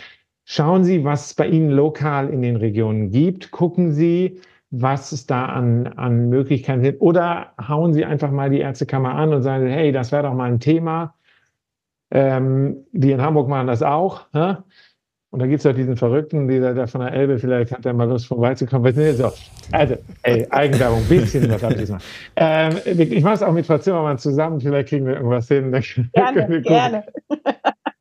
schauen 0.44 0.84
Sie, 0.84 1.02
was 1.02 1.26
es 1.26 1.34
bei 1.34 1.48
Ihnen 1.48 1.70
lokal 1.70 2.30
in 2.30 2.40
den 2.40 2.54
Regionen 2.54 3.10
gibt. 3.10 3.50
Gucken 3.50 3.90
Sie, 3.90 4.40
was 4.72 5.12
es 5.12 5.26
da 5.26 5.46
an, 5.46 5.86
an 5.86 6.30
Möglichkeiten 6.30 6.82
gibt. 6.82 7.02
Oder 7.02 7.52
hauen 7.68 7.92
Sie 7.92 8.06
einfach 8.06 8.30
mal 8.30 8.48
die 8.48 8.60
Ärztekammer 8.60 9.14
an 9.14 9.32
und 9.34 9.42
sagen, 9.42 9.66
hey, 9.66 9.92
das 9.92 10.12
wäre 10.12 10.22
doch 10.22 10.34
mal 10.34 10.50
ein 10.50 10.60
Thema. 10.60 11.14
Ähm, 12.10 12.78
die 12.92 13.12
in 13.12 13.20
Hamburg 13.20 13.48
machen 13.48 13.66
das 13.66 13.82
auch. 13.82 14.26
Hä? 14.32 14.56
Und 15.30 15.38
da 15.40 15.46
gibt 15.46 15.58
es 15.58 15.62
doch 15.64 15.74
diesen 15.74 15.96
Verrückten, 15.96 16.48
dieser 16.48 16.74
der 16.74 16.88
von 16.88 17.02
der 17.02 17.12
Elbe, 17.12 17.38
vielleicht 17.38 17.72
hat 17.72 17.84
er 17.86 17.92
mal 17.92 18.08
Lust 18.08 18.26
vorbeizukommen. 18.26 18.92
So, 19.14 19.32
also, 19.72 19.96
ey, 20.22 20.46
Eigenwerbung, 20.50 20.98
ein 20.98 21.08
bisschen 21.08 21.50
was 21.50 21.62
habe 21.62 21.74
ich. 21.74 21.90
Ähm, 22.36 22.78
ich 22.84 23.22
mache 23.22 23.34
es 23.34 23.42
auch 23.42 23.52
mit 23.52 23.66
Frau 23.66 23.78
Zimmermann 23.78 24.18
zusammen, 24.18 24.60
vielleicht 24.60 24.88
kriegen 24.88 25.06
wir 25.06 25.16
irgendwas 25.16 25.48
hin. 25.48 25.70
Gerne, 26.12 26.60
gerne. 26.62 27.04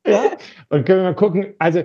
Ja? 0.05 0.23
Und 0.69 0.85
können 0.85 0.99
wir 0.99 1.03
mal 1.03 1.15
gucken, 1.15 1.53
also 1.59 1.83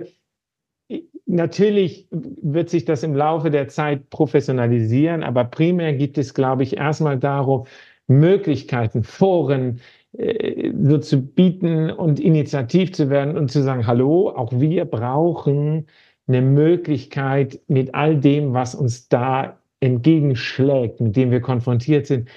Natürlich 1.27 2.07
wird 2.09 2.69
sich 2.69 2.85
das 2.85 3.03
im 3.03 3.13
Laufe 3.13 3.51
der 3.51 3.67
Zeit 3.67 4.09
professionalisieren, 4.09 5.23
aber 5.23 5.43
primär 5.43 5.93
geht 5.93 6.17
es, 6.17 6.33
glaube 6.33 6.63
ich, 6.63 6.77
erstmal 6.77 7.17
darum, 7.19 7.65
Möglichkeiten, 8.07 9.03
Foren 9.03 9.81
äh, 10.17 10.71
so 10.81 10.97
zu 10.99 11.21
bieten 11.21 11.91
und 11.91 12.21
initiativ 12.21 12.93
zu 12.93 13.09
werden 13.09 13.37
und 13.37 13.51
zu 13.51 13.61
sagen, 13.61 13.85
hallo, 13.85 14.29
auch 14.29 14.53
wir 14.53 14.85
brauchen 14.85 15.87
eine 16.27 16.41
Möglichkeit 16.41 17.59
mit 17.67 17.93
all 17.93 18.17
dem, 18.17 18.53
was 18.53 18.73
uns 18.73 19.09
da 19.09 19.59
entgegenschlägt, 19.81 21.01
mit 21.01 21.15
dem 21.17 21.31
wir 21.31 21.41
konfrontiert 21.41 22.07
sind, 22.07 22.29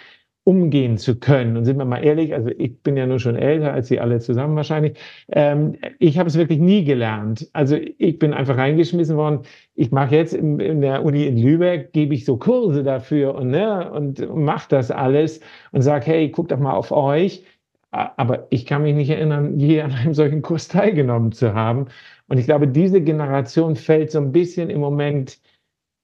umgehen 0.50 0.98
zu 0.98 1.20
können. 1.20 1.56
Und 1.56 1.64
sind 1.64 1.78
wir 1.78 1.84
mal 1.84 2.04
ehrlich, 2.04 2.34
also 2.34 2.50
ich 2.50 2.82
bin 2.82 2.96
ja 2.96 3.06
nur 3.06 3.20
schon 3.20 3.36
älter 3.36 3.72
als 3.72 3.86
Sie 3.86 4.00
alle 4.00 4.18
zusammen 4.18 4.56
wahrscheinlich. 4.56 4.98
Ähm, 5.30 5.76
ich 6.00 6.18
habe 6.18 6.28
es 6.28 6.36
wirklich 6.36 6.58
nie 6.58 6.82
gelernt. 6.82 7.48
Also 7.52 7.76
ich 7.76 8.18
bin 8.18 8.34
einfach 8.34 8.56
reingeschmissen 8.56 9.16
worden. 9.16 9.42
Ich 9.76 9.92
mache 9.92 10.16
jetzt 10.16 10.34
in, 10.34 10.58
in, 10.58 10.80
der 10.80 11.04
Uni 11.04 11.26
in 11.26 11.38
Lübeck, 11.38 11.92
gebe 11.92 12.14
ich 12.14 12.24
so 12.24 12.36
Kurse 12.36 12.82
dafür 12.82 13.36
und, 13.36 13.50
ne, 13.50 13.92
und 13.92 14.34
mache 14.34 14.68
das 14.70 14.90
alles 14.90 15.40
und 15.70 15.82
sage, 15.82 16.06
hey, 16.06 16.28
guckt 16.30 16.50
doch 16.50 16.58
mal 16.58 16.74
auf 16.74 16.90
euch. 16.90 17.44
Aber 17.92 18.46
ich 18.50 18.66
kann 18.66 18.82
mich 18.82 18.94
nicht 18.94 19.10
erinnern, 19.10 19.58
je 19.58 19.82
an 19.82 19.92
einem 19.92 20.14
solchen 20.14 20.42
Kurs 20.42 20.66
teilgenommen 20.68 21.30
zu 21.32 21.54
haben. 21.54 21.86
Und 22.28 22.38
ich 22.38 22.46
glaube, 22.46 22.66
diese 22.66 23.00
Generation 23.00 23.76
fällt 23.76 24.10
so 24.10 24.18
ein 24.18 24.32
bisschen 24.32 24.68
im 24.68 24.80
Moment 24.80 25.38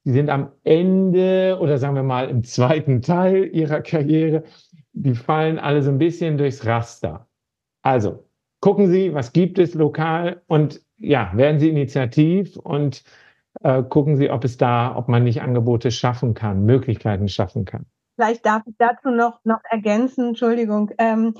die 0.06 0.12
sind 0.12 0.30
am 0.30 0.52
Ende 0.62 1.58
oder 1.60 1.78
sagen 1.78 1.96
wir 1.96 2.04
mal 2.04 2.30
im 2.30 2.44
zweiten 2.44 3.02
Teil 3.02 3.50
ihrer 3.52 3.80
Karriere, 3.80 4.44
die 4.92 5.16
fallen 5.16 5.58
alle 5.58 5.82
so 5.82 5.90
ein 5.90 5.98
bisschen 5.98 6.38
durchs 6.38 6.64
Raster. 6.64 7.26
Also 7.82 8.24
gucken 8.60 8.86
Sie, 8.86 9.12
was 9.14 9.32
gibt 9.32 9.58
es 9.58 9.74
lokal 9.74 10.42
und 10.46 10.80
ja, 10.98 11.32
werden 11.34 11.58
Sie 11.58 11.68
initiativ 11.68 12.56
und 12.56 13.02
äh, 13.62 13.82
gucken 13.82 14.16
Sie, 14.16 14.30
ob 14.30 14.44
es 14.44 14.56
da, 14.56 14.94
ob 14.94 15.08
man 15.08 15.24
nicht 15.24 15.42
Angebote 15.42 15.90
schaffen 15.90 16.34
kann, 16.34 16.64
Möglichkeiten 16.64 17.28
schaffen 17.28 17.64
kann. 17.64 17.84
Vielleicht 18.14 18.46
darf 18.46 18.62
ich 18.64 18.76
dazu 18.78 19.10
noch, 19.10 19.40
noch 19.44 19.60
ergänzen, 19.68 20.28
Entschuldigung. 20.28 20.92
Ähm, 20.98 21.34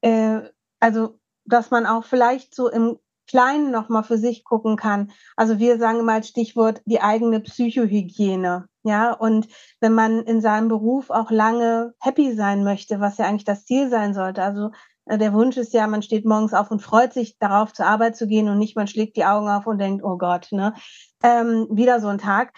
äh, 0.00 0.40
also, 0.80 1.20
dass 1.44 1.70
man 1.70 1.86
auch 1.86 2.04
vielleicht 2.04 2.52
so 2.52 2.68
im 2.68 2.98
Kleinen 3.28 3.70
nochmal 3.70 4.02
für 4.02 4.18
sich 4.18 4.44
gucken 4.44 4.76
kann. 4.76 5.12
Also 5.36 5.58
wir 5.58 5.78
sagen 5.78 6.04
mal 6.04 6.24
Stichwort 6.24 6.82
die 6.86 7.00
eigene 7.00 7.40
Psychohygiene. 7.40 8.68
Ja, 8.82 9.12
und 9.12 9.48
wenn 9.80 9.92
man 9.92 10.22
in 10.22 10.40
seinem 10.40 10.68
Beruf 10.68 11.10
auch 11.10 11.30
lange 11.30 11.94
happy 12.00 12.34
sein 12.34 12.64
möchte, 12.64 13.00
was 13.00 13.18
ja 13.18 13.26
eigentlich 13.26 13.44
das 13.44 13.64
Ziel 13.64 13.90
sein 13.90 14.14
sollte. 14.14 14.42
Also 14.42 14.70
äh, 15.04 15.18
der 15.18 15.32
Wunsch 15.34 15.56
ist 15.56 15.72
ja, 15.74 15.86
man 15.86 16.02
steht 16.02 16.24
morgens 16.24 16.54
auf 16.54 16.70
und 16.70 16.80
freut 16.82 17.12
sich 17.12 17.38
darauf, 17.38 17.72
zur 17.72 17.86
Arbeit 17.86 18.16
zu 18.16 18.26
gehen 18.26 18.48
und 18.48 18.58
nicht, 18.58 18.76
man 18.76 18.86
schlägt 18.86 19.16
die 19.16 19.24
Augen 19.24 19.48
auf 19.48 19.66
und 19.66 19.78
denkt, 19.78 20.04
oh 20.04 20.16
Gott, 20.16 20.48
ne, 20.50 20.74
ähm, 21.22 21.66
wieder 21.70 22.00
so 22.00 22.08
ein 22.08 22.18
Tag. 22.18 22.52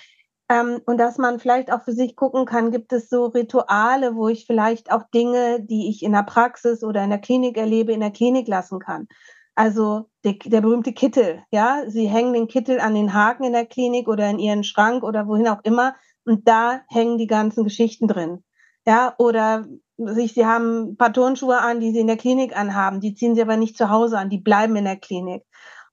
Ähm, 0.50 0.80
und 0.84 0.98
dass 0.98 1.16
man 1.16 1.38
vielleicht 1.38 1.72
auch 1.72 1.82
für 1.84 1.92
sich 1.92 2.16
gucken 2.16 2.44
kann, 2.44 2.72
gibt 2.72 2.92
es 2.92 3.08
so 3.08 3.26
Rituale, 3.26 4.16
wo 4.16 4.28
ich 4.28 4.46
vielleicht 4.46 4.90
auch 4.90 5.04
Dinge, 5.14 5.62
die 5.62 5.88
ich 5.88 6.02
in 6.02 6.12
der 6.12 6.24
Praxis 6.24 6.82
oder 6.82 7.04
in 7.04 7.10
der 7.10 7.20
Klinik 7.20 7.56
erlebe, 7.56 7.92
in 7.92 8.00
der 8.00 8.10
Klinik 8.10 8.48
lassen 8.48 8.80
kann. 8.80 9.06
Also 9.54 10.06
der, 10.24 10.34
der 10.44 10.60
berühmte 10.60 10.92
Kittel, 10.92 11.42
ja, 11.50 11.82
sie 11.88 12.06
hängen 12.06 12.32
den 12.32 12.48
Kittel 12.48 12.80
an 12.80 12.94
den 12.94 13.12
Haken 13.12 13.44
in 13.44 13.52
der 13.52 13.66
Klinik 13.66 14.08
oder 14.08 14.28
in 14.30 14.38
ihren 14.38 14.64
Schrank 14.64 15.02
oder 15.02 15.26
wohin 15.26 15.48
auch 15.48 15.60
immer 15.64 15.94
und 16.24 16.48
da 16.48 16.80
hängen 16.88 17.18
die 17.18 17.26
ganzen 17.26 17.64
Geschichten 17.64 18.08
drin. 18.08 18.44
Ja, 18.86 19.14
oder 19.18 19.66
sich, 19.98 20.34
sie 20.34 20.46
haben 20.46 20.92
ein 20.92 20.96
paar 20.96 21.12
Turnschuhe 21.12 21.58
an, 21.58 21.80
die 21.80 21.92
sie 21.92 22.00
in 22.00 22.06
der 22.06 22.16
Klinik 22.16 22.56
anhaben, 22.56 23.00
die 23.00 23.14
ziehen 23.14 23.34
sie 23.34 23.42
aber 23.42 23.56
nicht 23.56 23.76
zu 23.76 23.90
Hause 23.90 24.18
an, 24.18 24.30
die 24.30 24.38
bleiben 24.38 24.76
in 24.76 24.84
der 24.84 24.96
Klinik. 24.96 25.44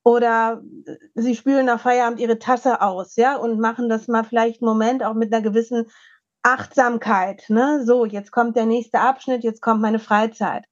Oder 0.04 0.62
sie 1.16 1.36
spülen 1.36 1.66
nach 1.66 1.82
Feierabend 1.82 2.22
ihre 2.22 2.40
Tasse 2.40 2.82
aus, 2.82 3.18
ja, 3.18 3.36
und 3.36 3.60
machen 3.60 3.90
das 3.90 4.08
mal 4.08 4.24
vielleicht 4.24 4.62
einen 4.62 4.70
Moment 4.70 5.04
auch 5.04 5.14
mit 5.14 5.34
einer 5.34 5.42
gewissen 5.42 5.88
Achtsamkeit. 6.44 7.44
Ne? 7.50 7.84
So, 7.86 8.06
jetzt 8.06 8.32
kommt 8.32 8.56
der 8.56 8.66
nächste 8.66 9.02
Abschnitt, 9.02 9.44
jetzt 9.44 9.62
kommt 9.62 9.82
meine 9.82 10.00
Freizeit. 10.00 10.64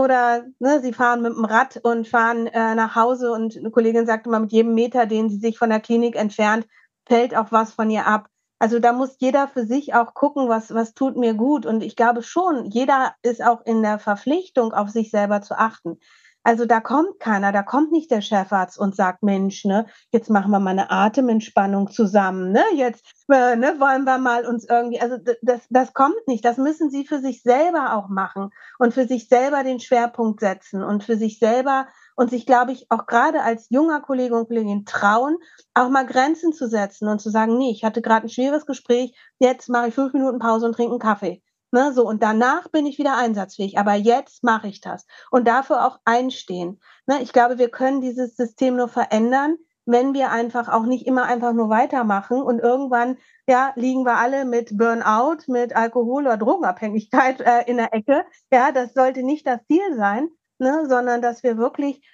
Oder 0.00 0.46
ne, 0.60 0.80
sie 0.80 0.94
fahren 0.94 1.20
mit 1.20 1.34
dem 1.34 1.44
Rad 1.44 1.78
und 1.82 2.08
fahren 2.08 2.46
äh, 2.46 2.74
nach 2.74 2.96
Hause 2.96 3.32
und 3.32 3.54
eine 3.58 3.70
Kollegin 3.70 4.06
sagte 4.06 4.30
mal, 4.30 4.40
mit 4.40 4.50
jedem 4.50 4.74
Meter, 4.74 5.04
den 5.04 5.28
sie 5.28 5.36
sich 5.36 5.58
von 5.58 5.68
der 5.68 5.80
Klinik 5.80 6.16
entfernt, 6.16 6.66
fällt 7.06 7.36
auch 7.36 7.52
was 7.52 7.74
von 7.74 7.90
ihr 7.90 8.06
ab. 8.06 8.28
Also 8.58 8.78
da 8.78 8.94
muss 8.94 9.16
jeder 9.18 9.46
für 9.46 9.66
sich 9.66 9.92
auch 9.92 10.14
gucken, 10.14 10.48
was, 10.48 10.72
was 10.72 10.94
tut 10.94 11.18
mir 11.18 11.34
gut. 11.34 11.66
Und 11.66 11.82
ich 11.82 11.96
glaube 11.96 12.22
schon, 12.22 12.64
jeder 12.64 13.14
ist 13.20 13.44
auch 13.44 13.60
in 13.66 13.82
der 13.82 13.98
Verpflichtung, 13.98 14.72
auf 14.72 14.88
sich 14.88 15.10
selber 15.10 15.42
zu 15.42 15.58
achten. 15.58 15.98
Also 16.42 16.64
da 16.64 16.80
kommt 16.80 17.20
keiner, 17.20 17.52
da 17.52 17.62
kommt 17.62 17.92
nicht 17.92 18.10
der 18.10 18.22
Chefarzt 18.22 18.78
und 18.78 18.96
sagt, 18.96 19.22
Mensch, 19.22 19.64
ne, 19.66 19.86
jetzt 20.10 20.30
machen 20.30 20.50
wir 20.50 20.58
mal 20.58 20.70
eine 20.70 20.90
Atementspannung 20.90 21.90
zusammen, 21.90 22.50
ne, 22.52 22.64
jetzt 22.74 23.04
äh, 23.30 23.56
ne, 23.56 23.76
wollen 23.78 24.04
wir 24.04 24.16
mal 24.16 24.46
uns 24.46 24.66
irgendwie, 24.66 25.00
also 25.00 25.18
das, 25.42 25.60
das 25.68 25.92
kommt 25.92 26.26
nicht, 26.26 26.44
das 26.44 26.56
müssen 26.56 26.90
Sie 26.90 27.06
für 27.06 27.18
sich 27.18 27.42
selber 27.42 27.94
auch 27.94 28.08
machen 28.08 28.50
und 28.78 28.94
für 28.94 29.06
sich 29.06 29.28
selber 29.28 29.64
den 29.64 29.80
Schwerpunkt 29.80 30.40
setzen 30.40 30.82
und 30.82 31.04
für 31.04 31.16
sich 31.16 31.38
selber 31.38 31.88
und 32.16 32.30
sich, 32.30 32.46
glaube 32.46 32.72
ich, 32.72 32.86
auch 32.90 33.06
gerade 33.06 33.42
als 33.42 33.68
junger 33.68 34.00
Kollege 34.00 34.34
und 34.34 34.48
Kollegin 34.48 34.86
trauen, 34.86 35.36
auch 35.74 35.90
mal 35.90 36.06
Grenzen 36.06 36.52
zu 36.54 36.68
setzen 36.68 37.08
und 37.08 37.20
zu 37.20 37.30
sagen, 37.30 37.58
nee, 37.58 37.70
ich 37.70 37.84
hatte 37.84 38.00
gerade 38.00 38.26
ein 38.26 38.30
schweres 38.30 38.64
Gespräch, 38.64 39.14
jetzt 39.38 39.68
mache 39.68 39.88
ich 39.88 39.94
fünf 39.94 40.14
Minuten 40.14 40.38
Pause 40.38 40.66
und 40.66 40.72
trinke 40.72 40.92
einen 40.92 41.00
Kaffee. 41.00 41.42
Ne, 41.72 41.92
so, 41.92 42.06
und 42.06 42.22
danach 42.22 42.68
bin 42.68 42.84
ich 42.86 42.98
wieder 42.98 43.16
einsatzfähig. 43.16 43.78
Aber 43.78 43.94
jetzt 43.94 44.42
mache 44.42 44.68
ich 44.68 44.80
das. 44.80 45.06
Und 45.30 45.46
dafür 45.46 45.86
auch 45.86 46.00
einstehen. 46.04 46.80
Ne, 47.06 47.22
ich 47.22 47.32
glaube, 47.32 47.58
wir 47.58 47.68
können 47.70 48.00
dieses 48.00 48.36
System 48.36 48.76
nur 48.76 48.88
verändern, 48.88 49.56
wenn 49.86 50.14
wir 50.14 50.30
einfach 50.30 50.68
auch 50.68 50.84
nicht 50.84 51.06
immer 51.06 51.24
einfach 51.24 51.52
nur 51.52 51.68
weitermachen 51.68 52.40
und 52.42 52.60
irgendwann 52.60 53.16
ja 53.48 53.72
liegen 53.76 54.04
wir 54.04 54.16
alle 54.16 54.44
mit 54.44 54.76
Burnout, 54.76 55.38
mit 55.48 55.74
Alkohol 55.74 56.26
oder 56.26 56.36
Drogenabhängigkeit 56.36 57.40
äh, 57.40 57.62
in 57.66 57.78
der 57.78 57.92
Ecke. 57.94 58.24
Ja, 58.52 58.72
das 58.72 58.94
sollte 58.94 59.22
nicht 59.22 59.46
das 59.46 59.64
Ziel 59.66 59.96
sein, 59.96 60.28
ne, 60.58 60.86
sondern 60.88 61.22
dass 61.22 61.42
wir 61.42 61.56
wirklich 61.58 62.06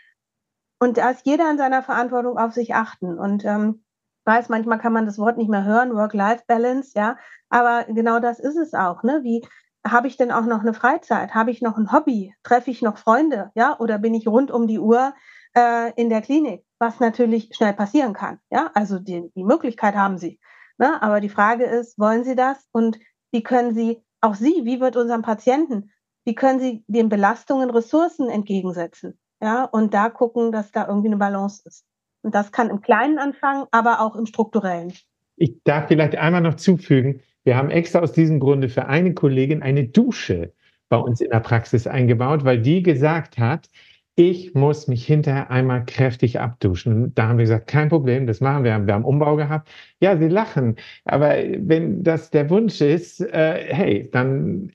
und 0.78 0.98
dass 0.98 1.24
jeder 1.24 1.50
in 1.50 1.58
seiner 1.58 1.82
Verantwortung 1.82 2.38
auf 2.38 2.52
sich 2.52 2.74
achten 2.74 3.18
und 3.18 3.44
ähm, 3.44 3.84
weiß, 4.26 4.48
manchmal 4.48 4.78
kann 4.78 4.92
man 4.92 5.06
das 5.06 5.18
Wort 5.18 5.38
nicht 5.38 5.50
mehr 5.50 5.64
hören, 5.64 5.94
Work-Life-Balance, 5.94 6.92
ja, 6.94 7.16
aber 7.48 7.84
genau 7.84 8.18
das 8.20 8.40
ist 8.40 8.56
es 8.56 8.74
auch, 8.74 9.02
ne? 9.02 9.20
Wie 9.22 9.46
habe 9.86 10.08
ich 10.08 10.16
denn 10.16 10.32
auch 10.32 10.46
noch 10.46 10.60
eine 10.60 10.74
Freizeit? 10.74 11.34
Habe 11.34 11.52
ich 11.52 11.62
noch 11.62 11.78
ein 11.78 11.92
Hobby? 11.92 12.34
Treffe 12.42 12.70
ich 12.70 12.82
noch 12.82 12.98
Freunde, 12.98 13.52
ja? 13.54 13.78
Oder 13.78 13.98
bin 13.98 14.14
ich 14.14 14.26
rund 14.26 14.50
um 14.50 14.66
die 14.66 14.80
Uhr 14.80 15.14
äh, 15.56 15.92
in 15.94 16.10
der 16.10 16.22
Klinik? 16.22 16.64
Was 16.78 17.00
natürlich 17.00 17.50
schnell 17.54 17.72
passieren 17.72 18.12
kann, 18.12 18.40
ja? 18.50 18.70
Also 18.74 18.98
die, 18.98 19.30
die 19.34 19.44
Möglichkeit 19.44 19.94
haben 19.94 20.18
Sie. 20.18 20.40
Ne? 20.78 21.00
Aber 21.02 21.20
die 21.20 21.28
Frage 21.28 21.64
ist, 21.64 21.98
wollen 21.98 22.24
Sie 22.24 22.34
das? 22.36 22.68
Und 22.72 22.98
wie 23.32 23.42
können 23.42 23.74
Sie, 23.74 24.02
auch 24.20 24.34
Sie, 24.34 24.64
wie 24.64 24.80
wird 24.80 24.96
unserem 24.96 25.22
Patienten, 25.22 25.92
wie 26.24 26.34
können 26.34 26.60
Sie 26.60 26.84
den 26.86 27.08
Belastungen 27.08 27.70
Ressourcen 27.70 28.28
entgegensetzen? 28.28 29.18
Ja, 29.40 29.64
und 29.64 29.94
da 29.94 30.08
gucken, 30.10 30.50
dass 30.50 30.72
da 30.72 30.86
irgendwie 30.88 31.08
eine 31.08 31.18
Balance 31.18 31.62
ist. 31.66 31.84
Und 32.26 32.34
das 32.34 32.50
kann 32.50 32.70
im 32.70 32.80
Kleinen 32.80 33.20
anfangen, 33.20 33.66
aber 33.70 34.00
auch 34.00 34.16
im 34.16 34.26
Strukturellen. 34.26 34.92
Ich 35.36 35.62
darf 35.62 35.86
vielleicht 35.86 36.16
einmal 36.16 36.40
noch 36.40 36.54
zufügen, 36.54 37.20
wir 37.44 37.56
haben 37.56 37.70
extra 37.70 38.00
aus 38.00 38.12
diesem 38.12 38.40
Grunde 38.40 38.68
für 38.68 38.86
eine 38.86 39.14
Kollegin 39.14 39.62
eine 39.62 39.86
Dusche 39.86 40.52
bei 40.88 40.96
uns 40.96 41.20
in 41.20 41.30
der 41.30 41.38
Praxis 41.38 41.86
eingebaut, 41.86 42.44
weil 42.44 42.60
die 42.60 42.82
gesagt 42.82 43.38
hat, 43.38 43.70
ich 44.16 44.54
muss 44.54 44.88
mich 44.88 45.06
hinterher 45.06 45.52
einmal 45.52 45.84
kräftig 45.84 46.40
abduschen. 46.40 47.14
Da 47.14 47.28
haben 47.28 47.38
wir 47.38 47.44
gesagt, 47.44 47.68
kein 47.68 47.90
Problem, 47.90 48.26
das 48.26 48.40
machen 48.40 48.64
wir. 48.64 48.84
Wir 48.84 48.94
haben 48.94 49.04
Umbau 49.04 49.36
gehabt. 49.36 49.70
Ja, 50.00 50.16
sie 50.16 50.26
lachen. 50.26 50.74
Aber 51.04 51.28
wenn 51.28 52.02
das 52.02 52.32
der 52.32 52.50
Wunsch 52.50 52.80
ist, 52.80 53.20
äh, 53.20 53.66
hey, 53.72 54.10
dann 54.10 54.72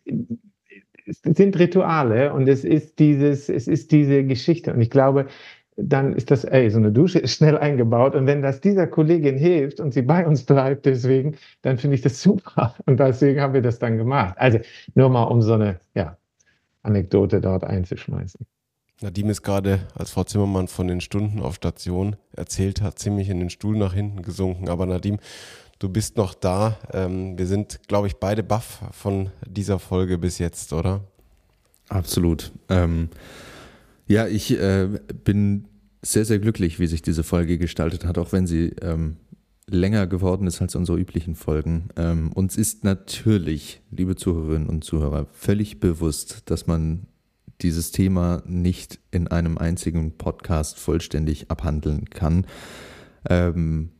es 1.05 1.19
sind 1.23 1.59
Rituale 1.59 2.31
und 2.31 2.47
es 2.47 2.63
ist 2.63 2.99
dieses, 2.99 3.49
es 3.49 3.67
ist 3.67 3.91
diese 3.91 4.23
Geschichte. 4.23 4.73
Und 4.73 4.79
ich 4.79 4.89
glaube, 4.89 5.27
dann 5.77 6.13
ist 6.13 6.31
das, 6.31 6.43
ey, 6.43 6.69
so 6.69 6.77
eine 6.77 6.91
Dusche 6.91 7.19
ist 7.19 7.33
schnell 7.33 7.57
eingebaut. 7.57 8.15
Und 8.15 8.27
wenn 8.27 8.41
das 8.41 8.61
dieser 8.61 8.87
Kollegin 8.87 9.37
hilft 9.37 9.79
und 9.79 9.93
sie 9.93 10.01
bei 10.01 10.25
uns 10.25 10.43
bleibt, 10.43 10.85
deswegen, 10.85 11.37
dann 11.61 11.77
finde 11.77 11.95
ich 11.95 12.01
das 12.01 12.21
super. 12.21 12.75
Und 12.85 12.99
deswegen 12.99 13.41
haben 13.41 13.53
wir 13.53 13.61
das 13.61 13.79
dann 13.79 13.97
gemacht. 13.97 14.35
Also 14.37 14.59
nur 14.95 15.09
mal 15.09 15.23
um 15.23 15.41
so 15.41 15.53
eine 15.53 15.79
ja, 15.93 16.17
Anekdote 16.83 17.41
dort 17.41 17.63
einzuschmeißen. 17.63 18.45
Nadim 19.01 19.29
ist 19.29 19.41
gerade, 19.41 19.79
als 19.95 20.11
Frau 20.11 20.23
Zimmermann 20.23 20.67
von 20.67 20.87
den 20.87 21.01
Stunden 21.01 21.39
auf 21.41 21.55
Station 21.55 22.17
erzählt 22.33 22.81
hat, 22.81 22.99
ziemlich 22.99 23.29
in 23.29 23.39
den 23.39 23.49
Stuhl 23.49 23.75
nach 23.75 23.93
hinten 23.93 24.21
gesunken. 24.21 24.69
Aber 24.69 24.85
Nadim, 24.85 25.17
du 25.79 25.89
bist 25.89 26.17
noch 26.17 26.35
da. 26.35 26.77
Ähm, 26.93 27.37
wir 27.37 27.47
sind, 27.47 27.79
glaube 27.87 28.07
ich, 28.07 28.17
beide 28.17 28.43
baff 28.43 28.81
von 28.91 29.31
dieser 29.47 29.79
Folge 29.79 30.19
bis 30.19 30.37
jetzt, 30.37 30.71
oder? 30.73 31.01
Absolut. 31.89 32.51
Ähm 32.69 33.09
ja, 34.11 34.27
ich 34.27 34.51
äh, 34.59 34.89
bin 35.23 35.69
sehr, 36.01 36.25
sehr 36.25 36.39
glücklich, 36.39 36.79
wie 36.79 36.87
sich 36.87 37.01
diese 37.01 37.23
Folge 37.23 37.57
gestaltet 37.57 38.05
hat, 38.05 38.17
auch 38.17 38.33
wenn 38.33 38.45
sie 38.45 38.73
ähm, 38.81 39.15
länger 39.67 40.05
geworden 40.05 40.47
ist 40.47 40.61
als 40.61 40.75
unsere 40.75 40.99
üblichen 40.99 41.33
Folgen. 41.33 41.87
Ähm, 41.95 42.33
uns 42.33 42.57
ist 42.57 42.83
natürlich, 42.83 43.81
liebe 43.89 44.17
Zuhörerinnen 44.17 44.67
und 44.67 44.83
Zuhörer, 44.83 45.27
völlig 45.31 45.79
bewusst, 45.79 46.43
dass 46.49 46.67
man 46.67 47.07
dieses 47.61 47.91
Thema 47.91 48.43
nicht 48.45 48.99
in 49.11 49.29
einem 49.29 49.57
einzigen 49.57 50.17
Podcast 50.17 50.77
vollständig 50.77 51.49
abhandeln 51.49 52.09
kann. 52.09 52.45
Ähm, 53.29 53.91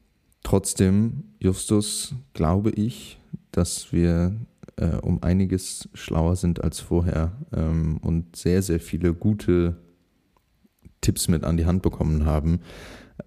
trotzdem, 0.44 1.24
Justus, 1.40 2.16
glaube 2.34 2.72
ich, 2.72 3.18
dass 3.52 3.94
wir 3.94 4.36
äh, 4.76 4.98
um 4.98 5.24
einiges 5.24 5.88
schlauer 5.94 6.36
sind 6.36 6.62
als 6.62 6.82
vorher 6.82 7.38
ähm, 7.54 7.98
und 8.02 8.36
sehr, 8.36 8.62
sehr 8.62 8.82
viele 8.82 9.14
gute 9.14 9.78
Tipps 11.02 11.28
mit 11.28 11.44
an 11.44 11.58
die 11.58 11.66
Hand 11.66 11.82
bekommen 11.82 12.26
haben. 12.26 12.62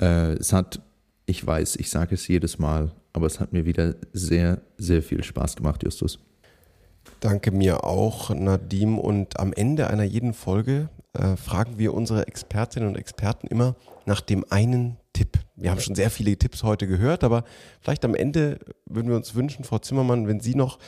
Äh, 0.01 0.35
es 0.35 0.53
hat, 0.53 0.81
ich 1.27 1.45
weiß, 1.45 1.77
ich 1.77 1.91
sage 1.91 2.15
es 2.15 2.27
jedes 2.29 2.59
Mal, 2.59 2.93
aber 3.13 3.27
es 3.27 3.41
hat 3.41 3.53
mir 3.53 3.65
wieder 3.65 3.95
sehr, 4.13 4.63
sehr 4.79 5.03
viel 5.03 5.23
Spaß 5.23 5.57
gemacht, 5.57 5.83
Justus. 5.83 6.19
Danke 7.21 7.51
mir 7.51 7.85
auch, 7.85 8.31
Nadim. 8.31 8.99
Und 8.99 9.39
am 9.39 9.53
Ende 9.53 9.89
einer 9.89 10.05
jeden 10.05 10.35
Folge 10.35 10.89
äh, 11.13 11.37
fragen 11.37 11.79
wir 11.79 11.95
unsere 11.95 12.27
Expertinnen 12.27 12.89
und 12.89 12.97
Experten 12.97 13.47
immer 13.47 13.77
nach 14.07 14.21
dem 14.21 14.45
einen 14.51 14.97
Tipp. 15.13 15.39
Wir 15.57 15.71
haben 15.71 15.81
schon 15.81 15.95
sehr 15.95 16.11
viele 16.11 16.37
Tipps 16.37 16.63
heute 16.63 16.87
gehört, 16.87 17.23
aber 17.23 17.45
vielleicht 17.81 18.05
am 18.05 18.15
Ende 18.15 18.59
würden 18.87 19.09
wir 19.09 19.17
uns 19.17 19.35
wünschen, 19.35 19.65
Frau 19.65 19.79
Zimmermann, 19.79 20.27
wenn 20.27 20.41
Sie 20.41 20.55
noch 20.55 20.79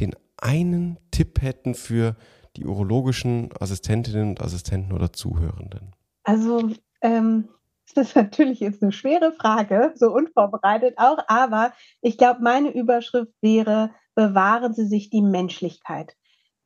den 0.00 0.14
einen 0.38 0.98
Tipp 1.10 1.42
hätten 1.42 1.74
für 1.74 2.16
die 2.56 2.64
urologischen 2.64 3.50
Assistentinnen 3.60 4.30
und 4.30 4.40
Assistenten 4.40 4.92
oder 4.92 5.12
Zuhörenden. 5.12 5.95
Also, 6.26 6.70
ähm, 7.02 7.48
das 7.94 8.08
ist 8.08 8.16
natürlich 8.16 8.60
jetzt 8.60 8.82
eine 8.82 8.92
schwere 8.92 9.32
Frage, 9.32 9.92
so 9.94 10.12
unvorbereitet 10.12 10.98
auch, 10.98 11.18
aber 11.28 11.72
ich 12.02 12.18
glaube, 12.18 12.42
meine 12.42 12.70
Überschrift 12.70 13.32
wäre, 13.40 13.90
bewahren 14.14 14.74
Sie 14.74 14.86
sich 14.86 15.08
die 15.08 15.22
Menschlichkeit. 15.22 16.16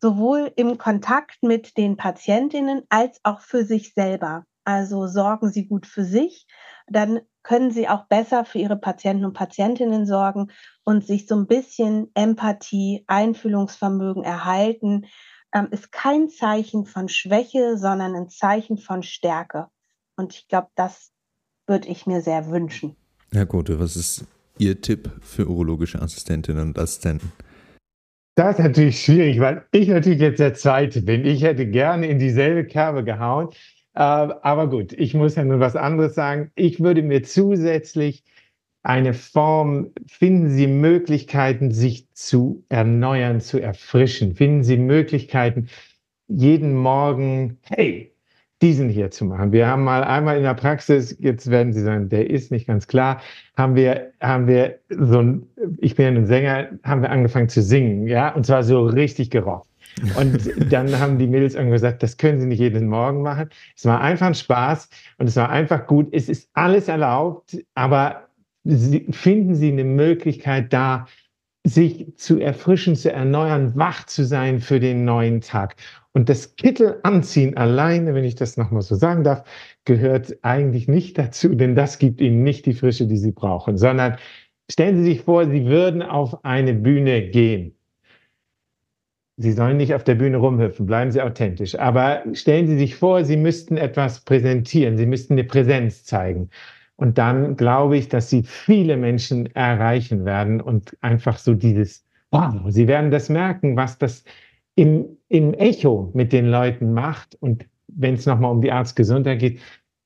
Sowohl 0.00 0.50
im 0.56 0.78
Kontakt 0.78 1.42
mit 1.42 1.76
den 1.76 1.98
Patientinnen 1.98 2.84
als 2.88 3.20
auch 3.22 3.42
für 3.42 3.64
sich 3.64 3.92
selber. 3.92 4.44
Also 4.64 5.06
sorgen 5.06 5.50
Sie 5.50 5.66
gut 5.66 5.86
für 5.86 6.04
sich, 6.04 6.46
dann 6.88 7.20
können 7.42 7.70
Sie 7.70 7.88
auch 7.88 8.06
besser 8.06 8.46
für 8.46 8.58
Ihre 8.58 8.76
Patienten 8.76 9.26
und 9.26 9.34
Patientinnen 9.34 10.06
sorgen 10.06 10.50
und 10.84 11.06
sich 11.06 11.26
so 11.26 11.36
ein 11.36 11.46
bisschen 11.46 12.10
Empathie, 12.14 13.04
Einfühlungsvermögen 13.08 14.24
erhalten 14.24 15.06
ähm, 15.54 15.68
ist 15.70 15.92
kein 15.92 16.28
Zeichen 16.28 16.86
von 16.86 17.08
Schwäche, 17.08 17.76
sondern 17.76 18.14
ein 18.14 18.28
Zeichen 18.28 18.78
von 18.78 19.02
Stärke. 19.02 19.66
Und 20.16 20.34
ich 20.34 20.48
glaube, 20.48 20.68
das 20.74 21.12
würde 21.66 21.88
ich 21.88 22.06
mir 22.06 22.20
sehr 22.20 22.50
wünschen. 22.50 22.96
Herr 23.32 23.46
Kote, 23.46 23.78
was 23.78 23.96
ist 23.96 24.24
Ihr 24.58 24.80
Tipp 24.80 25.10
für 25.22 25.48
urologische 25.48 26.02
Assistentinnen 26.02 26.68
und 26.68 26.78
Assistenten? 26.78 27.32
Das 28.34 28.58
ist 28.58 28.64
natürlich 28.64 29.02
schwierig, 29.02 29.40
weil 29.40 29.64
ich 29.72 29.88
natürlich 29.88 30.20
jetzt 30.20 30.40
der 30.40 30.54
Zweite 30.54 31.02
bin. 31.02 31.24
Ich 31.24 31.42
hätte 31.42 31.66
gerne 31.66 32.06
in 32.06 32.18
dieselbe 32.18 32.64
Kerbe 32.64 33.04
gehauen. 33.04 33.48
Äh, 33.94 34.00
aber 34.00 34.68
gut, 34.68 34.92
ich 34.92 35.14
muss 35.14 35.34
ja 35.34 35.44
nur 35.44 35.60
was 35.60 35.76
anderes 35.76 36.14
sagen. 36.14 36.50
Ich 36.54 36.80
würde 36.80 37.02
mir 37.02 37.22
zusätzlich 37.22 38.24
eine 38.82 39.12
Form, 39.14 39.90
finden 40.06 40.50
Sie 40.50 40.66
Möglichkeiten, 40.66 41.70
sich 41.70 42.08
zu 42.12 42.64
erneuern, 42.68 43.40
zu 43.40 43.60
erfrischen. 43.60 44.34
Finden 44.34 44.64
Sie 44.64 44.76
Möglichkeiten, 44.76 45.68
jeden 46.28 46.74
Morgen, 46.74 47.58
hey, 47.68 48.12
diesen 48.62 48.88
hier 48.90 49.10
zu 49.10 49.24
machen. 49.24 49.52
Wir 49.52 49.66
haben 49.66 49.84
mal 49.84 50.04
einmal 50.04 50.36
in 50.36 50.42
der 50.42 50.54
Praxis, 50.54 51.16
jetzt 51.18 51.50
werden 51.50 51.72
Sie 51.72 51.80
sagen, 51.82 52.08
der 52.08 52.28
ist 52.28 52.50
nicht 52.50 52.66
ganz 52.66 52.86
klar, 52.86 53.20
haben 53.56 53.74
wir, 53.74 54.12
haben 54.20 54.46
wir 54.46 54.78
so 54.90 55.20
ein, 55.20 55.46
ich 55.78 55.94
bin 55.94 56.04
ja 56.04 56.20
ein 56.20 56.26
Sänger, 56.26 56.68
haben 56.82 57.02
wir 57.02 57.10
angefangen 57.10 57.48
zu 57.48 57.62
singen, 57.62 58.06
ja, 58.06 58.34
und 58.34 58.44
zwar 58.44 58.62
so 58.62 58.84
richtig 58.84 59.30
gerockt. 59.30 59.66
Und 60.16 60.50
dann 60.72 60.98
haben 60.98 61.18
die 61.18 61.26
Mädels 61.26 61.54
irgendwann 61.54 61.72
gesagt, 61.72 62.02
das 62.02 62.16
können 62.16 62.40
sie 62.40 62.46
nicht 62.46 62.60
jeden 62.60 62.86
Morgen 62.86 63.22
machen. 63.22 63.48
Es 63.76 63.86
war 63.86 64.00
einfach 64.00 64.26
ein 64.26 64.34
Spaß 64.34 64.88
und 65.18 65.26
es 65.26 65.36
war 65.36 65.48
einfach 65.48 65.86
gut. 65.86 66.08
Es 66.12 66.28
ist 66.28 66.48
alles 66.52 66.88
erlaubt, 66.88 67.58
aber 67.74 68.29
sie, 68.64 69.06
finden 69.10 69.54
Sie 69.54 69.72
eine 69.72 69.84
Möglichkeit 69.84 70.72
da, 70.72 71.06
sich 71.64 72.16
zu 72.16 72.38
erfrischen, 72.40 72.96
zu 72.96 73.12
erneuern, 73.12 73.72
wach 73.76 74.06
zu 74.06 74.24
sein 74.24 74.60
für 74.60 74.80
den 74.80 75.04
neuen 75.04 75.40
Tag. 75.40 75.76
Und 76.12 76.28
das 76.28 76.56
Kittel 76.56 76.98
anziehen 77.02 77.56
alleine, 77.56 78.14
wenn 78.14 78.24
ich 78.24 78.34
das 78.34 78.56
nochmal 78.56 78.82
so 78.82 78.94
sagen 78.94 79.24
darf, 79.24 79.44
gehört 79.84 80.38
eigentlich 80.42 80.88
nicht 80.88 81.18
dazu, 81.18 81.54
denn 81.54 81.74
das 81.74 81.98
gibt 81.98 82.20
ihnen 82.20 82.42
nicht 82.42 82.66
die 82.66 82.74
Frische, 82.74 83.06
die 83.06 83.18
sie 83.18 83.32
brauchen, 83.32 83.76
sondern 83.76 84.16
stellen 84.70 84.96
Sie 84.96 85.04
sich 85.04 85.22
vor, 85.22 85.46
Sie 85.48 85.66
würden 85.66 86.02
auf 86.02 86.44
eine 86.44 86.74
Bühne 86.74 87.28
gehen. 87.28 87.74
Sie 89.36 89.52
sollen 89.52 89.78
nicht 89.78 89.94
auf 89.94 90.04
der 90.04 90.16
Bühne 90.16 90.36
rumhüpfen, 90.36 90.86
bleiben 90.86 91.10
Sie 91.12 91.22
authentisch. 91.22 91.74
Aber 91.78 92.22
stellen 92.34 92.66
Sie 92.66 92.76
sich 92.76 92.94
vor, 92.96 93.24
Sie 93.24 93.36
müssten 93.36 93.76
etwas 93.76 94.20
präsentieren, 94.20 94.98
Sie 94.98 95.06
müssten 95.06 95.34
eine 95.34 95.44
Präsenz 95.44 96.04
zeigen. 96.04 96.50
Und 97.00 97.16
dann 97.16 97.56
glaube 97.56 97.96
ich, 97.96 98.10
dass 98.10 98.28
Sie 98.28 98.42
viele 98.42 98.98
Menschen 98.98 99.46
erreichen 99.54 100.26
werden 100.26 100.60
und 100.60 100.94
einfach 101.00 101.38
so 101.38 101.54
dieses, 101.54 102.04
wow, 102.30 102.52
Sie 102.68 102.86
werden 102.88 103.10
das 103.10 103.30
merken, 103.30 103.74
was 103.74 103.96
das 103.96 104.22
im, 104.74 105.06
im 105.30 105.54
Echo 105.54 106.10
mit 106.12 106.30
den 106.34 106.44
Leuten 106.50 106.92
macht. 106.92 107.36
Und 107.40 107.64
wenn 107.88 108.14
es 108.14 108.26
nochmal 108.26 108.52
um 108.52 108.60
die 108.60 108.70
Arztgesundheit 108.70 109.38
geht, 109.38 109.60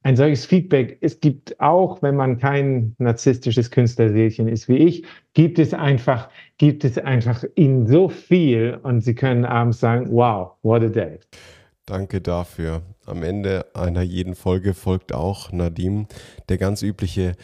ein 0.04 0.14
solches 0.14 0.46
Feedback, 0.46 0.98
es 1.00 1.18
gibt 1.18 1.60
auch, 1.60 2.00
wenn 2.00 2.14
man 2.14 2.38
kein 2.38 2.94
narzisstisches 2.98 3.72
Künstlerseelchen 3.72 4.46
ist 4.46 4.68
wie 4.68 4.76
ich, 4.76 5.04
gibt 5.32 5.58
es 5.58 5.74
einfach, 5.74 6.28
gibt 6.58 6.84
es 6.84 6.96
einfach 6.96 7.42
ihnen 7.56 7.88
so 7.88 8.08
viel 8.08 8.78
und 8.84 9.00
sie 9.00 9.16
können 9.16 9.44
abends 9.44 9.80
sagen, 9.80 10.06
wow, 10.12 10.52
what 10.62 10.84
a 10.84 10.88
day. 10.88 11.18
Danke 11.86 12.20
dafür. 12.20 12.82
Am 13.06 13.22
Ende 13.22 13.66
einer 13.74 14.02
jeden 14.02 14.34
Folge 14.34 14.74
folgt 14.74 15.12
auch 15.12 15.52
Nadim 15.52 16.06
der 16.48 16.58
ganz 16.58 16.82
übliche 16.82 17.36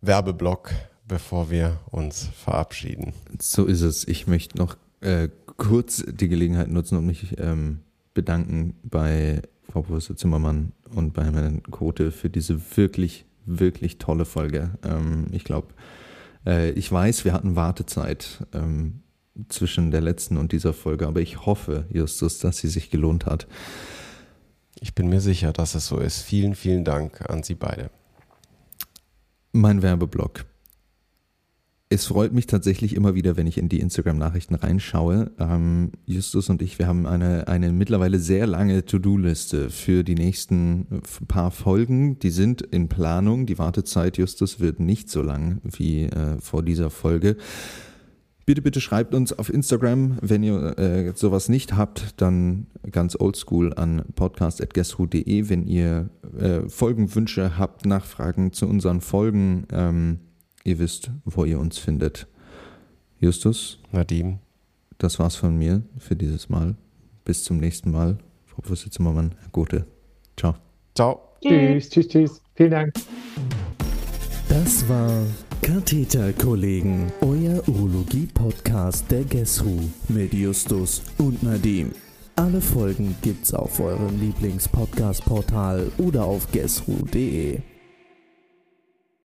Werbeblock, 0.00 0.70
bevor 1.06 1.50
wir 1.50 1.80
uns 1.90 2.28
verabschieden. 2.34 3.12
So 3.40 3.66
ist 3.66 3.82
es. 3.82 4.08
Ich 4.08 4.26
möchte 4.26 4.56
noch 4.56 4.76
äh, 5.00 5.28
kurz 5.56 6.04
die 6.06 6.28
Gelegenheit 6.28 6.68
nutzen 6.68 6.96
und 6.96 7.06
mich 7.06 7.38
ähm, 7.38 7.80
bedanken 8.14 8.74
bei 8.82 9.42
Frau 9.70 9.82
Professor 9.82 10.16
Zimmermann 10.16 10.72
und 10.94 11.12
bei 11.12 11.24
Herrn 11.24 11.62
Kote 11.64 12.10
für 12.10 12.30
diese 12.30 12.76
wirklich, 12.76 13.26
wirklich 13.44 13.98
tolle 13.98 14.24
Folge. 14.24 14.70
Ähm, 14.82 15.26
ich 15.32 15.44
glaube, 15.44 15.68
äh, 16.46 16.70
ich 16.70 16.90
weiß, 16.90 17.24
wir 17.24 17.32
hatten 17.32 17.56
Wartezeit 17.56 18.46
ähm, 18.54 19.00
zwischen 19.48 19.90
der 19.90 20.00
letzten 20.00 20.36
und 20.36 20.52
dieser 20.52 20.72
Folge, 20.72 21.06
aber 21.06 21.20
ich 21.20 21.44
hoffe, 21.44 21.86
Justus, 21.90 22.38
dass 22.38 22.58
sie 22.58 22.68
sich 22.68 22.90
gelohnt 22.90 23.26
hat. 23.26 23.46
Ich 24.84 24.94
bin 24.94 25.08
mir 25.08 25.22
sicher, 25.22 25.54
dass 25.54 25.74
es 25.74 25.86
so 25.86 25.96
ist. 25.96 26.20
Vielen, 26.20 26.54
vielen 26.54 26.84
Dank 26.84 27.30
an 27.30 27.42
Sie 27.42 27.54
beide. 27.54 27.88
Mein 29.50 29.80
Werbeblock. 29.80 30.44
Es 31.88 32.04
freut 32.04 32.34
mich 32.34 32.46
tatsächlich 32.46 32.94
immer 32.94 33.14
wieder, 33.14 33.38
wenn 33.38 33.46
ich 33.46 33.56
in 33.56 33.70
die 33.70 33.80
Instagram-Nachrichten 33.80 34.54
reinschaue. 34.54 35.30
Ähm, 35.38 35.92
Justus 36.04 36.50
und 36.50 36.60
ich, 36.60 36.78
wir 36.78 36.86
haben 36.86 37.06
eine, 37.06 37.48
eine 37.48 37.72
mittlerweile 37.72 38.18
sehr 38.18 38.46
lange 38.46 38.84
To-Do-Liste 38.84 39.70
für 39.70 40.04
die 40.04 40.16
nächsten 40.16 40.82
äh, 40.90 41.24
paar 41.28 41.50
Folgen. 41.50 42.18
Die 42.18 42.30
sind 42.30 42.60
in 42.60 42.90
Planung. 42.90 43.46
Die 43.46 43.58
Wartezeit, 43.58 44.18
Justus, 44.18 44.60
wird 44.60 44.80
nicht 44.80 45.08
so 45.08 45.22
lang 45.22 45.62
wie 45.62 46.02
äh, 46.02 46.38
vor 46.42 46.62
dieser 46.62 46.90
Folge. 46.90 47.38
Bitte, 48.46 48.60
bitte 48.60 48.80
schreibt 48.80 49.14
uns 49.14 49.32
auf 49.32 49.52
Instagram. 49.52 50.18
Wenn 50.20 50.42
ihr 50.42 50.78
äh, 50.78 51.12
sowas 51.14 51.48
nicht 51.48 51.76
habt, 51.76 52.20
dann 52.20 52.66
ganz 52.90 53.16
oldschool 53.18 53.72
an 53.74 54.04
podcast.guesswho.de. 54.14 55.48
Wenn 55.48 55.66
ihr 55.66 56.10
äh, 56.38 56.68
Folgenwünsche 56.68 57.58
habt, 57.58 57.86
Nachfragen 57.86 58.52
zu 58.52 58.66
unseren 58.66 59.00
Folgen, 59.00 59.66
ähm, 59.72 60.18
Ihr 60.64 60.78
wisst, 60.78 61.10
wo 61.26 61.44
ihr 61.44 61.60
uns 61.60 61.78
findet. 61.78 62.26
Justus? 63.18 63.78
Nadim? 63.92 64.38
Das 64.96 65.18
war's 65.18 65.36
von 65.36 65.56
mir 65.56 65.82
für 65.98 66.16
dieses 66.16 66.48
Mal. 66.48 66.74
Bis 67.24 67.44
zum 67.44 67.58
nächsten 67.58 67.90
Mal. 67.90 68.16
Frau 68.46 68.62
Professor 68.62 68.90
Zimmermann, 68.90 69.34
Herr 69.40 69.50
Gute. 69.52 69.86
Ciao. 70.38 70.54
Ciao. 70.94 71.20
Tschüss, 71.42 71.90
tschüss, 71.90 72.08
tschüss. 72.08 72.42
Vielen 72.54 72.70
Dank. 72.70 72.94
Das 74.48 74.88
war 74.88 75.26
Katheterkollegen, 75.64 77.10
euer 77.22 77.66
Urologie-Podcast 77.66 79.10
der 79.10 79.24
GESRU 79.24 79.80
mit 80.08 80.34
Justus 80.34 81.00
und 81.16 81.42
Nadim. 81.42 81.92
Alle 82.36 82.60
Folgen 82.60 83.16
gibt's 83.22 83.54
auf 83.54 83.80
eurem 83.80 84.20
Lieblings-Podcast-Portal 84.20 85.90
oder 85.96 86.26
auf 86.26 86.52
gesru.de. 86.52 87.60